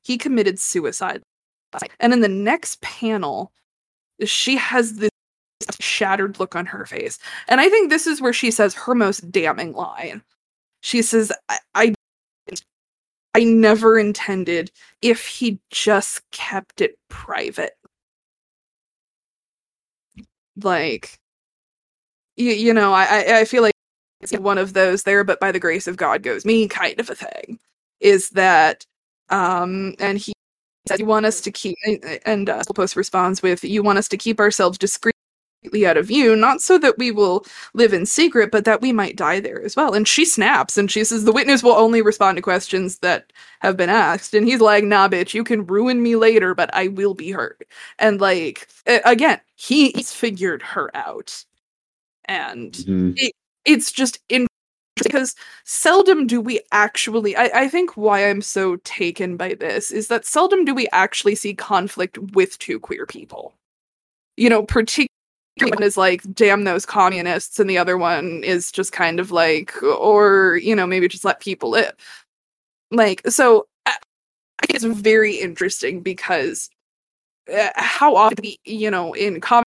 He 0.03 0.17
committed 0.17 0.59
suicide. 0.59 1.21
And 1.99 2.13
in 2.13 2.21
the 2.21 2.27
next 2.27 2.81
panel, 2.81 3.51
she 4.25 4.55
has 4.57 4.95
this 4.95 5.09
shattered 5.79 6.39
look 6.39 6.55
on 6.55 6.65
her 6.65 6.85
face. 6.85 7.19
And 7.47 7.61
I 7.61 7.69
think 7.69 7.89
this 7.89 8.07
is 8.07 8.21
where 8.21 8.33
she 8.33 8.51
says 8.51 8.73
her 8.73 8.95
most 8.95 9.31
damning 9.31 9.73
line. 9.73 10.23
She 10.81 11.01
says, 11.01 11.31
I, 11.49 11.57
I, 11.75 11.93
I 13.35 13.43
never 13.43 13.99
intended 13.99 14.71
if 15.01 15.27
he 15.27 15.59
just 15.69 16.21
kept 16.31 16.81
it 16.81 16.97
private. 17.09 17.73
Like, 20.61 21.19
you, 22.35 22.51
you 22.51 22.73
know, 22.73 22.93
I, 22.93 23.39
I 23.39 23.45
feel 23.45 23.61
like 23.61 23.73
it's 24.21 24.33
one 24.33 24.57
of 24.57 24.73
those 24.73 25.03
there, 25.03 25.23
but 25.23 25.39
by 25.39 25.51
the 25.51 25.59
grace 25.59 25.87
of 25.87 25.97
God 25.97 26.23
goes 26.23 26.45
me 26.45 26.67
kind 26.67 26.99
of 26.99 27.09
a 27.09 27.15
thing. 27.15 27.59
Is 27.99 28.29
that, 28.31 28.85
um, 29.29 29.95
and 29.99 30.17
he 30.17 30.33
you 30.97 31.05
want 31.05 31.25
us 31.25 31.41
to 31.41 31.51
keep 31.51 31.77
and 32.25 32.49
uh, 32.49 32.63
post 32.73 32.95
responds 32.95 33.41
with 33.41 33.63
you 33.63 33.83
want 33.83 33.97
us 33.97 34.07
to 34.07 34.17
keep 34.17 34.39
ourselves 34.39 34.77
discreetly 34.77 35.13
out 35.85 35.97
of 35.97 36.05
view 36.05 36.35
not 36.35 36.61
so 36.61 36.77
that 36.77 36.97
we 36.97 37.11
will 37.11 37.45
live 37.73 37.93
in 37.93 38.05
secret 38.05 38.49
but 38.49 38.63
that 38.63 38.81
we 38.81 38.93
might 38.93 39.17
die 39.17 39.41
there 39.41 39.61
as 39.61 39.75
well 39.75 39.93
and 39.93 40.07
she 40.07 40.23
snaps 40.23 40.77
and 40.77 40.89
she 40.89 41.03
says 41.03 41.25
the 41.25 41.33
witness 41.33 41.61
will 41.61 41.73
only 41.73 42.01
respond 42.01 42.37
to 42.37 42.41
questions 42.41 42.99
that 42.99 43.33
have 43.59 43.75
been 43.75 43.89
asked 43.89 44.33
and 44.33 44.47
he's 44.47 44.61
like 44.61 44.85
nah 44.85 45.09
bitch 45.09 45.33
you 45.33 45.43
can 45.43 45.67
ruin 45.67 46.01
me 46.01 46.15
later 46.15 46.55
but 46.55 46.73
i 46.73 46.87
will 46.87 47.13
be 47.13 47.29
hurt. 47.29 47.67
and 47.99 48.21
like 48.21 48.69
again 49.03 49.39
he's 49.55 50.13
figured 50.13 50.61
her 50.61 50.95
out 50.95 51.43
and 52.25 52.71
mm-hmm. 52.73 53.11
it, 53.17 53.33
it's 53.65 53.91
just 53.91 54.19
in 54.29 54.47
because 55.03 55.35
seldom 55.63 56.27
do 56.27 56.41
we 56.41 56.59
actually 56.71 57.35
I, 57.35 57.49
I 57.53 57.67
think 57.67 57.97
why 57.97 58.29
i'm 58.29 58.41
so 58.41 58.77
taken 58.77 59.37
by 59.37 59.53
this 59.53 59.91
is 59.91 60.07
that 60.07 60.25
seldom 60.25 60.65
do 60.65 60.73
we 60.73 60.87
actually 60.91 61.35
see 61.35 61.53
conflict 61.53 62.17
with 62.17 62.57
two 62.59 62.79
queer 62.79 63.05
people. 63.05 63.53
You 64.37 64.49
know 64.49 64.63
particularly 64.63 65.09
one 65.59 65.83
is 65.83 65.97
like 65.97 66.21
damn 66.33 66.63
those 66.63 66.85
communists 66.85 67.59
and 67.59 67.69
the 67.69 67.77
other 67.77 67.97
one 67.97 68.43
is 68.43 68.71
just 68.71 68.91
kind 68.93 69.19
of 69.19 69.31
like 69.31 69.81
or 69.83 70.57
you 70.61 70.75
know 70.75 70.87
maybe 70.87 71.07
just 71.07 71.25
let 71.25 71.41
people 71.41 71.69
live. 71.69 71.93
Like 72.91 73.21
so 73.27 73.67
I 73.85 74.65
think 74.65 74.75
it's 74.75 74.85
very 74.85 75.35
interesting 75.35 76.01
because 76.01 76.69
uh, 77.53 77.69
how 77.75 78.15
often 78.15 78.37
we, 78.41 78.57
you 78.65 78.91
know 78.91 79.13
in 79.13 79.41
comic 79.41 79.65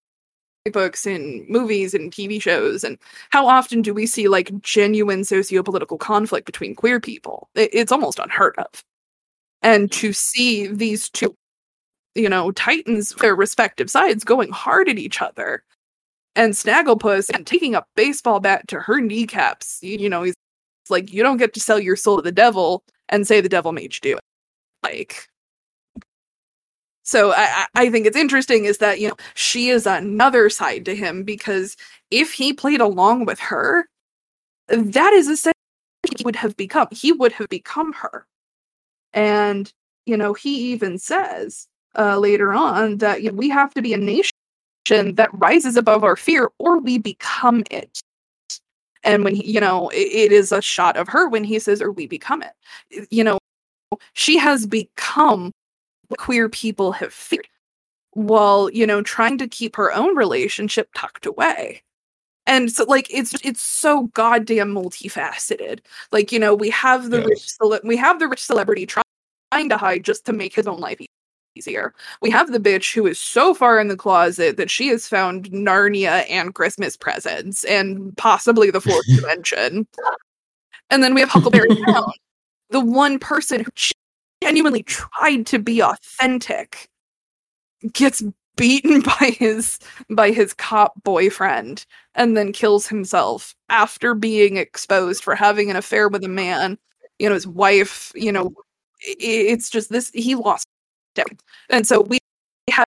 books 0.71 1.07
and 1.07 1.49
movies 1.49 1.93
and 1.93 2.13
TV 2.13 2.41
shows 2.41 2.85
and 2.85 2.97
how 3.31 3.47
often 3.49 3.83
do 3.83 3.93
we 3.93 4.07
see 4.07 4.29
like 4.29 4.61
genuine 4.61 5.25
socio-political 5.25 5.99
conflict 5.99 6.47
between 6.47 6.75
queer 6.75 7.01
people? 7.01 7.49
It's 7.55 7.91
almost 7.91 8.19
unheard 8.21 8.55
of. 8.59 8.85
And 9.63 9.91
to 9.93 10.13
see 10.13 10.67
these 10.69 11.09
two 11.09 11.35
you 12.15 12.29
know 12.29 12.53
titans 12.53 13.15
their 13.17 13.35
respective 13.35 13.91
sides 13.91 14.23
going 14.23 14.51
hard 14.51 14.89
at 14.89 14.99
each 14.99 15.23
other 15.23 15.65
and 16.37 16.53
snagglepuss 16.53 17.31
and 17.35 17.47
taking 17.47 17.75
a 17.75 17.85
baseball 17.97 18.39
bat 18.39 18.69
to 18.69 18.81
her 18.81 19.01
kneecaps 19.01 19.79
you 19.83 20.11
know 20.11 20.23
he's 20.23 20.35
like 20.91 21.13
you 21.13 21.23
don't 21.23 21.39
get 21.39 21.55
to 21.55 21.61
sell 21.61 21.79
your 21.79 21.97
soul 21.97 22.17
to 22.17 22.23
the 22.23 22.33
devil 22.33 22.85
and 23.09 23.27
say 23.27 23.41
the 23.41 23.49
devil 23.49 23.73
made 23.73 23.95
you 23.95 24.01
do 24.03 24.17
it. 24.17 24.23
Like 24.83 25.29
so 27.13 27.35
I, 27.35 27.67
I 27.75 27.91
think 27.91 28.07
it's 28.07 28.17
interesting 28.17 28.65
is 28.65 28.79
that 28.79 28.99
you 28.99 29.09
know 29.09 29.17
she 29.35 29.69
is 29.69 29.87
another 29.87 30.49
side 30.49 30.87
to 30.87 30.97
him 30.97 31.25
because 31.25 31.77
if 32.11 32.33
he 32.33 32.55
played 32.55 32.81
along 32.81 33.27
with 33.27 33.39
her, 33.39 33.87
that 34.69 35.13
is 35.13 35.29
essentially 35.29 35.53
he 36.17 36.25
would 36.25 36.37
have 36.37 36.57
become. 36.57 36.89
He 36.91 37.13
would 37.13 37.33
have 37.33 37.51
become 37.51 37.93
her, 37.93 38.27
and 39.13 39.71
you 40.07 40.17
know 40.17 40.33
he 40.33 40.73
even 40.73 40.99
says 40.99 41.69
uh, 41.99 42.19
later 42.19 42.55
on 42.55 42.97
that 42.99 43.23
you 43.23 43.31
know, 43.31 43.37
we 43.37 43.51
have 43.51 43.75
to 43.75 43.83
be 43.83 43.93
a 43.93 43.99
nation 43.99 44.33
that 44.89 45.29
rises 45.35 45.77
above 45.77 46.05
our 46.05 46.17
fear, 46.17 46.51
or 46.59 46.81
we 46.81 46.97
become 46.97 47.63
it. 47.71 48.01
And 49.05 49.23
when 49.23 49.35
he, 49.35 49.53
you 49.53 49.61
know 49.61 49.91
it, 49.91 49.99
it 49.99 50.33
is 50.33 50.51
a 50.51 50.63
shot 50.63 50.97
of 50.97 51.09
her 51.09 51.29
when 51.29 51.45
he 51.45 51.59
says, 51.59 51.83
"Or 51.83 51.93
we 51.93 52.07
become 52.07 52.43
it," 52.43 53.07
you 53.11 53.23
know 53.23 53.39
she 54.15 54.39
has 54.39 54.67
become 54.67 55.53
queer 56.19 56.49
people 56.49 56.93
have 56.93 57.13
feared 57.13 57.49
while, 58.13 58.71
you 58.71 58.87
know, 58.87 59.03
trying 59.03 59.39
to 59.39 59.49
keep 59.49 59.77
her 59.77 59.93
own 59.93 60.17
relationship 60.17 60.89
tucked 60.95 61.27
away. 61.27 61.83
And 62.47 62.73
so 62.73 62.85
like 62.85 63.07
it's 63.11 63.35
it's 63.45 63.63
so 63.63 64.09
goddamn 64.09 64.75
multifaceted. 64.75 65.81
Like, 66.11 66.33
you 66.33 66.39
know, 66.39 66.55
we 66.55 66.71
have 66.71 67.11
the 67.11 67.21
yes. 67.21 67.57
rich 67.61 67.81
we 67.85 67.97
have 67.97 68.19
the 68.19 68.29
rich 68.29 68.43
celebrity 68.43 68.87
trying 68.87 69.69
to 69.69 69.77
hide 69.77 70.05
just 70.05 70.27
to 70.27 70.33
make 70.33 70.55
his 70.55 70.67
own 70.67 70.81
life 70.81 71.01
easier. 71.55 71.95
We 72.21 72.31
have 72.31 72.51
the 72.51 72.59
bitch 72.59 72.95
who 72.95 73.07
is 73.07 73.19
so 73.19 73.55
far 73.55 73.79
in 73.79 73.89
the 73.89 73.97
closet 73.97 74.57
that 74.57 74.71
she 74.71 74.89
has 74.89 75.07
found 75.07 75.51
Narnia 75.51 76.29
and 76.29 76.55
Christmas 76.55 76.97
presents 76.97 77.65
and 77.65 78.17
possibly 78.17 78.71
the 78.71 78.81
fourth 78.81 79.07
dimension. 79.17 79.87
And 80.91 81.03
then 81.03 81.15
we 81.15 81.21
have 81.21 81.31
Huckleberry 81.31 81.69
Hound, 81.87 82.13
the 82.71 82.81
one 82.81 83.19
person 83.19 83.61
who 83.61 83.71
genuinely 84.43 84.83
tried 84.83 85.47
to 85.47 85.59
be 85.59 85.83
authentic, 85.83 86.89
gets 87.93 88.23
beaten 88.57 89.01
by 89.21 89.35
his 89.39 89.79
by 90.11 90.31
his 90.31 90.53
cop 90.55 90.93
boyfriend 91.05 91.87
and 92.15 92.37
then 92.37 92.53
kills 92.53 92.87
himself 92.87 93.55
after 93.71 94.15
being 94.15 94.57
exposed 94.57 95.25
for 95.25 95.35
having 95.35 95.71
an 95.71 95.77
affair 95.77 96.09
with 96.09 96.23
a 96.23 96.29
man 96.29 96.77
you 97.19 97.29
know 97.29 97.35
his 97.35 97.47
wife 97.47 98.13
you 98.15 98.31
know 98.31 98.53
it's 99.01 99.71
just 99.71 99.91
this 99.91 100.11
he 100.15 100.35
lost 100.35 100.67
him. 101.15 101.27
And 101.71 101.87
so 101.87 102.03
we 102.03 102.19
have 102.71 102.85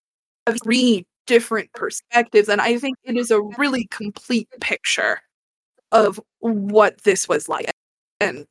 three 0.64 1.06
different 1.28 1.74
perspectives 1.74 2.48
and 2.48 2.62
i 2.62 2.78
think 2.78 2.96
it 3.04 3.18
is 3.18 3.32
a 3.32 3.42
really 3.58 3.88
complete 3.90 4.48
picture 4.62 5.20
of 5.92 6.20
what 6.40 7.02
this 7.04 7.28
was 7.28 7.50
like. 7.50 7.72
And 8.20 8.46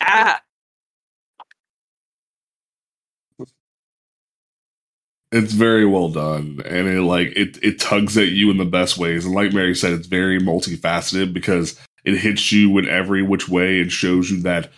ah, 0.00 0.40
it's 5.32 5.52
very 5.52 5.86
well 5.86 6.08
done 6.08 6.60
and 6.64 6.88
it 6.88 7.02
like 7.02 7.28
it 7.36 7.56
it 7.62 7.78
tugs 7.78 8.18
at 8.18 8.28
you 8.28 8.50
in 8.50 8.56
the 8.56 8.64
best 8.64 8.98
ways. 8.98 9.24
And 9.24 9.34
like 9.34 9.52
mary 9.52 9.74
said 9.74 9.92
it's 9.92 10.06
very 10.06 10.40
multifaceted 10.40 11.32
because 11.32 11.78
it 12.04 12.16
hits 12.16 12.50
you 12.50 12.76
in 12.78 12.88
every 12.88 13.22
which 13.22 13.48
way 13.48 13.80
and 13.80 13.92
shows 13.92 14.30
you 14.30 14.40
that 14.42 14.70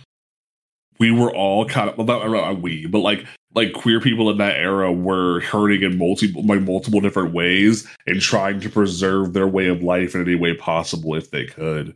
we 0.99 1.11
were 1.11 1.35
all 1.35 1.65
kind 1.65 1.89
of 1.89 1.97
well, 1.97 2.07
not, 2.07 2.31
not 2.31 2.61
we 2.61 2.87
but 2.87 3.01
like 3.01 3.27
like 3.55 3.73
queer 3.73 4.01
people 4.01 4.31
in 4.31 4.39
that 4.39 4.57
era 4.57 4.93
were 4.93 5.41
hurting 5.41 5.83
in 5.83 5.99
multiple 5.99 6.45
like 6.45 6.61
multiple 6.61 7.01
different 7.01 7.35
ways 7.35 7.87
and 8.07 8.21
trying 8.21 8.61
to 8.61 8.71
preserve 8.71 9.33
their 9.33 9.49
way 9.49 9.69
of 9.69 9.83
life 9.83 10.15
in 10.15 10.23
any 10.23 10.35
way 10.35 10.55
possible 10.55 11.15
if 11.15 11.31
they 11.31 11.47
could. 11.47 11.95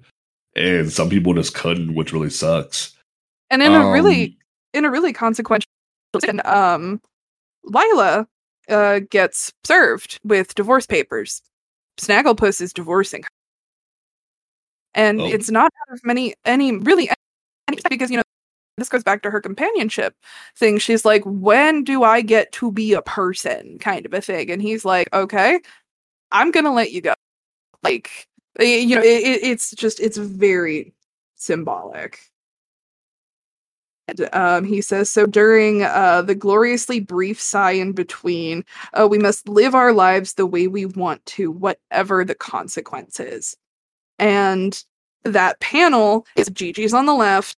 And 0.55 0.91
some 0.91 1.11
people 1.11 1.35
just 1.35 1.55
couldn't 1.55 1.95
which 1.95 2.12
really 2.12 2.31
sucks. 2.31 2.95
And 3.51 3.62
in 3.62 3.73
um, 3.73 3.87
a 3.87 3.93
really 3.93 4.24
um, 4.24 4.37
in 4.74 4.85
a 4.85 4.91
really 4.91 5.12
consequential 5.12 5.69
and 6.27 6.45
um 6.47 7.01
Lila 7.65 8.27
uh, 8.68 9.01
gets 9.10 9.52
served 9.64 10.18
with 10.24 10.55
divorce 10.55 10.86
papers. 10.86 11.43
Snagglepuss 11.98 12.60
is 12.60 12.72
divorcing 12.72 13.22
her. 13.22 13.28
And 14.94 15.20
oh. 15.20 15.26
it's 15.26 15.51
not 15.51 15.72
out 15.88 15.94
of 15.94 16.05
many, 16.05 16.34
any, 16.44 16.76
really, 16.76 17.10
any, 17.68 17.78
because, 17.88 18.10
you 18.10 18.16
know, 18.16 18.22
this 18.78 18.88
goes 18.88 19.02
back 19.02 19.22
to 19.22 19.30
her 19.30 19.40
companionship 19.40 20.14
thing. 20.56 20.78
She's 20.78 21.05
like, 21.05 21.22
when 21.24 21.84
do 21.84 22.02
I 22.02 22.20
get 22.20 22.52
to 22.52 22.70
be 22.70 22.93
a 22.93 23.02
person 23.02 23.78
kind 23.78 24.05
of 24.05 24.12
a 24.12 24.20
thing? 24.20 24.51
And 24.51 24.60
he's 24.60 24.84
like, 24.84 25.09
okay, 25.14 25.60
I'm 26.30 26.51
going 26.51 26.64
to 26.64 26.72
let 26.72 26.93
you 26.93 27.01
go. 27.01 27.14
Like, 27.82 28.26
you 28.59 28.97
know, 28.97 29.02
it, 29.02 29.43
it's 29.43 29.70
just, 29.72 30.01
it's 30.01 30.16
very 30.16 30.94
symbolic. 31.36 32.20
Um, 34.33 34.65
he 34.65 34.81
says, 34.81 35.11
so 35.11 35.27
during 35.27 35.83
uh, 35.83 36.23
the 36.23 36.35
gloriously 36.35 37.01
brief 37.01 37.41
sigh 37.41 37.73
in 37.73 37.93
between, 37.93 38.65
uh, 38.95 39.09
we 39.11 39.19
must 39.19 39.49
live 39.49 39.74
our 39.74 39.93
lives 39.93 40.35
the 40.35 40.47
way 40.47 40.69
we 40.69 40.87
want 40.87 41.24
to, 41.27 41.51
whatever 41.51 42.24
the 42.24 42.35
consequences. 42.35 43.57
And 44.19 44.83
that 45.24 45.59
panel 45.59 46.27
is 46.37 46.49
Gigi's 46.51 46.95
on 46.95 47.07
the 47.07 47.15
left, 47.15 47.57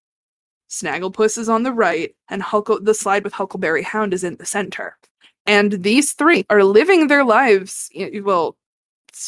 Snagglepuss 0.69 1.37
is 1.37 1.49
on 1.49 1.63
the 1.63 1.71
right, 1.73 2.15
and 2.29 2.41
Hulk- 2.41 2.83
the 2.83 2.93
slide 2.93 3.23
with 3.23 3.33
Huckleberry 3.33 3.83
Hound 3.83 4.13
is 4.13 4.23
in 4.23 4.35
the 4.37 4.45
center. 4.45 4.97
And 5.45 5.83
these 5.83 6.13
three 6.13 6.45
are 6.49 6.63
living 6.63 7.07
their 7.07 7.23
lives, 7.23 7.89
well, 8.21 8.57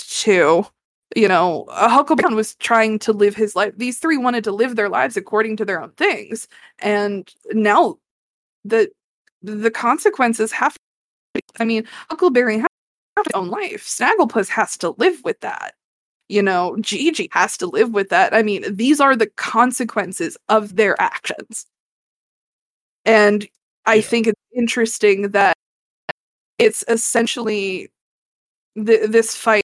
two, 0.10 0.66
you 1.16 1.28
know, 1.28 1.66
uh, 1.70 1.90
Huckleberry 1.90 2.36
was 2.36 2.56
trying 2.56 3.00
to 3.00 3.14
live 3.14 3.36
his 3.36 3.56
life. 3.56 3.74
These 3.78 4.00
three 4.00 4.18
wanted 4.18 4.44
to 4.44 4.52
live 4.52 4.76
their 4.76 4.90
lives 4.90 5.18
according 5.18 5.58
to 5.58 5.66
their 5.66 5.82
own 5.82 5.92
things, 5.92 6.48
and 6.80 7.32
now 7.52 7.98
the 8.64 8.92
the 9.42 9.72
consequences 9.72 10.52
have. 10.52 10.76
To, 11.36 11.42
I 11.60 11.66
mean, 11.66 11.86
Huckleberry 12.10 12.60
has 12.60 12.68
to 12.68 13.18
have 13.18 13.26
his 13.26 13.40
own 13.40 13.50
life. 13.50 13.86
Snagglepuss 13.86 14.50
has 14.50 14.78
to 14.80 14.92
live 14.98 15.22
with 15.24 15.40
that. 15.42 15.76
You 16.28 16.44
know, 16.44 16.78
Gigi 16.80 17.30
has 17.32 17.58
to 17.58 17.66
live 17.66 17.92
with 17.92 18.10
that. 18.10 18.34
I 18.36 18.44
mean, 18.44 18.64
these 18.70 19.00
are 19.00 19.16
the 19.16 19.28
consequences 19.28 20.38
of 20.48 20.76
their 20.76 21.00
actions, 21.02 21.66
and 23.06 23.48
I 23.88 23.96
yeah. 23.96 24.02
think 24.02 24.28
it's 24.28 24.42
interesting 24.56 25.30
that 25.30 25.56
it's 26.60 26.84
essentially 26.88 27.90
th- 28.76 29.10
this 29.10 29.36
fight 29.36 29.64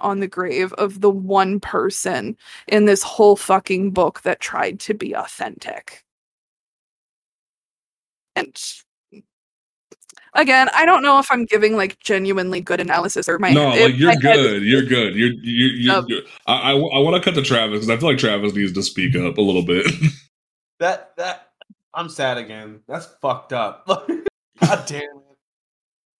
on 0.00 0.20
the 0.20 0.28
grave 0.28 0.72
of 0.74 1.00
the 1.00 1.10
one 1.10 1.60
person 1.60 2.36
in 2.68 2.84
this 2.84 3.02
whole 3.02 3.36
fucking 3.36 3.90
book 3.90 4.22
that 4.22 4.40
tried 4.40 4.80
to 4.80 4.94
be 4.94 5.14
authentic. 5.14 6.04
And 8.34 8.56
again, 10.34 10.68
I 10.74 10.86
don't 10.86 11.02
know 11.02 11.18
if 11.18 11.30
I'm 11.30 11.44
giving 11.44 11.76
like 11.76 11.98
genuinely 12.00 12.60
good 12.60 12.80
analysis 12.80 13.28
or 13.28 13.38
my 13.38 13.52
no, 13.52 13.68
like 13.68 13.96
you're 13.96 14.14
good, 14.16 14.62
you're 14.62 14.82
good, 14.82 15.14
you're 15.14 15.32
you're, 15.42 15.70
you're, 15.72 15.94
um, 15.94 16.04
you're 16.08 16.22
I 16.46 16.72
I, 16.72 16.72
I 16.72 16.98
want 16.98 17.16
to 17.16 17.22
cut 17.22 17.34
to 17.36 17.42
Travis 17.42 17.80
because 17.80 17.90
I 17.90 17.96
feel 17.96 18.08
like 18.08 18.18
Travis 18.18 18.54
needs 18.54 18.72
to 18.72 18.82
speak 18.82 19.14
up 19.16 19.38
a 19.38 19.42
little 19.42 19.64
bit. 19.64 19.86
that 20.78 21.16
that 21.16 21.48
I'm 21.94 22.08
sad 22.08 22.38
again. 22.38 22.80
That's 22.88 23.06
fucked 23.20 23.52
up. 23.52 23.86
God 24.60 24.84
damn 24.86 25.02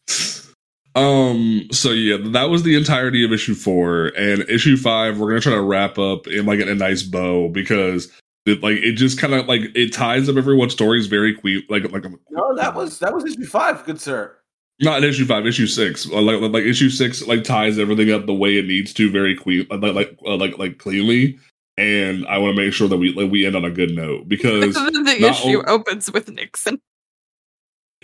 it. 0.08 0.46
Um, 0.94 1.68
so 1.72 1.90
yeah, 1.90 2.18
that 2.32 2.50
was 2.50 2.62
the 2.62 2.76
entirety 2.76 3.24
of 3.24 3.32
issue 3.32 3.54
four. 3.54 4.06
And 4.16 4.42
issue 4.48 4.76
five, 4.76 5.18
we're 5.18 5.28
gonna 5.28 5.40
try 5.40 5.54
to 5.54 5.62
wrap 5.62 5.98
up 5.98 6.26
in 6.26 6.46
like 6.46 6.60
a 6.60 6.74
nice 6.74 7.02
bow 7.02 7.48
because 7.48 8.12
it 8.44 8.62
like 8.62 8.76
it 8.78 8.92
just 8.92 9.18
kind 9.18 9.34
of 9.34 9.46
like 9.46 9.62
it 9.74 9.92
ties 9.92 10.28
up 10.28 10.36
everyone's 10.36 10.72
stories 10.72 11.06
very 11.06 11.34
quick. 11.34 11.64
Like 11.70 11.90
like 11.90 12.04
no, 12.30 12.54
that 12.56 12.74
was 12.74 12.98
that 12.98 13.14
was 13.14 13.24
issue 13.24 13.46
five, 13.46 13.84
good 13.84 14.00
sir. 14.00 14.36
Not 14.80 15.04
issue 15.04 15.24
five, 15.24 15.46
issue 15.46 15.66
six. 15.66 16.10
Uh, 16.10 16.20
like, 16.20 16.40
like, 16.40 16.50
like 16.50 16.64
issue 16.64 16.90
six, 16.90 17.24
like 17.26 17.44
ties 17.44 17.78
everything 17.78 18.10
up 18.10 18.26
the 18.26 18.34
way 18.34 18.58
it 18.58 18.66
needs 18.66 18.92
to, 18.94 19.10
very 19.10 19.36
quick, 19.36 19.68
like 19.70 19.94
like 19.94 20.18
uh, 20.26 20.36
like 20.36 20.58
like 20.58 20.78
cleanly. 20.78 21.38
And 21.78 22.26
I 22.26 22.36
want 22.38 22.56
to 22.56 22.62
make 22.62 22.74
sure 22.74 22.88
that 22.88 22.98
we 22.98 23.12
like, 23.12 23.30
we 23.30 23.46
end 23.46 23.56
on 23.56 23.64
a 23.64 23.70
good 23.70 23.94
note 23.94 24.28
because 24.28 24.74
the 24.74 25.16
issue 25.20 25.62
o- 25.66 25.74
opens 25.74 26.10
with 26.12 26.28
Nixon. 26.28 26.80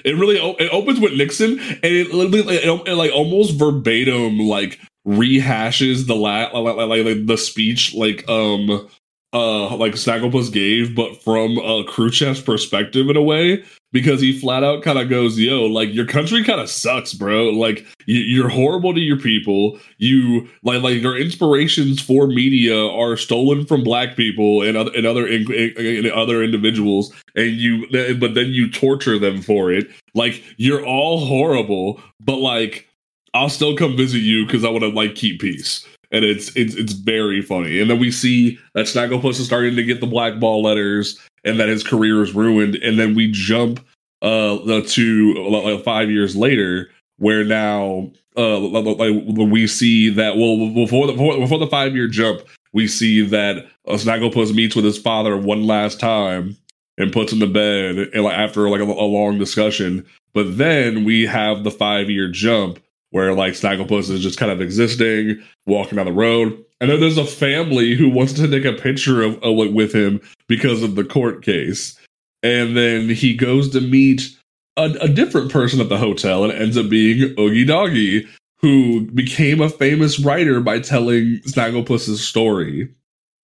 It 0.04 0.16
really 0.16 0.36
it 0.36 0.72
opens 0.72 1.00
with 1.00 1.14
Nixon, 1.14 1.58
and 1.58 1.84
it, 1.84 2.08
it, 2.10 2.88
it 2.88 2.94
like 2.94 3.12
almost 3.12 3.58
verbatim 3.58 4.38
like 4.38 4.78
rehashes 5.06 6.06
the 6.06 6.14
la- 6.14 6.50
like, 6.58 6.76
like, 6.76 7.04
like 7.04 7.26
the 7.26 7.38
speech 7.38 7.94
like 7.94 8.28
um 8.28 8.88
uh 9.32 9.76
like 9.76 9.94
Snagglepuss 9.94 10.52
gave, 10.52 10.94
but 10.94 11.22
from 11.22 11.58
uh 11.58 11.84
Khrushchev's 11.84 12.40
perspective 12.42 13.08
in 13.08 13.16
a 13.16 13.22
way, 13.22 13.64
because 13.92 14.20
he 14.20 14.38
flat 14.38 14.62
out 14.62 14.82
kind 14.82 14.98
of 14.98 15.08
goes, 15.08 15.38
"Yo, 15.38 15.64
like 15.64 15.92
your 15.92 16.06
country 16.06 16.44
kind 16.44 16.60
of 16.60 16.68
sucks, 16.68 17.14
bro. 17.14 17.50
Like 17.50 17.86
you, 18.06 18.44
are 18.44 18.48
horrible 18.48 18.94
to 18.94 19.00
your 19.00 19.18
people. 19.18 19.78
You 19.98 20.48
like 20.62 20.82
like 20.82 21.00
your 21.00 21.16
inspirations 21.16 22.00
for 22.00 22.26
media 22.26 22.76
are 22.76 23.16
stolen 23.16 23.64
from 23.64 23.84
black 23.84 24.16
people 24.16 24.62
and 24.62 24.76
other 24.76 24.92
and 24.94 25.06
other 25.06 25.26
and 25.26 26.06
other 26.10 26.42
individuals, 26.42 27.12
and 27.34 27.52
you 27.52 27.86
but 28.18 28.34
then 28.34 28.48
you 28.48 28.70
torture 28.70 29.18
them 29.18 29.42
for 29.42 29.72
it. 29.72 29.88
Like 30.14 30.42
you're 30.56 30.84
all 30.84 31.24
horrible, 31.24 32.00
but 32.20 32.36
like 32.36 32.88
I'll 33.34 33.50
still 33.50 33.76
come 33.76 33.96
visit 33.96 34.18
you 34.18 34.46
because 34.46 34.64
I 34.64 34.68
want 34.68 34.82
to 34.82 34.88
like 34.88 35.14
keep 35.14 35.40
peace." 35.40 35.86
and 36.10 36.24
it's 36.24 36.54
it's 36.56 36.74
it's 36.74 36.92
very 36.92 37.42
funny. 37.42 37.80
And 37.80 37.90
then 37.90 37.98
we 37.98 38.10
see 38.10 38.58
that 38.74 38.86
Snagglepuss 38.86 39.38
is 39.38 39.46
starting 39.46 39.76
to 39.76 39.82
get 39.82 40.00
the 40.00 40.06
blackball 40.06 40.62
letters, 40.62 41.20
and 41.48 41.58
that 41.60 41.68
his 41.68 41.82
career 41.82 42.22
is 42.22 42.34
ruined. 42.34 42.76
And 42.76 42.98
then 42.98 43.14
we 43.14 43.30
jump 43.30 43.84
uh 44.20 44.58
to 44.86 45.34
like 45.34 45.84
five 45.84 46.10
years 46.10 46.36
later, 46.36 46.90
where 47.18 47.44
now 47.44 48.10
uh 48.36 48.58
like 48.58 49.24
we 49.26 49.66
see 49.66 50.10
that 50.10 50.36
well 50.36 50.74
before 50.74 51.06
the 51.06 51.12
before, 51.12 51.38
before 51.38 51.58
the 51.58 51.66
five 51.66 51.94
year 51.94 52.08
jump, 52.08 52.42
we 52.72 52.86
see 52.86 53.24
that 53.26 53.66
uh, 53.86 53.94
Snagglepuss 53.94 54.54
meets 54.54 54.76
with 54.76 54.84
his 54.84 54.98
father 54.98 55.36
one 55.36 55.66
last 55.66 55.98
time 56.00 56.56
and 56.98 57.12
puts 57.12 57.32
him 57.32 57.40
to 57.40 57.46
bed, 57.46 57.96
and 58.12 58.24
like 58.24 58.36
after 58.36 58.68
like 58.68 58.80
a, 58.80 58.84
a 58.84 58.86
long 58.86 59.38
discussion. 59.38 60.04
But 60.34 60.58
then 60.58 61.04
we 61.04 61.26
have 61.26 61.64
the 61.64 61.70
five 61.70 62.10
year 62.10 62.28
jump 62.28 62.80
where 63.10 63.32
like 63.32 63.54
Snagglepuss 63.54 64.10
is 64.10 64.20
just 64.20 64.38
kind 64.38 64.52
of 64.52 64.60
existing, 64.60 65.42
walking 65.66 65.96
down 65.96 66.06
the 66.06 66.12
road. 66.12 66.64
And 66.80 66.90
then 66.90 67.00
there's 67.00 67.18
a 67.18 67.24
family 67.24 67.94
who 67.94 68.08
wants 68.08 68.34
to 68.34 68.48
take 68.48 68.64
a 68.64 68.80
picture 68.80 69.22
of, 69.22 69.42
of 69.42 69.56
with 69.72 69.92
him 69.94 70.20
because 70.48 70.82
of 70.82 70.94
the 70.94 71.04
court 71.04 71.42
case. 71.42 71.98
And 72.42 72.76
then 72.76 73.08
he 73.08 73.34
goes 73.34 73.70
to 73.70 73.80
meet 73.80 74.36
a, 74.76 74.94
a 75.00 75.08
different 75.08 75.52
person 75.52 75.80
at 75.80 75.88
the 75.88 75.98
hotel 75.98 76.44
and 76.44 76.52
ends 76.52 76.76
up 76.76 76.88
being 76.88 77.34
Augie 77.34 77.66
Doggie, 77.66 78.26
who 78.60 79.02
became 79.12 79.60
a 79.60 79.68
famous 79.68 80.18
writer 80.18 80.60
by 80.60 80.80
telling 80.80 81.40
Snagglepuss's 81.46 82.26
story. 82.26 82.88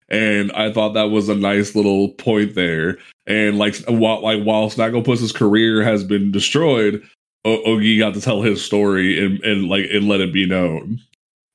And 0.09 0.53
I 0.53 0.71
thought 0.73 0.93
that 0.93 1.11
was 1.11 1.29
a 1.29 1.35
nice 1.35 1.75
little 1.75 2.11
point 2.11 2.55
there. 2.55 2.99
And 3.27 3.59
like 3.59 3.77
while 3.87 4.23
like 4.23 4.43
while 4.43 4.69
Snagglepuss's 4.69 5.33
career 5.33 5.83
has 5.83 6.05
been 6.05 6.31
destroyed, 6.31 7.03
o- 7.45 7.67
Oogie 7.67 7.99
got 7.99 8.15
to 8.15 8.21
tell 8.21 8.43
his 8.43 8.63
story 8.63 9.25
and, 9.25 9.43
and 9.43 9.69
like 9.69 9.87
and 9.91 10.09
let 10.09 10.21
it 10.21 10.33
be 10.33 10.47
known. 10.47 11.01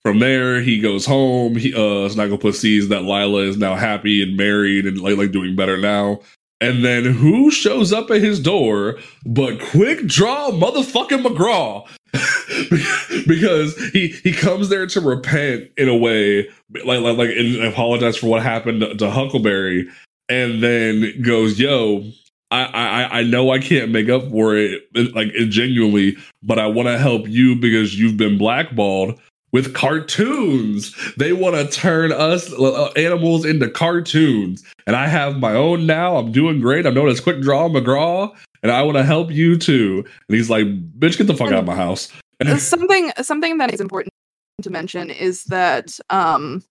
From 0.07 0.19
there, 0.19 0.61
he 0.61 0.79
goes 0.79 1.05
home. 1.05 1.57
He 1.57 1.73
uh 1.73 2.07
Snagglepuss 2.07 2.53
sees 2.53 2.87
that 2.87 3.01
Lila 3.01 3.41
is 3.41 3.57
now 3.57 3.75
happy 3.75 4.23
and 4.23 4.37
married 4.37 4.85
and 4.85 5.01
like 5.01 5.17
like 5.17 5.33
doing 5.33 5.53
better 5.53 5.75
now. 5.75 6.21
And 6.61 6.85
then 6.85 7.03
who 7.03 7.51
shows 7.51 7.91
up 7.91 8.09
at 8.09 8.21
his 8.21 8.39
door 8.39 8.99
but 9.25 9.59
Quick 9.59 10.07
Draw 10.07 10.51
motherfucking 10.51 11.25
McGraw? 11.25 11.85
because 13.27 13.75
he 13.89 14.15
he 14.23 14.31
comes 14.31 14.69
there 14.69 14.87
to 14.87 15.01
repent 15.01 15.71
in 15.75 15.89
a 15.89 15.97
way, 15.97 16.47
like 16.85 17.01
like, 17.01 17.17
like 17.17 17.31
and 17.31 17.61
apologize 17.65 18.15
for 18.15 18.27
what 18.27 18.41
happened 18.41 18.79
to, 18.79 18.95
to 18.95 19.09
Huckleberry, 19.09 19.89
and 20.29 20.63
then 20.63 21.21
goes, 21.21 21.59
"Yo, 21.59 22.09
I, 22.49 22.63
I 22.63 23.19
I 23.19 23.23
know 23.23 23.51
I 23.51 23.59
can't 23.59 23.91
make 23.91 24.07
up 24.07 24.29
for 24.29 24.55
it, 24.55 24.83
like 25.13 25.33
genuinely, 25.49 26.15
but 26.41 26.59
I 26.59 26.67
want 26.67 26.87
to 26.87 26.97
help 26.97 27.27
you 27.27 27.57
because 27.57 27.99
you've 27.99 28.15
been 28.15 28.37
blackballed." 28.37 29.19
With 29.57 29.73
cartoons, 29.73 30.95
they 31.17 31.33
want 31.33 31.55
to 31.55 31.65
turn 31.65 32.11
us 32.11 32.53
uh, 32.53 32.91
animals 32.95 33.43
into 33.43 33.67
cartoons, 33.67 34.63
and 34.85 34.95
I 34.95 35.07
have 35.07 35.37
my 35.37 35.55
own 35.55 35.87
now. 35.87 36.17
I'm 36.17 36.31
doing 36.31 36.59
great. 36.59 36.85
I'm 36.85 36.93
known 36.93 37.09
as 37.09 37.19
Quick 37.19 37.41
Draw 37.41 37.69
McGraw, 37.69 38.35
and 38.61 38.71
I 38.71 38.83
want 38.83 38.97
to 38.97 39.03
help 39.03 39.31
you 39.31 39.57
too. 39.57 40.05
And 40.29 40.37
he's 40.37 40.51
like, 40.51 40.67
"Bitch, 40.99 41.17
get 41.17 41.25
the 41.25 41.33
fuck 41.33 41.47
out 41.47 41.61
of 41.61 41.65
my 41.65 41.75
house." 41.75 42.13
something 42.59 43.11
something 43.23 43.57
that 43.57 43.73
is 43.73 43.81
important 43.81 44.13
to 44.61 44.69
mention 44.69 45.09
is 45.09 45.45
that 45.45 45.99
um, 46.11 46.63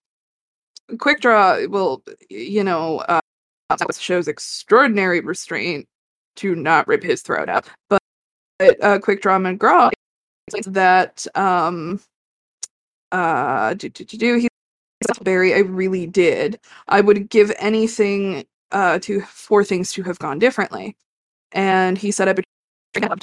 Quick 1.01 1.21
Draw 1.21 1.67
will, 1.67 2.05
you 2.31 2.63
know, 2.63 2.99
uh, 3.09 3.19
shows 3.99 4.29
extraordinary 4.29 5.19
restraint 5.23 5.89
to 6.37 6.55
not 6.55 6.87
rip 6.87 7.03
his 7.03 7.21
throat 7.21 7.49
out, 7.49 7.69
but 7.89 8.01
uh, 8.81 9.01
Quick 9.01 9.23
Draw 9.23 9.39
McGraw 9.41 9.91
that 10.67 11.27
um, 11.35 12.01
uh, 13.13 13.75
do 13.75 13.89
do 13.89 14.05
do 14.05 14.17
do 14.17 14.39
he 14.39 14.49
Barry, 15.23 15.55
I 15.55 15.59
really 15.59 16.07
did. 16.07 16.59
I 16.89 17.01
would 17.01 17.29
give 17.31 17.53
anything 17.59 18.47
uh 18.73 18.99
to 19.01 19.21
for 19.23 19.65
things 19.65 19.93
to 19.93 20.03
have 20.05 20.19
gone 20.19 20.39
differently 20.39 20.97
and 21.53 21.99
he 21.99 22.11
set 22.11 22.29
up 22.29 22.39
a 22.39 22.43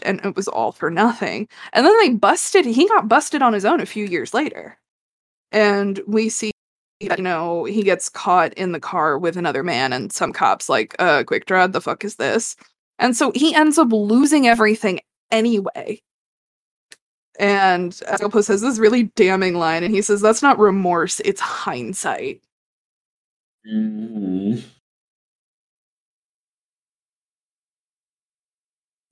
and 0.03 0.23
it 0.23 0.35
was 0.35 0.47
all 0.47 0.71
for 0.71 0.91
nothing. 0.91 1.47
And 1.73 1.85
then 1.85 1.93
they 1.99 2.09
busted, 2.11 2.65
he 2.65 2.87
got 2.87 3.07
busted 3.07 3.41
on 3.41 3.53
his 3.53 3.65
own 3.65 3.81
a 3.81 3.85
few 3.85 4.05
years 4.05 4.33
later. 4.33 4.77
And 5.51 5.99
we 6.07 6.29
see 6.29 6.51
that, 7.01 7.17
you 7.17 7.23
know, 7.23 7.63
he 7.65 7.83
gets 7.83 8.09
caught 8.09 8.53
in 8.53 8.71
the 8.71 8.79
car 8.79 9.17
with 9.17 9.37
another 9.37 9.63
man, 9.63 9.93
and 9.93 10.11
some 10.11 10.33
cops 10.33 10.69
like, 10.69 10.95
uh, 10.99 11.23
quick 11.25 11.45
draw, 11.45 11.67
the 11.67 11.81
fuck 11.81 12.03
is 12.05 12.15
this? 12.17 12.55
And 12.99 13.15
so 13.17 13.31
he 13.35 13.55
ends 13.55 13.77
up 13.77 13.91
losing 13.91 14.47
everything 14.47 14.99
anyway. 15.31 16.01
And 17.39 17.91
Snagglepuss 17.91 18.47
has 18.47 18.61
this 18.61 18.77
really 18.77 19.03
damning 19.15 19.55
line, 19.55 19.83
and 19.83 19.93
he 19.93 20.01
says, 20.01 20.21
That's 20.21 20.41
not 20.41 20.59
remorse, 20.59 21.19
it's 21.21 21.41
hindsight. 21.41 22.41
Mm-hmm. 23.67 24.59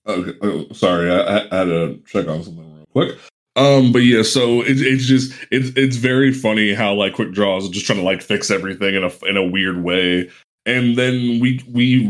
Okay, 0.07 0.37
oh, 0.41 0.67
sorry, 0.73 1.11
I, 1.11 1.37
I, 1.37 1.55
had 1.55 1.65
to 1.65 2.01
check 2.07 2.27
on 2.27 2.43
something 2.43 2.75
real 2.75 2.85
quick. 2.91 3.17
Um, 3.55 3.91
but 3.91 3.99
yeah, 3.99 4.23
so 4.23 4.61
it, 4.61 4.81
it's 4.81 5.05
just 5.05 5.33
it's 5.51 5.71
it's 5.75 5.97
very 5.97 6.33
funny 6.33 6.73
how 6.73 6.93
like 6.93 7.13
Quick 7.13 7.33
Draws 7.33 7.69
just 7.69 7.85
trying 7.85 7.99
to 7.99 8.05
like 8.05 8.21
fix 8.21 8.49
everything 8.49 8.95
in 8.95 9.03
a 9.03 9.11
in 9.25 9.37
a 9.37 9.43
weird 9.43 9.83
way, 9.83 10.29
and 10.65 10.95
then 10.95 11.39
we 11.39 11.63
we 11.69 12.07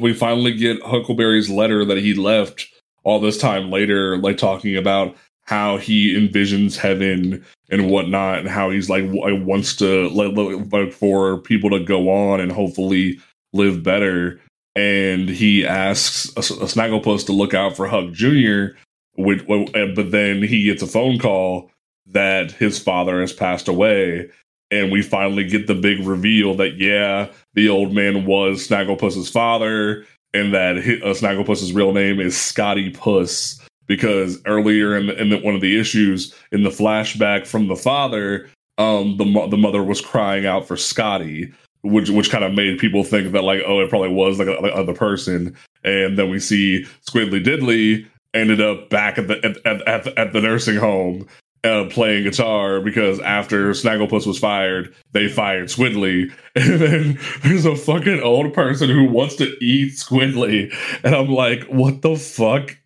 we 0.00 0.14
finally 0.14 0.52
get 0.52 0.80
Huckleberry's 0.82 1.50
letter 1.50 1.84
that 1.84 1.98
he 1.98 2.14
left 2.14 2.66
all 3.02 3.20
this 3.20 3.38
time 3.38 3.70
later, 3.70 4.16
like 4.18 4.38
talking 4.38 4.76
about 4.76 5.16
how 5.44 5.76
he 5.76 6.14
envisions 6.16 6.76
heaven 6.76 7.44
and 7.70 7.90
whatnot, 7.90 8.40
and 8.40 8.48
how 8.48 8.70
he's 8.70 8.90
like 8.90 9.04
wants 9.06 9.76
to 9.76 10.08
like 10.08 10.92
for 10.92 11.38
people 11.38 11.70
to 11.70 11.80
go 11.80 12.10
on 12.10 12.40
and 12.40 12.52
hopefully 12.52 13.18
live 13.52 13.82
better 13.82 14.40
and 14.76 15.28
he 15.28 15.66
asks 15.66 16.28
a, 16.36 16.40
a 16.40 16.66
Snagglepuss 16.66 17.26
to 17.26 17.32
look 17.32 17.54
out 17.54 17.76
for 17.76 17.86
Huck 17.86 18.12
Jr. 18.12 18.76
Which, 19.16 19.46
but 19.46 20.10
then 20.10 20.42
he 20.42 20.64
gets 20.64 20.82
a 20.82 20.88
phone 20.88 21.18
call 21.18 21.70
that 22.06 22.50
his 22.50 22.78
father 22.78 23.20
has 23.20 23.32
passed 23.32 23.68
away, 23.68 24.28
and 24.70 24.90
we 24.90 25.02
finally 25.02 25.44
get 25.44 25.68
the 25.68 25.74
big 25.74 26.04
reveal 26.04 26.56
that 26.56 26.76
yeah, 26.78 27.30
the 27.54 27.68
old 27.68 27.92
man 27.92 28.26
was 28.26 28.66
Snagglepuss's 28.66 29.30
father, 29.30 30.04
and 30.32 30.52
that 30.52 30.76
his, 30.76 31.00
uh, 31.02 31.14
Snagglepuss's 31.14 31.72
real 31.72 31.92
name 31.92 32.18
is 32.18 32.36
Scotty 32.36 32.90
Puss. 32.90 33.60
Because 33.86 34.40
earlier 34.46 34.96
in, 34.96 35.08
the, 35.08 35.20
in 35.20 35.28
the, 35.28 35.38
one 35.40 35.54
of 35.54 35.60
the 35.60 35.78
issues 35.78 36.34
in 36.52 36.62
the 36.62 36.70
flashback 36.70 37.46
from 37.46 37.68
the 37.68 37.76
father, 37.76 38.48
um, 38.78 39.16
the 39.18 39.46
the 39.48 39.58
mother 39.58 39.82
was 39.84 40.00
crying 40.00 40.46
out 40.46 40.66
for 40.66 40.76
Scotty, 40.76 41.52
which 41.82 42.08
which 42.10 42.30
kind 42.30 42.44
of 42.44 42.54
made 42.54 42.78
people 42.78 43.04
think 43.04 43.32
that 43.32 43.44
like 43.44 43.62
oh 43.66 43.80
it 43.80 43.90
probably 43.90 44.08
was 44.08 44.38
like, 44.38 44.48
a, 44.48 44.52
like 44.62 44.72
other 44.74 44.94
person 44.94 45.54
and 45.84 46.18
then 46.18 46.30
we 46.30 46.40
see 46.40 46.86
Squiddly 47.06 47.44
Diddly 47.44 48.06
ended 48.32 48.60
up 48.60 48.90
back 48.90 49.18
at 49.18 49.28
the 49.28 49.60
at, 49.64 49.86
at, 49.86 50.18
at 50.18 50.32
the 50.32 50.40
nursing 50.40 50.76
home 50.76 51.28
uh, 51.62 51.86
playing 51.90 52.24
guitar 52.24 52.80
because 52.80 53.20
after 53.20 53.70
Snagglepuss 53.70 54.26
was 54.26 54.38
fired, 54.38 54.94
they 55.12 55.28
fired 55.28 55.68
Squiddly. 55.68 56.32
And 56.56 56.80
then 56.80 57.18
there's 57.42 57.66
a 57.66 57.74
fucking 57.74 58.20
old 58.20 58.54
person 58.54 58.88
who 58.88 59.06
wants 59.06 59.34
to 59.36 59.56
eat 59.60 59.94
Squiddly. 59.94 60.72
And 61.02 61.12
I'm 61.12 61.28
like, 61.28 61.64
what 61.64 62.02
the 62.02 62.14
fuck? 62.14 62.76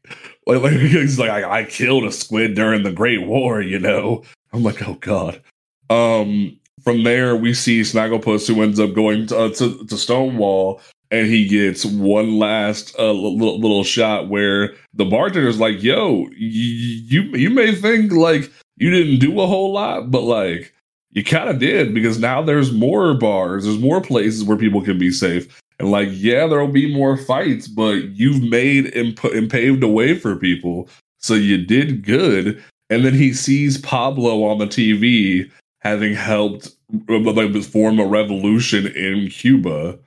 He's 0.70 1.18
like, 1.18 1.30
I, 1.30 1.60
I 1.60 1.64
killed 1.64 2.04
a 2.04 2.12
squid 2.12 2.54
during 2.54 2.82
the 2.82 2.92
Great 2.92 3.26
War, 3.26 3.60
you 3.60 3.78
know? 3.78 4.22
I'm 4.52 4.62
like, 4.62 4.86
oh 4.88 4.94
God. 4.94 5.42
Um, 5.90 6.58
from 6.82 7.02
there, 7.02 7.36
we 7.36 7.52
see 7.52 7.82
Snagglepuss 7.82 8.46
who 8.46 8.62
ends 8.62 8.80
up 8.80 8.94
going 8.94 9.26
to, 9.26 9.38
uh, 9.38 9.48
to, 9.54 9.84
to, 9.86 9.96
Stonewall, 9.98 10.80
and 11.10 11.26
he 11.26 11.46
gets 11.46 11.84
one 11.84 12.38
last 12.38 12.94
uh, 12.98 13.12
little, 13.12 13.60
little 13.60 13.84
shot 13.84 14.28
where 14.28 14.74
the 14.94 15.04
bartender's 15.04 15.58
like, 15.58 15.82
"Yo, 15.82 16.20
y- 16.20 16.30
you 16.38 17.22
you 17.22 17.50
may 17.50 17.74
think 17.74 18.12
like 18.12 18.50
you 18.76 18.90
didn't 18.90 19.18
do 19.18 19.40
a 19.40 19.46
whole 19.46 19.72
lot, 19.72 20.10
but 20.10 20.22
like 20.22 20.72
you 21.10 21.24
kind 21.24 21.48
of 21.48 21.58
did 21.58 21.94
because 21.94 22.18
now 22.18 22.42
there's 22.42 22.72
more 22.72 23.14
bars, 23.14 23.64
there's 23.64 23.78
more 23.78 24.00
places 24.00 24.44
where 24.44 24.56
people 24.56 24.82
can 24.82 24.98
be 24.98 25.10
safe." 25.10 25.60
And 25.78 25.90
like, 25.90 26.08
yeah, 26.12 26.46
there'll 26.46 26.68
be 26.68 26.92
more 26.92 27.16
fights, 27.16 27.68
but 27.68 28.16
you've 28.16 28.42
made 28.42 28.94
and, 28.94 29.16
put, 29.16 29.34
and 29.34 29.50
paved 29.50 29.82
a 29.82 29.88
way 29.88 30.18
for 30.18 30.36
people. 30.36 30.88
So 31.18 31.34
you 31.34 31.58
did 31.64 32.04
good. 32.04 32.62
And 32.90 33.04
then 33.04 33.14
he 33.14 33.32
sees 33.32 33.78
Pablo 33.78 34.44
on 34.44 34.58
the 34.58 34.66
TV 34.66 35.50
having 35.80 36.14
helped 36.14 36.70
like 37.08 37.62
form 37.62 38.00
a 38.00 38.06
revolution 38.06 38.86
in 38.88 39.28
Cuba. 39.28 39.98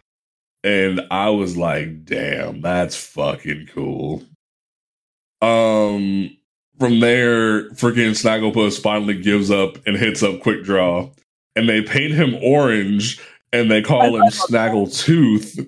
And 0.63 1.01
I 1.09 1.29
was 1.29 1.57
like, 1.57 2.05
damn, 2.05 2.61
that's 2.61 2.95
fucking 2.95 3.69
cool. 3.73 4.23
Um 5.41 6.35
from 6.79 6.99
there, 6.99 7.69
freaking 7.71 8.11
Snagglepuss 8.11 8.81
finally 8.81 9.21
gives 9.21 9.51
up 9.51 9.77
and 9.85 9.95
hits 9.95 10.23
up 10.23 10.41
Quick 10.41 10.63
Draw. 10.63 11.09
And 11.55 11.69
they 11.69 11.81
paint 11.81 12.13
him 12.13 12.35
orange 12.41 13.21
and 13.53 13.69
they 13.69 13.81
call 13.81 14.15
him 14.15 14.23
Snaggletooth. 14.23 15.67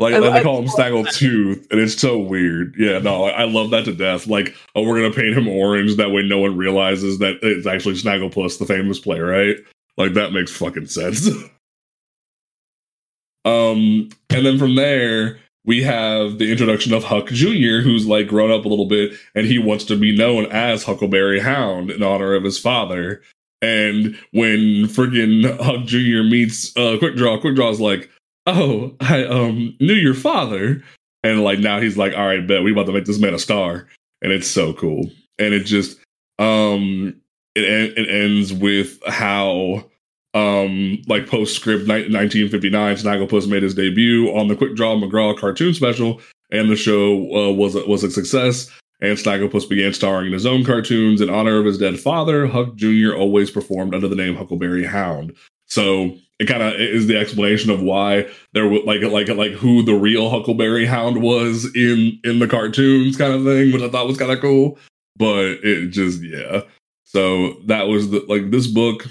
Like, 0.00 0.20
like 0.20 0.32
they 0.32 0.42
call 0.42 0.60
him 0.60 0.68
Snaggletooth, 0.68 1.70
and 1.70 1.80
it's 1.80 1.98
so 1.98 2.18
weird. 2.18 2.74
Yeah, 2.76 2.98
no, 2.98 3.24
I 3.24 3.44
love 3.44 3.70
that 3.70 3.84
to 3.84 3.92
death. 3.92 4.26
Like, 4.26 4.54
oh, 4.74 4.82
we're 4.82 5.00
gonna 5.00 5.14
paint 5.14 5.36
him 5.36 5.48
orange 5.48 5.96
that 5.96 6.10
way 6.10 6.22
no 6.22 6.38
one 6.38 6.56
realizes 6.56 7.18
that 7.20 7.38
it's 7.42 7.66
actually 7.66 7.94
Snagglepuss, 7.94 8.58
the 8.58 8.66
famous 8.66 8.98
player, 8.98 9.26
right? 9.26 9.56
Like 9.96 10.14
that 10.14 10.32
makes 10.32 10.50
fucking 10.50 10.86
sense. 10.86 11.28
um, 13.44 14.08
and 14.30 14.46
then 14.46 14.58
from 14.58 14.74
there 14.74 15.38
we 15.64 15.82
have 15.82 16.38
the 16.38 16.50
introduction 16.50 16.92
of 16.92 17.04
Huck 17.04 17.28
Jr., 17.28 17.80
who's 17.80 18.06
like 18.06 18.28
grown 18.28 18.50
up 18.50 18.64
a 18.64 18.68
little 18.68 18.86
bit, 18.86 19.12
and 19.34 19.46
he 19.46 19.58
wants 19.58 19.84
to 19.84 19.96
be 19.96 20.14
known 20.14 20.46
as 20.46 20.84
Huckleberry 20.84 21.40
Hound 21.40 21.90
in 21.90 22.02
honor 22.02 22.34
of 22.34 22.44
his 22.44 22.58
father. 22.58 23.22
And 23.64 24.14
when 24.32 24.88
friggin' 24.88 25.58
Huck 25.58 25.86
Jr. 25.86 26.22
meets 26.22 26.76
uh, 26.76 26.98
Quick 26.98 27.16
Draw, 27.16 27.40
Quick 27.40 27.54
Draw's 27.54 27.80
like, 27.80 28.10
oh, 28.46 28.94
I 29.00 29.24
um 29.24 29.74
knew 29.80 29.94
your 29.94 30.12
father. 30.12 30.84
And 31.22 31.42
like 31.42 31.60
now 31.60 31.80
he's 31.80 31.96
like, 31.96 32.14
all 32.14 32.26
right, 32.26 32.46
bet 32.46 32.62
we 32.62 32.72
about 32.72 32.84
to 32.86 32.92
make 32.92 33.06
this 33.06 33.18
man 33.18 33.32
a 33.32 33.38
star. 33.38 33.88
And 34.20 34.32
it's 34.32 34.46
so 34.46 34.74
cool. 34.74 35.10
And 35.38 35.54
it 35.54 35.64
just 35.64 35.98
um 36.38 37.18
it 37.54 37.64
it 37.96 38.10
ends 38.10 38.52
with 38.52 39.02
how 39.06 39.88
um 40.34 41.00
like 41.06 41.26
postscript 41.26 41.88
1959 41.88 42.96
Snagglepuss 42.96 43.48
made 43.48 43.62
his 43.62 43.74
debut 43.74 44.28
on 44.36 44.48
the 44.48 44.56
Quick 44.56 44.76
Draw 44.76 44.96
McGraw 44.96 45.38
cartoon 45.38 45.72
special 45.72 46.20
and 46.50 46.68
the 46.68 46.76
show 46.76 47.14
uh, 47.34 47.52
was 47.52 47.76
was 47.86 48.04
a 48.04 48.10
success 48.10 48.70
and 49.04 49.18
Snagglepuss 49.18 49.68
began 49.68 49.92
starring 49.92 50.28
in 50.28 50.32
his 50.32 50.46
own 50.46 50.64
cartoons 50.64 51.20
in 51.20 51.28
honor 51.28 51.58
of 51.58 51.66
his 51.66 51.78
dead 51.78 52.00
father. 52.00 52.46
Huck 52.46 52.74
Jr. 52.74 53.14
always 53.14 53.50
performed 53.50 53.94
under 53.94 54.08
the 54.08 54.16
name 54.16 54.34
Huckleberry 54.34 54.84
Hound. 54.84 55.34
So 55.66 56.16
it 56.38 56.46
kind 56.46 56.62
of 56.62 56.74
is 56.74 57.06
the 57.06 57.18
explanation 57.18 57.70
of 57.70 57.82
why 57.82 58.28
there 58.52 58.68
was 58.68 58.82
like 58.84 59.02
like 59.02 59.28
like 59.28 59.52
who 59.52 59.82
the 59.82 59.94
real 59.94 60.30
Huckleberry 60.30 60.86
Hound 60.86 61.22
was 61.22 61.66
in 61.76 62.18
in 62.24 62.38
the 62.38 62.48
cartoons 62.48 63.16
kind 63.16 63.34
of 63.34 63.44
thing, 63.44 63.72
which 63.72 63.82
I 63.82 63.88
thought 63.88 64.08
was 64.08 64.18
kind 64.18 64.32
of 64.32 64.40
cool. 64.40 64.78
But 65.16 65.44
it 65.62 65.90
just 65.90 66.22
yeah. 66.22 66.62
So 67.04 67.54
that 67.66 67.88
was 67.88 68.10
the 68.10 68.24
like 68.28 68.50
this 68.50 68.66
book. 68.66 69.06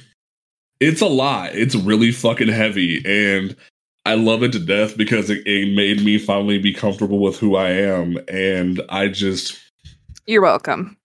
It's 0.79 1.01
a 1.01 1.07
lot. 1.07 1.55
It's 1.55 1.75
really 1.75 2.11
fucking 2.11 2.49
heavy, 2.49 3.01
and 3.05 3.55
I 4.05 4.15
love 4.15 4.43
it 4.43 4.51
to 4.51 4.59
death 4.59 4.97
because 4.97 5.29
it, 5.29 5.47
it 5.47 5.73
made 5.75 6.03
me 6.03 6.17
finally 6.17 6.59
be 6.59 6.73
comfortable 6.73 7.19
with 7.19 7.37
who 7.37 7.55
I 7.55 7.69
am, 7.69 8.17
and 8.27 8.81
I 8.89 9.07
just. 9.07 9.59
You're 10.25 10.41
welcome 10.41 10.97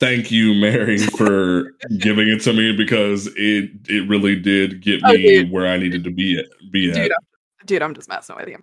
thank 0.00 0.30
you, 0.30 0.54
Mary, 0.54 0.98
for 0.98 1.74
giving 1.98 2.28
it 2.28 2.40
to 2.42 2.52
me 2.52 2.74
because 2.76 3.28
it 3.36 3.70
it 3.88 4.08
really 4.08 4.34
did 4.34 4.80
get 4.80 5.00
oh, 5.04 5.12
me 5.12 5.48
where 5.48 5.66
I 5.66 5.76
needed 5.76 6.02
to 6.04 6.10
be 6.10 6.38
at. 6.38 6.46
Be 6.72 6.90
dude, 6.90 6.96
at. 6.96 7.12
I'm, 7.12 7.66
dude, 7.66 7.82
I'm 7.82 7.94
just 7.94 8.08
messing 8.08 8.34
with 8.36 8.48
you. 8.48 8.58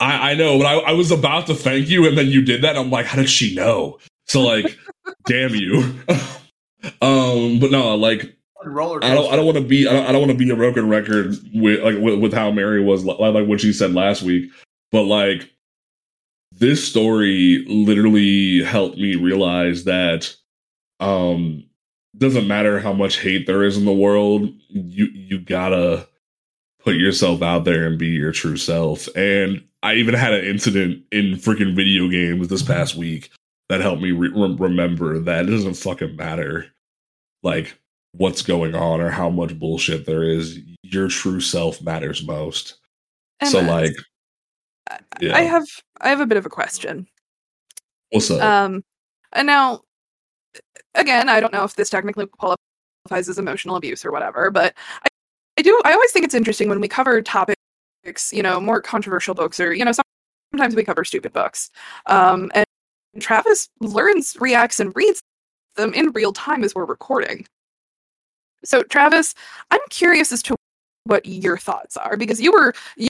I, 0.00 0.30
I 0.30 0.34
know, 0.34 0.58
but 0.58 0.66
I, 0.66 0.78
I 0.78 0.92
was 0.92 1.10
about 1.10 1.46
to 1.48 1.54
thank 1.54 1.88
you, 1.88 2.06
and 2.06 2.16
then 2.16 2.28
you 2.28 2.40
did 2.40 2.62
that. 2.62 2.76
I'm 2.76 2.90
like, 2.90 3.06
how 3.06 3.16
did 3.16 3.28
she 3.28 3.54
know? 3.54 3.98
So 4.26 4.40
like, 4.40 4.78
damn 5.26 5.54
you. 5.54 5.78
um, 7.02 7.58
but 7.58 7.70
no, 7.70 7.94
like. 7.96 8.34
Roller 8.64 9.02
I 9.04 9.14
don't. 9.14 9.32
I 9.32 9.36
don't 9.36 9.46
want 9.46 9.58
to 9.58 9.64
be. 9.64 9.86
I 9.86 9.92
don't, 9.92 10.06
I 10.06 10.12
don't 10.12 10.20
want 10.20 10.32
to 10.32 10.38
be 10.38 10.50
a 10.50 10.56
broken 10.56 10.88
record 10.88 11.36
with 11.54 11.80
like 11.80 11.96
with, 11.98 12.18
with 12.18 12.32
how 12.32 12.50
Mary 12.50 12.82
was 12.82 13.04
like, 13.04 13.20
like 13.20 13.46
what 13.46 13.60
she 13.60 13.72
said 13.72 13.94
last 13.94 14.22
week. 14.22 14.50
But 14.90 15.04
like, 15.04 15.48
this 16.58 16.86
story 16.86 17.64
literally 17.68 18.62
helped 18.62 18.98
me 18.98 19.16
realize 19.16 19.84
that 19.84 20.34
um 21.00 21.64
doesn't 22.16 22.48
matter 22.48 22.80
how 22.80 22.92
much 22.92 23.20
hate 23.20 23.46
there 23.46 23.62
is 23.62 23.76
in 23.76 23.84
the 23.84 23.92
world 23.92 24.48
you 24.68 25.06
you 25.06 25.38
gotta 25.38 26.08
put 26.82 26.96
yourself 26.96 27.42
out 27.42 27.64
there 27.64 27.86
and 27.86 27.98
be 27.98 28.08
your 28.08 28.32
true 28.32 28.56
self. 28.56 29.08
And 29.16 29.62
i 29.82 29.94
even 29.94 30.14
had 30.14 30.34
an 30.34 30.44
incident 30.44 31.04
in 31.12 31.36
freaking 31.36 31.76
video 31.76 32.08
games 32.08 32.48
this 32.48 32.62
past 32.62 32.96
week 32.96 33.30
that 33.68 33.80
helped 33.80 34.02
me 34.02 34.10
re- 34.10 34.32
remember 34.58 35.18
that 35.20 35.44
it 35.44 35.50
doesn't 35.50 35.74
fucking 35.74 36.16
matter 36.16 36.66
like 37.42 37.78
what's 38.12 38.42
going 38.42 38.74
on 38.74 39.00
or 39.00 39.10
how 39.10 39.30
much 39.30 39.58
bullshit 39.58 40.06
there 40.06 40.22
is. 40.22 40.58
Your 40.82 41.08
true 41.08 41.40
self 41.40 41.80
matters 41.82 42.26
most. 42.26 42.78
And 43.40 43.50
so 43.50 43.60
like 43.60 43.94
yeah. 45.20 45.36
i 45.36 45.42
have 45.42 45.66
i 46.00 46.08
have 46.08 46.20
a 46.20 46.26
bit 46.26 46.38
of 46.38 46.46
a 46.46 46.50
question 46.50 47.06
up 48.14 48.42
um 48.42 48.84
and 49.32 49.46
now 49.46 49.82
again, 50.94 51.28
I 51.28 51.40
don't 51.40 51.52
know 51.52 51.64
if 51.64 51.76
this 51.76 51.90
technically 51.90 52.26
qualifies 52.26 53.28
as 53.28 53.38
emotional 53.38 53.76
abuse 53.76 54.04
or 54.04 54.12
whatever, 54.12 54.50
but 54.50 54.74
I, 55.02 55.08
I 55.58 55.62
do. 55.62 55.80
I 55.84 55.92
always 55.92 56.12
think 56.12 56.24
it's 56.24 56.34
interesting 56.34 56.68
when 56.68 56.80
we 56.80 56.88
cover 56.88 57.20
topics, 57.22 57.56
you 58.32 58.42
know, 58.42 58.60
more 58.60 58.80
controversial 58.80 59.34
books, 59.34 59.60
or 59.60 59.72
you 59.72 59.84
know, 59.84 59.92
sometimes 60.52 60.74
we 60.74 60.84
cover 60.84 61.04
stupid 61.04 61.32
books. 61.32 61.70
Um, 62.06 62.50
and 62.54 62.66
Travis 63.20 63.68
learns, 63.80 64.36
reacts, 64.40 64.80
and 64.80 64.94
reads 64.94 65.22
them 65.76 65.94
in 65.94 66.10
real 66.12 66.32
time 66.32 66.64
as 66.64 66.74
we're 66.74 66.84
recording. 66.84 67.46
So, 68.64 68.82
Travis, 68.82 69.34
I'm 69.70 69.80
curious 69.90 70.32
as 70.32 70.42
to 70.44 70.56
what 71.04 71.24
your 71.24 71.56
thoughts 71.56 71.96
are 71.96 72.16
because 72.16 72.40
you 72.40 72.52
were 72.52 72.74
you, 72.96 73.07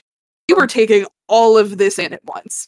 you 0.49 0.55
were 0.55 0.67
taking 0.67 1.05
all 1.27 1.57
of 1.57 1.77
this 1.77 1.99
in 1.99 2.11
at 2.11 2.25
once. 2.25 2.67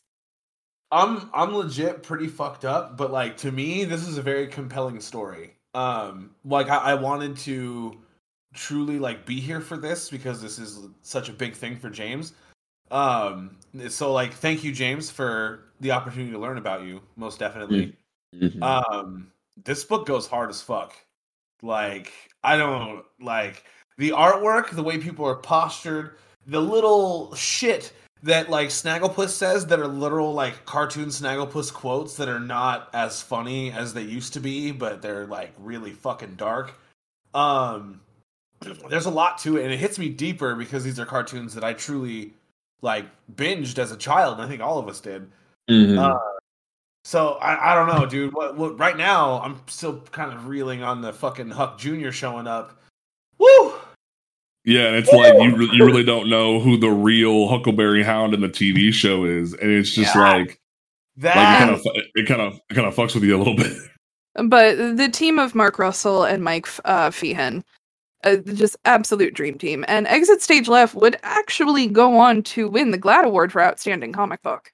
I'm 0.91 1.30
I'm 1.34 1.56
legit 1.56 2.03
pretty 2.03 2.28
fucked 2.28 2.64
up, 2.64 2.95
but 2.95 3.12
like 3.12 3.38
to 3.38 3.52
me, 3.52 3.86
this 3.86 4.08
is 4.08 4.18
a 4.18 4.22
very 4.22 4.48
compelling 4.48 4.99
story. 4.99 5.56
Um, 5.74 6.32
like 6.45 6.70
I, 6.70 6.78
I 6.78 6.94
wanted 6.95 7.38
to 7.38 7.98
truly 8.53 8.99
like 8.99 9.26
be 9.26 9.40
here 9.40 9.62
for 9.62 9.78
this 9.78 10.10
because 10.10 10.41
this 10.41 10.60
is 10.60 10.88
such 11.02 11.30
a 11.30 11.34
big 11.34 11.56
thing 11.56 11.78
for 11.78 11.90
James. 11.90 12.34
Um, 12.91 13.58
so 13.88 14.12
like, 14.12 14.34
thank 14.34 14.66
you, 14.66 14.74
James, 14.74 15.10
for 15.10 15.72
the 15.80 15.91
opportunity 15.91 16.32
to 16.34 16.40
learn 16.40 16.58
about 16.58 16.84
you. 16.84 17.02
Most 17.16 17.40
definitely. 17.40 17.95
Mm-hmm. 18.36 18.62
Um, 18.62 19.32
this 19.64 19.86
book 19.86 20.06
goes 20.06 20.28
hard 20.28 20.49
as 20.49 20.62
fuck. 20.62 20.94
Like 21.62 22.12
I 22.44 22.58
don't 22.58 23.06
like 23.22 23.64
the 23.98 24.10
artwork, 24.10 24.72
the 24.72 24.84
way 24.84 24.98
people 24.98 25.26
are 25.26 25.36
postured, 25.36 26.18
the 26.47 26.61
little 26.61 27.34
shit 27.35 27.93
that 28.23 28.49
like 28.49 28.69
Snagglepuss 28.69 29.30
says 29.30 29.65
that 29.68 29.80
are 29.80 29.88
literal 29.88 30.34
like 30.34 30.65
cartoon 30.65 31.07
Snagglepuss 31.07 31.73
quotes 31.73 32.18
that 32.18 32.30
are 32.30 32.39
not 32.39 32.89
as 32.93 33.22
funny 33.22 33.72
as 33.72 33.93
they 33.93 34.03
used 34.03 34.34
to 34.34 34.39
be, 34.39 34.72
but 34.72 35.01
they're 35.01 35.26
like 35.26 35.53
really 35.59 35.91
fucking 35.91 36.35
dark. 36.35 36.73
Um 37.34 38.01
there's 38.89 39.07
a 39.07 39.11
lot 39.11 39.38
to 39.39 39.57
it 39.57 39.63
and 39.63 39.73
it 39.73 39.77
hits 39.77 39.97
me 39.97 40.09
deeper 40.09 40.55
because 40.55 40.84
these 40.84 40.99
are 40.99 41.05
cartoons 41.05 41.55
that 41.55 41.63
I 41.63 41.73
truly 41.73 42.34
like 42.81 43.05
binged 43.35 43.80
as 43.80 43.91
a 43.91 43.97
child. 43.97 44.39
I 44.39 44.47
think 44.47 44.61
all 44.61 44.80
of 44.80 44.88
us 44.88 44.99
did. 44.99 45.30
Mm-hmm. 45.69 45.97
Uh, 45.97 46.18
so 47.03 47.34
I, 47.34 47.72
I 47.72 47.76
don't 47.76 47.88
know, 47.88 48.05
dude. 48.05 48.34
What, 48.34 48.57
what 48.57 48.77
right 48.77 48.97
now 48.97 49.41
I'm 49.41 49.61
still 49.68 50.01
kind 50.11 50.31
of 50.31 50.47
reeling 50.47 50.84
on 50.84 51.01
the 51.01 51.13
fucking 51.13 51.49
Huck 51.49 51.80
Jr. 51.80 52.11
showing 52.11 52.47
up. 52.47 52.80
Woo! 53.38 53.73
Yeah, 54.63 54.88
and 54.88 54.95
it's 54.95 55.11
like 55.11 55.33
you 55.41 55.59
you 55.71 55.85
really 55.85 56.03
don't 56.03 56.29
know 56.29 56.59
who 56.59 56.77
the 56.77 56.89
real 56.89 57.47
Huckleberry 57.47 58.03
Hound 58.03 58.33
in 58.33 58.41
the 58.41 58.49
TV 58.49 58.93
show 58.93 59.25
is, 59.25 59.53
and 59.53 59.71
it's 59.71 59.91
just 59.91 60.15
yeah. 60.15 60.33
like 60.33 60.61
that 61.17 61.35
like 61.35 61.55
it 61.55 61.59
kind 61.59 61.71
of 61.71 61.81
it 62.15 62.27
kind 62.27 62.41
of 62.41 62.59
it 62.69 62.73
kind 62.75 62.88
of 62.88 62.95
fucks 62.95 63.15
with 63.15 63.23
you 63.23 63.35
a 63.35 63.39
little 63.39 63.55
bit. 63.57 63.73
But 64.35 64.97
the 64.97 65.09
team 65.09 65.39
of 65.39 65.55
Mark 65.55 65.79
Russell 65.79 66.23
and 66.23 66.43
Mike 66.43 66.67
uh, 66.85 67.09
Feehan, 67.09 67.63
uh, 68.23 68.38
just 68.53 68.77
absolute 68.85 69.33
dream 69.33 69.57
team, 69.57 69.83
and 69.88 70.07
Exit 70.07 70.43
Stage 70.43 70.67
Left 70.67 70.93
would 70.93 71.17
actually 71.23 71.88
go 71.88 72.17
on 72.17 72.43
to 72.43 72.69
win 72.69 72.91
the 72.91 72.99
GLAAD 72.99 73.25
Award 73.25 73.51
for 73.51 73.61
Outstanding 73.61 74.13
Comic 74.13 74.43
Book. 74.43 74.71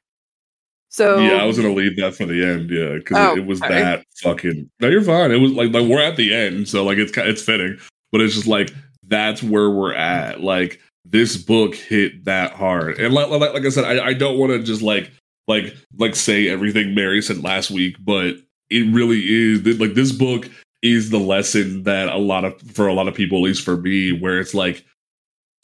So 0.89 1.19
yeah, 1.19 1.41
I 1.41 1.45
was 1.45 1.57
gonna 1.57 1.73
leave 1.73 1.95
that 1.97 2.15
for 2.15 2.25
the 2.25 2.43
end, 2.43 2.69
yeah, 2.69 2.95
because 2.95 3.17
oh, 3.17 3.33
it, 3.33 3.39
it, 3.39 3.45
was 3.45 3.59
sorry. 3.59 3.75
that 3.75 4.05
fucking. 4.21 4.69
No, 4.81 4.89
you're 4.89 5.01
fine. 5.01 5.31
It 5.31 5.37
was 5.37 5.53
like 5.53 5.71
like 5.71 5.87
we're 5.87 6.01
at 6.01 6.17
the 6.17 6.33
end, 6.33 6.67
so 6.67 6.83
like 6.83 6.97
it's 6.97 7.15
it's 7.17 7.41
fitting, 7.41 7.77
but 8.11 8.19
it's 8.19 8.35
just 8.35 8.47
like 8.47 8.73
that's 9.07 9.41
where 9.41 9.69
we're 9.69 9.91
mm-hmm. 9.91 9.99
at. 9.99 10.41
Like 10.41 10.79
this 11.05 11.37
book 11.37 11.75
hit 11.75 12.25
that 12.25 12.53
hard, 12.53 12.99
and 12.99 13.13
like 13.13 13.29
like, 13.29 13.53
like 13.53 13.65
I 13.65 13.69
said, 13.69 13.85
I, 13.85 14.07
I 14.07 14.13
don't 14.13 14.37
want 14.37 14.51
to 14.51 14.63
just 14.63 14.81
like 14.81 15.11
like 15.47 15.75
like 15.97 16.15
say 16.15 16.47
everything 16.47 16.95
Mary 16.95 17.21
said 17.21 17.43
last 17.43 17.71
week, 17.71 17.95
but 17.99 18.35
it 18.69 18.93
really 18.93 19.23
is 19.25 19.79
like 19.79 19.93
this 19.93 20.11
book 20.11 20.49
is 20.81 21.09
the 21.09 21.19
lesson 21.19 21.83
that 21.83 22.09
a 22.09 22.17
lot 22.17 22.45
of 22.45 22.59
for 22.61 22.87
a 22.87 22.93
lot 22.93 23.07
of 23.07 23.15
people, 23.15 23.39
at 23.39 23.43
least 23.43 23.63
for 23.63 23.77
me, 23.77 24.11
where 24.11 24.39
it's 24.39 24.53
like 24.53 24.85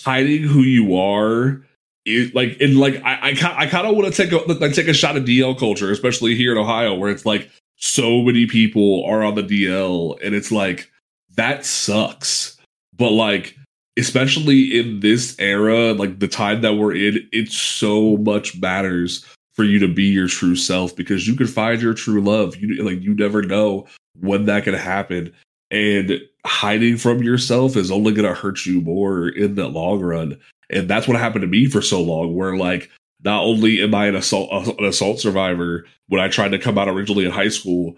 hiding 0.02 0.44
who 0.44 0.61
you 0.61 0.98
are 0.98 1.64
it, 2.06 2.36
like 2.36 2.57
and 2.60 2.78
like 2.78 3.02
I 3.03 3.32
I, 3.32 3.64
I 3.64 3.68
kind 3.68 3.88
of 3.88 3.95
want 3.95 4.14
to 4.14 4.24
take 4.24 4.32
a 4.32 4.38
like 4.53 4.74
take 4.74 4.88
a 4.88 4.94
shot 4.94 5.15
at 5.15 5.24
DL 5.24 5.57
culture, 5.57 5.91
especially 5.91 6.36
here 6.36 6.52
in 6.52 6.57
Ohio, 6.57 6.95
where 6.95 7.11
it's 7.11 7.26
like 7.26 7.49
so 7.78 8.22
many 8.22 8.45
people 8.45 9.03
are 9.06 9.24
on 9.24 9.36
the 9.36 9.44
DL, 9.44 10.18
and 10.24 10.36
it's 10.36 10.52
like 10.52 10.91
that 11.36 11.65
sucks 11.65 12.57
but 12.98 13.11
like 13.11 13.57
especially 13.98 14.80
in 14.80 15.02
this 15.02 15.36
era 15.40 15.94
like 15.94 16.20
the 16.20 16.28
time 16.28 16.61
that 16.61 16.74
we're 16.74 16.95
in 16.95 17.28
it 17.32 17.52
so 17.52 18.18
much 18.18 18.60
matters 18.60 19.24
for 19.53 19.64
you 19.64 19.80
to 19.80 19.88
be 19.88 20.06
your 20.06 20.28
true 20.28 20.56
self 20.56 20.95
because 20.95 21.28
you 21.28 21.36
can 21.36 21.48
find 21.48 21.82
your 21.82 21.94
true 21.94 22.22
love. 22.22 22.56
You 22.57 22.84
like 22.84 23.02
you 23.02 23.14
never 23.14 23.41
know 23.41 23.86
when 24.20 24.45
that 24.45 24.64
can 24.64 24.74
happen. 24.74 25.34
And 25.72 26.22
hiding 26.45 26.98
from 26.98 27.24
yourself 27.24 27.76
is 27.76 27.91
only 27.91 28.14
going 28.14 28.28
to 28.28 28.40
hurt 28.40 28.65
you 28.65 28.82
more 28.82 29.30
in 29.30 29.56
the 29.56 29.68
long 29.68 30.02
run. 30.02 30.40
And 30.70 30.90
that's 30.90 31.07
what 31.07 31.18
happened 31.18 31.41
to 31.44 31.48
me 31.48 31.68
for 31.68 31.82
so 31.82 32.02
long 32.02 32.36
where 32.36 32.57
like 32.57 32.90
not 33.24 33.44
only 33.44 33.82
am 33.82 33.95
i 33.95 34.07
an 34.07 34.15
assault 34.15 34.49
uh, 34.52 34.74
an 34.78 34.86
assault 34.86 35.20
survivor 35.20 35.86
when 36.07 36.20
i 36.20 36.28
tried 36.28 36.49
to 36.49 36.60
come 36.60 36.78
out 36.78 36.90
originally 36.90 37.24
in 37.24 37.32
high 37.32 37.48
school 37.48 37.95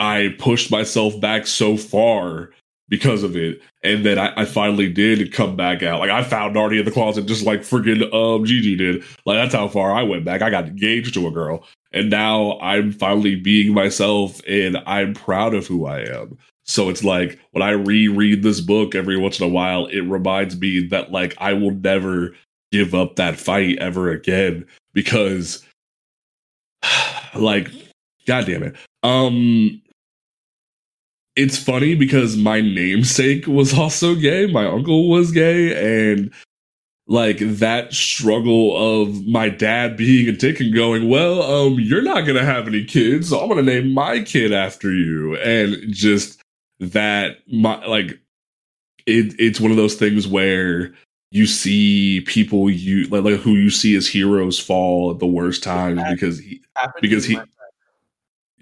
i 0.00 0.34
pushed 0.38 0.70
myself 0.70 1.20
back 1.20 1.46
so 1.46 1.76
far 1.76 2.50
because 2.88 3.22
of 3.22 3.36
it. 3.36 3.60
And 3.82 4.04
then 4.04 4.18
I, 4.18 4.32
I, 4.36 4.44
finally 4.44 4.88
did 4.88 5.32
come 5.32 5.56
back 5.56 5.82
out. 5.82 6.00
Like 6.00 6.10
I 6.10 6.22
found 6.22 6.54
Narnia 6.54 6.80
in 6.80 6.84
the 6.84 6.90
closet 6.90 7.26
just 7.26 7.44
like 7.44 7.60
freaking 7.60 8.12
um 8.12 8.44
Gigi 8.44 8.76
did. 8.76 9.02
Like 9.24 9.36
that's 9.36 9.54
how 9.54 9.68
far 9.68 9.92
I 9.92 10.02
went 10.02 10.24
back. 10.24 10.42
I 10.42 10.50
got 10.50 10.66
engaged 10.66 11.14
to 11.14 11.26
a 11.26 11.30
girl. 11.30 11.66
And 11.92 12.10
now 12.10 12.58
I'm 12.60 12.92
finally 12.92 13.36
being 13.36 13.72
myself 13.72 14.40
and 14.46 14.78
I'm 14.86 15.14
proud 15.14 15.54
of 15.54 15.66
who 15.66 15.86
I 15.86 16.00
am. 16.00 16.36
So 16.64 16.88
it's 16.88 17.04
like 17.04 17.38
when 17.52 17.62
I 17.62 17.70
reread 17.70 18.42
this 18.42 18.60
book 18.60 18.94
every 18.94 19.16
once 19.16 19.38
in 19.38 19.46
a 19.46 19.50
while, 19.50 19.86
it 19.86 20.00
reminds 20.00 20.58
me 20.58 20.86
that 20.88 21.12
like 21.12 21.34
I 21.38 21.52
will 21.52 21.72
never 21.72 22.34
give 22.72 22.94
up 22.94 23.16
that 23.16 23.38
fight 23.38 23.78
ever 23.78 24.10
again 24.10 24.66
because 24.92 25.64
like 27.34 27.70
god 28.26 28.46
damn 28.46 28.62
it. 28.62 28.76
Um 29.02 29.80
it's 31.36 31.58
funny 31.58 31.94
because 31.94 32.36
my 32.36 32.60
namesake 32.60 33.46
was 33.46 33.76
also 33.76 34.14
gay. 34.14 34.46
My 34.46 34.66
uncle 34.66 35.08
was 35.08 35.32
gay, 35.32 36.12
and 36.12 36.32
like 37.06 37.38
that 37.38 37.92
struggle 37.92 39.02
of 39.02 39.26
my 39.26 39.48
dad 39.48 39.96
being 39.96 40.28
a 40.28 40.32
dick 40.32 40.60
and 40.60 40.74
going, 40.74 41.08
"Well, 41.08 41.42
um, 41.42 41.74
you're 41.78 42.02
not 42.02 42.22
gonna 42.22 42.44
have 42.44 42.66
any 42.66 42.84
kids, 42.84 43.28
so 43.28 43.40
I'm 43.40 43.48
gonna 43.48 43.62
name 43.62 43.92
my 43.92 44.22
kid 44.22 44.52
after 44.52 44.92
you," 44.92 45.36
and 45.36 45.76
just 45.92 46.40
that 46.80 47.38
my 47.50 47.84
like 47.86 48.18
it, 49.06 49.34
it's 49.38 49.60
one 49.60 49.70
of 49.70 49.76
those 49.76 49.94
things 49.94 50.26
where 50.26 50.94
you 51.30 51.46
see 51.46 52.20
people 52.22 52.70
you 52.70 53.06
like, 53.08 53.24
like 53.24 53.40
who 53.40 53.54
you 53.54 53.68
see 53.68 53.96
as 53.96 54.06
heroes 54.06 54.58
fall 54.58 55.10
at 55.10 55.18
the 55.18 55.26
worst 55.26 55.62
times 55.62 56.00
because 56.10 56.38
he 56.38 56.62
because 57.00 57.24
he 57.24 57.38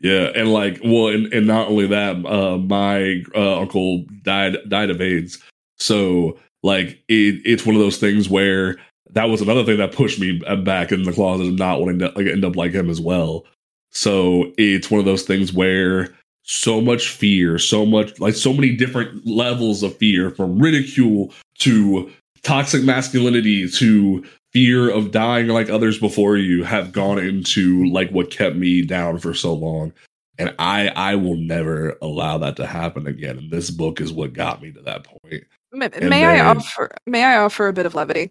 yeah 0.02 0.30
and 0.34 0.52
like 0.52 0.80
well 0.84 1.08
and, 1.08 1.32
and 1.32 1.46
not 1.46 1.68
only 1.68 1.86
that 1.86 2.16
uh 2.26 2.58
my 2.58 3.22
uh, 3.34 3.60
uncle 3.60 4.04
died 4.22 4.56
died 4.68 4.90
of 4.90 5.00
aids. 5.00 5.38
So 5.78 6.38
like 6.62 7.02
it, 7.08 7.40
it's 7.44 7.64
one 7.66 7.74
of 7.74 7.80
those 7.80 7.98
things 7.98 8.28
where 8.28 8.76
that 9.10 9.24
was 9.24 9.40
another 9.40 9.64
thing 9.64 9.78
that 9.78 9.92
pushed 9.92 10.20
me 10.20 10.40
back 10.64 10.92
in 10.92 11.02
the 11.02 11.12
closet 11.12 11.46
of 11.46 11.58
not 11.58 11.80
wanting 11.80 11.98
to 12.00 12.12
like 12.16 12.26
end 12.26 12.44
up 12.44 12.56
like 12.56 12.72
him 12.72 12.88
as 12.88 13.00
well. 13.00 13.44
So 13.90 14.52
it's 14.56 14.90
one 14.90 15.00
of 15.00 15.04
those 15.04 15.22
things 15.22 15.52
where 15.52 16.14
so 16.44 16.80
much 16.80 17.08
fear, 17.08 17.58
so 17.58 17.84
much 17.84 18.18
like 18.18 18.34
so 18.34 18.52
many 18.52 18.74
different 18.74 19.26
levels 19.26 19.82
of 19.82 19.96
fear 19.96 20.30
from 20.30 20.58
ridicule 20.58 21.32
to 21.58 22.10
toxic 22.42 22.82
masculinity 22.82 23.68
to 23.68 24.24
fear 24.52 24.90
of 24.90 25.10
dying 25.10 25.48
like 25.48 25.70
others 25.70 25.98
before 25.98 26.36
you 26.36 26.62
have 26.64 26.92
gone 26.92 27.18
into 27.18 27.86
like 27.90 28.10
what 28.10 28.30
kept 28.30 28.56
me 28.56 28.82
down 28.82 29.18
for 29.18 29.34
so 29.34 29.54
long. 29.54 29.92
And 30.38 30.54
i 30.58 30.88
i 30.88 31.14
will 31.14 31.36
never 31.36 31.96
allow 32.00 32.38
that 32.38 32.56
to 32.56 32.66
happen 32.66 33.06
again. 33.06 33.38
And 33.38 33.50
this 33.50 33.70
book 33.70 34.00
is 34.00 34.12
what 34.12 34.32
got 34.32 34.62
me 34.62 34.72
to 34.72 34.80
that 34.82 35.04
point. 35.04 35.44
May, 35.72 35.88
may 36.02 36.24
i 36.24 36.40
offer 36.40 36.90
may 37.06 37.24
i 37.24 37.36
offer 37.36 37.68
a 37.68 37.72
bit 37.72 37.86
of 37.86 37.94
levity? 37.94 38.30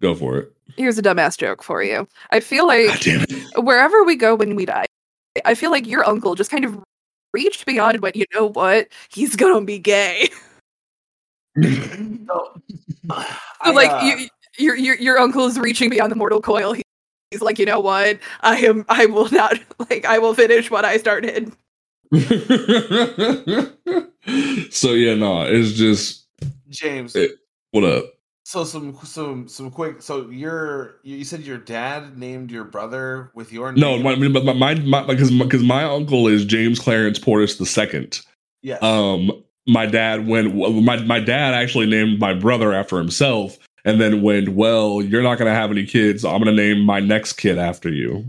Go 0.00 0.14
for 0.14 0.38
it. 0.38 0.52
Here's 0.76 0.98
a 0.98 1.02
dumbass 1.02 1.36
joke 1.36 1.62
for 1.62 1.82
you. 1.82 2.08
I 2.30 2.40
feel 2.40 2.66
like 2.66 3.04
wherever 3.56 4.04
we 4.04 4.16
go 4.16 4.34
when 4.34 4.56
we 4.56 4.64
die 4.64 4.86
i 5.44 5.54
feel 5.54 5.72
like 5.72 5.86
your 5.86 6.06
uncle 6.08 6.36
just 6.36 6.50
kind 6.50 6.64
of 6.64 6.78
reached 7.34 7.66
beyond 7.66 8.00
what 8.00 8.14
you 8.14 8.24
know 8.32 8.46
what 8.50 8.88
he's 9.10 9.36
gonna 9.36 9.64
be 9.64 9.78
gay. 9.78 10.28
So, 12.26 12.60
so 13.66 13.72
like 13.72 13.90
uh, 13.90 14.00
you, 14.02 14.28
your 14.58 14.76
your 14.76 14.96
your 14.96 15.18
uncle 15.18 15.46
is 15.46 15.58
reaching 15.58 15.90
beyond 15.90 16.10
the 16.10 16.16
mortal 16.16 16.40
coil 16.40 16.72
he, 16.72 16.82
he's 17.30 17.42
like 17.42 17.58
you 17.58 17.66
know 17.66 17.80
what 17.80 18.18
i 18.40 18.56
am 18.58 18.84
i 18.88 19.06
will 19.06 19.30
not 19.30 19.58
like 19.90 20.04
i 20.04 20.18
will 20.18 20.34
finish 20.34 20.70
what 20.70 20.84
i 20.84 20.96
started 20.96 21.52
so 24.70 24.92
yeah 24.92 25.14
no 25.14 25.42
it's 25.42 25.72
just 25.72 26.26
james 26.70 27.16
it, 27.16 27.38
what 27.72 27.84
up 27.84 28.14
so 28.46 28.62
some 28.62 28.96
some 29.04 29.48
some 29.48 29.70
quick. 29.70 30.02
So 30.02 30.28
your 30.28 30.96
you 31.02 31.24
said 31.24 31.40
your 31.40 31.56
dad 31.56 32.18
named 32.18 32.50
your 32.50 32.64
brother 32.64 33.30
with 33.34 33.52
your 33.52 33.72
name? 33.72 33.80
no. 33.80 33.98
My, 33.98 34.16
my, 34.16 34.52
my, 34.52 34.74
my 34.74 35.06
because 35.06 35.30
because 35.30 35.62
my 35.62 35.82
uncle 35.84 36.28
is 36.28 36.44
James 36.44 36.78
Clarence 36.78 37.18
Portis 37.18 37.58
the 37.58 37.64
second. 37.64 38.20
Yeah. 38.60 38.76
Um, 38.82 39.30
my 39.66 39.86
dad 39.86 40.26
went. 40.28 40.54
My 40.54 41.02
my 41.02 41.20
dad 41.20 41.54
actually 41.54 41.86
named 41.86 42.20
my 42.20 42.34
brother 42.34 42.74
after 42.74 42.98
himself, 42.98 43.56
and 43.84 44.00
then 44.00 44.22
went. 44.22 44.50
Well, 44.50 45.02
you're 45.02 45.22
not 45.22 45.38
going 45.38 45.50
to 45.50 45.58
have 45.58 45.70
any 45.70 45.86
kids. 45.86 46.22
So 46.22 46.30
I'm 46.30 46.42
going 46.42 46.54
to 46.54 46.62
name 46.62 46.80
my 46.80 47.00
next 47.00 47.34
kid 47.34 47.58
after 47.58 47.90
you. 47.90 48.24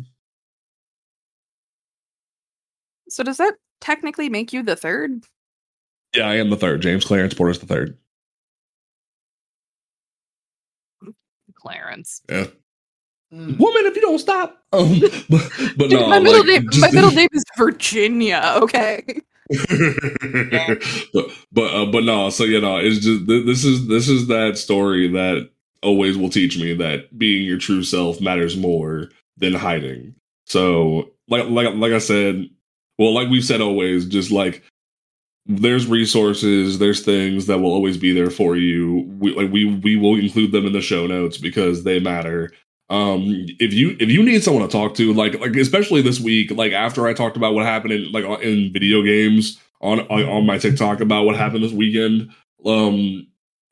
So 3.09 3.23
does 3.23 3.37
that 3.37 3.55
technically 3.81 4.29
make 4.29 4.51
you 4.51 4.63
the 4.63 4.75
third? 4.75 5.23
Yeah, 6.15 6.27
I 6.27 6.35
am 6.35 6.49
the 6.49 6.57
third. 6.57 6.81
James 6.81 7.05
Clarence 7.05 7.33
Portis 7.33 7.59
the 7.59 7.65
third. 7.65 7.97
Clarence. 11.55 12.21
Yeah. 12.29 12.47
Mm. 13.33 13.57
Woman, 13.59 13.85
if 13.85 13.95
you 13.95 14.01
don't 14.01 14.19
stop. 14.19 14.63
Um, 14.71 14.99
but, 15.29 15.51
but 15.77 15.89
no, 15.89 16.07
my 16.07 16.19
middle 16.19 16.39
like, 16.39 16.47
name, 16.47 16.69
just, 16.69 16.81
my 16.81 16.91
middle 16.91 17.11
name 17.11 17.29
is 17.33 17.43
Virginia. 17.57 18.53
Okay. 18.57 19.03
but 21.13 21.31
but 21.51 21.73
uh, 21.73 21.85
but 21.85 22.03
no, 22.03 22.29
so 22.29 22.43
you 22.43 22.59
know, 22.59 22.77
it's 22.77 22.99
just 22.99 23.27
this 23.27 23.63
is 23.63 23.87
this 23.87 24.09
is 24.09 24.27
that 24.27 24.57
story 24.57 25.07
that 25.09 25.49
always 25.83 26.17
will 26.17 26.29
teach 26.29 26.57
me 26.57 26.73
that 26.73 27.17
being 27.17 27.45
your 27.45 27.59
true 27.59 27.83
self 27.83 28.19
matters 28.19 28.57
more 28.57 29.09
than 29.37 29.53
hiding. 29.53 30.15
So 30.45 31.11
like 31.27 31.47
like 31.47 31.75
like 31.75 31.91
I 31.93 31.99
said, 31.99 32.49
well, 32.97 33.13
like 33.13 33.29
we've 33.29 33.45
said 33.45 33.61
always, 33.61 34.05
just 34.05 34.31
like 34.31 34.63
there's 35.45 35.85
resources, 35.85 36.79
there's 36.79 37.05
things 37.05 37.45
that 37.45 37.59
will 37.59 37.71
always 37.71 37.97
be 37.97 38.13
there 38.13 38.31
for 38.31 38.55
you. 38.55 39.05
We 39.19 39.35
like 39.35 39.51
we 39.51 39.75
we 39.75 39.95
will 39.95 40.17
include 40.17 40.51
them 40.51 40.65
in 40.65 40.73
the 40.73 40.81
show 40.81 41.05
notes 41.05 41.37
because 41.37 41.83
they 41.83 41.99
matter. 41.99 42.51
Um, 42.89 43.45
if 43.59 43.73
you 43.73 43.97
if 43.99 44.09
you 44.09 44.21
need 44.21 44.43
someone 44.43 44.63
to 44.63 44.71
talk 44.71 44.93
to, 44.95 45.13
like 45.13 45.39
like 45.39 45.55
especially 45.55 46.01
this 46.01 46.19
week, 46.19 46.51
like 46.51 46.71
after 46.71 47.07
I 47.07 47.13
talked 47.13 47.37
about 47.37 47.53
what 47.53 47.65
happened 47.65 47.93
in 47.93 48.11
like 48.11 48.25
in 48.41 48.71
video 48.71 49.01
games 49.01 49.59
on 49.81 50.01
on 50.01 50.45
my 50.45 50.57
TikTok 50.57 50.99
about 50.99 51.25
what 51.25 51.35
happened 51.35 51.63
this 51.63 51.71
weekend, 51.71 52.29
um, 52.65 53.27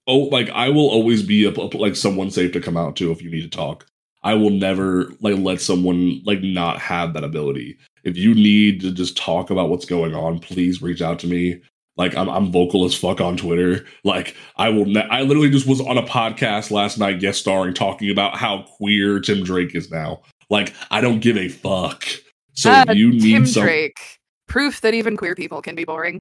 oh 0.08 0.18
like 0.18 0.50
I 0.50 0.70
will 0.70 0.90
always 0.90 1.22
be 1.22 1.46
a, 1.46 1.52
a, 1.52 1.78
like 1.78 1.96
someone 1.96 2.32
safe 2.32 2.52
to 2.54 2.62
come 2.62 2.78
out 2.78 2.96
to 2.98 3.12
if 3.12 3.22
you 3.22 3.30
need 3.30 3.44
to 3.44 3.56
talk. 3.56 3.86
I 4.24 4.34
will 4.36 4.50
never 4.50 5.12
like 5.20 5.38
let 5.38 5.62
someone 5.62 6.22
like 6.26 6.42
not 6.42 6.80
have 6.80 7.14
that 7.14 7.24
ability. 7.24 7.78
If 8.04 8.18
you 8.18 8.34
need 8.34 8.82
to 8.82 8.92
just 8.92 9.16
talk 9.18 9.50
about 9.50 9.70
what's 9.70 9.86
going 9.86 10.16
on, 10.16 10.40
please 10.40 10.82
reach 10.82 11.02
out 11.02 11.20
to 11.20 11.28
me. 11.28 11.62
Like 11.96 12.16
I'm, 12.16 12.28
I'm 12.28 12.52
vocal 12.52 12.86
as 12.86 12.96
fuck 12.96 13.22
on 13.22 13.38
Twitter. 13.38 13.86
Like 14.04 14.36
I 14.58 14.70
will. 14.70 14.86
Ne- 14.86 15.08
I 15.10 15.22
literally 15.22 15.50
just 15.50 15.68
was 15.68 15.80
on 15.80 15.98
a 15.98 16.04
podcast 16.04 16.72
last 16.72 16.98
night, 16.98 17.20
guest 17.20 17.40
starring, 17.40 17.74
talking 17.74 18.10
about 18.10 18.36
how 18.36 18.64
queer 18.78 19.20
Tim 19.20 19.44
Drake 19.44 19.76
is 19.76 19.92
now. 19.92 20.22
Like 20.50 20.74
I 20.90 21.02
don't 21.02 21.20
give 21.20 21.38
a 21.38 21.50
fuck. 21.50 22.06
So 22.54 22.72
uh, 22.72 22.86
you 22.94 23.12
need 23.12 23.34
Tim 23.34 23.46
some- 23.46 23.64
Drake. 23.64 24.20
Proof 24.48 24.82
that 24.82 24.94
even 24.94 25.18
queer 25.18 25.36
people 25.36 25.62
can 25.62 25.76
be 25.76 25.84
boring. 25.84 26.20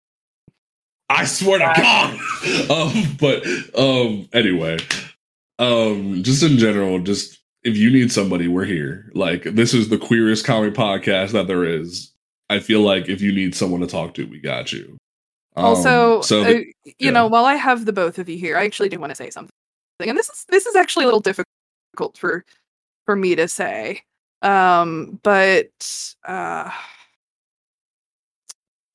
I 1.08 1.24
swear 1.26 1.58
to 1.58 1.72
God. 1.76 2.70
um, 2.70 3.16
but 3.20 3.44
um, 3.78 4.28
anyway, 4.32 4.78
um, 5.58 6.22
just 6.22 6.42
in 6.42 6.56
general, 6.56 6.98
just 7.00 7.38
if 7.62 7.76
you 7.76 7.90
need 7.90 8.10
somebody, 8.10 8.48
we're 8.48 8.64
here. 8.64 9.10
Like 9.14 9.42
this 9.44 9.74
is 9.74 9.88
the 9.88 9.98
queerest 9.98 10.44
comedy 10.44 10.74
podcast 10.74 11.32
that 11.32 11.46
there 11.46 11.64
is. 11.64 12.12
I 12.48 12.60
feel 12.60 12.80
like 12.80 13.08
if 13.08 13.20
you 13.20 13.32
need 13.32 13.54
someone 13.54 13.80
to 13.80 13.86
talk 13.86 14.14
to, 14.14 14.24
we 14.24 14.40
got 14.40 14.72
you. 14.72 14.98
Um, 15.56 15.64
also, 15.64 16.20
so 16.22 16.42
uh, 16.42 16.48
you 16.48 16.94
yeah. 16.98 17.10
know, 17.10 17.26
while 17.26 17.44
I 17.44 17.54
have 17.54 17.84
the 17.84 17.92
both 17.92 18.18
of 18.18 18.28
you 18.28 18.38
here, 18.38 18.56
I 18.56 18.64
actually 18.64 18.88
do 18.88 18.98
want 18.98 19.10
to 19.10 19.16
say 19.16 19.30
something, 19.30 19.52
and 20.00 20.16
this 20.16 20.28
is 20.28 20.46
this 20.48 20.66
is 20.66 20.76
actually 20.76 21.04
a 21.04 21.06
little 21.06 21.20
difficult 21.20 22.16
for 22.16 22.44
for 23.04 23.16
me 23.16 23.34
to 23.34 23.48
say, 23.48 24.02
um, 24.40 25.20
but 25.22 26.14
uh, 26.26 26.70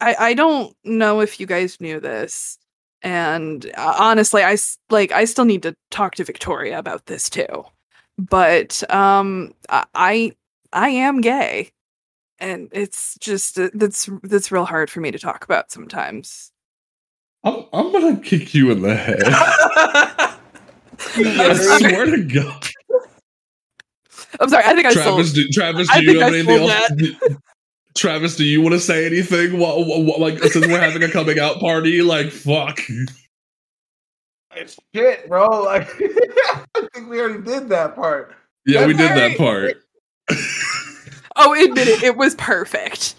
I 0.02 0.16
I 0.19 0.34
don't 0.34 0.76
know 0.84 1.19
if 1.19 1.40
you 1.40 1.45
guys 1.45 1.80
knew 1.80 2.00
this, 2.00 2.58
and 3.03 3.72
uh, 3.77 3.95
honestly, 4.00 4.44
I 4.44 4.58
like 4.90 5.11
I 5.11 5.26
still 5.26 5.45
need 5.45 5.64
to 5.64 5.76
talk 5.92 6.16
to 6.16 6.24
Victoria 6.24 6.80
about 6.80 7.06
this 7.06 7.30
too. 7.30 7.66
But 8.18 8.84
um 8.90 9.53
i 9.69 10.32
i 10.74 10.90
am 10.90 11.22
gay 11.22 11.72
and 12.40 12.70
it's 12.72 13.18
just 13.20 13.60
uh, 13.60 13.70
that's 13.74 14.10
that's 14.24 14.52
real 14.52 14.66
hard 14.66 14.90
for 14.90 15.00
me 15.00 15.12
to 15.12 15.20
talk 15.20 15.44
about 15.44 15.72
sometimes. 15.72 16.52
I'm, 17.44 17.66
I'm 17.74 17.92
gonna 17.92 18.20
kick 18.20 18.54
you 18.54 18.72
in 18.72 18.82
the 18.82 18.96
head. 18.96 19.22
I 21.16 21.54
swear 21.80 22.06
to 22.06 22.24
god. 22.24 22.68
I'm 24.40 24.50
sorry 24.50 24.64
i 24.66 24.74
think 24.74 24.86
i 24.86 24.92
travis 24.92 25.32
sold, 25.32 25.36
do, 25.36 25.50
travis 25.50 25.88
do 25.94 26.04
you 26.04 26.20
have 26.20 26.34
anything 26.34 26.70
else? 26.70 27.40
travis 27.96 28.36
do 28.36 28.44
you 28.44 28.62
want 28.62 28.74
to 28.74 28.80
say 28.80 29.06
anything 29.06 29.58
what, 29.58 29.86
what, 29.88 30.04
what, 30.04 30.20
like 30.20 30.40
since 30.52 30.68
we're 30.68 30.80
having 30.80 31.02
a 31.02 31.10
coming 31.10 31.40
out 31.40 31.60
party 31.60 32.02
like 32.02 32.30
fuck. 32.32 32.80
It's 34.58 34.78
shit, 34.94 35.28
bro. 35.30 35.48
Like 35.64 35.88
I 36.02 36.88
think 36.94 37.10
we 37.10 37.20
already 37.20 37.44
did 37.44 37.70
that 37.70 37.96
part. 37.96 38.34
Yeah, 38.66 38.82
That's 38.82 38.88
we 38.88 38.94
did 38.94 39.12
that 39.12 39.38
part. 39.38 39.78
oh, 41.38 41.54
admit 41.54 41.88
it, 41.88 42.04
it 42.04 42.18
was 42.18 42.36
perfect. 42.36 43.16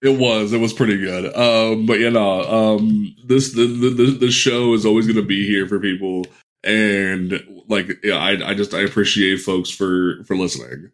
It 0.00 0.18
was. 0.18 0.52
It 0.52 0.60
was 0.60 0.72
pretty 0.72 0.96
good. 0.96 1.34
Um, 1.36 1.86
but 1.86 1.98
you 1.98 2.10
know, 2.10 2.42
um, 2.42 3.14
this 3.24 3.52
the, 3.52 3.66
the 3.66 4.16
the 4.20 4.30
show 4.30 4.74
is 4.74 4.86
always 4.86 5.06
going 5.06 5.16
to 5.16 5.22
be 5.22 5.46
here 5.46 5.66
for 5.66 5.80
people, 5.80 6.24
and 6.62 7.44
like, 7.68 7.90
yeah, 8.04 8.16
I 8.16 8.50
I 8.50 8.54
just 8.54 8.74
I 8.74 8.80
appreciate 8.80 9.38
folks 9.38 9.70
for 9.70 10.22
for 10.24 10.36
listening. 10.36 10.90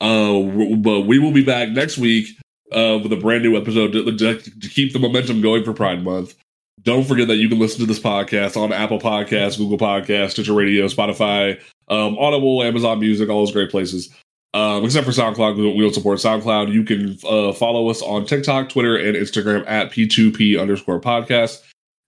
Uh, 0.00 0.76
but 0.76 1.02
we 1.02 1.18
will 1.18 1.32
be 1.32 1.44
back 1.44 1.70
next 1.70 1.96
week 1.96 2.36
uh, 2.72 2.98
with 3.02 3.12
a 3.12 3.16
brand 3.16 3.42
new 3.42 3.56
episode 3.56 3.92
to, 3.92 4.14
to, 4.14 4.68
keep 4.68 4.92
the 4.92 4.98
momentum 4.98 5.40
going 5.40 5.64
for 5.64 5.72
Pride 5.72 6.02
Month. 6.02 6.34
Don't 6.82 7.04
forget 7.04 7.28
that 7.28 7.36
you 7.36 7.48
can 7.48 7.58
listen 7.58 7.80
to 7.80 7.86
this 7.86 8.00
podcast 8.00 8.60
on 8.60 8.72
Apple 8.72 8.98
Podcasts, 8.98 9.56
Google 9.56 9.78
Podcasts, 9.78 10.32
Stitcher 10.32 10.52
Radio, 10.52 10.86
Spotify, 10.86 11.58
um, 11.88 12.18
Audible, 12.18 12.62
Amazon 12.62 13.00
Music, 13.00 13.30
all 13.30 13.40
those 13.40 13.52
great 13.52 13.70
places. 13.70 14.14
Um, 14.54 14.84
except 14.84 15.04
for 15.04 15.10
SoundCloud, 15.12 15.56
we 15.56 15.80
don't 15.80 15.92
support 15.92 16.18
SoundCloud. 16.20 16.72
You 16.72 16.84
can 16.84 17.18
uh, 17.28 17.52
follow 17.52 17.90
us 17.90 18.00
on 18.02 18.24
TikTok, 18.24 18.68
Twitter, 18.68 18.96
and 18.96 19.16
Instagram 19.16 19.64
at 19.66 19.90
P2P 19.90 20.60
underscore 20.60 21.00
podcast. 21.00 21.60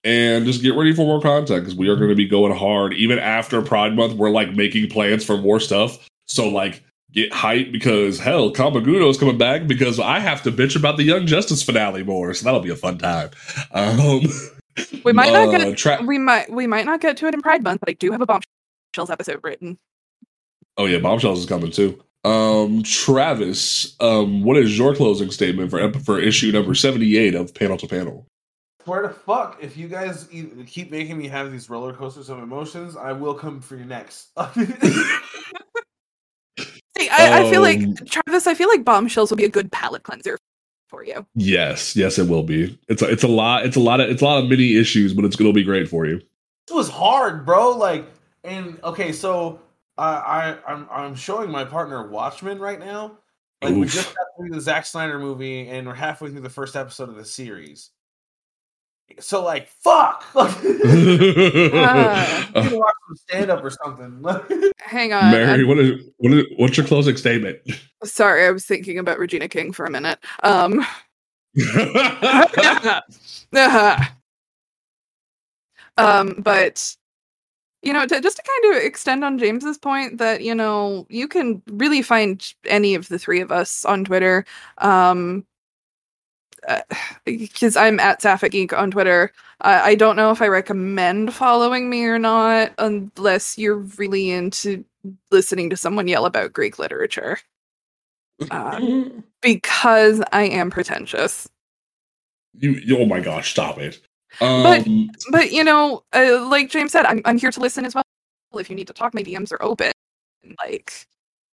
And 0.04 0.46
just 0.46 0.62
get 0.62 0.76
ready 0.76 0.92
for 0.94 1.04
more 1.04 1.20
content 1.20 1.64
because 1.64 1.74
we 1.74 1.88
are 1.88 1.96
going 1.96 2.10
to 2.10 2.14
be 2.14 2.28
going 2.28 2.56
hard. 2.56 2.94
Even 2.94 3.18
after 3.18 3.60
Pride 3.60 3.96
Month, 3.96 4.12
we're 4.14 4.30
like 4.30 4.54
making 4.54 4.88
plans 4.88 5.24
for 5.24 5.36
more 5.36 5.58
stuff. 5.58 5.98
So, 6.26 6.48
like, 6.48 6.84
get 7.10 7.32
hyped 7.32 7.72
because 7.72 8.20
hell, 8.20 8.52
Kamaguno 8.52 9.10
is 9.10 9.18
coming 9.18 9.38
back 9.38 9.66
because 9.66 9.98
I 9.98 10.20
have 10.20 10.42
to 10.44 10.52
bitch 10.52 10.76
about 10.76 10.96
the 10.96 11.02
Young 11.02 11.26
Justice 11.26 11.64
finale 11.64 12.04
more. 12.04 12.32
So 12.34 12.44
that'll 12.44 12.60
be 12.60 12.70
a 12.70 12.76
fun 12.76 12.98
time. 12.98 13.30
Um, 13.72 14.20
We 15.04 15.14
might 15.14 15.32
not 15.32 15.48
Uh, 15.54 15.58
get 15.58 15.78
tra- 15.78 16.02
we 16.04 16.18
might 16.18 16.52
we 16.52 16.66
might 16.66 16.84
not 16.84 17.00
get 17.00 17.16
to 17.16 17.26
it 17.26 17.32
in 17.32 17.40
Pride 17.40 17.62
Month, 17.64 17.80
but 17.80 17.88
I 17.88 17.94
do 17.94 18.12
have 18.12 18.20
a 18.20 18.26
bombshells 18.26 19.08
episode 19.10 19.40
written. 19.42 19.78
oh 20.76 20.84
yeah, 20.84 20.98
bombshells 20.98 21.38
is 21.38 21.46
coming 21.46 21.70
too. 21.70 21.98
Um, 22.26 22.82
Travis, 22.82 23.94
um, 24.00 24.42
what 24.42 24.56
is 24.56 24.76
your 24.76 24.96
closing 24.96 25.30
statement 25.30 25.70
for 25.70 25.92
for 26.00 26.18
issue 26.18 26.50
number 26.50 26.74
seventy 26.74 27.16
eight 27.16 27.36
of 27.36 27.54
Panel 27.54 27.76
to 27.76 27.86
Panel? 27.86 28.26
Where 28.84 29.06
the 29.06 29.14
fuck, 29.14 29.58
if 29.60 29.76
you 29.76 29.86
guys 29.86 30.28
keep 30.66 30.90
making 30.90 31.18
me 31.18 31.28
have 31.28 31.52
these 31.52 31.70
roller 31.70 31.92
coasters 31.92 32.28
of 32.28 32.40
emotions, 32.40 32.96
I 32.96 33.12
will 33.12 33.34
come 33.34 33.60
for 33.60 33.76
your 33.76 33.86
next. 33.86 34.30
See, 36.98 37.08
I, 37.10 37.42
I 37.42 37.50
feel 37.50 37.62
like 37.62 37.78
Um, 37.78 37.94
Travis, 38.06 38.48
I 38.48 38.54
feel 38.54 38.68
like 38.68 38.84
bombshells 38.84 39.30
will 39.30 39.36
be 39.36 39.44
a 39.44 39.48
good 39.48 39.70
palate 39.70 40.02
cleanser 40.02 40.36
for 40.88 41.04
you. 41.04 41.26
Yes, 41.34 41.94
yes, 41.94 42.18
it 42.18 42.28
will 42.28 42.42
be. 42.42 42.76
It's 42.88 43.02
a, 43.02 43.10
it's 43.10 43.22
a 43.22 43.28
lot. 43.28 43.66
It's 43.66 43.76
a 43.76 43.80
lot 43.80 44.00
of 44.00 44.10
it's 44.10 44.22
a 44.22 44.24
lot 44.24 44.42
of 44.42 44.48
mini 44.48 44.76
issues, 44.76 45.14
but 45.14 45.24
it's 45.24 45.36
gonna 45.36 45.52
be 45.52 45.62
great 45.62 45.88
for 45.88 46.06
you. 46.06 46.16
It 46.68 46.74
was 46.74 46.88
hard, 46.88 47.46
bro. 47.46 47.70
Like, 47.70 48.06
and 48.42 48.80
okay, 48.82 49.12
so 49.12 49.60
uh, 49.98 50.22
I 50.24 50.58
I'm 50.66 50.86
I'm 50.90 51.14
showing 51.14 51.50
my 51.50 51.64
partner 51.64 52.08
Watchmen 52.08 52.58
right 52.58 52.78
now. 52.78 53.18
Like, 53.62 53.74
we 53.74 53.86
just 53.86 54.14
got 54.14 54.26
through 54.36 54.50
the 54.50 54.60
Zack 54.60 54.84
Snyder 54.84 55.18
movie, 55.18 55.68
and 55.68 55.86
we're 55.86 55.94
halfway 55.94 56.30
through 56.30 56.42
the 56.42 56.50
first 56.50 56.76
episode 56.76 57.08
of 57.08 57.16
the 57.16 57.24
series. 57.24 57.90
So, 59.20 59.42
like, 59.42 59.68
fuck. 59.68 60.24
I'm 60.34 60.44
watch 62.54 62.54
some 62.54 63.16
stand 63.16 63.50
up 63.50 63.64
or 63.64 63.70
something. 63.70 64.22
Hang 64.78 65.12
on. 65.12 65.30
Mary, 65.30 65.44
I'm- 65.44 65.68
what 65.68 65.78
is 65.78 66.04
what 66.18 66.32
is 66.32 66.44
what's 66.56 66.76
your 66.76 66.86
closing 66.86 67.16
statement? 67.16 67.58
sorry, 68.04 68.46
I 68.46 68.50
was 68.50 68.66
thinking 68.66 68.98
about 68.98 69.18
Regina 69.18 69.48
King 69.48 69.72
for 69.72 69.86
a 69.86 69.90
minute. 69.90 70.18
Um 70.42 70.84
um, 75.96 76.34
but 76.38 76.94
you 77.82 77.92
know, 77.92 78.06
to, 78.06 78.20
just 78.20 78.36
to 78.38 78.42
kind 78.42 78.76
of 78.76 78.82
extend 78.82 79.24
on 79.24 79.38
James's 79.38 79.78
point 79.78 80.18
that 80.18 80.42
you 80.42 80.54
know 80.54 81.06
you 81.08 81.28
can 81.28 81.62
really 81.68 82.02
find 82.02 82.52
any 82.66 82.94
of 82.94 83.08
the 83.08 83.18
three 83.18 83.40
of 83.40 83.52
us 83.52 83.84
on 83.84 84.04
Twitter, 84.04 84.44
um, 84.78 85.44
because 87.24 87.76
I'm 87.76 88.00
at 88.00 88.22
Sapphic 88.22 88.52
Geek 88.52 88.72
on 88.72 88.90
Twitter. 88.90 89.32
I 89.60 89.90
I 89.90 89.94
don't 89.94 90.16
know 90.16 90.30
if 90.30 90.42
I 90.42 90.48
recommend 90.48 91.34
following 91.34 91.88
me 91.90 92.04
or 92.04 92.18
not, 92.18 92.72
unless 92.78 93.58
you're 93.58 93.76
really 93.78 94.30
into 94.30 94.84
listening 95.30 95.70
to 95.70 95.76
someone 95.76 96.08
yell 96.08 96.26
about 96.26 96.52
Greek 96.52 96.78
literature, 96.78 97.38
uh, 98.50 98.80
because 99.42 100.22
I 100.32 100.44
am 100.44 100.70
pretentious. 100.70 101.48
you, 102.58 102.72
you- 102.72 102.98
oh 102.98 103.06
my 103.06 103.20
gosh, 103.20 103.50
stop 103.50 103.78
it. 103.78 104.00
But- 104.40 104.86
Um, 104.86 105.10
but 105.30 105.52
you 105.52 105.64
know, 105.64 106.02
uh, 106.12 106.46
like 106.48 106.70
James 106.70 106.92
said, 106.92 107.04
I'm 107.06 107.20
I'm 107.24 107.38
here 107.38 107.50
to 107.50 107.60
listen 107.60 107.84
as 107.84 107.94
well. 107.94 108.04
If 108.58 108.70
you 108.70 108.76
need 108.76 108.86
to 108.86 108.92
talk, 108.92 109.14
my 109.14 109.22
DMs 109.22 109.52
are 109.52 109.62
open. 109.62 109.92
Like 110.64 110.92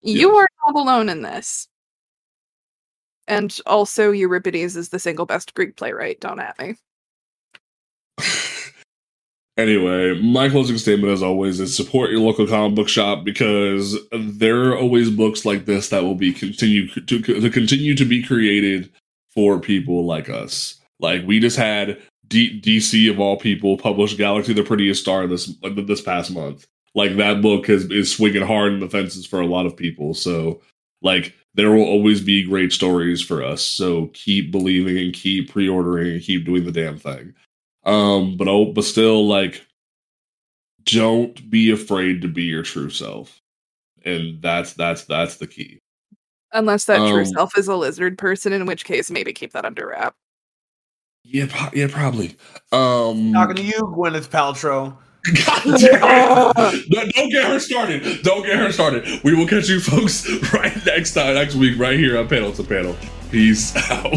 you 0.01 0.35
are 0.35 0.47
not 0.65 0.75
alone 0.75 1.09
in 1.09 1.21
this. 1.21 1.67
And 3.27 3.57
also, 3.65 4.11
Euripides 4.11 4.75
is 4.75 4.89
the 4.89 4.99
single 4.99 5.25
best 5.25 5.53
Greek 5.53 5.75
playwright. 5.77 6.19
Don't 6.19 6.39
at 6.41 6.59
me. 6.59 6.75
anyway, 9.57 10.19
my 10.21 10.49
closing 10.49 10.77
statement, 10.77 11.11
as 11.13 11.23
always, 11.23 11.59
is 11.59 11.75
support 11.75 12.11
your 12.11 12.19
local 12.19 12.47
comic 12.47 12.75
book 12.75 12.89
shop 12.89 13.23
because 13.23 13.97
there 14.11 14.69
are 14.69 14.77
always 14.77 15.09
books 15.09 15.45
like 15.45 15.65
this 15.65 15.89
that 15.89 16.03
will 16.03 16.15
be 16.15 16.33
continue 16.33 16.87
to, 16.89 17.21
to 17.21 17.49
continue 17.49 17.95
to 17.95 18.05
be 18.05 18.21
created 18.23 18.91
for 19.29 19.59
people 19.59 20.05
like 20.05 20.29
us. 20.29 20.75
Like 20.99 21.25
we 21.25 21.39
just 21.39 21.57
had 21.57 22.01
D- 22.27 22.59
DC 22.61 23.09
of 23.09 23.19
all 23.19 23.37
people 23.37 23.77
published 23.77 24.17
Galaxy 24.17 24.53
the 24.53 24.63
Prettiest 24.63 25.01
Star 25.01 25.27
this 25.27 25.53
this 25.61 26.01
past 26.01 26.31
month. 26.31 26.67
Like 26.95 27.17
that 27.17 27.41
book 27.41 27.67
has 27.67 27.85
is 27.85 28.11
swinging 28.13 28.45
hard 28.45 28.73
in 28.73 28.79
the 28.79 28.89
fences 28.89 29.25
for 29.25 29.41
a 29.41 29.47
lot 29.47 29.65
of 29.65 29.75
people. 29.75 30.13
So 30.13 30.61
like 31.01 31.35
there 31.55 31.71
will 31.71 31.83
always 31.83 32.21
be 32.21 32.43
great 32.43 32.71
stories 32.71 33.21
for 33.21 33.43
us. 33.43 33.61
So 33.63 34.07
keep 34.13 34.51
believing 34.51 34.97
and 34.97 35.13
keep 35.13 35.51
pre-ordering 35.51 36.13
and 36.13 36.21
keep 36.21 36.45
doing 36.45 36.65
the 36.65 36.71
damn 36.71 36.97
thing. 36.97 37.33
Um, 37.85 38.37
but 38.37 38.47
oh, 38.47 38.65
but 38.65 38.85
still, 38.85 39.27
like, 39.27 39.65
don't 40.85 41.49
be 41.49 41.71
afraid 41.71 42.21
to 42.21 42.27
be 42.27 42.43
your 42.43 42.63
true 42.63 42.89
self, 42.89 43.41
and 44.05 44.41
that's 44.41 44.73
that's 44.73 45.03
that's 45.05 45.37
the 45.37 45.47
key. 45.47 45.79
Unless 46.53 46.85
that 46.85 47.09
true 47.09 47.21
Um, 47.21 47.25
self 47.25 47.57
is 47.57 47.67
a 47.67 47.75
lizard 47.75 48.17
person, 48.17 48.53
in 48.53 48.65
which 48.65 48.85
case 48.85 49.11
maybe 49.11 49.33
keep 49.33 49.51
that 49.53 49.65
under 49.65 49.87
wrap. 49.87 50.15
Yeah, 51.23 51.47
pro- 51.49 51.69
yeah, 51.73 51.87
probably. 51.89 52.35
Um, 52.71 53.31
Talking 53.33 53.55
to 53.55 53.63
you, 53.63 53.73
Gwyneth 53.95 54.27
Paltrow. 54.29 54.97
God 55.45 55.79
damn. 55.79 56.83
don't, 56.89 57.13
don't 57.13 57.29
get 57.31 57.45
her 57.45 57.57
started. 57.59 58.23
Don't 58.23 58.45
get 58.45 58.57
her 58.57 58.71
started. 58.73 59.21
We 59.23 59.33
will 59.33 59.47
catch 59.47 59.69
you 59.69 59.79
folks 59.79 60.29
right 60.53 60.85
next 60.85 61.13
time, 61.13 61.35
next 61.35 61.55
week, 61.55 61.79
right 61.79 61.97
here 61.97 62.17
on 62.17 62.27
Panel 62.27 62.51
to 62.53 62.63
Panel. 62.63 62.95
Peace 63.31 63.73
out. 63.91 64.13